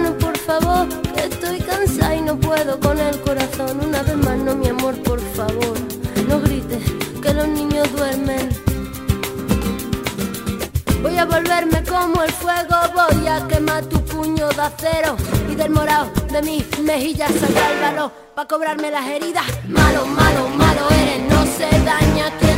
favor, 0.51 0.87
que 1.13 1.23
estoy 1.23 1.59
cansada 1.59 2.15
y 2.15 2.21
no 2.21 2.35
puedo 2.37 2.79
con 2.79 2.99
el 2.99 3.19
corazón. 3.21 3.79
Una 3.87 4.01
vez 4.03 4.17
más, 4.17 4.37
no, 4.37 4.55
mi 4.55 4.67
amor, 4.67 4.95
por 5.03 5.19
favor, 5.37 5.77
no 6.27 6.39
grites 6.41 6.83
que 7.21 7.33
los 7.33 7.47
niños 7.47 7.87
duermen. 7.95 8.49
como 11.91 12.23
el 12.23 12.31
fuego, 12.31 12.75
voy 12.95 13.27
a 13.27 13.47
quemar 13.47 13.83
tu 13.85 13.99
puño 14.05 14.47
de 14.49 14.61
acero. 14.61 15.15
Y 15.49 15.55
del 15.55 15.69
morado 15.69 16.09
de 16.31 16.41
mis 16.41 16.79
mejillas 16.79 17.31
saldrá 17.39 17.71
el 17.71 17.79
valor 17.81 18.11
pa' 18.35 18.47
cobrarme 18.47 18.89
las 18.89 19.05
heridas. 19.07 19.45
Malo, 19.67 20.05
malo, 20.05 20.47
malo 20.49 20.87
eres, 20.89 21.21
no 21.29 21.45
se 21.45 21.69
daña 21.83 22.25
quien 22.39 22.50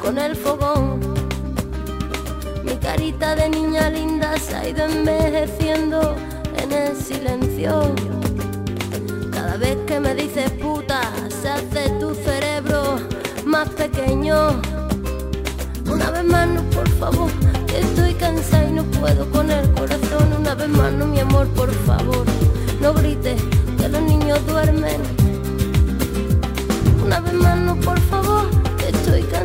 con 0.00 0.16
el 0.16 0.34
fogón. 0.34 1.00
Mi 2.64 2.76
carita 2.76 3.36
de 3.36 3.50
niña 3.50 3.90
linda 3.90 4.38
se 4.38 4.56
ha 4.56 4.68
ido 4.68 4.86
envejeciendo 4.86 6.16
en 6.56 6.72
el 6.72 6.96
silencio. 6.96 7.94
Cada 9.30 9.58
vez 9.58 9.76
que 9.86 10.00
me 10.00 10.14
dices 10.14 10.50
puta, 10.52 11.00
se 11.28 11.48
hace 11.48 11.90
tu 12.00 12.14
cerebro 12.14 12.96
más 13.44 13.68
pequeño. 13.70 14.62
Una 15.90 16.10
vez 16.10 16.24
más, 16.24 16.48
no, 16.48 16.62
por 16.70 16.88
favor, 16.88 17.30
que 17.66 17.80
estoy 17.80 18.14
cansada 18.14 18.64
y 18.64 18.72
no 18.72 18.84
puedo 18.84 19.30
con 19.30 19.50
el 19.50 19.70
corazón. 19.74 20.32
Una 20.38 20.54
vez 20.54 20.68
más, 20.68 20.92
no, 20.92 21.06
mi 21.06 21.20
amor, 21.20 21.46
por 21.48 21.70
favor, 21.84 22.24
no 22.80 22.94
grites 22.94 23.42
que 23.78 23.88
los 23.90 24.00
niños 24.00 24.38
duermen. 24.46 25.02
Una 27.04 27.20
vez 27.20 27.34
más, 27.34 27.58
no, 27.58 27.76
por 27.76 28.00
favor, 28.00 28.57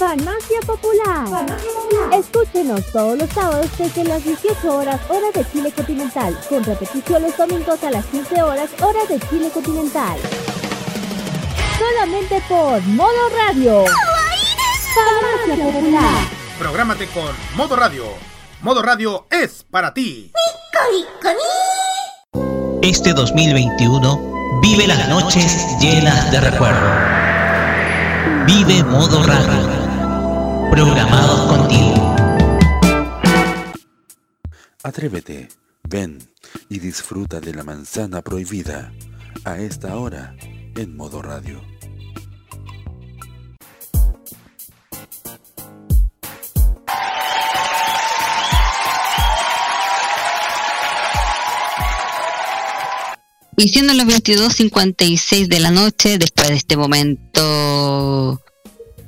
Farmacia 0.00 0.60
Popular. 0.64 1.46
Escúchenos 2.10 2.86
todos 2.90 3.18
los 3.18 3.28
sábados 3.28 3.66
desde 3.76 4.02
las 4.04 4.24
18 4.24 4.74
horas 4.74 4.98
hora 5.10 5.26
de 5.34 5.44
Chile 5.52 5.70
continental, 5.72 6.40
con 6.48 6.64
repetición 6.64 7.20
los 7.20 7.36
domingos 7.36 7.84
a 7.84 7.90
las 7.90 8.06
15 8.06 8.42
horas 8.42 8.70
hora 8.80 9.04
de 9.10 9.20
Chile 9.28 9.50
continental. 9.50 10.18
Solamente 11.78 12.42
por 12.48 12.80
Modo 12.86 13.28
Radio. 13.44 13.84
Farmacia 14.94 15.66
Popular. 15.66 16.24
Prográmate 16.58 17.06
con 17.08 17.36
Modo 17.54 17.76
Radio. 17.76 18.04
Modo 18.62 18.80
Radio 18.80 19.26
es 19.30 19.66
para 19.70 19.92
ti. 19.92 20.32
Este 22.80 23.12
2021 23.12 24.60
vive 24.62 24.86
las 24.86 25.10
noches 25.10 25.78
llenas 25.78 26.32
de 26.32 26.40
recuerdo. 26.40 26.90
Vive 28.46 28.82
modo 28.84 29.22
radio. 29.24 29.89
Programados 30.70 31.40
contigo. 31.48 32.16
Atrévete, 34.82 35.48
ven 35.82 36.18
y 36.68 36.78
disfruta 36.78 37.40
de 37.40 37.52
la 37.54 37.64
manzana 37.64 38.22
prohibida 38.22 38.92
a 39.44 39.58
esta 39.58 39.96
hora 39.96 40.34
en 40.76 40.96
modo 40.96 41.22
radio. 41.22 41.60
Y 53.56 53.68
siendo 53.68 53.92
las 53.92 54.06
22.56 54.06 55.48
de 55.48 55.60
la 55.60 55.70
noche, 55.70 56.16
después 56.16 56.48
de 56.48 56.54
este 56.54 56.78
momento 56.78 58.40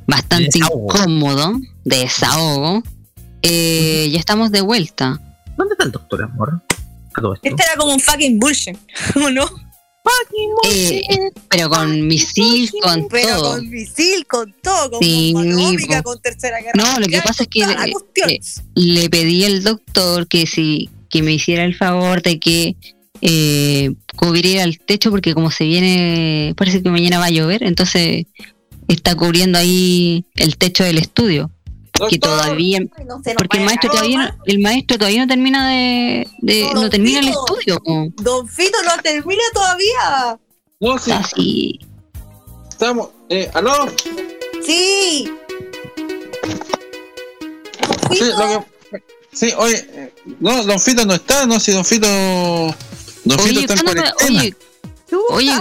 bastante 0.06 0.58
incómodo, 0.58 1.58
de 1.84 1.98
desahogo, 1.98 2.82
eh, 3.42 4.08
ya 4.12 4.18
estamos 4.18 4.50
de 4.50 4.60
vuelta. 4.60 5.20
¿Dónde 5.56 5.74
está 5.74 5.84
el 5.84 5.92
doctor 5.92 6.22
Amor? 6.22 6.62
Este 7.42 7.62
era 7.62 7.76
como 7.76 7.92
un 7.92 8.00
fucking 8.00 8.38
bullshit, 8.38 8.76
¿o 9.16 9.30
no? 9.30 9.48
Eh, 10.64 11.02
pero 11.48 11.70
con 11.70 12.06
misil, 12.06 12.70
con 12.82 13.06
Pero 13.08 13.36
todo. 13.36 13.50
con 13.52 13.70
misil, 13.70 14.26
con 14.26 14.54
todo, 14.62 14.90
con 14.90 15.00
Sí, 15.02 15.32
bomba 15.32 16.02
con 16.02 16.20
tercera 16.20 16.58
guerra 16.58 16.72
No, 16.74 16.98
lo 16.98 17.06
que 17.06 17.20
pasa 17.22 17.44
es 17.44 17.48
que 17.48 18.40
le 18.74 19.10
pedí 19.10 19.44
al 19.44 19.62
doctor 19.62 20.26
que 20.26 20.46
si 20.46 20.90
que 21.08 21.22
me 21.22 21.32
hiciera 21.34 21.64
el 21.64 21.74
favor 21.76 22.22
de 22.22 22.40
que 22.40 22.74
eh, 23.20 23.92
cubriera 24.16 24.64
el 24.64 24.80
techo 24.80 25.10
porque 25.10 25.34
como 25.34 25.50
se 25.50 25.64
viene, 25.64 26.54
parece 26.56 26.82
que 26.82 26.90
mañana 26.90 27.18
va 27.18 27.26
a 27.26 27.30
llover, 27.30 27.62
entonces 27.62 28.26
está 28.88 29.14
cubriendo 29.14 29.59
ahí 29.59 30.24
el 30.36 30.56
techo 30.56 30.84
del 30.84 30.98
estudio. 30.98 31.50
Que 32.09 32.18
todavía, 32.18 32.80
porque 33.36 33.59
el 33.59 33.64
maestro 33.64 33.90
todavía 33.90 34.18
no, 34.18 34.42
el 34.46 34.59
maestro 34.60 34.98
todavía 34.98 35.20
no 35.22 35.28
termina 35.28 35.68
de, 35.70 36.26
de- 36.38 36.70
No, 36.74 36.82
no 36.82 36.90
termina 36.90 37.20
el 37.20 37.28
estudio. 37.28 37.78
po. 37.84 38.09
Don 38.16 38.48
Fito 38.48 38.78
no 38.84 39.00
termina 39.02 39.42
todavía. 39.54 40.38
No, 40.80 40.98
sí. 40.98 41.10
Así. 41.12 41.80
Estamos. 42.70 43.10
Eh, 43.28 43.48
¿Aló? 43.54 43.86
Sí. 44.64 45.28
Sí, 48.10 48.20
lo 48.24 48.64
que- 48.90 49.02
sí, 49.32 49.52
oye, 49.56 50.12
no, 50.40 50.64
Don 50.64 50.80
Fito 50.80 51.04
no 51.06 51.14
está, 51.14 51.46
no, 51.46 51.60
si 51.60 51.72
Don 51.72 51.84
Fito. 51.84 52.06
Don 53.24 53.38
Fito 53.38 53.60
está 53.60 53.74
en 53.74 53.80
¿cuándo 53.80 54.02
me- 54.02 54.12
cuarentena. 54.12 54.40
oye, 54.40 54.54
oye, 55.30 55.52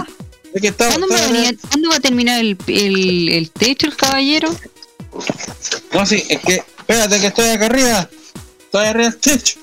Es 0.54 0.60
que 0.60 0.68
está- 0.68 0.88
¿cuándo, 0.88 1.06
me 1.06 1.14
está- 1.14 1.28
venía- 1.32 1.54
cuándo 1.68 1.88
va 1.90 1.96
a 1.96 2.00
terminar 2.00 2.40
el, 2.40 2.56
el, 2.66 3.28
el 3.30 3.50
techo 3.50 3.86
el 3.86 3.96
caballero? 3.96 4.54
No, 5.92 6.06
sí, 6.06 6.22
es 6.28 6.40
que, 6.40 6.54
espérate 6.78 7.20
que 7.20 7.26
estoy 7.28 7.48
acá 7.50 7.66
arriba. 7.66 8.08
Estoy 8.64 8.86
arriba 8.86 9.10
del 9.10 9.18
techo. 9.18 9.58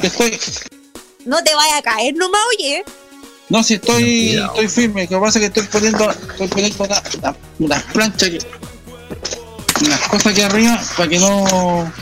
Que 0.00 0.06
estoy. 0.08 0.38
No 1.24 1.42
te 1.42 1.54
vaya 1.54 1.78
a 1.78 1.82
caer 1.82 2.14
nomás, 2.16 2.40
oye. 2.58 2.84
No, 3.48 3.62
si 3.62 3.74
estoy, 3.74 4.30
estoy 4.36 4.68
firme. 4.68 5.02
Lo 5.04 5.08
que 5.08 5.16
pasa 5.18 5.38
es 5.38 5.50
que 5.50 5.60
estoy 5.60 5.80
poniendo, 5.80 6.10
estoy 6.10 6.48
poniendo 6.48 6.84
una, 6.84 7.02
una- 7.18 7.36
unas 7.58 7.82
planchas 7.84 8.30
que. 8.30 8.38
Unas 9.84 10.00
cosas 10.08 10.26
aquí 10.32 10.40
arriba 10.40 10.82
para 10.96 11.08
que 11.08 11.18
no. 11.18 11.92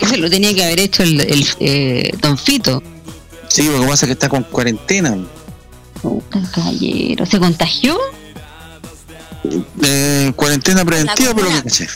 Eso 0.00 0.16
lo 0.16 0.30
tenía 0.30 0.54
que 0.54 0.64
haber 0.64 0.80
hecho 0.80 1.02
el, 1.02 1.20
el 1.20 1.46
eh, 1.60 2.10
Don 2.20 2.36
Fito. 2.38 2.82
Sí, 3.48 3.68
lo 3.68 3.80
que 3.80 3.86
pasa 3.86 4.06
es 4.06 4.08
que 4.08 4.12
está 4.12 4.28
con 4.28 4.44
cuarentena. 4.44 5.16
El 6.04 6.50
caballero. 6.50 7.26
¿Se 7.26 7.38
contagió? 7.38 7.96
Eh, 9.82 10.32
cuarentena 10.36 10.84
preventiva, 10.84 11.34
pero 11.34 11.48
que 11.48 11.62
caché. 11.62 11.86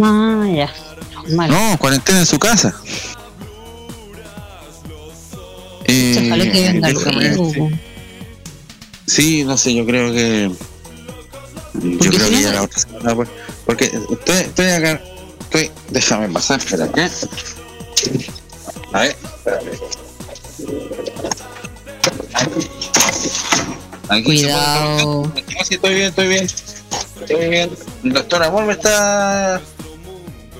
Ah, 0.00 0.46
ya. 0.54 0.72
Normal. 1.14 1.50
No, 1.50 1.78
cuarentena 1.78 2.20
en 2.20 2.26
su 2.26 2.38
casa. 2.38 2.74
Eh, 5.86 6.22
Ojalá 6.26 6.44
que 6.44 6.72
venga. 6.72 7.78
Sí, 9.06 9.44
no 9.44 9.56
sé, 9.58 9.74
yo 9.74 9.84
creo 9.86 10.12
que. 10.12 10.50
Yo 11.74 12.10
creo 12.10 12.30
que 12.30 12.42
ya 12.42 12.52
la 12.52 12.62
otra 12.62 12.78
semana. 12.78 13.14
pues, 13.14 13.28
Porque 13.66 13.84
estoy, 13.86 14.36
estoy 14.36 14.66
acá. 14.66 15.00
Estoy, 15.40 15.70
déjame 15.90 16.28
pasar, 16.28 16.60
espera, 16.60 16.90
¿qué? 16.92 17.08
A 18.92 19.00
ver, 19.00 19.16
espérame. 19.24 19.70
Aquí 24.08 24.24
Cuidado. 24.24 25.22
No, 25.22 25.32
sí, 25.64 25.74
estoy 25.74 25.94
bien, 25.94 26.08
estoy 26.08 26.28
bien. 26.28 26.46
Estoy 27.20 27.48
bien. 27.48 27.70
El 28.04 28.12
doctor 28.12 28.42
Amor 28.42 28.64
me 28.64 28.72
está. 28.72 29.60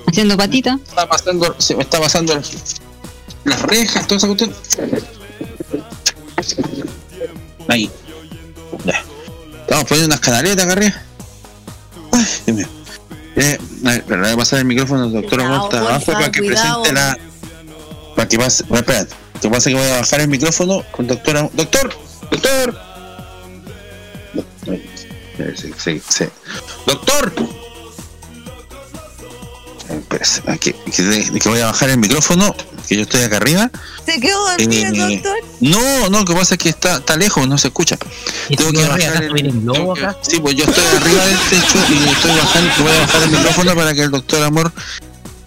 Haciendo 0.07 0.37
patita. 0.37 0.79
Está 0.87 1.07
pasando, 1.07 1.55
se 1.57 1.75
me 1.75 1.83
está 1.83 1.99
pasando 1.99 2.35
las, 2.35 2.81
las 3.43 3.61
rejas, 3.63 4.07
toda 4.07 4.17
esa 4.17 4.27
cuestión. 4.27 4.53
Ahí. 7.67 7.89
Ya. 8.85 9.03
Estamos 9.61 9.85
poniendo 9.85 10.07
unas 10.07 10.19
canaletas 10.19 10.65
acá 10.65 10.73
arriba. 10.73 11.01
Ay, 12.11 12.25
Dios 12.45 12.57
mío. 12.57 12.67
Eh, 13.35 13.57
le 13.81 14.01
voy 14.17 14.29
a 14.29 14.37
pasar 14.37 14.59
el 14.59 14.65
micrófono 14.65 15.03
al 15.03 15.13
doctor 15.13 15.41
Amor 15.41 15.69
porfa, 15.69 15.79
abajo 15.79 16.11
para 16.11 16.31
que 16.31 16.39
cuidado. 16.39 16.83
presente 16.83 16.93
la. 16.93 17.17
Para 18.15 18.27
que 18.27 18.37
pase. 18.37 18.63
bueno, 18.67 18.81
espérate. 18.81 19.20
Lo 19.43 19.49
que 19.49 19.49
pasa 19.49 19.69
es 19.69 19.75
que 19.75 19.81
voy 19.81 19.91
a 19.91 19.97
bajar 20.01 20.21
el 20.21 20.27
micrófono 20.27 20.83
con 20.91 21.07
doctor 21.07 21.37
Amor. 21.37 21.51
¡Doctor! 21.55 21.97
¡Doctor! 22.29 22.79
Sí, 25.55 25.71
sí, 25.77 26.01
sí. 26.07 26.25
¡Doctor! 26.85 27.33
Espérese, 29.89 30.41
aquí, 30.47 30.73
que, 30.95 31.39
que 31.39 31.49
voy 31.49 31.59
a 31.59 31.65
bajar 31.65 31.89
el 31.89 31.97
micrófono, 31.97 32.55
que 32.87 32.95
yo 32.95 33.01
estoy 33.01 33.23
acá 33.23 33.37
arriba. 33.37 33.69
¿Se 34.05 34.19
quedó 34.21 34.39
dormido 34.47 34.73
Eh, 35.05 35.15
doctor? 35.21 35.37
No, 35.59 36.09
no, 36.09 36.19
lo 36.19 36.25
que 36.25 36.33
pasa 36.33 36.53
es 36.55 36.59
que 36.59 36.69
está, 36.69 36.97
está 36.97 37.17
lejos, 37.17 37.45
no 37.47 37.57
se 37.57 37.67
escucha. 37.69 37.97
Tengo 38.55 38.71
que 38.71 38.85
bajar 38.87 39.23
el, 39.23 39.33
tengo 39.33 39.93
que- 39.93 40.07
Sí, 40.21 40.39
pues 40.39 40.55
yo 40.55 40.63
estoy 40.63 40.83
arriba 40.85 41.25
del 41.25 41.37
techo 41.49 41.77
y 41.89 42.09
estoy 42.09 42.31
bajando, 42.37 42.71
voy 42.83 42.91
a 42.93 42.99
bajar 43.01 43.23
el 43.23 43.31
micrófono 43.31 43.75
para 43.75 43.93
que 43.93 44.01
el 44.03 44.11
doctor 44.11 44.43
Amor 44.43 44.71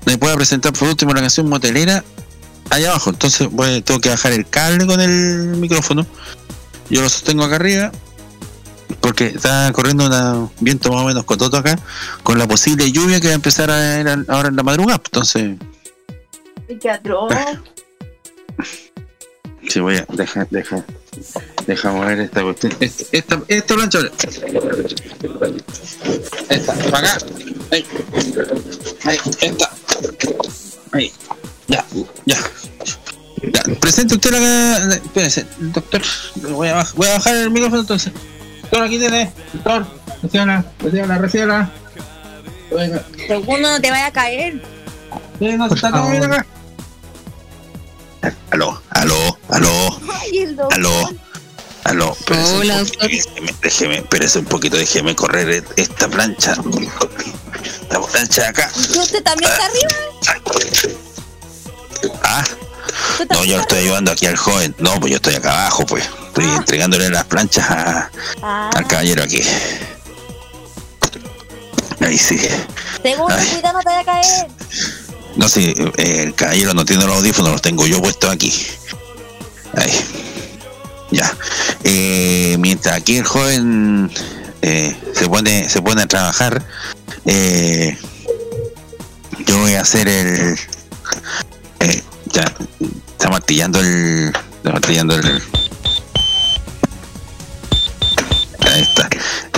me 0.05 0.19
pueda 0.19 0.35
presentar 0.37 0.73
por 0.75 0.89
último 0.89 1.15
la 1.15 1.21
canción 1.23 1.49
motelera 1.49 2.05
allá 2.71 2.91
abajo. 2.91 3.11
Entonces 3.11 3.49
tengo 3.85 4.01
que 4.01 4.09
bajar 4.09 4.33
el 4.33 4.49
cable 4.49 4.87
con 4.87 5.01
el 5.01 5.57
micrófono. 5.57 6.07
Yo 6.91 7.03
lo 7.03 7.09
sostengo 7.09 7.45
acá 7.45 7.57
arriba 7.57 7.93
porque 9.01 9.27
está 9.27 9.71
corriendo 9.73 10.07
un 10.07 10.51
viento 10.61 10.91
más 10.91 11.03
o 11.03 11.07
menos 11.07 11.25
cototo 11.25 11.57
acá 11.57 11.79
con 12.23 12.39
la 12.39 12.47
posible 12.47 12.91
lluvia 12.91 13.21
que 13.21 13.29
va 13.29 13.33
a 13.33 13.37
empezar 13.37 13.71
a 13.71 13.77
ver 13.77 14.25
ahora 14.29 14.49
en 14.49 14.57
la 14.57 14.63
madrugada. 14.63 15.01
Entonces, 15.05 15.57
atroz. 16.91 17.33
Sí, 19.69 19.81
voy 19.81 19.97
a. 19.97 20.07
Deja, 20.13 20.47
deja. 20.51 20.85
Deja 21.67 21.93
mover 21.93 22.21
esta 22.21 22.43
cuestión. 22.43 22.75
Esta, 22.81 23.05
esta, 23.13 23.43
esta 23.49 23.75
plancha. 23.75 23.99
Esta, 26.51 26.75
para 26.91 27.13
acá. 27.13 27.27
Ahí. 27.71 27.87
Ahí, 29.05 29.19
esta. 29.41 29.71
Ahí. 30.93 31.13
Ya, 31.69 31.85
ya. 32.27 32.39
Ya, 33.43 33.63
presente 33.81 34.15
usted 34.15 34.31
la. 34.31 34.95
Espérese, 34.95 35.47
doctor. 35.59 36.03
Voy 36.37 36.69
a, 36.69 36.77
baj- 36.83 36.95
voy 36.95 37.09
a 37.09 37.13
bajar 37.15 37.37
el 37.37 37.51
micrófono 37.51 37.81
entonces. 37.83 38.13
Doctor, 38.63 38.83
aquí 38.85 38.99
tiene. 38.99 39.33
Doctor, 39.53 39.87
recíbala, 40.23 41.19
recíbala. 41.19 41.71
Venga. 42.71 43.05
Segundo, 43.29 43.71
no 43.71 43.81
te 43.81 43.91
vaya 43.91 44.07
a 44.07 44.13
caer. 44.13 44.63
Sí, 45.39 45.53
no, 45.57 45.67
está 45.67 45.91
todo 45.91 46.11
bien 46.11 46.25
acá. 46.25 46.47
Aló, 48.51 48.81
aló, 48.91 49.39
aló. 49.51 50.01
Ay, 50.21 50.39
el 50.39 50.57
doctor. 50.57 50.75
Aló, 50.79 51.11
aló. 51.85 52.17
espérese 52.19 52.53
un 52.55 52.61
Hola, 52.61 52.79
poquito, 52.79 53.07
Déjeme, 53.07 53.55
déjeme, 53.63 53.97
espérese 53.99 54.39
un 54.39 54.45
poquito, 54.47 54.77
déjeme 54.79 55.15
correr 55.15 55.51
e- 55.51 55.65
esta 55.83 56.09
plancha. 56.09 56.57
La 57.91 58.01
plancha 58.01 58.43
de 58.43 58.49
acá. 58.49 58.71
¿Y 58.95 58.99
usted 58.99 59.23
también 59.23 59.51
está 59.51 59.67
arriba? 59.67 61.04
Ah, 62.25 62.43
no, 63.31 63.45
yo 63.45 63.57
lo 63.57 63.63
estoy 63.63 63.81
ayudando 63.81 64.11
aquí 64.13 64.27
al 64.27 64.37
joven. 64.37 64.75
No, 64.79 64.99
pues 64.99 65.11
yo 65.11 65.17
estoy 65.17 65.35
acá 65.35 65.53
abajo, 65.63 65.85
pues. 65.87 66.05
Estoy 66.29 66.45
entregándole 66.47 67.11
las 67.11 67.25
planchas 67.25 67.71
a- 67.71 68.11
Ah, 68.43 68.71
al 68.75 68.87
caballero 68.87 69.23
aquí. 69.23 69.41
Ahí 72.01 72.19
sí. 72.19 72.39
segundo, 73.03 73.35
cuidado, 73.37 73.73
no 73.75 73.81
te 73.81 73.89
vaya 73.89 74.01
a 74.01 74.05
caer. 74.05 74.49
No 75.37 75.47
eh, 75.57 76.23
el 76.23 76.35
caballero 76.35 76.75
no 76.75 76.85
tiene 76.85 77.05
los 77.07 77.17
audífonos, 77.17 77.53
los 77.53 77.63
tengo 77.63 77.87
yo 77.87 78.01
puestos 78.01 78.31
aquí. 78.31 78.53
Ahí. 79.77 79.93
Ya. 81.11 81.33
Eh, 81.85 82.57
mientras 82.59 82.97
aquí 82.97 83.19
el 83.19 83.25
joven 83.25 84.11
eh, 84.63 84.97
se 85.15 85.29
pone 85.29 85.69
se 85.69 85.83
pone 85.83 86.03
a 86.03 86.07
trabajar, 86.07 86.65
eh, 87.27 87.97
yo 89.47 89.59
voy 89.59 89.75
a 89.75 89.83
hacer 89.83 90.09
el. 90.09 90.59
Ya, 92.35 92.55
está 93.13 93.31
martillando 93.31 93.81
el. 93.81 94.33
Está 94.57 94.73
martillando 94.73 95.15
el. 95.15 95.43
Ahí 98.61 98.83
está. 98.83 99.09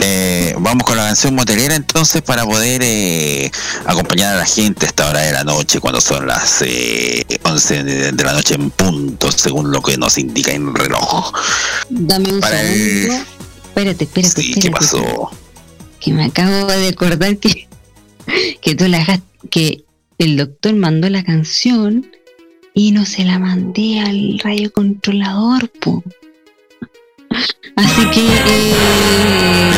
Eh, 0.02 0.54
vamos 0.58 0.84
con 0.84 0.96
la 0.96 1.04
canción 1.04 1.34
motelera 1.34 1.74
entonces 1.74 2.22
para 2.22 2.44
poder 2.44 2.80
eh, 2.84 3.50
acompañar 3.86 4.34
a 4.34 4.36
la 4.36 4.46
gente 4.46 4.86
a 4.86 4.88
esta 4.88 5.08
hora 5.08 5.20
de 5.20 5.32
la 5.32 5.42
noche 5.42 5.80
cuando 5.80 6.00
son 6.00 6.26
las 6.26 6.62
eh, 6.62 7.24
11 7.42 7.82
de, 8.12 8.24
la 8.24 8.32
noche 8.34 8.54
en 8.54 8.70
punto 8.70 9.32
según 9.32 9.72
lo 9.72 9.82
que 9.82 9.96
nos 9.96 10.18
indica 10.18 10.52
en 10.52 10.68
el 10.68 10.74
reloj. 10.74 11.32
Dame 11.88 12.34
un 12.34 12.40
Para 12.40 12.60
el- 12.62 13.02
segundo. 13.02 13.24
Espérate, 13.68 14.04
espérate, 14.04 14.42
Sí, 14.42 14.50
espérate. 14.50 14.60
¿qué 14.60 14.70
pasó? 14.70 15.30
Que 16.00 16.12
me 16.12 16.24
acabo 16.24 16.66
de 16.66 16.88
acordar 16.88 17.36
que, 17.38 17.66
que 18.60 18.74
tú 18.74 18.86
la 18.86 19.20
que 19.50 19.84
el 20.18 20.36
doctor 20.36 20.74
mandó 20.74 21.08
la 21.10 21.24
canción 21.24 22.06
y 22.76 22.90
no 22.90 23.06
se 23.06 23.24
la 23.24 23.38
mandé 23.38 24.00
al 24.00 24.38
radio 24.38 24.70
controlador, 24.70 25.70
po. 25.80 26.04
Así 27.74 28.10
que 28.10 28.20
eh, 28.20 29.72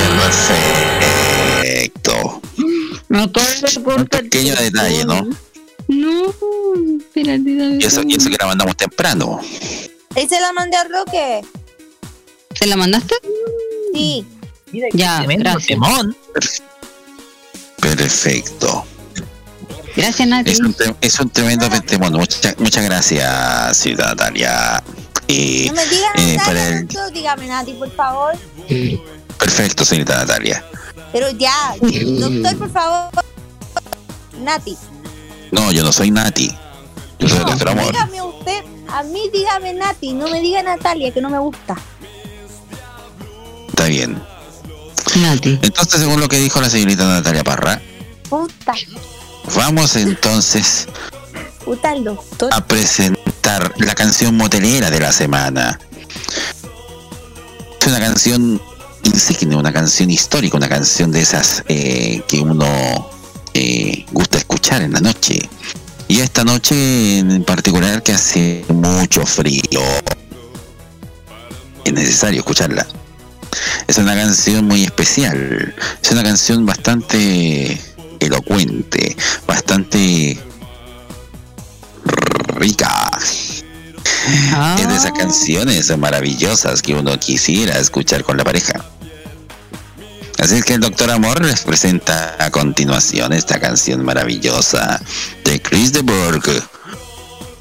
Perfecto. 1.71 2.43
De 3.09 3.95
Un 3.95 4.07
pequeño 4.07 4.55
detalle, 4.57 5.05
¿no? 5.05 5.29
No, 5.87 6.35
espérate, 6.99 7.55
David. 7.55 7.81
Y 7.81 7.85
eso, 7.85 8.03
y 8.05 8.17
eso 8.17 8.31
que 8.31 8.37
la 8.37 8.47
mandamos 8.47 8.77
temprano. 8.77 9.41
¿Ahí 10.17 10.29
se 10.29 10.41
la 10.41 10.53
mandé 10.53 10.77
a 10.77 10.85
Roque? 10.85 11.43
¿Se 12.55 12.67
la 12.67 12.77
mandaste? 12.77 13.15
Sí. 13.95 14.27
Ya, 14.93 15.23
gracias. 15.23 15.79
Perfecto. 17.81 18.85
Gracias, 19.99 20.29
Nati. 20.29 20.51
Es 20.53 20.61
un, 20.61 20.77
es 21.01 21.19
un 21.21 21.29
tremendo 21.31 21.69
temón. 21.83 22.13
Muchas 22.13 22.57
muchas 22.59 22.85
gracias, 22.85 23.77
señorita 23.77 24.07
Natalia. 24.11 24.83
No 24.87 25.73
me 25.75 25.87
digan 25.87 26.13
eh, 26.17 26.37
para 26.45 26.69
el- 26.69 26.89
dígame 27.13 27.49
Nati, 27.49 27.73
por 27.75 27.93
favor. 27.95 28.35
perfecto, 29.39 29.85
señorita 29.85 30.17
Natalia. 30.19 30.65
Pero 31.13 31.31
ya, 31.31 31.75
doctor, 31.81 32.57
por 32.59 32.71
favor. 32.71 33.11
Nati. 34.41 34.77
No, 35.51 35.73
yo 35.73 35.83
no 35.83 35.91
soy 35.93 36.11
Nati. 36.13 36.49
Yo 37.19 37.29
soy 37.29 37.39
el 37.39 37.45
doctor 37.45 37.71
Amor. 37.71 37.93
Dígame 37.93 38.23
usted, 38.23 38.63
a 38.89 39.03
mí 39.03 39.29
dígame 39.33 39.75
Nati, 39.75 40.13
no 40.13 40.29
me 40.29 40.41
diga 40.41 40.63
Natalia, 40.63 41.13
que 41.13 41.21
no 41.21 41.29
me 41.29 41.39
gusta. 41.41 41.75
Está 43.69 43.85
bien. 43.87 44.23
Nati. 45.17 45.59
Entonces, 45.63 46.01
según 46.01 46.21
lo 46.21 46.29
que 46.29 46.37
dijo 46.39 46.61
la 46.61 46.71
señorita 46.71 47.05
Natalia 47.05 47.43
Parra, 47.43 47.81
Puta, 48.29 48.75
vamos 49.55 49.97
entonces 49.97 50.87
a 52.51 52.65
presentar 52.65 53.73
la 53.79 53.95
canción 53.95 54.37
motelera 54.37 54.91
de 54.91 55.01
la 55.01 55.13
semana. 55.13 55.79
Es 57.81 57.87
una 57.87 58.01
canción 58.01 58.61
insignia, 59.05 59.57
una 59.57 59.73
canción 59.73 60.11
histórica, 60.11 60.57
una 60.57 60.69
canción 60.69 61.13
de 61.13 61.21
esas 61.21 61.63
eh, 61.69 62.23
que 62.27 62.41
uno 62.41 63.11
eh, 63.55 64.05
gusta 64.13 64.39
escuchar 64.39 64.83
en 64.83 64.93
la 64.93 65.01
noche. 65.01 65.49
Y 66.09 66.21
esta 66.21 66.45
noche 66.45 67.19
en 67.19 67.45
particular 67.45 68.03
que 68.03 68.13
hace 68.13 68.65
mucho 68.69 69.27
frío, 69.27 69.83
es 71.85 71.93
necesario 71.93 72.41
escucharla. 72.41 72.87
Es 73.87 73.99
una 73.99 74.15
canción 74.15 74.65
muy 74.67 74.85
especial, 74.85 75.75
es 76.03 76.11
una 76.11 76.23
canción 76.23 76.65
bastante 76.67 77.79
elocuente, 78.21 79.17
bastante 79.47 80.39
rica. 82.55 83.11
Es 84.79 84.89
de 84.89 84.95
esas 84.95 85.13
canciones 85.13 85.97
maravillosas 85.97 86.83
que 86.83 86.95
uno 86.95 87.19
quisiera 87.19 87.79
escuchar 87.79 88.25
con 88.25 88.37
la 88.37 88.45
pareja. 88.45 88.85
Así 90.39 90.57
es 90.57 90.65
que 90.65 90.75
el 90.75 90.81
Doctor 90.81 91.11
Amor 91.11 91.45
les 91.45 91.63
presenta 91.63 92.37
a 92.39 92.51
continuación 92.51 93.33
esta 93.33 93.59
canción 93.59 94.05
maravillosa 94.05 95.01
de 95.45 95.61
Chris 95.61 95.93
de 95.93 96.03
Burgh, 96.03 96.63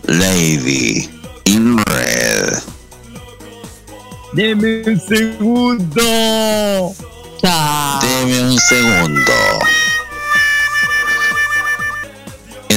Lady 0.06 1.10
in 1.46 1.78
Red. 1.78 2.60
Deme 4.34 4.84
un 4.86 5.00
segundo. 5.00 6.02
Deme 8.02 8.42
un 8.42 8.60
segundo. 8.60 9.34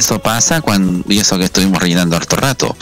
Eso 0.01 0.17
pasa 0.17 0.61
cuando. 0.61 1.03
Y 1.13 1.19
eso 1.19 1.37
que 1.37 1.43
estuvimos 1.43 1.79
rellenando 1.79 2.15
harto 2.15 2.35
rato. 2.35 2.75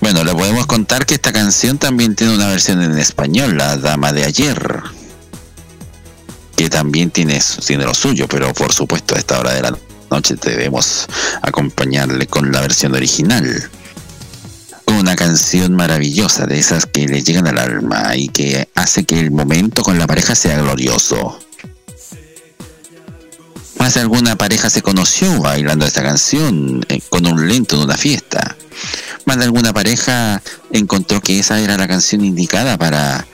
Bueno, 0.00 0.24
le 0.24 0.32
podemos 0.32 0.64
contar 0.64 1.04
que 1.04 1.12
esta 1.12 1.34
canción 1.34 1.76
también 1.76 2.14
tiene 2.14 2.34
una 2.34 2.46
versión 2.46 2.80
en 2.80 2.96
español, 2.96 3.58
La 3.58 3.76
Dama 3.76 4.14
de 4.14 4.24
Ayer. 4.24 4.80
Que 6.56 6.70
también 6.70 7.10
tiene, 7.10 7.42
tiene 7.66 7.84
lo 7.84 7.92
suyo, 7.92 8.26
pero 8.26 8.54
por 8.54 8.72
supuesto 8.72 9.16
a 9.16 9.18
esta 9.18 9.38
hora 9.38 9.52
de 9.52 9.60
la 9.60 9.78
noche 10.10 10.34
debemos 10.36 11.06
acompañarle 11.42 12.26
con 12.26 12.50
la 12.50 12.62
versión 12.62 12.94
original. 12.94 13.68
Una 14.86 15.14
canción 15.14 15.76
maravillosa, 15.76 16.46
de 16.46 16.58
esas 16.58 16.86
que 16.86 17.06
le 17.06 17.22
llegan 17.22 17.46
al 17.48 17.58
alma 17.58 18.16
y 18.16 18.28
que 18.28 18.66
hace 18.74 19.04
que 19.04 19.20
el 19.20 19.30
momento 19.30 19.82
con 19.82 19.98
la 19.98 20.06
pareja 20.06 20.34
sea 20.34 20.56
glorioso. 20.56 21.38
Más 23.78 23.94
de 23.94 24.00
alguna 24.00 24.36
pareja 24.36 24.70
se 24.70 24.82
conoció 24.82 25.40
bailando 25.40 25.86
esta 25.86 26.02
canción 26.02 26.84
eh, 26.88 27.00
con 27.08 27.26
un 27.26 27.48
lento 27.48 27.76
en 27.76 27.82
una 27.82 27.96
fiesta. 27.96 28.56
Más 29.24 29.38
de 29.38 29.44
alguna 29.44 29.72
pareja 29.72 30.42
encontró 30.72 31.20
que 31.20 31.38
esa 31.38 31.60
era 31.60 31.76
la 31.76 31.86
canción 31.86 32.24
indicada 32.24 32.76
para 32.76 33.26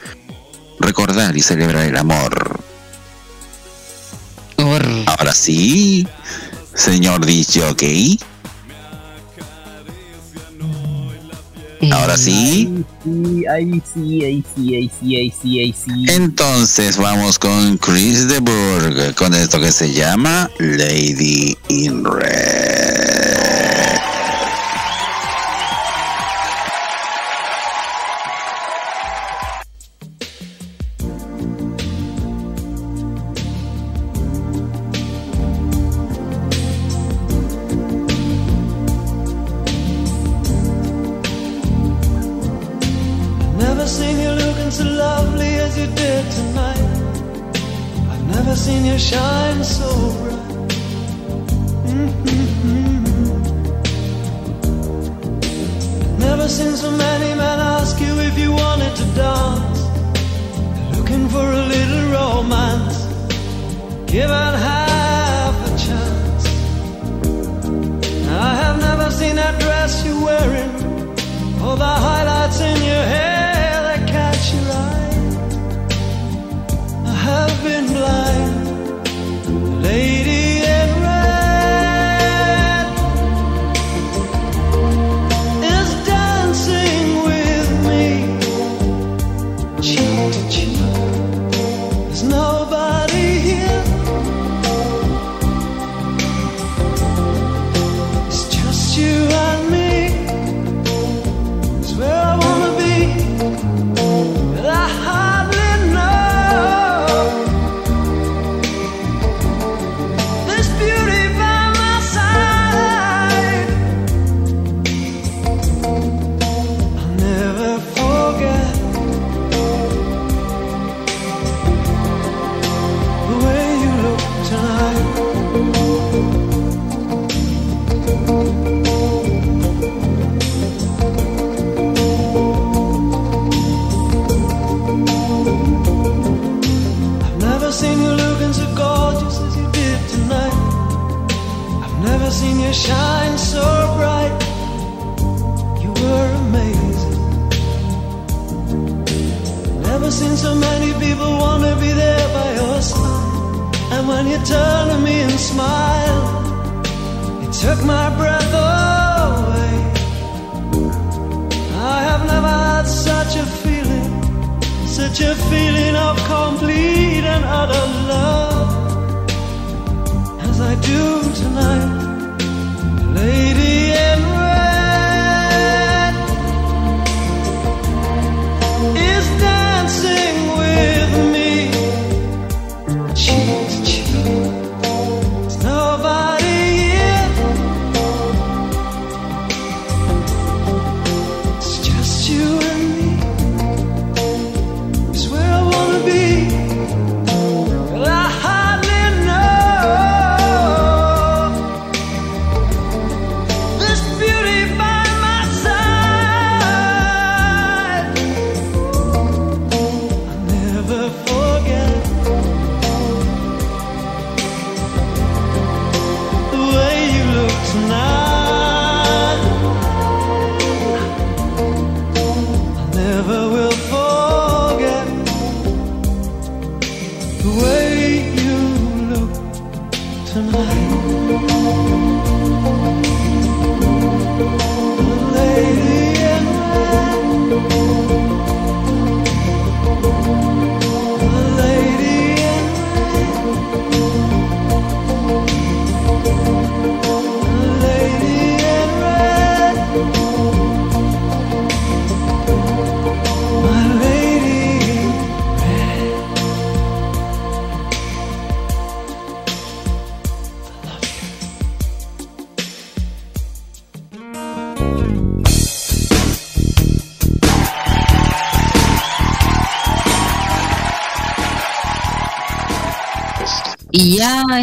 recordar 0.81 1.37
y 1.37 1.43
celebrar 1.43 1.85
el 1.85 1.97
amor. 1.97 2.61
Ahora 5.07 5.33
sí, 5.33 6.07
señor 6.75 7.25
DJ. 7.25 8.19
Ahora 11.93 12.17
sí. 12.17 12.85
Sí, 13.05 13.45
ahí 13.47 13.83
sí, 13.93 14.25
ahí 14.25 14.45
sí, 14.55 14.75
ahí 14.75 14.91
sí, 15.01 15.17
ahí 15.17 15.33
sí, 15.43 15.59
ahí 15.61 15.75
sí. 15.85 16.05
Entonces 16.09 16.97
vamos 16.97 17.39
con 17.39 17.79
Chris 17.79 18.29
de 18.29 18.41
Burgh 18.41 19.15
con 19.15 19.35
esto 19.35 19.61
que 19.61 19.73
se 19.73 19.93
llama 19.93 20.51
Lady 20.59 21.57
in 21.69 22.05
Red. 22.05 23.44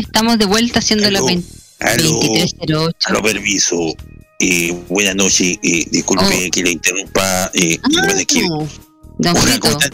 Estamos 0.01 0.37
de 0.37 0.45
vuelta 0.45 0.79
haciendo 0.79 1.09
la 1.09 1.21
20 1.21 1.47
Aló, 1.79 2.11
2308. 2.11 2.97
aló, 3.05 3.21
permiso. 3.23 3.75
Eh, 4.39 4.75
buenas 4.89 5.15
noches, 5.15 5.57
eh, 5.63 5.85
disculpe 5.91 6.49
que 6.51 6.63
le 6.63 6.71
interrumpa. 6.71 7.49
Eh, 7.53 7.77
que 7.77 7.97
pasa 7.97 8.19
es 8.21 8.25
que- 8.25 8.43
Oh. 8.49 8.67
Don 9.19 9.37
Hola, 9.37 9.53
Fito. 9.53 9.59
¿cómo 9.59 9.79
está? 9.79 9.89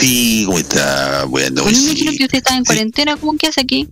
Sí, 0.00 0.42
¿cómo 0.46 0.58
está? 0.58 1.24
Buenas 1.24 1.52
Bueno, 1.52 1.70
noches. 1.70 1.82
me 1.84 1.90
dijeron 1.94 2.16
que 2.16 2.24
usted 2.24 2.38
estaba 2.38 2.56
en 2.56 2.64
cuarentena, 2.64 3.16
¿cómo 3.16 3.36
que 3.38 3.46
hace 3.48 3.60
aquí? 3.60 3.88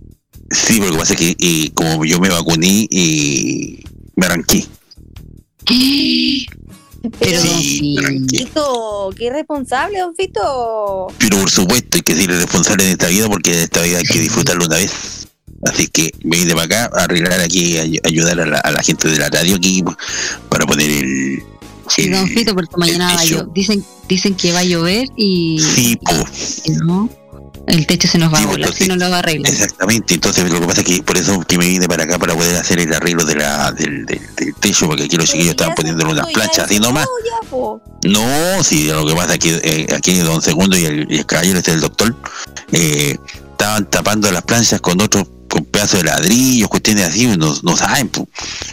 Sí, 0.51 0.74
pero 0.78 0.86
lo 0.86 0.93
que 0.93 0.98
pasa 0.98 1.12
es 1.15 1.19
que 1.19 1.36
eh, 1.39 1.70
como 1.74 2.05
yo 2.05 2.19
me 2.20 2.28
vacuné, 2.28 2.89
eh, 2.90 3.82
me 4.16 4.27
arranqué. 4.27 4.65
Pero 7.20 7.40
Sí, 7.40 7.94
arranqué. 7.98 8.39
Fito, 8.39 9.10
qué 9.16 9.27
irresponsable, 9.27 10.01
don 10.01 10.15
Fito. 10.16 11.06
Pero 11.19 11.39
por 11.40 11.51
supuesto 11.51 11.97
hay 11.97 12.02
que 12.02 12.15
ser 12.15 12.28
responsable 12.28 12.85
de 12.85 12.93
esta 12.93 13.06
vida 13.06 13.28
porque 13.28 13.62
esta 13.62 13.82
vida 13.82 13.98
hay 13.98 14.05
que 14.05 14.19
disfrutarlo 14.19 14.66
una 14.66 14.77
vez. 14.77 14.90
Así 15.79 15.87
que 15.87 16.11
me 16.25 16.37
vine 16.39 16.55
para 16.55 16.65
acá 16.65 16.91
a 16.93 17.05
arreglar 17.05 17.39
aquí, 17.41 17.79
a 17.79 17.83
ayudar 18.05 18.41
a 18.41 18.47
la, 18.47 18.59
a 18.59 18.71
la 18.73 18.83
gente 18.83 19.07
de 19.09 19.17
la 19.17 19.29
radio 19.31 19.55
aquí 19.55 19.85
para 20.49 20.67
poner 20.67 20.91
el... 20.91 21.41
Sí, 21.89 22.09
don 22.11 22.27
Fito, 22.27 22.53
porque 22.53 22.77
mañana 22.77 23.15
va 23.15 23.21
a. 23.21 23.45
Dicen, 23.55 23.85
dicen 24.09 24.35
que 24.35 24.53
va 24.53 24.59
a 24.59 24.65
llover 24.65 25.07
y, 25.17 25.59
Sí, 25.61 25.97
po. 25.97 26.13
y 26.65 26.73
no, 26.73 27.09
el 27.69 27.87
techo 27.87 28.09
se 28.09 28.19
nos 28.19 28.35
va 28.35 28.39
a 28.41 28.45
volar, 28.47 28.59
entonces- 28.61 28.83
si 28.85 28.89
no 28.89 28.97
lo 28.97 29.09
va 29.09 29.17
a 29.17 29.19
arreglar. 29.21 29.51
Exactamente, 29.53 30.15
entonces 30.15 30.51
lo 30.53 30.61
que 30.61 30.67
pasa 30.67 30.81
es 30.81 30.87
que 30.87 31.03
por 31.05 31.17
eso 31.17 31.41
que 31.47 31.57
me 31.57 31.67
vine 31.69 31.87
para 31.87 32.03
acá 32.05 32.19
para 32.19 32.35
poder 32.35 32.57
hacer 32.57 32.81
el 32.81 32.93
arreglo 32.93 33.25
de 33.25 33.37
la, 33.37 33.71
del, 33.73 34.05
del, 34.05 34.21
del 34.37 34.55
techo, 34.57 34.87
porque 34.89 35.05
aquí 35.05 35.17
los 35.17 35.27
chiquillos 35.31 35.51
estaban 35.53 35.77
poniéndole 35.77 36.11
unas 36.13 36.27
planchas 36.27 36.65
así 36.67 36.79
nomás. 36.81 37.07
Ya, 37.25 37.49
po. 37.49 37.81
No, 38.05 38.65
sí, 38.65 38.89
lo 38.89 39.07
que 39.07 39.15
pasa 39.15 39.35
es 39.35 39.39
que 39.39 39.61
eh, 39.63 39.87
aquí 39.97 40.19
Don 40.19 40.43
Segundo 40.43 40.77
y 40.77 40.85
el, 40.85 41.07
y 41.09 41.19
el 41.19 41.27
caballero 41.27 41.59
este 41.59 41.71
el 41.73 41.81
doctor 41.81 42.15
eh, 42.73 43.17
estaban 43.53 43.89
tapando 43.89 44.31
las 44.31 44.43
planchas 44.43 44.81
con 44.83 45.01
otros 45.01 45.27
con 45.49 45.65
pedazos 45.65 46.01
de 46.03 46.07
ladrillos, 46.07 46.69
cuestiones 46.69 47.05
así, 47.09 47.27
no, 47.27 47.57
no 47.62 47.77
saben. 47.77 48.09
po. 48.09 48.29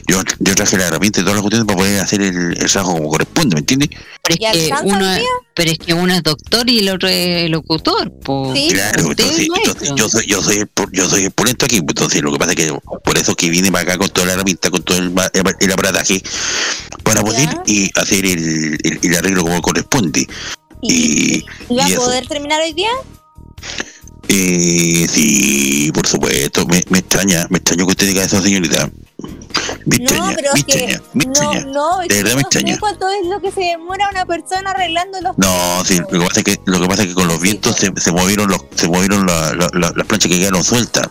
Yo, 0.08 0.22
yo 0.40 0.56
traje 0.56 0.78
la 0.78 0.88
herramienta 0.88 1.20
y 1.22 1.24
todas 1.24 1.36
las 1.36 1.42
cuestiones 1.42 1.66
para 1.68 1.78
poder 1.78 2.00
hacer 2.02 2.22
el, 2.22 2.36
el 2.58 2.70
rasgo 2.70 2.94
como 2.94 3.10
corresponde, 3.10 3.56
¿me 3.56 3.60
entiendes? 3.62 3.90
Pero 4.24 4.36
es, 4.42 4.68
que 4.68 4.74
uno, 4.84 5.14
es- 5.14 5.24
pero 5.56 5.72
es 5.72 5.78
que 5.80 5.94
uno 5.94 6.14
es 6.14 6.24
doctor 6.24 6.70
y 6.70 6.80
el 6.80 6.90
otro 6.90 7.08
es 7.08 7.50
locutor. 7.50 8.12
Po. 8.20 8.54
Claro, 8.70 9.08
Usted 9.10 9.24
es 9.26 9.40
entonces, 9.40 9.48
entonces 9.66 9.94
yo 9.96 10.10
soy 10.10 10.26
yo 10.28 10.42
soy 10.42 10.58
el, 10.58 10.70
yo 10.92 11.10
soy 11.10 11.24
el 11.26 11.32
pulento 11.32 11.66
aquí, 11.66 11.80
pues, 11.82 11.90
entonces 11.96 12.22
lo 12.22 12.32
que 12.34 12.38
pasa 12.40 12.52
es 12.52 12.58
que 12.58 12.74
por 13.04 13.18
eso 13.18 13.36
que 13.36 13.50
vine 13.50 13.72
para 13.72 13.84
acá 13.84 13.98
con 13.98 14.10
toda 14.10 14.28
la 14.28 14.34
herramienta, 14.34 14.70
con 14.70 14.84
todo 14.84 14.98
el, 14.98 15.14
el, 15.34 15.44
el 15.60 15.72
aparataje 15.72 16.22
para 17.04 17.22
poder 17.22 17.48
y 17.68 17.90
hacer 18.00 18.26
el, 18.26 18.78
el, 18.84 19.00
el 19.02 19.16
arreglo 19.16 19.44
como 19.44 19.62
corresponde. 19.62 20.28
Y, 20.82 21.46
¿Y 21.70 21.76
va 21.76 21.90
y 21.90 21.94
a 21.94 21.98
poder 21.98 22.28
terminar 22.28 22.62
hoy 22.62 22.74
día? 22.74 22.90
Eh, 24.28 25.08
sí, 25.10 25.92
por 25.94 26.08
supuesto. 26.08 26.66
Me, 26.68 26.84
me 26.90 27.00
extraña, 27.00 27.48
me 27.50 27.58
extraño 27.58 27.86
que 27.86 27.92
usted 27.92 28.08
diga 28.08 28.24
eso, 28.24 28.42
señorita. 28.42 28.90
Me 29.86 29.98
No, 29.98 30.04
extraña, 30.04 30.36
pero 30.36 30.54
me 30.54 30.60
extraña, 30.60 31.02
me 31.14 31.26
no, 31.26 31.32
extraña. 31.32 31.66
no, 31.68 32.02
es 32.02 32.08
De 32.10 32.16
verdad 32.16 32.30
me 32.36 32.42
no 32.42 32.48
extraña. 32.48 32.78
cuánto 32.80 33.10
es 33.10 33.28
lo 33.28 33.40
que 33.42 33.52
se 33.52 33.62
demora 33.62 34.10
una 34.12 34.26
persona 34.26 34.72
arreglando 34.72 35.22
los 35.22 35.38
No, 35.38 35.84
sí, 35.86 35.98
lo 36.00 36.08
que 36.08 36.26
pasa 36.28 36.40
es 36.40 36.44
que, 36.44 36.60
lo 36.66 36.82
que, 36.82 36.88
pasa 36.88 37.02
es 37.04 37.08
que 37.10 37.14
con 37.14 37.28
los 37.28 37.40
vientos 37.40 37.76
se, 37.76 37.92
se 37.96 38.12
movieron 38.12 38.50
los, 38.50 38.60
se 38.76 38.88
movieron 38.88 39.26
la- 39.26 39.54
la- 39.54 39.70
la- 39.74 39.94
las 39.96 40.08
planchas 40.08 40.32
que 40.32 40.40
quedaron 40.40 40.64
sueltas. 40.64 41.08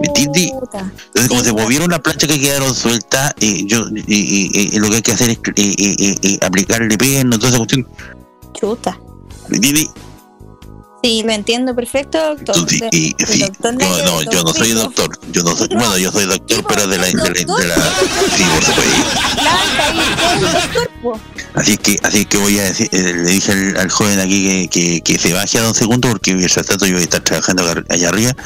¿Me 0.00 0.08
entiendes? 0.08 0.50
Entonces, 0.50 1.28
como 1.28 1.44
se 1.44 1.52
movieron 1.52 1.88
las 1.90 2.00
planchas 2.00 2.28
que 2.28 2.40
quedaron 2.40 2.74
sueltas, 2.74 3.32
eh, 3.40 3.62
yo, 3.66 3.86
eh, 4.08 4.48
eh, 4.52 4.70
lo 4.74 4.88
que 4.90 4.96
hay 4.96 5.02
que 5.02 5.12
hacer 5.12 5.30
es 5.30 5.38
eh, 5.56 5.74
eh, 5.78 6.16
eh, 6.22 6.38
aplicarle 6.42 6.98
perno, 6.98 7.38
toda 7.38 7.50
esa 7.50 7.58
cuestión. 7.58 7.86
Chuta. 8.54 8.98
¿Me 9.48 9.56
entiendes? 9.56 9.86
Sí, 11.02 11.22
lo 11.24 11.32
entiendo 11.32 11.74
perfecto, 11.74 12.18
doctor. 12.36 12.56
El 12.56 12.90
sí, 12.92 13.14
doctor 13.40 13.74
no, 13.74 13.98
no, 14.04 14.22
yo 14.22 14.44
no 14.44 14.54
soy 14.54 14.70
doctor. 14.70 15.18
Yo 15.32 15.42
no 15.42 15.56
soy, 15.56 15.66
bueno, 15.68 15.98
yo 15.98 16.12
soy 16.12 16.26
doctor, 16.26 16.64
pero 16.68 16.86
de 16.86 16.98
la, 16.98 17.06
de 17.06 17.14
la, 17.14 17.24
de 17.24 17.66
la, 17.66 17.74
sí, 18.36 18.44
por 18.54 18.64
supuesto. 18.64 18.92
Así 21.54 21.76
que, 21.76 21.98
así 22.02 22.24
que 22.24 22.38
voy 22.38 22.58
a 22.60 22.64
decir, 22.64 22.88
eh, 22.92 23.14
le 23.14 23.30
dije 23.30 23.50
al, 23.52 23.76
al 23.78 23.90
joven 23.90 24.20
aquí 24.20 24.68
que, 24.68 24.68
que, 24.68 25.00
que 25.00 25.18
se 25.18 25.32
baje 25.32 25.58
a 25.58 25.62
dos 25.62 25.76
segundos 25.76 26.12
porque 26.12 26.34
mientras 26.34 26.66
tanto 26.66 26.86
yo 26.86 26.92
voy 26.92 27.02
a 27.02 27.04
estar 27.04 27.20
trabajando 27.20 27.64
allá 27.88 28.08
arriba 28.08 28.36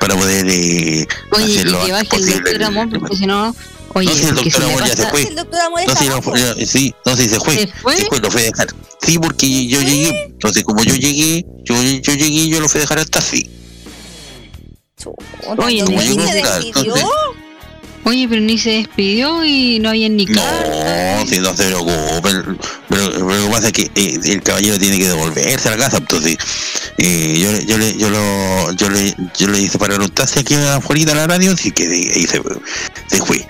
para 0.00 0.16
poder 0.16 0.46
eh, 0.48 1.06
Oye, 1.30 1.44
hacerlo 1.44 1.84
que 1.86 1.92
baje 1.92 2.16
el 2.16 2.26
doctor 2.26 2.62
Amor, 2.64 3.00
porque 3.00 3.16
si 3.16 3.26
no, 3.26 3.54
oye, 3.94 4.08
no, 4.08 4.14
si 4.14 4.24
el 4.24 4.34
doctor 4.34 4.52
si 4.52 4.62
Amor 4.70 4.84
ya 4.86 4.96
se 4.96 5.06
fue. 5.08 5.28
No, 5.34 5.94
si 5.96 6.04
no, 6.08 6.12
abajo. 6.14 6.36
ya- 6.36 6.66
sí, 6.66 6.94
no, 7.04 7.16
sí, 7.16 7.28
se 7.28 7.40
fue. 7.40 7.56
¿Se 7.58 7.66
fue? 7.68 8.20
lo 8.20 8.30
fue 8.30 8.40
a 8.42 8.44
dejar. 8.44 8.66
Sí, 9.04 9.18
porque 9.18 9.66
yo 9.66 9.80
llegué. 9.82 10.24
Entonces, 10.26 10.62
como 10.64 10.82
yo 10.84 10.94
llegué, 10.94 11.44
yo, 11.64 11.74
yo 11.82 12.14
llegué, 12.14 12.48
yo 12.48 12.60
lo 12.60 12.68
fui 12.68 12.78
a 12.78 12.82
dejar 12.82 12.98
al 12.98 13.10
taxi. 13.10 13.48
Oye, 15.58 15.82
Como 15.84 16.00
llegó, 16.00 16.26
se 16.26 16.40
claro, 16.40 16.64
despidió. 16.64 16.94
entonces- 16.96 17.04
Oye, 18.04 18.26
pero 18.28 18.40
ni 18.40 18.58
se 18.58 18.70
despidió 18.70 19.44
y 19.44 19.78
no 19.78 19.90
había 19.90 20.08
ni 20.08 20.26
carta. 20.26 21.18
No, 21.20 21.26
si 21.26 21.38
no 21.38 21.56
se 21.56 21.66
preocupe. 21.66 22.20
Pero, 22.20 22.56
pero, 22.88 23.12
pero 23.12 23.22
lo 23.38 23.44
que 23.46 23.50
pasa 23.52 23.66
es 23.68 23.72
que 23.72 23.90
eh, 23.94 24.18
el 24.24 24.42
caballero 24.42 24.76
tiene 24.76 24.98
que 24.98 25.06
devolverse 25.06 25.68
a 25.68 25.76
la 25.76 25.84
casa. 25.84 25.98
Entonces, 25.98 26.36
eh, 26.98 27.38
yo, 27.40 27.52
le- 27.52 27.64
yo, 27.64 27.78
le, 27.78 27.96
yo, 27.96 28.10
lo, 28.10 28.72
yo, 28.72 28.90
le, 28.90 29.14
yo 29.38 29.46
le 29.46 29.60
hice 29.60 29.78
parar 29.78 30.00
un 30.00 30.08
taxi 30.08 30.40
aquí 30.40 30.54
afuera 30.54 31.04
de 31.04 31.14
la 31.14 31.26
radio. 31.28 31.52
Así 31.52 31.70
que 31.70 31.84
ahí 31.84 32.26
se, 32.26 32.42
se 33.06 33.18
fue. 33.24 33.46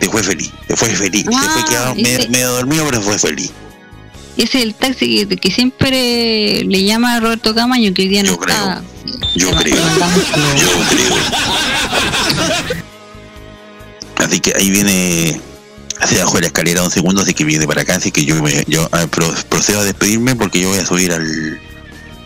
Se 0.00 0.08
fue 0.08 0.22
feliz. 0.22 0.50
Se 0.68 0.76
fue 0.76 0.88
feliz. 0.90 1.24
fue 1.24 1.34
Ah, 1.36 1.64
quedado 1.68 1.92
ese- 1.96 2.02
medio, 2.02 2.30
medio 2.30 2.52
dormido, 2.52 2.84
pero 2.86 3.00
fue 3.02 3.18
feliz. 3.18 3.50
Ese 4.36 4.58
es 4.58 4.64
el 4.64 4.74
taxi 4.74 5.26
que, 5.26 5.36
que 5.36 5.50
siempre 5.50 6.64
le 6.64 6.84
llama 6.84 7.16
a 7.16 7.20
Roberto 7.20 7.54
Camaño, 7.54 7.92
que 7.92 8.02
hoy 8.02 8.08
día 8.08 8.22
no 8.22 8.32
está. 8.32 8.82
Yo 9.36 9.50
creo. 9.56 9.76
Yo 9.76 10.66
creo. 10.90 11.14
Así 14.16 14.40
que 14.40 14.52
ahí 14.56 14.70
viene 14.70 15.40
hacia 16.00 16.22
abajo 16.22 16.36
de 16.36 16.40
la 16.42 16.46
escalera 16.48 16.82
un 16.82 16.90
segundo, 16.90 17.22
así 17.22 17.34
que 17.34 17.44
viene 17.44 17.66
para 17.66 17.82
acá, 17.82 17.96
así 17.96 18.10
que 18.10 18.24
yo 18.24 18.40
me, 18.42 18.64
yo 18.68 18.88
ah, 18.92 19.06
pro- 19.10 19.34
procedo 19.48 19.80
a 19.80 19.84
despedirme 19.84 20.34
porque 20.36 20.60
yo 20.60 20.68
voy 20.68 20.78
a 20.78 20.86
subir 20.86 21.12
al 21.12 21.60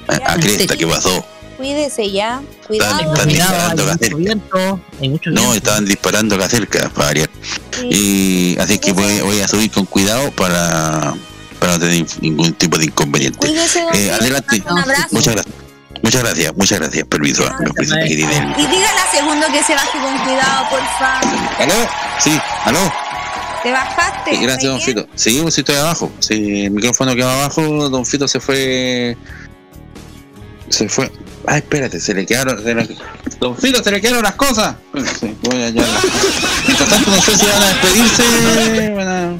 a, 0.08 0.32
a 0.34 0.38
Cresta, 0.38 0.76
¿qué 0.76 0.86
pasó? 0.86 1.24
Cuídese 1.56 2.10
ya. 2.10 2.42
Cuidado. 2.66 3.12
Están, 3.12 3.12
están 3.12 3.28
disparando 3.28 3.82
acá 3.84 3.98
cerca. 3.98 4.16
viento, 4.16 4.80
hay 5.00 5.08
mucho 5.08 5.30
No, 5.30 5.54
estaban 5.54 5.84
disparando 5.84 6.34
acá 6.36 6.48
cerca, 6.48 6.88
para 6.90 7.06
variar. 7.06 7.30
Sí. 7.70 7.88
Y 7.90 8.58
así 8.60 8.78
que 8.78 8.92
voy, 8.92 9.20
voy 9.20 9.40
a 9.40 9.48
subir 9.48 9.70
con 9.70 9.86
cuidado 9.86 10.30
para, 10.32 11.14
para 11.58 11.72
no 11.72 11.78
tener 11.80 12.06
ningún 12.20 12.52
tipo 12.54 12.76
de 12.78 12.86
inconveniente. 12.86 13.48
Eh, 13.94 14.10
adelante. 14.10 14.62
Un 14.68 14.78
abrazo. 14.78 15.08
Muchas 15.12 15.34
gracias. 15.34 15.66
Muchas 16.02 16.22
gracias, 16.22 16.56
muchas 16.56 16.78
gracias. 16.78 17.06
Permiso. 17.06 17.42
que 17.74 18.12
Y 18.12 18.16
dígale 18.16 18.36
a 18.86 19.10
segundo 19.10 19.46
que 19.52 19.62
se 19.62 19.74
baje 19.74 19.98
con 19.98 20.16
cuidado, 20.18 20.68
por 20.70 20.80
favor. 20.98 21.38
¿Aló? 21.58 21.74
Sí, 22.20 22.38
aló. 22.64 22.92
¿Te 23.62 23.72
bajaste? 23.72 24.36
Sí, 24.36 24.42
gracias, 24.42 24.72
don. 24.72 24.80
Fito. 24.80 25.06
Pues 25.06 25.22
sí 25.54 25.60
estoy 25.60 25.76
abajo. 25.76 26.12
Sí, 26.20 26.66
el 26.66 26.70
micrófono 26.70 27.14
quedó 27.14 27.30
abajo, 27.30 27.88
don 27.88 28.04
Fito 28.04 28.28
se 28.28 28.38
fue. 28.40 29.16
Se 30.68 30.88
fue. 30.88 31.10
Ay, 31.46 31.58
espérate, 31.58 32.00
se 32.00 32.12
le 32.14 32.26
quedaron. 32.26 32.62
se 32.62 32.74
le- 32.74 32.88
Don 33.40 33.56
Fito, 33.56 33.82
se 33.82 33.90
le 33.90 34.00
quedaron 34.00 34.22
las 34.22 34.34
cosas. 34.34 34.76
Sí, 35.20 35.34
voy 35.42 35.62
a 35.62 35.66
hallarlas. 35.66 36.04
Mientras 36.66 36.88
tanto, 36.88 37.10
no 37.10 37.20
sé 37.22 37.36
si 37.36 37.46
van 37.46 37.62
a 37.62 37.68
despedirse. 37.68 38.94
van 38.94 39.08
a- 39.08 39.38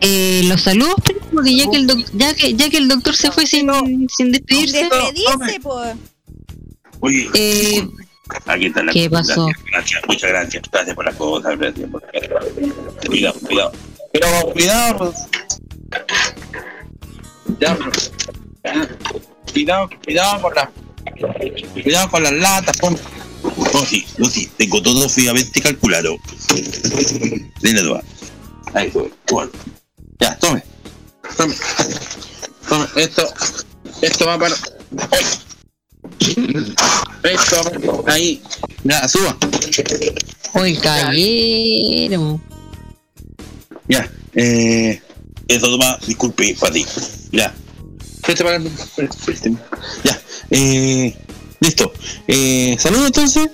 Eh, 0.00 0.42
los 0.46 0.60
saludos, 0.60 0.96
pero 1.04 1.20
porque 1.32 1.56
ya 1.56 1.70
que 1.70 1.76
el 1.76 1.86
doc- 1.86 2.06
ya 2.12 2.34
que 2.34 2.54
ya 2.54 2.68
que 2.68 2.76
el 2.78 2.88
doctor 2.88 3.14
se 3.16 3.30
fue 3.30 3.46
sin, 3.46 3.70
sin 4.10 4.32
despedirse. 4.32 4.82
Despedirse, 4.82 5.60
pues. 5.62 5.94
Oye, 7.00 7.28
Eh, 7.34 7.88
aquí 8.46 8.66
está 8.66 8.82
la 8.82 8.92
¿qué 8.92 9.08
pasó? 9.08 9.48
Gracias, 9.72 10.02
muchas 10.06 10.30
gracias. 10.30 10.62
Gracias 10.70 10.94
por 10.96 11.04
las 11.06 11.14
cosas. 11.14 11.58
Gracias 11.58 11.88
por 11.90 12.02
Cuidado, 13.06 13.38
cuidado. 13.40 13.72
Pero 14.12 14.26
cuidado. 14.52 14.96
pues. 14.98 15.16
Ya, 17.60 17.74
pues. 17.76 18.10
Ya. 18.64 18.88
Cuidado, 19.52 19.88
cuidado 20.04 20.42
con 20.42 20.54
las. 20.54 20.68
Cuidado 21.82 22.10
con 22.10 22.22
las 22.22 22.32
latas, 22.32 22.76
pon. 22.78 22.98
Oh, 23.42 23.84
sí, 23.84 24.04
sí, 24.30 24.50
tengo 24.56 24.82
todo 24.82 25.08
fríamente 25.08 25.60
calculado. 25.60 26.16
Dile 27.60 27.82
dos. 27.82 28.00
Ahí, 28.72 28.90
sube, 28.90 29.10
sube. 29.28 29.50
Ya, 30.20 30.36
tome. 30.38 30.62
Tome. 31.36 31.54
Tome. 32.68 32.86
Esto. 32.96 33.32
Esto 34.00 34.26
va 34.26 34.38
para. 34.38 34.54
Esto 37.22 37.56
va 37.56 37.70
para. 37.70 38.14
Ahí. 38.14 38.42
Ya, 38.82 39.06
suba. 39.08 39.36
Oye, 40.54 40.78
caballero. 40.78 42.40
Ya. 43.88 44.10
Eh. 44.34 45.00
Eso 45.48 45.66
toma, 45.68 45.98
disculpe, 46.06 46.56
para 46.58 46.72
ti. 46.72 46.86
Ya. 47.30 47.54
Para. 48.26 48.58
Ya. 50.04 50.20
Eh. 50.50 51.16
Listo. 51.60 51.92
Eh, 52.28 52.76
saludos 52.78 53.06
entonces. 53.06 53.48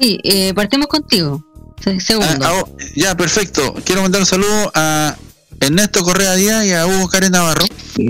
Sí, 0.00 0.18
eh, 0.24 0.52
partimos 0.54 0.86
contigo. 0.88 1.44
Se- 1.82 2.00
Segundo. 2.00 2.44
Ah, 2.46 2.50
ah, 2.50 2.62
oh, 2.64 2.76
ya, 2.94 3.16
perfecto. 3.16 3.74
Quiero 3.84 4.02
mandar 4.02 4.20
un 4.20 4.26
saludo 4.26 4.70
a 4.74 5.16
Ernesto 5.60 6.02
Correa 6.02 6.34
Díaz 6.34 6.64
y 6.64 6.72
a 6.72 6.86
Hugo 6.86 7.08
Karen 7.08 7.32
Navarro. 7.32 7.66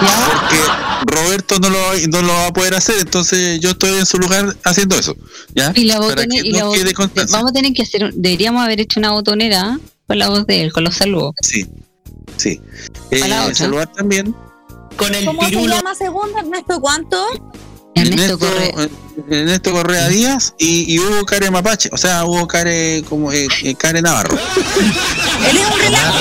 Porque 0.00 0.60
Roberto 1.06 1.58
no 1.58 1.70
lo, 1.70 1.78
no 2.08 2.22
lo 2.22 2.28
va 2.32 2.46
a 2.46 2.52
poder 2.52 2.74
hacer, 2.74 2.96
entonces 3.00 3.60
yo 3.60 3.70
estoy 3.70 3.98
en 3.98 4.06
su 4.06 4.18
lugar 4.18 4.56
haciendo 4.64 4.96
eso. 4.96 5.16
¿Ya? 5.54 5.72
y 5.74 5.84
la 5.84 5.98
botonera, 5.98 6.42
no 6.60 6.72
vamos 7.32 7.50
a 7.50 7.52
tener 7.52 7.72
que 7.72 7.82
hacer, 7.82 8.12
deberíamos 8.14 8.62
haber 8.62 8.80
hecho 8.80 9.00
una 9.00 9.10
botonera 9.12 9.78
con 10.08 10.18
la 10.18 10.28
voz 10.30 10.46
de 10.46 10.62
él, 10.62 10.72
con 10.72 10.84
los 10.84 10.96
saludos. 10.96 11.34
Sí, 11.42 11.66
sí. 12.36 12.60
Eh, 13.10 13.20
saludar 13.52 13.92
también. 13.92 14.34
Con 14.96 15.14
el 15.14 15.26
¿Cómo 15.26 15.46
se 15.46 15.52
llama 15.52 15.94
segundo? 15.94 16.38
¿Ernesto 16.38 16.80
cuánto? 16.80 17.24
Ernesto, 17.94 18.38
Correa, 18.38 18.88
Ernesto 19.28 19.72
Correa 19.72 20.08
Díaz 20.08 20.54
y, 20.58 20.94
y 20.94 20.98
Hugo 20.98 21.24
Care 21.26 21.50
Mapache, 21.50 21.90
o 21.92 21.96
sea, 21.96 22.24
Hugo 22.24 22.46
Care 22.46 23.02
como 23.08 23.32
eh, 23.32 23.48
eh, 23.64 23.74
Care 23.74 24.00
Navarro. 24.00 24.38
Él 25.50 25.56
es 25.56 25.66
un 25.66 25.78
relajo. 25.78 26.18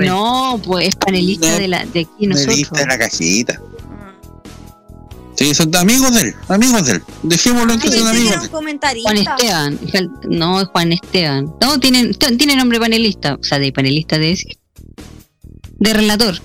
No, 0.00 0.60
pues 0.64 0.88
es 0.88 0.96
panelista 0.96 1.58
de, 1.58 1.68
la, 1.68 1.84
de 1.84 2.00
aquí 2.00 2.26
nosotros. 2.26 2.46
Panelista 2.46 2.80
de 2.80 2.86
la 2.86 2.98
cajita. 2.98 3.60
Sí, 5.40 5.54
son 5.54 5.74
amigos 5.74 6.14
de 6.14 6.20
él, 6.20 6.34
amigos 6.48 6.84
de 6.84 6.92
él. 6.92 7.02
Dejémoslo 7.22 7.72
en 7.72 7.80
que 7.80 7.88
son 7.90 8.06
amigos. 8.08 8.50
Juan 8.50 9.16
Esteban. 9.16 9.78
No, 10.28 10.60
es 10.60 10.68
Juan 10.68 10.92
Esteban. 10.92 11.54
No, 11.62 11.80
tienen, 11.80 12.12
t- 12.12 12.36
tiene 12.36 12.56
nombre 12.56 12.78
panelista. 12.78 13.36
O 13.36 13.42
sea, 13.42 13.58
de 13.58 13.72
panelista 13.72 14.18
de 14.18 14.26
decir. 14.26 14.58
De 15.78 15.94
relator. 15.94 16.38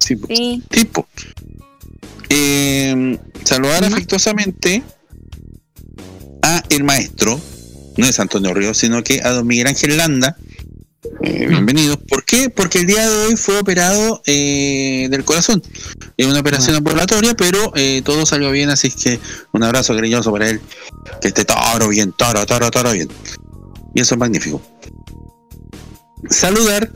Sí. 0.00 0.16
Sí. 0.28 0.62
tipo. 0.68 1.06
Eh, 2.28 3.18
saludar 3.44 3.84
afectuosamente 3.84 4.82
a 6.42 6.64
el 6.70 6.82
maestro, 6.82 7.40
no 7.96 8.06
es 8.06 8.18
Antonio 8.18 8.52
Ríos, 8.52 8.78
sino 8.78 9.04
que 9.04 9.20
a 9.22 9.30
don 9.30 9.46
Miguel 9.46 9.68
Ángel 9.68 9.96
Landa. 9.96 10.36
Eh, 11.02 11.46
bienvenidos. 11.46 11.98
¿Por 12.08 12.24
qué? 12.24 12.50
Porque 12.50 12.80
el 12.80 12.86
día 12.86 13.08
de 13.08 13.26
hoy 13.26 13.36
fue 13.36 13.58
operado 13.58 14.20
eh, 14.26 15.08
del 15.10 15.24
corazón. 15.24 15.62
Es 16.16 16.26
una 16.26 16.40
operación 16.40 16.76
ambulatoria, 16.76 17.34
pero 17.34 17.72
eh, 17.74 18.02
todo 18.04 18.26
salió 18.26 18.50
bien, 18.50 18.68
así 18.68 18.90
que 18.90 19.18
un 19.52 19.62
abrazo 19.62 19.94
cariñoso 19.94 20.30
para 20.30 20.50
él. 20.50 20.60
Que 21.22 21.28
esté 21.28 21.44
todo 21.44 21.88
bien, 21.88 22.12
todo, 22.12 22.44
todo, 22.44 22.70
todo 22.70 22.92
bien. 22.92 23.08
Y 23.94 24.00
eso 24.00 24.14
es 24.14 24.18
magnífico. 24.18 24.60
Saludar 26.28 26.92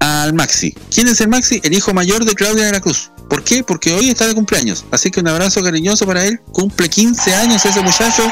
al 0.00 0.34
Maxi. 0.34 0.74
¿Quién 0.94 1.08
es 1.08 1.20
el 1.22 1.28
Maxi? 1.28 1.60
El 1.64 1.72
hijo 1.72 1.94
mayor 1.94 2.26
de 2.26 2.34
Claudia 2.34 2.66
de 2.66 2.72
la 2.72 2.80
Cruz. 2.80 3.10
¿Por 3.30 3.42
qué? 3.42 3.64
Porque 3.64 3.94
hoy 3.94 4.10
está 4.10 4.26
de 4.26 4.34
cumpleaños. 4.34 4.84
Así 4.90 5.10
que 5.10 5.20
un 5.20 5.28
abrazo 5.28 5.62
cariñoso 5.62 6.06
para 6.06 6.26
él. 6.26 6.40
Cumple 6.52 6.90
15 6.90 7.34
años 7.34 7.64
ese 7.64 7.80
muchacho. 7.80 8.22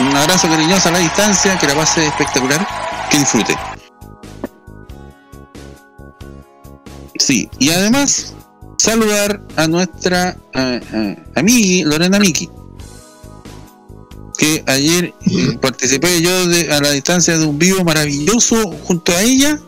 Un 0.00 0.16
abrazo 0.16 0.48
cariñoso 0.48 0.88
a 0.88 0.92
la 0.92 0.98
distancia. 0.98 1.56
Que 1.58 1.68
la 1.68 1.74
pase 1.74 2.06
espectacular. 2.06 2.89
Que 3.10 3.18
disfrute. 3.18 3.56
Sí, 7.18 7.48
y 7.58 7.70
además 7.70 8.34
saludar 8.78 9.42
a 9.56 9.66
nuestra 9.66 10.36
amiga 11.34 11.88
Lorena 11.88 12.18
Miki. 12.18 12.48
Que 14.38 14.64
ayer 14.66 15.12
eh, 15.26 15.58
participé 15.60 16.22
yo 16.22 16.46
de- 16.46 16.72
a 16.72 16.80
la 16.80 16.90
distancia 16.92 17.36
de 17.36 17.44
un 17.44 17.58
vivo 17.58 17.84
maravilloso 17.84 18.70
junto 18.84 19.12
a 19.12 19.20
ella 19.20 19.58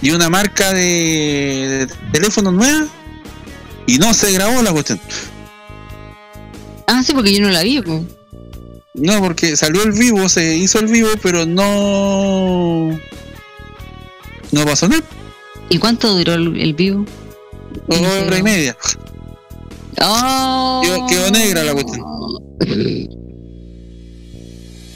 y 0.00 0.10
una 0.12 0.28
marca 0.30 0.72
de, 0.72 1.86
de 1.88 1.94
teléfono 2.12 2.52
nueva 2.52 2.86
y 3.88 3.98
no 3.98 4.14
se 4.14 4.30
grabó 4.32 4.62
la 4.62 4.72
cuestión. 4.72 5.00
Ah, 6.86 7.02
sí, 7.02 7.12
porque 7.12 7.34
yo 7.34 7.40
no 7.42 7.50
la 7.50 7.62
vi. 7.64 7.80
po. 7.82 8.04
No, 8.94 9.20
porque 9.20 9.56
salió 9.56 9.82
el 9.84 9.92
vivo, 9.92 10.28
se 10.28 10.56
hizo 10.56 10.78
el 10.78 10.86
vivo, 10.86 11.08
pero 11.22 11.46
no. 11.46 12.90
No 14.50 14.64
pasó 14.66 14.88
nada. 14.88 15.02
¿Y 15.70 15.78
cuánto 15.78 16.14
duró 16.14 16.34
el, 16.34 16.60
el 16.60 16.74
vivo? 16.74 17.06
Una 17.86 18.10
hora 18.10 18.38
y 18.38 18.42
media. 18.42 18.76
Oh. 20.00 20.82
Quedó, 20.84 21.06
quedó 21.06 21.30
negra 21.30 21.64
la 21.64 21.72
cuestión. 21.72 22.04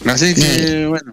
Así 0.04 0.34
que, 0.34 0.86
bueno. 0.86 1.10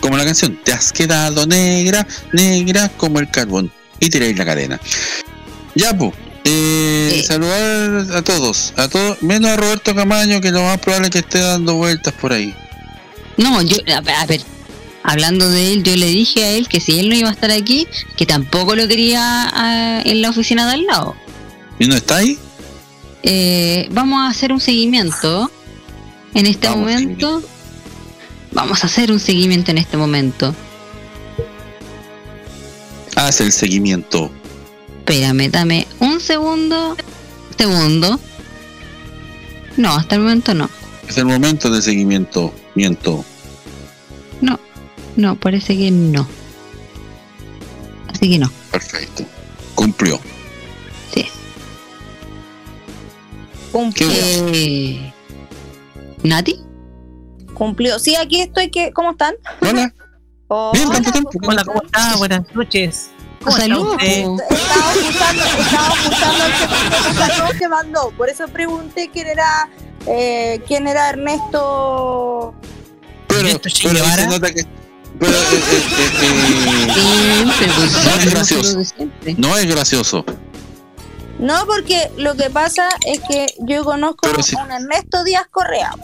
Como 0.00 0.16
la 0.16 0.24
canción, 0.24 0.58
te 0.64 0.72
has 0.72 0.92
quedado 0.92 1.46
negra, 1.46 2.06
negra 2.32 2.88
como 2.96 3.18
el 3.18 3.30
carbón. 3.30 3.70
Y 3.98 4.08
tiráis 4.08 4.38
la 4.38 4.44
cadena. 4.44 4.80
Ya, 5.74 5.96
pues. 5.96 6.12
Eh, 6.44 7.22
Saludar 7.26 8.16
a 8.16 8.22
todos, 8.22 8.72
a 8.76 8.88
todos, 8.88 9.22
menos 9.22 9.50
a 9.50 9.56
Roberto 9.56 9.94
Camaño, 9.94 10.40
que 10.40 10.50
lo 10.50 10.62
más 10.62 10.78
probable 10.78 11.08
es 11.08 11.12
que 11.12 11.18
esté 11.18 11.38
dando 11.38 11.74
vueltas 11.74 12.14
por 12.14 12.32
ahí. 12.32 12.54
No, 13.36 13.60
yo, 13.62 13.76
a 13.94 14.00
ver, 14.00 14.14
a 14.14 14.26
ver, 14.26 14.40
hablando 15.02 15.48
de 15.50 15.72
él, 15.72 15.82
yo 15.82 15.94
le 15.96 16.06
dije 16.06 16.44
a 16.44 16.50
él 16.52 16.68
que 16.68 16.80
si 16.80 16.98
él 16.98 17.08
no 17.08 17.14
iba 17.14 17.28
a 17.28 17.32
estar 17.32 17.50
aquí, 17.50 17.86
que 18.16 18.26
tampoco 18.26 18.74
lo 18.74 18.88
quería 18.88 20.02
en 20.04 20.22
la 20.22 20.30
oficina 20.30 20.66
de 20.66 20.72
al 20.74 20.86
lado. 20.86 21.14
¿Y 21.78 21.86
no 21.86 21.94
está 21.94 22.16
ahí? 22.16 22.38
Eh, 23.22 23.88
vamos 23.90 24.20
a 24.20 24.28
hacer 24.28 24.52
un 24.52 24.60
seguimiento 24.60 25.50
en 26.34 26.46
este 26.46 26.68
Vamos, 26.68 26.90
momento. 26.90 27.42
Vamos 28.52 28.82
a 28.82 28.86
hacer 28.86 29.12
un 29.12 29.20
seguimiento 29.20 29.70
en 29.70 29.78
este 29.78 29.96
momento. 29.96 30.54
Haz 33.16 33.40
el 33.40 33.52
seguimiento. 33.52 34.30
Espérame, 35.00 35.50
dame 35.50 35.86
un 35.98 36.20
segundo. 36.20 36.96
Segundo. 37.58 38.20
No, 39.76 39.94
hasta 39.96 40.14
el 40.14 40.20
momento 40.20 40.54
no. 40.54 40.70
Es 41.08 41.16
el 41.18 41.24
momento 41.24 41.70
de 41.70 41.82
seguimiento. 41.82 42.54
Miento. 42.74 43.24
No, 44.40 44.60
no, 45.16 45.36
parece 45.36 45.76
que 45.76 45.90
no. 45.90 46.28
Así 48.08 48.30
que 48.30 48.38
no. 48.38 48.50
Perfecto. 48.70 49.24
Cumplió. 49.74 50.20
Sí. 51.12 51.26
Eh, 54.52 55.12
¿Nati? 56.22 56.60
Cumplió. 57.54 57.98
Sí, 57.98 58.14
aquí 58.16 58.42
estoy. 58.42 58.70
que 58.70 58.92
¿Cómo 58.92 59.12
están? 59.12 59.34
Hola. 59.62 59.92
Hola, 60.48 60.90
tanto 60.92 61.12
tiempo. 61.12 61.30
Hola, 61.46 61.64
¿cómo 61.64 61.82
está? 61.82 62.16
Buenas 62.16 62.54
noches. 62.54 63.10
¿Cómo 63.42 63.56
está 63.56 63.62
Saludos. 63.62 63.92
usted? 63.94 64.26
Estaba 64.50 64.92
escuchando, 64.92 65.42
estaba 65.44 65.94
escuchando 65.94 66.44
el 66.44 67.52
que- 67.52 67.58
que 67.58 67.68
mandó. 67.68 68.10
Por 68.16 68.28
eso 68.28 68.46
pregunté 68.48 69.10
quién 69.12 69.26
era, 69.28 69.68
eh, 70.06 70.60
quién 70.66 70.86
era 70.86 71.08
Ernesto. 71.10 72.54
Pero, 73.28 73.60
pero 73.82 74.04
ahí 74.04 74.10
se 74.12 74.26
nota 74.26 74.50
que. 74.52 74.64
Pero, 75.18 75.32
eh, 75.32 75.36
eh, 75.52 75.82
eh, 75.98 76.10
eh, 76.22 76.92
Siempre, 76.94 77.68
pues, 77.76 78.04
no 78.04 78.10
es 78.14 78.30
gracioso. 78.30 78.78
No 79.38 79.56
es 79.56 79.66
gracioso. 79.66 80.24
No, 81.38 81.66
porque 81.66 82.10
lo 82.18 82.34
que 82.34 82.50
pasa 82.50 82.88
es 83.06 83.20
que 83.20 83.46
yo 83.60 83.84
conozco 83.84 84.18
Pero 84.22 84.40
a 84.58 84.64
un 84.64 84.70
Ernesto 84.72 85.24
Díaz 85.24 85.46
Correa. 85.50 85.94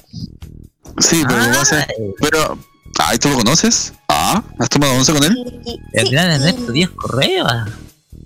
Sí, 1.00 1.22
pero 1.28 1.44
pasa 1.52 1.80
es- 1.82 1.88
Pero. 2.20 2.58
Ay, 2.98 3.18
¿tú 3.18 3.28
lo 3.28 3.36
conoces? 3.36 3.92
Ah, 4.08 4.42
¿has 4.58 4.68
tomado 4.68 4.94
once 4.94 5.12
con 5.12 5.22
él? 5.24 5.62
El 5.92 6.10
gran 6.10 6.30
Ernesto 6.30 6.72
Díaz 6.72 6.90
Correa. 6.90 7.66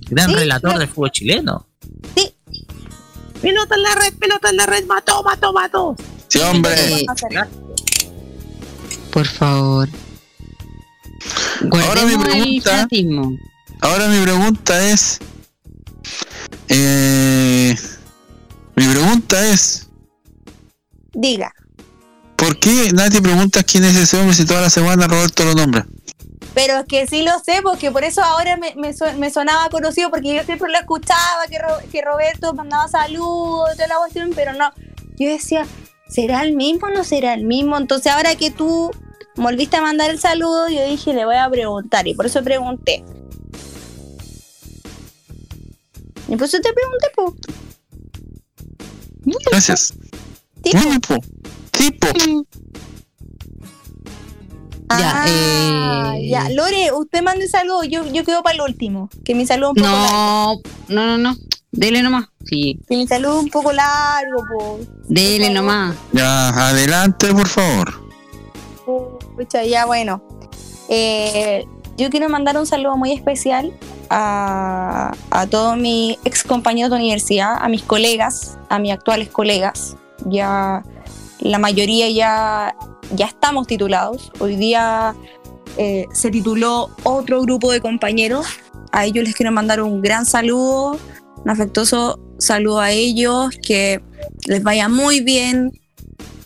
Gran 0.09 0.29
Sí, 0.31 0.35
relator 0.37 0.79
del 0.79 0.89
fútbol 0.89 1.11
chileno. 1.11 1.67
Sí. 2.17 2.35
Pelota 3.41 3.75
en 3.75 3.83
la 3.83 3.95
red, 3.95 4.13
pelota 4.19 4.51
en 4.51 4.57
la 4.57 4.67
red, 4.67 4.87
mató, 4.87 5.23
mató, 5.23 5.53
mató. 5.53 5.97
Sí, 6.29 6.39
hombre. 6.41 7.05
Por 9.13 9.27
favor. 9.27 9.89
Ahora 11.73 12.05
mi 12.05 12.17
pregunta. 12.17 12.89
Ahora 13.81 14.09
mi 14.09 14.23
pregunta 14.23 14.91
es. 14.91 15.19
Eh, 16.69 17.77
mi 18.77 18.87
pregunta 18.87 19.47
es. 19.49 19.89
Diga. 21.13 21.53
¿Por 22.41 22.59
qué 22.59 22.91
nadie 22.95 23.21
pregunta 23.21 23.63
quién 23.63 23.85
es 23.85 23.95
ese 23.97 24.17
hombre 24.19 24.35
si 24.35 24.45
toda 24.47 24.63
la 24.63 24.71
semana 24.71 25.07
Roberto 25.07 25.45
lo 25.45 25.55
nombra? 25.55 25.87
Pero 26.55 26.79
es 26.79 26.87
que 26.87 27.07
sí 27.07 27.23
lo 27.23 27.33
sé, 27.39 27.61
porque 27.63 27.93
por 27.93 28.03
eso 28.03 28.23
ahora 28.25 28.57
me, 28.57 28.75
me, 28.75 28.93
su- 28.93 29.05
me 29.19 29.31
sonaba 29.31 29.69
conocido, 29.71 30.11
porque 30.11 30.35
yo 30.35 30.43
siempre 30.45 30.71
lo 30.73 30.79
escuchaba, 30.79 31.47
que, 31.49 31.59
Ro- 31.59 31.79
que 31.93 32.03
Roberto 32.03 32.53
mandaba 32.55 32.89
saludos, 32.89 33.71
toda 33.77 33.87
la 33.89 33.97
cuestión, 33.99 34.33
pero 34.35 34.53
no. 34.55 34.73
Yo 35.19 35.29
decía, 35.29 35.67
¿será 36.09 36.43
el 36.43 36.57
mismo 36.57 36.89
o 36.89 36.91
no 36.91 37.05
será 37.05 37.35
el 37.35 37.45
mismo? 37.45 37.77
Entonces 37.77 38.11
ahora 38.11 38.35
que 38.35 38.51
tú 38.51 38.91
volviste 39.37 39.77
a 39.77 39.83
mandar 39.83 40.11
el 40.11 40.19
saludo, 40.19 40.69
yo 40.71 40.85
dije, 40.89 41.13
le 41.13 41.25
voy 41.25 41.37
a 41.37 41.49
preguntar, 41.49 42.09
y 42.09 42.15
por 42.15 42.27
eso 42.27 42.43
pregunté. 42.43 43.05
Y 46.27 46.37
por 46.37 46.45
eso 46.47 46.59
te 46.61 46.73
pregunté, 46.73 47.07
po. 47.15 47.37
Gracias. 49.51 49.95
Tipo. 50.63 50.79
Tipo. 51.71 52.07
Tipo. 52.09 52.47
Ya, 54.99 55.13
Ah, 55.23 56.15
eh, 56.17 56.29
ya. 56.29 56.49
Lore, 56.51 56.91
usted 56.93 57.23
mande 57.23 57.47
saludo, 57.49 57.85
yo, 57.85 58.05
yo 58.13 58.25
quedo 58.25 58.43
para 58.43 58.57
el 58.57 58.61
último, 58.63 59.09
que 59.25 59.37
mi 59.37 59.47
saludo 59.47 59.73
es 59.77 59.83
un 59.83 59.89
poco 59.89 59.97
largo. 60.03 60.63
No, 60.89 61.07
no, 61.07 61.07
no, 61.07 61.19
no. 61.19 61.37
Dele 61.71 62.03
nomás. 62.03 62.27
Sí, 62.45 62.81
Que 62.89 62.97
mi 62.97 63.07
saludo 63.07 63.39
un 63.39 63.49
poco 63.49 63.71
largo, 63.73 64.43
po. 64.53 64.81
dele 65.09 65.51
nomás. 65.51 65.95
Ya, 66.13 66.49
adelante, 66.49 67.33
por 67.33 67.47
favor. 67.47 68.03
Pucha, 69.37 69.63
ya 69.65 69.87
bueno. 69.87 70.21
Eh, 70.89 71.65
yo 71.97 72.11
quiero 72.11 72.29
mandar 72.29 72.59
un 72.59 72.67
saludo 72.67 72.97
muy 72.97 73.13
especial 73.13 73.73
a, 74.09 75.13
a 75.31 75.47
todos 75.47 75.77
mis 75.77 76.19
ex 76.25 76.43
compañeros 76.43 76.91
de 76.91 76.97
universidad, 76.97 77.55
a 77.61 77.69
mis 77.69 77.83
colegas, 77.85 78.59
a 78.69 78.81
mis 78.81 78.93
actuales 78.93 79.29
colegas. 79.29 79.97
Ya 80.27 80.83
la 81.41 81.59
mayoría 81.59 82.11
ya, 82.11 82.75
ya 83.15 83.27
estamos 83.27 83.67
titulados. 83.67 84.31
Hoy 84.39 84.57
día 84.57 85.15
eh, 85.77 86.07
se 86.13 86.31
tituló 86.31 86.91
otro 87.03 87.43
grupo 87.43 87.73
de 87.73 87.81
compañeros. 87.81 88.47
A 88.93 89.07
ellos 89.07 89.25
les 89.25 89.35
quiero 89.35 89.53
mandar 89.53 89.81
un 89.83 90.03
gran 90.03 90.27
saludo, 90.27 90.99
un 91.45 91.51
afectuoso 91.51 92.21
saludo 92.39 92.81
a 92.81 92.91
ellos, 92.91 93.51
que 93.63 94.01
les 94.47 94.63
vaya 94.63 94.89
muy 94.89 95.21
bien, 95.21 95.71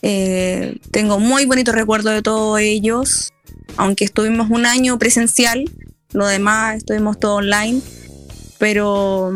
eh, 0.02 0.78
tengo 0.90 1.18
muy 1.18 1.46
bonitos 1.46 1.74
recuerdos 1.74 2.12
de 2.12 2.22
todos 2.22 2.60
ellos, 2.60 3.32
aunque 3.76 4.04
estuvimos 4.04 4.50
un 4.50 4.66
año 4.66 4.98
presencial, 4.98 5.64
lo 6.12 6.26
demás 6.26 6.76
estuvimos 6.76 7.18
todo 7.18 7.36
online, 7.36 7.80
pero 8.58 9.32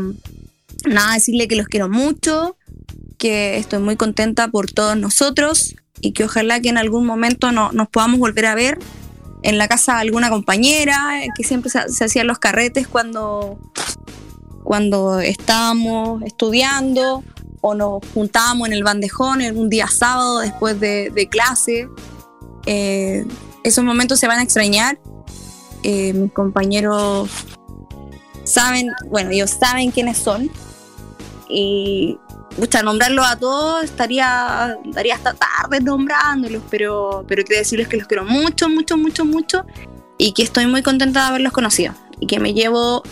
nada, 0.86 1.14
decirle 1.14 1.48
que 1.48 1.56
los 1.56 1.68
quiero 1.68 1.88
mucho, 1.88 2.56
que 3.18 3.56
estoy 3.58 3.80
muy 3.80 3.96
contenta 3.96 4.48
por 4.48 4.70
todos 4.70 4.96
nosotros 4.96 5.74
y 6.00 6.12
que 6.12 6.24
ojalá 6.24 6.60
que 6.60 6.68
en 6.68 6.78
algún 6.78 7.04
momento 7.04 7.52
no- 7.52 7.72
nos 7.72 7.88
podamos 7.88 8.18
volver 8.20 8.46
a 8.46 8.54
ver 8.54 8.78
en 9.42 9.58
la 9.58 9.68
casa 9.68 9.94
de 9.94 10.00
alguna 10.02 10.30
compañera, 10.30 11.20
que 11.36 11.44
siempre 11.44 11.70
se, 11.70 11.88
se 11.90 12.04
hacían 12.04 12.26
los 12.26 12.38
carretes 12.38 12.88
cuando, 12.88 13.58
cuando 14.64 15.20
estábamos 15.20 16.22
estudiando 16.22 17.22
o 17.60 17.74
nos 17.74 18.00
juntábamos 18.14 18.68
en 18.68 18.74
el 18.74 18.84
bandejón 18.84 19.42
algún 19.42 19.68
día 19.68 19.86
sábado 19.88 20.38
después 20.40 20.78
de, 20.80 21.10
de 21.10 21.28
clase. 21.28 21.88
Eh, 22.66 23.26
esos 23.64 23.84
momentos 23.84 24.18
se 24.20 24.26
van 24.28 24.38
a 24.38 24.42
extrañar. 24.42 24.98
Eh, 25.82 26.12
mis 26.12 26.32
compañeros 26.32 27.28
saben, 28.44 28.88
bueno, 29.08 29.30
ellos 29.30 29.50
saben 29.50 29.90
quiénes 29.90 30.18
son. 30.18 30.50
Y 31.48 32.18
pucha, 32.58 32.82
nombrarlos 32.82 33.26
a 33.26 33.36
todos 33.36 33.84
estaría, 33.84 34.76
estaría 34.84 35.14
hasta 35.14 35.34
tarde 35.34 35.80
nombrándolos, 35.80 36.62
pero, 36.70 37.24
pero 37.26 37.44
quiero 37.44 37.60
decirles 37.60 37.88
que 37.88 37.96
los 37.96 38.06
quiero 38.06 38.24
mucho, 38.24 38.68
mucho, 38.68 38.96
mucho, 38.96 39.24
mucho. 39.24 39.64
Y 40.18 40.32
que 40.32 40.42
estoy 40.42 40.66
muy 40.66 40.82
contenta 40.82 41.20
de 41.20 41.26
haberlos 41.28 41.52
conocido. 41.52 41.94
Y 42.20 42.26
que 42.26 42.40
me 42.40 42.52
llevo 42.52 43.02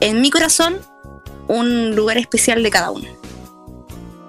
en 0.00 0.20
mi 0.20 0.30
corazón 0.30 0.78
un 1.46 1.94
lugar 1.94 2.18
especial 2.18 2.62
de 2.62 2.70
cada 2.70 2.90
uno. 2.90 3.06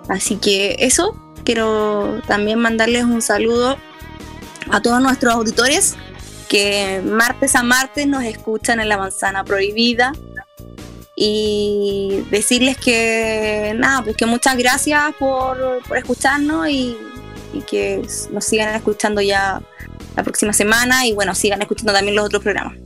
Así 0.09 0.35
que 0.35 0.75
eso, 0.80 1.17
quiero 1.43 2.21
también 2.27 2.59
mandarles 2.59 3.05
un 3.05 3.21
saludo 3.21 3.77
a 4.69 4.81
todos 4.81 5.01
nuestros 5.01 5.34
auditores 5.34 5.95
que 6.47 7.01
martes 7.03 7.55
a 7.55 7.63
martes 7.63 8.05
nos 8.05 8.23
escuchan 8.23 8.80
en 8.80 8.89
la 8.89 8.97
manzana 8.97 9.43
prohibida 9.43 10.13
y 11.15 12.26
decirles 12.31 12.77
que 12.77 13.73
nada, 13.77 14.03
pues 14.03 14.18
que 14.18 14.26
muchas 14.26 14.57
gracias 14.57 15.14
por, 15.19 15.84
por 15.88 15.98
escucharnos 15.98 16.69
y, 16.69 16.98
que 17.68 18.02
nos 18.31 18.45
sigan 18.45 18.73
escuchando 18.73 19.22
ya 19.22 19.61
la 20.15 20.23
próxima 20.23 20.53
semana 20.53 21.06
y 21.06 21.14
bueno, 21.14 21.35
sigan 21.35 21.61
escuchando 21.61 21.94
también 21.94 22.15
los 22.15 22.26
otros 22.26 22.41
programas. 22.41 22.77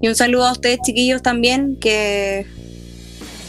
Y 0.00 0.08
un 0.08 0.14
saludo 0.14 0.46
a 0.46 0.52
ustedes 0.52 0.78
chiquillos 0.82 1.20
también, 1.20 1.76
que 1.76 2.46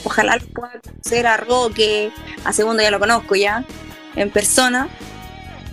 ojalá 0.03 0.35
los 0.35 0.45
pueda 0.49 0.73
conocer 0.81 1.25
a 1.25 1.37
Roque, 1.37 2.11
a 2.43 2.51
Segundo 2.51 2.83
ya 2.83 2.91
lo 2.91 2.99
conozco 2.99 3.35
ya, 3.35 3.63
en 4.17 4.29
persona, 4.29 4.89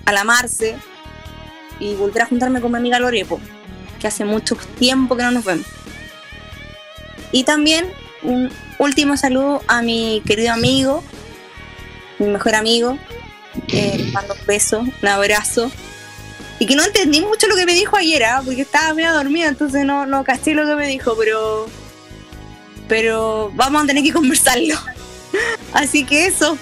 a 0.04 0.12
la 0.12 0.22
Marce 0.22 0.76
y 1.80 1.94
volver 1.94 2.22
a 2.22 2.26
juntarme 2.26 2.60
con 2.60 2.70
mi 2.70 2.78
amiga 2.78 3.00
Lorepo, 3.00 3.40
que 3.98 4.06
hace 4.06 4.24
mucho 4.24 4.56
tiempo 4.78 5.16
que 5.16 5.24
no 5.24 5.32
nos 5.32 5.44
vemos. 5.44 5.66
Y 7.32 7.42
también 7.42 7.86
un 8.24 8.50
último 8.78 9.16
saludo 9.16 9.62
a 9.68 9.82
mi 9.82 10.22
querido 10.26 10.52
amigo, 10.52 11.02
mi 12.18 12.26
mejor 12.28 12.54
amigo, 12.54 12.98
eh, 13.68 13.94
le 13.98 14.12
mando 14.12 14.34
un 14.34 14.46
beso, 14.46 14.80
un 14.80 15.08
abrazo. 15.08 15.70
Y 16.58 16.66
que 16.66 16.76
no 16.76 16.84
entendí 16.84 17.20
mucho 17.20 17.46
lo 17.48 17.56
que 17.56 17.66
me 17.66 17.74
dijo 17.74 17.96
ayer, 17.96 18.24
¿ah? 18.24 18.42
porque 18.44 18.62
estaba 18.62 18.94
medio 18.94 19.12
dormida, 19.12 19.48
entonces 19.48 19.84
no, 19.84 20.06
no 20.06 20.24
caché 20.24 20.54
lo 20.54 20.66
que 20.66 20.74
me 20.76 20.86
dijo, 20.86 21.16
pero 21.18 21.66
pero 22.88 23.50
vamos 23.54 23.82
a 23.84 23.86
tener 23.86 24.04
que 24.04 24.12
conversarlo. 24.12 24.74
Así 25.72 26.04
que 26.04 26.26
eso. 26.26 26.56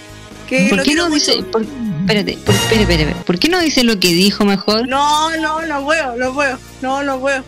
Que 0.49 0.69
¿Por 0.71 0.83
qué 0.83 0.95
no 0.95 1.11
dice, 1.11 1.43
por- 1.51 1.63
espérate, 1.63 2.39
por- 2.45 2.55
espere, 2.55 2.83
espere. 2.83 3.15
¿por 3.27 3.39
qué 3.39 3.49
no 3.49 3.59
dice 3.61 3.85
lo 3.85 3.99
que 3.99 4.09
dijo 4.09 4.45
mejor? 4.45 4.87
No, 4.89 5.35
no, 5.39 5.63
no 5.67 5.85
puedo, 5.85 6.17
no 6.17 6.33
puedo. 6.33 6.59
No, 6.81 7.03
no 7.03 7.19
puedo. 7.21 7.43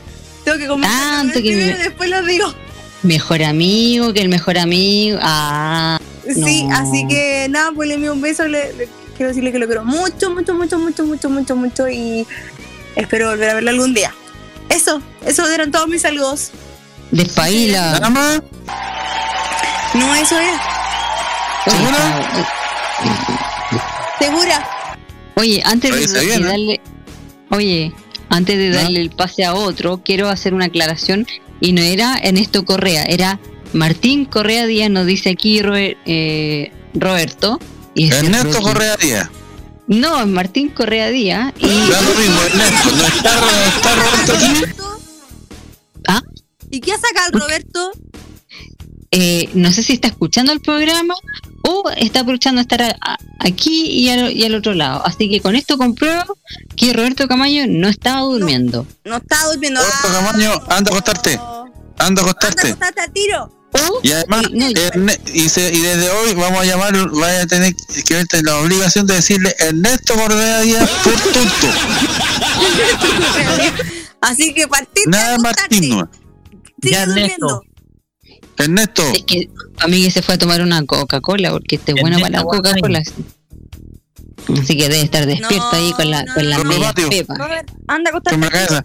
Tengo 0.44 0.58
que 0.58 0.66
conversarlo 0.66 1.16
Tanto 1.18 1.34
que 1.34 1.40
primero 1.40 1.66
me- 1.76 1.80
y 1.80 1.82
después 1.84 2.10
lo 2.10 2.22
digo. 2.24 2.54
Mejor 3.04 3.42
amigo 3.44 4.12
que 4.12 4.20
el 4.20 4.28
mejor 4.28 4.58
amigo. 4.58 5.18
Ah, 5.22 6.00
Sí, 6.26 6.64
no. 6.64 6.74
así 6.76 7.06
que 7.06 7.46
nada, 7.50 7.70
pues 7.74 7.86
le 7.88 7.94
envío 7.94 8.12
un 8.14 8.20
beso. 8.22 8.48
Le, 8.48 8.72
le 8.72 8.88
quiero 9.16 9.28
decirle 9.28 9.52
que 9.52 9.58
lo 9.58 9.66
quiero 9.66 9.84
mucho, 9.84 10.30
mucho, 10.30 10.54
mucho, 10.54 10.78
mucho, 10.78 11.04
mucho, 11.04 11.28
mucho, 11.30 11.54
mucho. 11.56 11.88
Y 11.88 12.26
espero 12.96 13.28
volver 13.30 13.50
a 13.50 13.54
verlo 13.54 13.70
algún 13.70 13.92
día. 13.94 14.12
Eso, 14.70 15.02
eso 15.26 15.46
eran 15.48 15.70
todos 15.70 15.86
mis 15.86 16.02
saludos. 16.02 16.50
Despaila. 17.10 17.92
Nada 17.92 18.10
más. 18.10 18.42
No, 19.94 20.14
eso 20.14 20.38
es. 20.38 20.58
¿Segura? 24.18 24.66
Oye, 25.36 25.62
antes 25.64 25.90
de, 25.90 25.96
Revisa 25.96 26.18
de 26.20 26.26
bien, 26.26 26.42
darle, 26.42 26.80
oye, 27.50 27.92
antes 28.28 28.56
de 28.56 28.70
darle 28.70 29.00
el 29.00 29.10
pase 29.10 29.44
a 29.44 29.54
otro, 29.54 30.00
quiero 30.04 30.28
hacer 30.28 30.54
una 30.54 30.66
aclaración 30.66 31.26
y 31.60 31.72
no 31.72 31.80
era 31.80 32.16
Ernesto 32.18 32.64
Correa, 32.64 33.04
era 33.04 33.40
Martín 33.72 34.24
Correa 34.24 34.66
Díaz, 34.66 34.90
nos 34.90 35.06
dice 35.06 35.30
aquí 35.30 35.60
eh, 35.64 36.72
Roberto, 36.94 37.58
Y 37.94 38.10
Ernesto 38.10 38.60
Correa 38.62 38.96
Díaz. 38.96 39.30
No, 39.86 40.20
es 40.20 40.26
Martín 40.26 40.70
Correa 40.70 41.10
Díaz. 41.10 41.52
Y 41.58 41.66
Da 41.66 42.00
lo 42.00 42.14
mismo, 42.14 42.40
Ernesto. 42.46 42.96
¿No 42.96 43.06
está, 43.06 43.40
no 43.40 43.46
está 43.66 43.94
Roberto 43.94 44.32
aquí? 44.32 44.82
¿Ah? 46.08 46.22
¿Y 46.70 46.80
qué 46.80 46.92
saca 46.92 47.26
el 47.32 47.40
Roberto? 47.40 47.92
Eh, 49.16 49.48
no 49.54 49.70
sé 49.72 49.82
si 49.82 49.92
está 49.92 50.08
escuchando 50.08 50.52
el 50.52 50.60
programa 50.60 51.14
o 51.62 51.88
está 51.96 52.20
aprovechando 52.20 52.60
estar 52.60 52.82
a- 52.82 52.96
a- 53.00 53.16
aquí 53.38 53.86
y 53.86 54.08
al, 54.10 54.32
y 54.32 54.44
al 54.44 54.54
otro 54.56 54.74
lado. 54.74 55.06
Así 55.06 55.30
que 55.30 55.40
con 55.40 55.54
esto 55.54 55.78
compruebo 55.78 56.36
que 56.76 56.92
Roberto 56.92 57.28
Camayo 57.28 57.64
no 57.68 57.88
estaba 57.88 58.20
durmiendo. 58.22 58.86
No 59.04 59.16
está 59.16 59.46
durmiendo. 59.46 59.80
Roberto 59.80 60.08
Camaño, 60.12 60.50
anda 60.68 60.90
a 60.90 60.94
acostarte. 60.94 61.38
Anda 61.98 62.22
a 62.22 62.24
acostarte. 62.24 62.76
Al 63.00 63.12
tiro. 63.12 63.50
Y 64.04 64.12
además, 64.12 64.42
Erne- 64.52 65.18
y, 65.32 65.48
se- 65.48 65.72
y 65.72 65.80
desde 65.80 66.08
hoy 66.10 66.34
vamos 66.34 66.60
a 66.60 66.64
llamar, 66.64 66.92
vaya 67.10 67.42
a 67.42 67.46
tener 67.46 67.74
que 68.06 68.14
verte 68.14 68.42
la 68.42 68.58
obligación 68.58 69.06
de 69.06 69.14
decirle 69.14 69.54
Ernesto 69.58 70.14
Correa 70.14 70.60
Díaz 70.60 70.88
por 71.02 71.12
tonto. 71.14 71.66
Así 74.20 74.54
que 74.54 74.68
partiste 74.68 75.10
Nada 75.10 75.34
a 75.34 75.38
Martín, 75.38 75.88
no. 75.88 76.08
Sigue 76.82 76.94
Ya, 76.94 77.06
durmiendo. 77.06 77.62
Ernesto. 78.56 79.02
Es 79.12 79.24
que 79.24 79.48
a 79.78 79.88
mí 79.88 80.02
que 80.02 80.10
se 80.10 80.22
fue 80.22 80.34
a 80.34 80.38
tomar 80.38 80.62
una 80.62 80.84
Coca-Cola 80.84 81.50
porque 81.50 81.76
este 81.76 81.92
es 81.92 82.00
bueno 82.00 82.18
para 82.18 82.30
la 82.38 82.42
Coca-Cola. 82.44 83.02
Así 84.60 84.76
que 84.76 84.88
debe 84.88 85.00
estar 85.02 85.26
despierto 85.26 85.70
ahí 85.72 85.92
con 85.92 86.10
la, 86.10 86.24
con 86.26 86.48
la 86.48 86.58
no. 86.58 86.64
media 86.64 86.92
pepa. 86.92 87.34
Anda 87.88 88.10
a 88.10 88.20
cabeza. 88.20 88.84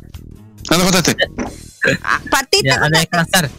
Anda 0.70 0.86
a 0.86 0.88
acostarte. 0.88 1.16
Partiste 2.32 2.68
Ya, 2.70 2.76
a 2.76 2.86
anda 2.86 2.98
a 2.98 3.02
descansar. 3.02 3.50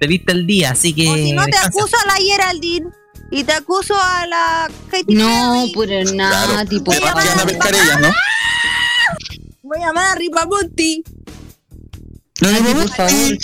Te 0.00 0.06
diste 0.06 0.32
el 0.32 0.46
día, 0.46 0.70
así 0.70 0.94
que. 0.94 1.08
O 1.08 1.14
si 1.16 1.32
no, 1.32 1.42
te 1.44 1.50
descansa. 1.50 1.68
acuso 1.80 1.96
a 2.02 2.06
la 2.06 2.14
Geraldine 2.14 2.86
y 3.32 3.44
te 3.44 3.52
acuso 3.52 3.94
a 4.00 4.26
la 4.26 4.70
Katy 4.90 5.14
No, 5.14 5.66
puro 5.74 5.88
Claro. 6.12 6.54
Nati, 6.54 6.80
por 6.80 6.94
Además 6.94 7.12
que 7.14 7.18
van 7.18 7.28
a 7.28 7.30
favor. 7.40 7.46
pescar 7.52 7.74
ellas, 7.74 8.00
¿no? 8.00 8.08
Voy 9.62 9.78
a 9.82 9.86
llamar 9.86 10.06
a 10.06 10.14
Ripamonti. 10.14 11.04
Nati, 12.40 12.62
por 12.74 12.88
favor. 12.94 13.38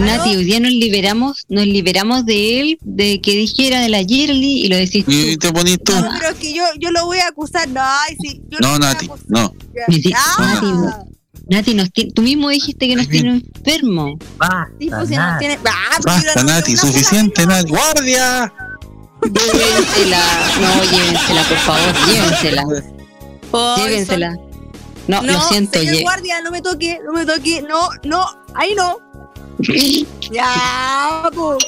Nati, 0.00 0.36
hoy 0.36 0.44
día 0.44 0.60
nos 0.60 0.72
liberamos, 0.72 1.44
nos 1.48 1.66
liberamos 1.66 2.24
de 2.24 2.60
él, 2.60 2.78
de 2.82 3.20
que 3.20 3.32
dijera 3.32 3.80
de 3.80 3.88
la 3.88 4.02
Yerli 4.02 4.62
y 4.64 4.68
lo 4.68 4.76
decís 4.76 5.04
tú. 5.04 5.10
Y 5.12 5.36
te 5.36 5.52
ponís 5.52 5.78
tú. 5.84 5.92
No, 5.92 6.08
pero 6.18 6.30
es 6.32 6.36
que 6.38 6.52
yo, 6.52 6.64
yo 6.78 6.90
lo 6.90 7.04
voy 7.06 7.18
a 7.18 7.28
acusar. 7.28 7.68
No, 7.68 7.80
ay, 7.82 8.16
sí. 8.20 8.40
Yo 8.48 8.58
No, 8.60 8.78
Nati, 8.78 9.08
no. 9.28 9.54
Di- 9.88 10.12
Ah. 10.16 10.36
Nati, 10.38 11.06
Nati, 11.48 11.74
nos 11.74 11.92
tiene- 11.92 12.12
tú 12.12 12.22
mismo 12.22 12.48
dijiste 12.48 12.88
que 12.88 12.96
nos 12.96 13.08
tiene 13.08 13.42
enfermo. 13.56 14.16
Sí, 14.78 14.88
pues, 14.88 15.08
tiene. 15.38 15.58
Ah, 15.66 15.98
Basta, 16.04 16.42
no- 16.42 16.50
Nati, 16.52 16.76
suficiente, 16.76 17.46
Nati. 17.46 17.70
¡Guardia! 17.70 18.52
Llévensela. 19.22 20.22
No, 20.60 20.84
llévensela, 20.84 21.42
por 21.44 21.58
favor, 21.58 21.94
llévensela. 22.08 22.64
Llévensela. 23.76 24.36
No, 25.08 25.22
No, 25.22 25.32
lo 25.32 25.40
siento, 25.48 25.78
señor 25.80 26.02
guardia, 26.02 26.40
no 26.42 26.50
me 26.52 26.62
toque, 26.62 26.98
no 27.04 27.12
me 27.12 27.26
toque. 27.26 27.62
No, 27.62 27.88
no, 28.04 28.24
ahí 28.54 28.74
no. 28.76 28.96
ya, 30.32 31.30
po. 31.34 31.58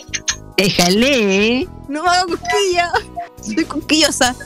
Déjale, 0.56 1.58
¿eh? 1.60 1.68
No 1.88 2.02
me 2.02 2.08
hago 2.08 2.28
cosquilla. 2.28 2.90
Soy 3.42 3.64
cosquillosa. 3.64 4.36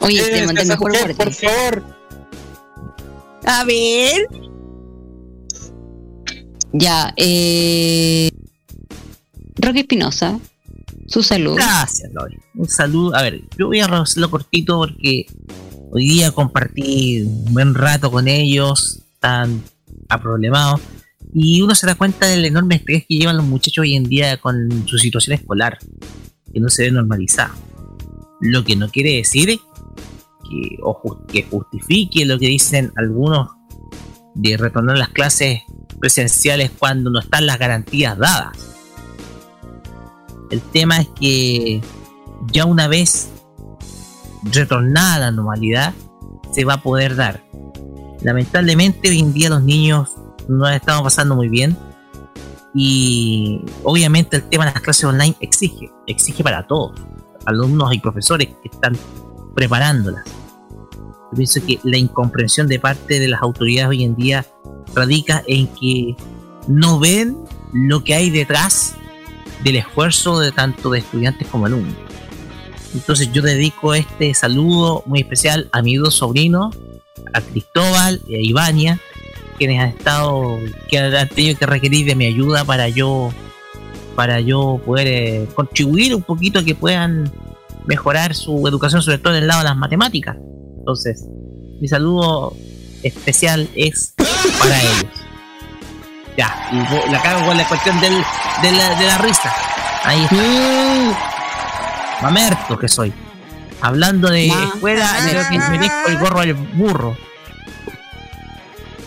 Oye, 0.00 0.22
te 0.22 0.38
Eh, 0.42 0.46
mandé 0.46 0.62
el 0.62 0.66
esa 0.66 0.74
mejor 0.74 0.92
mujer. 0.92 1.16
Por 1.16 1.32
favor. 1.32 1.84
A 3.44 3.64
ver. 3.64 4.26
Ya, 6.72 7.12
eh. 7.16 8.30
Roque 9.56 9.80
Espinosa, 9.80 10.38
su 11.06 11.22
salud. 11.22 11.56
Gracias, 11.56 12.10
Lori. 12.12 12.38
Un 12.54 12.68
saludo. 12.68 13.14
A 13.16 13.22
ver, 13.22 13.42
yo 13.58 13.66
voy 13.66 13.80
a 13.80 13.86
hacerlo 13.86 14.30
cortito 14.30 14.78
porque 14.78 15.26
hoy 15.90 16.08
día 16.08 16.30
compartí 16.32 17.22
un 17.22 17.52
buen 17.52 17.74
rato 17.74 18.10
con 18.10 18.28
ellos, 18.28 19.00
están 19.14 19.62
aproblemados, 20.08 20.80
y 21.32 21.62
uno 21.62 21.74
se 21.74 21.86
da 21.86 21.94
cuenta 21.94 22.26
del 22.26 22.44
enorme 22.44 22.76
estrés 22.76 23.04
que 23.06 23.16
llevan 23.16 23.36
los 23.36 23.46
muchachos 23.46 23.82
hoy 23.82 23.94
en 23.94 24.04
día 24.04 24.36
con 24.38 24.86
su 24.86 24.98
situación 24.98 25.34
escolar, 25.34 25.78
que 26.52 26.60
no 26.60 26.68
se 26.68 26.84
ve 26.84 26.90
normalizada. 26.90 27.54
Lo 28.40 28.64
que 28.64 28.76
no 28.76 28.88
quiere 28.88 29.16
decir 29.16 29.48
que, 29.48 30.78
o 30.82 31.24
que 31.26 31.42
justifique 31.44 32.24
lo 32.24 32.38
que 32.38 32.46
dicen 32.46 32.92
algunos 32.96 33.50
de 34.34 34.56
retornar 34.56 34.98
las 34.98 35.10
clases 35.10 35.60
presenciales 36.00 36.70
cuando 36.78 37.10
no 37.10 37.20
están 37.20 37.46
las 37.46 37.58
garantías 37.58 38.16
dadas. 38.18 38.56
El 40.50 40.60
tema 40.60 41.00
es 41.00 41.08
que 41.08 41.80
ya 42.50 42.64
una 42.64 42.88
vez 42.88 43.30
retornada 44.42 45.14
a 45.16 45.18
la 45.18 45.30
normalidad, 45.30 45.94
se 46.52 46.64
va 46.64 46.74
a 46.74 46.82
poder 46.82 47.14
dar. 47.14 47.44
Lamentablemente 48.22 49.08
hoy 49.08 49.20
en 49.20 49.32
día 49.32 49.50
los 49.50 49.62
niños 49.62 50.10
no 50.50 50.64
la 50.64 50.76
estamos 50.76 51.02
pasando 51.02 51.36
muy 51.36 51.48
bien 51.48 51.76
y 52.74 53.60
obviamente 53.82 54.36
el 54.36 54.42
tema 54.44 54.66
de 54.66 54.72
las 54.72 54.82
clases 54.82 55.04
online 55.04 55.36
exige, 55.40 55.90
exige 56.06 56.42
para 56.42 56.66
todos, 56.66 56.92
alumnos 57.46 57.92
y 57.94 57.98
profesores 57.98 58.48
que 58.62 58.68
están 58.68 58.96
preparándolas. 59.54 60.24
Yo 61.32 61.36
pienso 61.36 61.60
que 61.66 61.78
la 61.84 61.96
incomprensión 61.96 62.66
de 62.66 62.78
parte 62.78 63.18
de 63.18 63.28
las 63.28 63.42
autoridades 63.42 63.90
hoy 63.90 64.04
en 64.04 64.16
día 64.16 64.46
radica 64.94 65.42
en 65.46 65.68
que 65.68 66.16
no 66.68 66.98
ven 66.98 67.36
lo 67.72 68.02
que 68.02 68.14
hay 68.14 68.30
detrás 68.30 68.94
del 69.62 69.76
esfuerzo 69.76 70.40
de 70.40 70.52
tanto 70.52 70.90
de 70.90 71.00
estudiantes 71.00 71.46
como 71.48 71.66
alumnos. 71.66 71.94
Entonces 72.94 73.30
yo 73.32 73.42
dedico 73.42 73.94
este 73.94 74.34
saludo 74.34 75.04
muy 75.06 75.20
especial 75.20 75.68
a 75.72 75.82
mis 75.82 76.00
dos 76.00 76.14
sobrinos, 76.14 76.76
a 77.32 77.40
Cristóbal 77.40 78.20
y 78.26 78.34
a 78.34 78.40
Ivania, 78.40 79.00
quienes 79.60 79.78
han 79.78 79.90
estado, 79.90 80.58
que 80.88 80.98
han 80.98 81.28
tenido 81.28 81.58
que 81.58 81.66
requerir 81.66 82.06
de 82.06 82.14
mi 82.14 82.24
ayuda 82.24 82.64
para 82.64 82.88
yo, 82.88 83.30
para 84.16 84.40
yo 84.40 84.80
poder 84.86 85.06
eh, 85.06 85.46
contribuir 85.54 86.14
un 86.14 86.22
poquito 86.22 86.60
a 86.60 86.64
que 86.64 86.74
puedan 86.74 87.30
mejorar 87.84 88.34
su 88.34 88.66
educación, 88.66 89.02
sobre 89.02 89.18
todo 89.18 89.34
en 89.34 89.42
el 89.42 89.48
lado 89.48 89.60
de 89.60 89.68
las 89.68 89.76
matemáticas. 89.76 90.38
Entonces, 90.78 91.26
mi 91.78 91.88
saludo 91.88 92.56
especial 93.02 93.68
es 93.74 94.14
para 94.58 94.80
ellos. 94.80 95.12
Ya, 96.38 96.70
y 96.72 97.10
la 97.12 97.20
cago 97.20 97.44
con 97.46 97.58
la 97.58 97.68
cuestión 97.68 98.00
del, 98.00 98.14
de, 98.14 98.72
la, 98.72 98.98
de 98.98 99.06
la 99.06 99.18
risa. 99.18 99.52
Ahí 100.04 100.22
está. 100.22 100.36
Mamerto 102.22 102.78
que 102.78 102.88
soy. 102.88 103.12
Hablando 103.82 104.30
de 104.30 104.46
escuela, 104.46 105.06
creo 105.28 105.42
que 105.50 105.58
merezco 105.70 106.08
el 106.08 106.18
gorro 106.18 106.40
del 106.40 106.54
burro. 106.54 107.14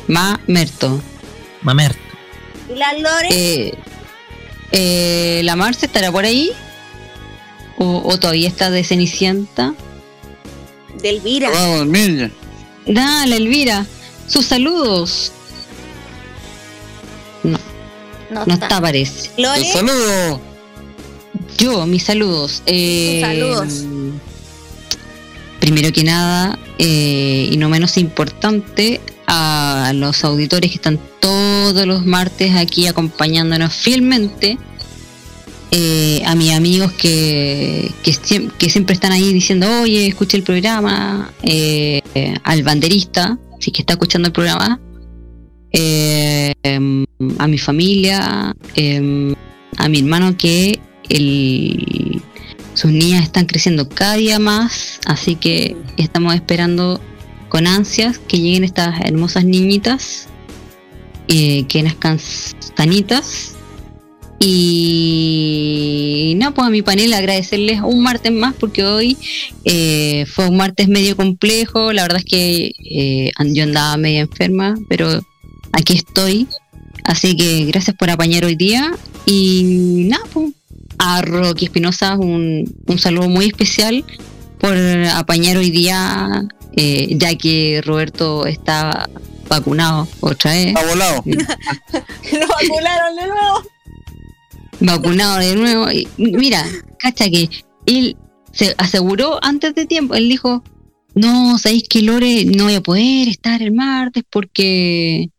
Mamerto. 0.07 1.01
Mamerto. 1.61 1.99
¿Y 2.69 2.75
la 2.77 2.93
Lore? 2.93 3.27
Eh, 3.31 3.73
eh, 4.71 5.41
¿La 5.43 5.55
Marce 5.55 5.85
estará 5.85 6.11
por 6.11 6.25
ahí? 6.25 6.51
¿O, 7.77 8.01
o 8.05 8.19
todavía 8.19 8.47
está 8.47 8.69
de 8.69 8.83
Cenicienta? 8.83 9.73
De 11.01 11.09
Elvira. 11.09 11.49
Ya. 11.51 12.31
Dale, 12.85 13.37
Elvira. 13.37 13.85
Sus 14.27 14.45
saludos. 14.45 15.31
No, 17.43 17.59
No, 18.29 18.45
no 18.45 18.53
está, 18.53 18.79
parece. 18.81 19.29
Lore. 19.37 19.61
Un 19.61 19.65
saludo. 19.67 20.41
Yo, 21.57 21.85
mis 21.85 22.03
saludos. 22.03 22.63
Eh, 22.65 23.19
saludos. 23.21 23.83
Primero 25.59 25.91
que 25.93 26.03
nada, 26.03 26.59
eh, 26.77 27.47
y 27.51 27.57
no 27.57 27.69
menos 27.69 27.97
importante, 27.97 28.99
a 29.27 29.91
los 29.95 30.23
auditores 30.23 30.69
que 30.71 30.75
están 30.75 30.99
todos 31.19 31.85
los 31.85 32.05
martes 32.05 32.55
aquí 32.55 32.87
acompañándonos 32.87 33.73
fielmente. 33.73 34.57
eh, 35.75 36.21
a 36.27 36.35
mis 36.35 36.51
amigos 36.53 36.91
que, 36.93 37.91
que, 38.03 38.11
siem- 38.11 38.51
que 38.59 38.69
siempre 38.69 38.93
están 38.93 39.11
ahí 39.11 39.33
diciendo, 39.33 39.67
oye, 39.81 40.05
escuché 40.07 40.37
el 40.37 40.43
programa, 40.43 41.33
eh, 41.41 41.99
al 42.43 42.61
banderista, 42.61 43.39
si 43.59 43.71
que 43.71 43.81
está 43.81 43.93
escuchando 43.93 44.27
el 44.27 44.33
programa, 44.33 44.79
eh, 45.71 46.53
a 47.39 47.47
mi 47.47 47.57
familia, 47.57 48.55
em, 48.75 49.33
a 49.77 49.89
mi 49.89 49.99
hermano 49.99 50.37
que 50.37 50.79
el, 51.09 52.21
sus 52.75 52.91
niñas 52.91 53.23
están 53.23 53.45
creciendo 53.47 53.89
cada 53.89 54.13
día 54.15 54.37
más, 54.37 54.99
así 55.07 55.35
que 55.35 55.75
estamos 55.97 56.35
esperando 56.35 57.01
con 57.53 57.67
ansias 57.67 58.17
que 58.17 58.39
lleguen 58.39 58.63
estas 58.63 58.99
hermosas 59.01 59.45
niñitas, 59.45 60.27
eh, 61.27 61.65
que 61.67 61.83
nazcan 61.83 62.17
sanitas. 62.75 63.53
Y 64.39 66.33
no, 66.37 66.51
pues 66.55 66.65
a 66.65 66.71
mi 66.71 66.81
panel 66.81 67.13
agradecerles 67.13 67.81
un 67.81 68.01
martes 68.01 68.31
más 68.31 68.55
porque 68.55 68.83
hoy 68.83 69.17
eh, 69.65 70.25
fue 70.25 70.47
un 70.47 70.57
martes 70.57 70.87
medio 70.87 71.15
complejo. 71.15 71.93
La 71.93 72.01
verdad 72.01 72.23
es 72.25 72.25
que 72.25 72.71
eh, 72.89 73.31
yo 73.53 73.63
andaba 73.65 73.97
media 73.97 74.21
enferma, 74.21 74.73
pero 74.89 75.21
aquí 75.73 75.93
estoy. 75.93 76.47
Así 77.03 77.35
que 77.35 77.65
gracias 77.65 77.95
por 77.95 78.09
apañar 78.09 78.45
hoy 78.45 78.55
día. 78.55 78.95
Y 79.27 80.07
nada, 80.09 80.23
pues, 80.33 80.53
a 80.97 81.21
Rocky 81.21 81.65
Espinosa 81.65 82.17
un, 82.17 82.65
un 82.87 82.97
saludo 82.97 83.29
muy 83.29 83.45
especial 83.45 84.03
por 84.57 84.75
apañar 84.75 85.57
hoy 85.57 85.69
día, 85.69 86.47
eh, 86.75 87.07
ya 87.11 87.35
que 87.35 87.81
Roberto 87.83 88.45
está 88.45 89.09
vacunado 89.49 90.07
otra 90.21 90.51
vez. 90.51 90.67
Está 90.67 90.85
volado. 90.85 91.23
Lo 91.25 92.47
vacunaron 92.47 93.15
de 93.15 93.27
nuevo. 93.27 93.63
vacunado 94.79 95.37
de 95.39 95.55
nuevo. 95.55 95.91
Y 95.91 96.07
mira, 96.17 96.65
cacha 96.99 97.29
que 97.29 97.49
él 97.85 98.17
se 98.51 98.73
aseguró 98.77 99.39
antes 99.43 99.73
de 99.75 99.85
tiempo, 99.85 100.15
él 100.15 100.29
dijo, 100.29 100.63
no, 101.15 101.57
sabéis 101.57 101.83
que 101.89 102.01
Lore 102.01 102.45
no 102.45 102.65
voy 102.65 102.75
a 102.75 102.81
poder 102.81 103.27
estar 103.27 103.61
el 103.61 103.71
martes 103.71 104.23
porque 104.29 105.29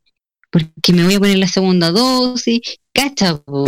porque 0.50 0.92
me 0.92 1.04
voy 1.04 1.14
a 1.14 1.18
poner 1.18 1.38
la 1.38 1.48
segunda 1.48 1.90
dosis. 1.90 2.60
Cacha, 2.92 3.36
po. 3.38 3.64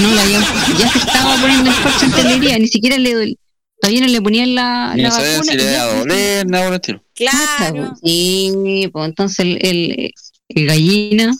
no 0.00 0.10
la 0.16 0.22
habían- 0.22 0.42
ya 0.80 0.88
se 0.90 0.98
estaba 0.98 1.36
poniendo 1.40 1.70
el 1.70 1.76
parche 1.76 2.06
en 2.06 2.12
telería, 2.12 2.58
ni 2.58 2.66
siquiera 2.66 2.98
le 2.98 3.14
dol- 3.14 3.38
todavía 3.84 4.00
no 4.00 4.06
le 4.12 4.22
ponían 4.22 4.54
la, 4.54 4.94
la 4.96 5.10
vacuna. 5.10 5.42
si 5.44 5.56
le 5.56 5.76
a 5.76 5.84
doler, 5.98 6.46
nada 6.46 6.64
por 6.64 6.72
el 6.74 6.80
estilo. 6.80 7.04
Claro. 7.14 7.94
Sí, 8.02 8.88
pues 8.92 9.08
entonces 9.08 9.38
el, 9.40 9.58
el, 9.64 10.10
el 10.48 10.66
gallina 10.66 11.34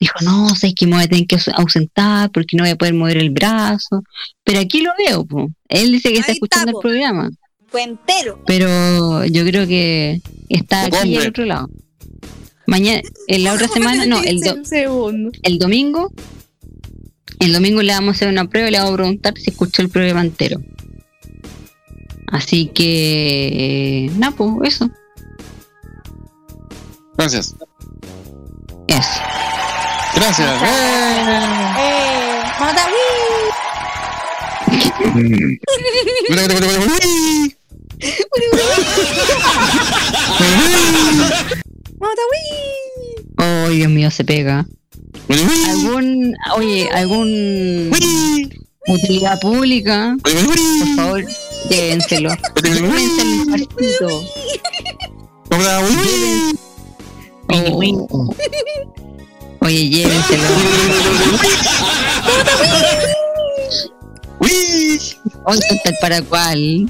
dijo, 0.00 0.14
no, 0.22 0.48
sabes 0.56 0.74
que 0.74 0.86
me 0.86 0.96
voy 0.96 1.04
a 1.04 1.08
tener 1.08 1.26
que 1.26 1.36
aus- 1.36 1.52
ausentar 1.54 2.30
porque 2.32 2.56
no 2.56 2.64
voy 2.64 2.70
a 2.72 2.76
poder 2.76 2.94
mover 2.94 3.16
el 3.18 3.30
brazo. 3.30 4.02
Pero 4.44 4.58
aquí 4.60 4.80
lo 4.82 4.90
veo, 4.98 5.24
pues. 5.24 5.46
Él 5.68 5.92
dice 5.92 6.10
que 6.12 6.18
está 6.18 6.32
Ahí 6.32 6.38
está, 6.42 6.58
escuchando 6.58 6.72
po. 6.72 6.78
el 6.78 6.82
programa, 6.82 7.30
Fue 7.68 7.82
entero. 7.84 8.42
pero 8.46 9.24
yo 9.26 9.44
creo 9.44 9.66
que 9.66 10.20
está 10.48 10.84
aquí 10.86 10.96
hombre. 11.00 11.22
al 11.22 11.28
otro 11.28 11.44
lado. 11.44 11.70
Mañana, 12.66 13.00
en 13.28 13.44
la 13.44 13.52
otra 13.54 13.68
semana, 13.74 14.04
no, 14.06 14.20
el, 14.22 14.40
do- 14.40 15.12
el 15.42 15.58
domingo, 15.58 16.12
el 17.40 17.52
domingo 17.52 17.82
le 17.82 17.92
vamos 17.92 18.08
a 18.08 18.16
hacer 18.16 18.28
una 18.28 18.48
prueba 18.48 18.68
y 18.68 18.72
le 18.72 18.78
vamos 18.78 18.92
a 18.94 18.96
preguntar 18.96 19.34
si 19.38 19.50
escuchó 19.50 19.82
el 19.82 19.88
programa 19.88 20.20
entero. 20.20 20.60
Así 22.32 22.66
que, 22.74 24.10
nada, 24.16 24.34
pues 24.34 24.74
eso. 24.74 24.90
Gracias. 27.18 27.54
Eso. 28.88 29.20
Gracias. 30.14 30.62
Eh, 30.62 31.24
mira, 36.30 36.48
uy. 36.48 37.56
Mata 41.98 42.22
Oh, 43.36 43.68
Dios 43.68 43.90
mío, 43.90 44.10
se 44.10 44.24
pega. 44.24 44.66
¿Algún, 45.68 46.34
oye, 46.56 46.88
algún 46.92 47.90
utilidad 48.86 49.38
pública? 49.40 50.16
Por 50.22 50.96
favor, 50.96 51.24
llévenselo. 51.70 52.30
Llévense 52.62 53.22
el 53.22 53.46
partido. 53.50 54.22
Llévense- 56.04 56.58
Oh. 58.10 58.34
Oye, 59.60 59.88
llévenselo. 59.90 60.42
Hoy 64.38 65.58
está 65.70 65.92
para. 66.00 66.88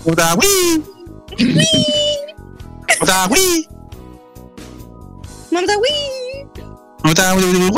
Mata 5.51 5.77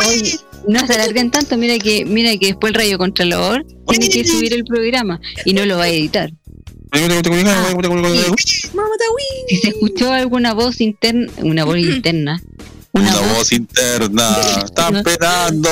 Oye, 0.08 0.38
no 0.68 0.86
se 0.86 0.92
alarguen 0.94 1.30
tanto, 1.30 1.56
mira 1.56 1.78
que, 1.78 2.04
mira 2.04 2.36
que 2.36 2.46
después 2.48 2.72
el 2.72 2.74
radio 2.74 2.98
contralor 2.98 3.64
tiene 3.88 4.08
que 4.08 4.24
subir 4.26 4.52
el 4.54 4.64
programa 4.64 5.20
y 5.44 5.54
no 5.54 5.64
lo 5.66 5.76
va 5.78 5.84
a 5.84 5.88
editar. 5.88 6.30
Si 9.48 9.56
se 9.56 9.68
escuchó 9.68 10.12
alguna 10.12 10.54
voz 10.54 10.80
interna, 10.80 11.30
una 11.38 11.64
voz 11.64 11.78
interna, 11.78 12.40
Una 12.92 13.10
voz 13.34 13.52
interna, 13.52 14.36
están 14.64 14.96
esperando. 14.96 15.68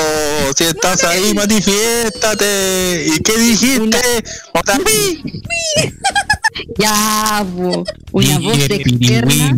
Si 0.57 0.63
estás 0.65 1.03
ahí, 1.05 1.33
manifiéstate. 1.33 3.05
¿Y 3.15 3.19
qué 3.21 3.37
dijiste? 3.37 3.97
Otra- 4.53 4.77
ya, 6.77 7.45
po, 7.55 7.85
una 8.11 8.39
voz 8.39 8.57
externa. 8.69 9.57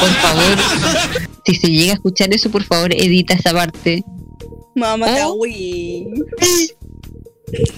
Por 0.00 0.10
favor, 0.20 0.58
si 1.46 1.54
se 1.54 1.68
llega 1.70 1.92
a 1.92 1.94
escuchar 1.94 2.34
eso, 2.34 2.50
por 2.50 2.64
favor, 2.64 2.92
edita 2.92 3.34
esa 3.34 3.52
parte. 3.52 4.02
Mamá 4.74 5.06
Oh. 5.22 5.38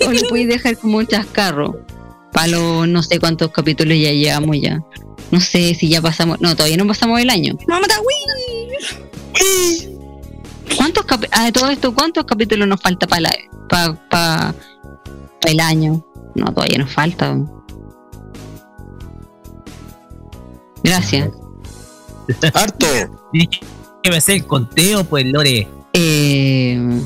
O 0.06 0.12
lo 0.12 0.20
puedes 0.28 0.48
dejar 0.48 0.76
como 0.78 0.98
un 0.98 1.06
chascarro. 1.06 1.80
Para 2.32 2.48
los 2.48 2.88
no 2.88 3.02
sé 3.02 3.18
cuántos 3.18 3.50
capítulos 3.50 3.96
ya 3.98 4.12
llevamos 4.12 4.56
ya. 4.60 4.82
No 5.30 5.40
sé 5.40 5.74
si 5.74 5.88
ya 5.88 6.02
pasamos. 6.02 6.40
No, 6.40 6.54
todavía 6.54 6.76
no 6.76 6.86
pasamos 6.86 7.20
el 7.20 7.30
año. 7.30 7.56
Mamá 7.66 7.86
¿Cuántos 10.76 11.06
capi- 11.06 11.28
ah, 11.32 11.44
de 11.46 11.52
todo 11.52 11.70
esto, 11.70 11.94
¿cuántos 11.94 12.24
capítulos 12.24 12.66
nos 12.68 12.80
falta 12.80 13.06
para 13.06 13.30
pa, 13.68 13.94
pa- 14.10 14.54
pa 15.40 15.48
el 15.50 15.60
año? 15.60 16.04
No, 16.34 16.52
todavía 16.52 16.78
nos 16.78 16.92
falta. 16.92 17.38
Gracias. 20.82 21.30
Harto. 22.54 22.86
Tienes 23.32 23.48
que 24.02 24.10
hacer 24.10 24.36
el 24.36 24.46
conteo, 24.46 25.04
pues, 25.04 25.24
Lore. 25.26 25.66
Eh, 25.92 27.00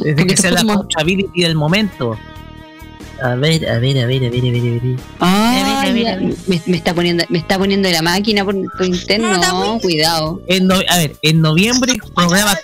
Desde 0.00 0.26
que 0.26 0.36
sea 0.36 0.50
la 0.52 0.62
coachability 0.64 1.42
del 1.42 1.54
momento. 1.54 2.18
A 3.22 3.34
ver, 3.34 3.66
a 3.68 3.78
ver, 3.78 3.98
a 3.98 4.06
ver, 4.06 4.24
a 4.26 4.28
ver, 4.28 4.28
a 4.28 4.30
ver, 4.30 4.44
a 4.44 4.50
ver. 4.82 4.96
Ah, 5.20 5.50
A 5.50 5.54
ver, 5.54 5.64
a 5.90 5.94
ver, 5.94 6.04
ya, 6.04 6.12
a 6.12 6.16
ver. 6.16 6.34
Me, 6.46 6.62
me 6.66 6.76
está 6.76 6.94
poniendo, 6.94 7.24
me 7.30 7.38
está 7.38 7.56
poniendo 7.58 7.88
la 7.90 8.02
máquina 8.02 8.44
por, 8.44 8.54
por 8.76 8.84
interno. 8.84 9.38
No, 9.38 9.78
cuidado. 9.80 10.42
En 10.46 10.66
no- 10.66 10.74
a 10.88 10.98
ver, 10.98 11.16
en 11.22 11.40
noviembre 11.40 11.92
el 11.92 12.00
programa 12.12 12.58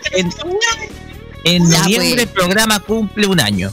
en, 1.45 1.69
noviembre 1.69 2.11
pues. 2.11 2.23
el 2.23 2.29
programa 2.29 2.79
cumple 2.81 3.27
un 3.27 3.41
año. 3.41 3.73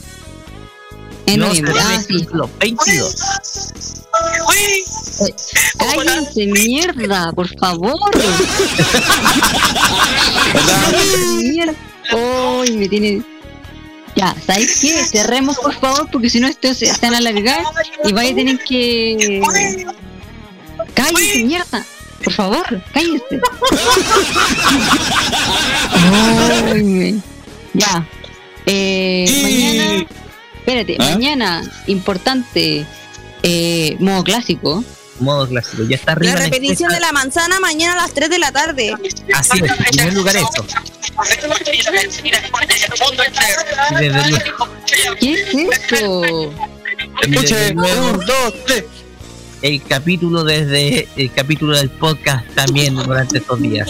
En 1.25 1.39
No, 1.41 1.47
noviembre, 1.47 1.73
ah, 1.79 1.95
es 1.99 2.05
sí. 2.05 2.25
Los 2.31 2.49
22. 2.59 3.15
Cállense, 5.77 6.45
mierda, 6.47 7.31
por 7.33 7.47
favor. 7.59 8.09
mierda. 11.41 11.73
Uy, 12.61 12.71
me 12.71 12.87
tiene. 12.89 13.21
Ya, 14.19 14.35
¿sabes 14.45 14.79
qué? 14.81 15.05
Cerremos, 15.05 15.57
por 15.59 15.73
favor, 15.75 16.09
porque 16.11 16.29
si 16.29 16.41
no, 16.41 16.49
esto 16.49 16.73
se 16.73 16.87
están 16.87 17.13
a 17.13 17.19
alargar 17.19 17.63
y 18.03 18.11
vaya 18.11 18.33
a 18.33 18.35
tener 18.35 18.59
que. 18.59 19.41
Cállense, 20.93 21.45
mierda. 21.45 21.85
Por 22.21 22.33
favor, 22.33 22.83
cállense. 22.93 23.39
Ay, 25.93 27.21
Ya. 27.73 28.05
Eh, 28.65 29.25
mañana. 29.41 30.05
Espérate, 30.57 30.97
¿Ah? 30.99 31.03
mañana, 31.11 31.63
importante. 31.87 32.85
Eh, 33.41 33.95
modo 33.99 34.25
clásico. 34.25 34.83
Modo 35.19 35.47
clásico, 35.47 35.83
ya 35.83 35.95
está 35.95 36.11
La 36.11 36.13
arriba. 36.13 36.33
la 36.33 36.39
repetición 36.45 36.91
de 36.91 36.99
la 36.99 37.11
manzana 37.11 37.59
mañana 37.59 37.93
a 37.93 37.97
las 37.97 38.13
3 38.13 38.29
de 38.29 38.39
la 38.39 38.51
tarde. 38.51 38.93
Así 39.33 39.63
es, 39.63 39.71
en 39.71 39.77
primer 39.77 40.13
lugar 40.13 40.35
eso. 40.37 40.65
¿Qué 45.19 45.33
es 45.33 45.53
eso? 45.53 46.53
Escuche, 47.21 47.73
un, 47.73 48.19
dos, 48.25 48.53
tres. 48.65 48.85
El 49.61 49.83
capítulo 49.83 50.43
desde 50.45 51.07
el 51.17 51.33
capítulo 51.33 51.75
del 51.75 51.89
podcast 51.89 52.47
también 52.55 52.95
durante 52.95 53.39
estos 53.39 53.61
días. 53.61 53.89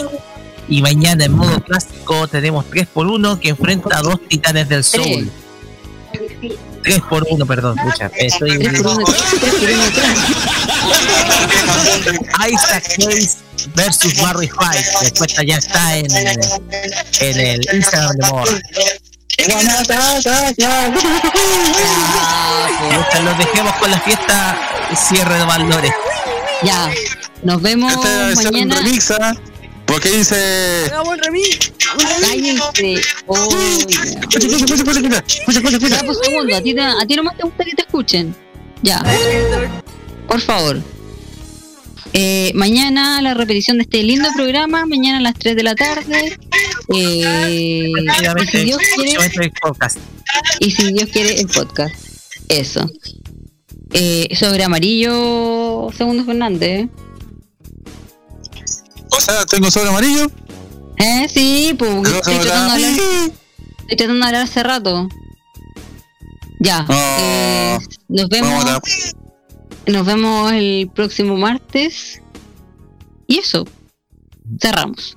Y 0.68 0.82
mañana 0.82 1.24
en 1.24 1.32
modo 1.32 1.60
clásico 1.62 2.26
tenemos 2.28 2.64
3x1 2.66 3.38
que 3.38 3.50
enfrenta 3.50 3.98
a 3.98 4.02
dos 4.02 4.20
titanes 4.28 4.68
del 4.68 4.82
sol. 4.84 5.30
3x1, 6.82 7.46
perdón, 7.46 7.78
escucha, 7.78 8.10
estoy 8.16 8.58
Isaac 12.48 12.84
Hayes 12.98 13.38
versus 13.74 14.20
Barry 14.20 14.50
White. 14.50 14.88
La 15.02 15.08
encuesta 15.08 15.42
ya 15.42 15.56
está 15.56 15.96
en, 15.96 16.06
en 16.10 17.40
el 17.40 17.60
Instagram 17.72 18.16
de. 18.16 18.60
Mientras 22.88 23.24
Los 23.24 23.38
dejemos 23.38 23.74
con 23.74 23.90
la 23.90 24.00
fiesta 24.00 24.58
cierre 24.96 25.38
de 25.38 25.44
valores. 25.44 25.92
Ya, 26.62 26.90
nos 27.42 27.62
vemos 27.62 27.92
Este 27.92 28.50
mañana. 28.50 28.82
¿Ah? 29.90 29.92
Porque 29.92 30.10
dice. 30.10 30.84
Hagamos 30.86 31.14
el 31.14 31.20
remix. 31.24 31.72
Cállense. 32.20 33.00
Ya. 33.88 35.24
Ya, 35.88 36.02
pues, 36.04 36.18
segundo, 36.22 36.56
a 36.56 36.62
ti, 36.62 36.74
te- 36.74 36.80
a 36.80 37.06
ti 37.06 37.16
nomás 37.16 37.36
te 37.36 37.42
gusta 37.44 37.64
que 37.64 37.74
te 37.74 37.82
escuchen. 37.82 38.34
Ya. 38.82 39.02
Por 40.28 40.40
favor. 40.40 40.80
Eh, 42.12 42.50
mañana 42.54 43.22
la 43.22 43.34
repetición 43.34 43.76
de 43.76 43.84
este 43.84 44.02
lindo 44.02 44.28
programa, 44.34 44.84
mañana 44.86 45.18
a 45.18 45.20
las 45.20 45.34
3 45.34 45.54
de 45.54 45.62
la 45.62 45.74
tarde. 45.76 46.38
Eh, 46.92 47.88
y 47.92 48.46
si 48.48 48.64
Dios 48.64 48.78
quiere, 48.96 49.12
Próximamente 49.14 49.44
el 49.44 49.52
podcast. 49.52 49.98
y 50.58 50.70
si 50.72 50.92
Dios 50.92 51.08
quiere, 51.12 51.38
el 51.40 51.46
podcast. 51.46 51.94
Eso. 52.48 52.90
Eh, 53.92 54.28
sobre 54.34 54.64
amarillo, 54.64 55.88
segundo 55.96 56.24
Fernández. 56.24 56.88
O 59.10 59.20
sea, 59.20 59.44
tengo 59.46 59.70
sobre 59.70 59.88
amarillo. 59.88 60.30
Eh, 60.96 61.28
sí, 61.32 61.74
pues 61.78 61.90
estoy 62.08 62.36
tratando, 62.38 62.74
de 62.74 62.84
hablar, 62.86 62.90
estoy 63.88 63.96
tratando 63.96 64.20
de 64.20 64.26
hablar 64.26 64.42
hace 64.42 64.62
rato. 64.62 65.08
Ya. 66.60 66.86
eh, 66.90 67.78
nos 68.08 68.28
vemos. 68.28 68.64
Nos 69.86 70.06
vemos 70.06 70.52
el 70.52 70.90
próximo 70.94 71.36
martes. 71.36 72.20
Y 73.26 73.38
eso. 73.38 73.66
Cerramos. 74.60 75.16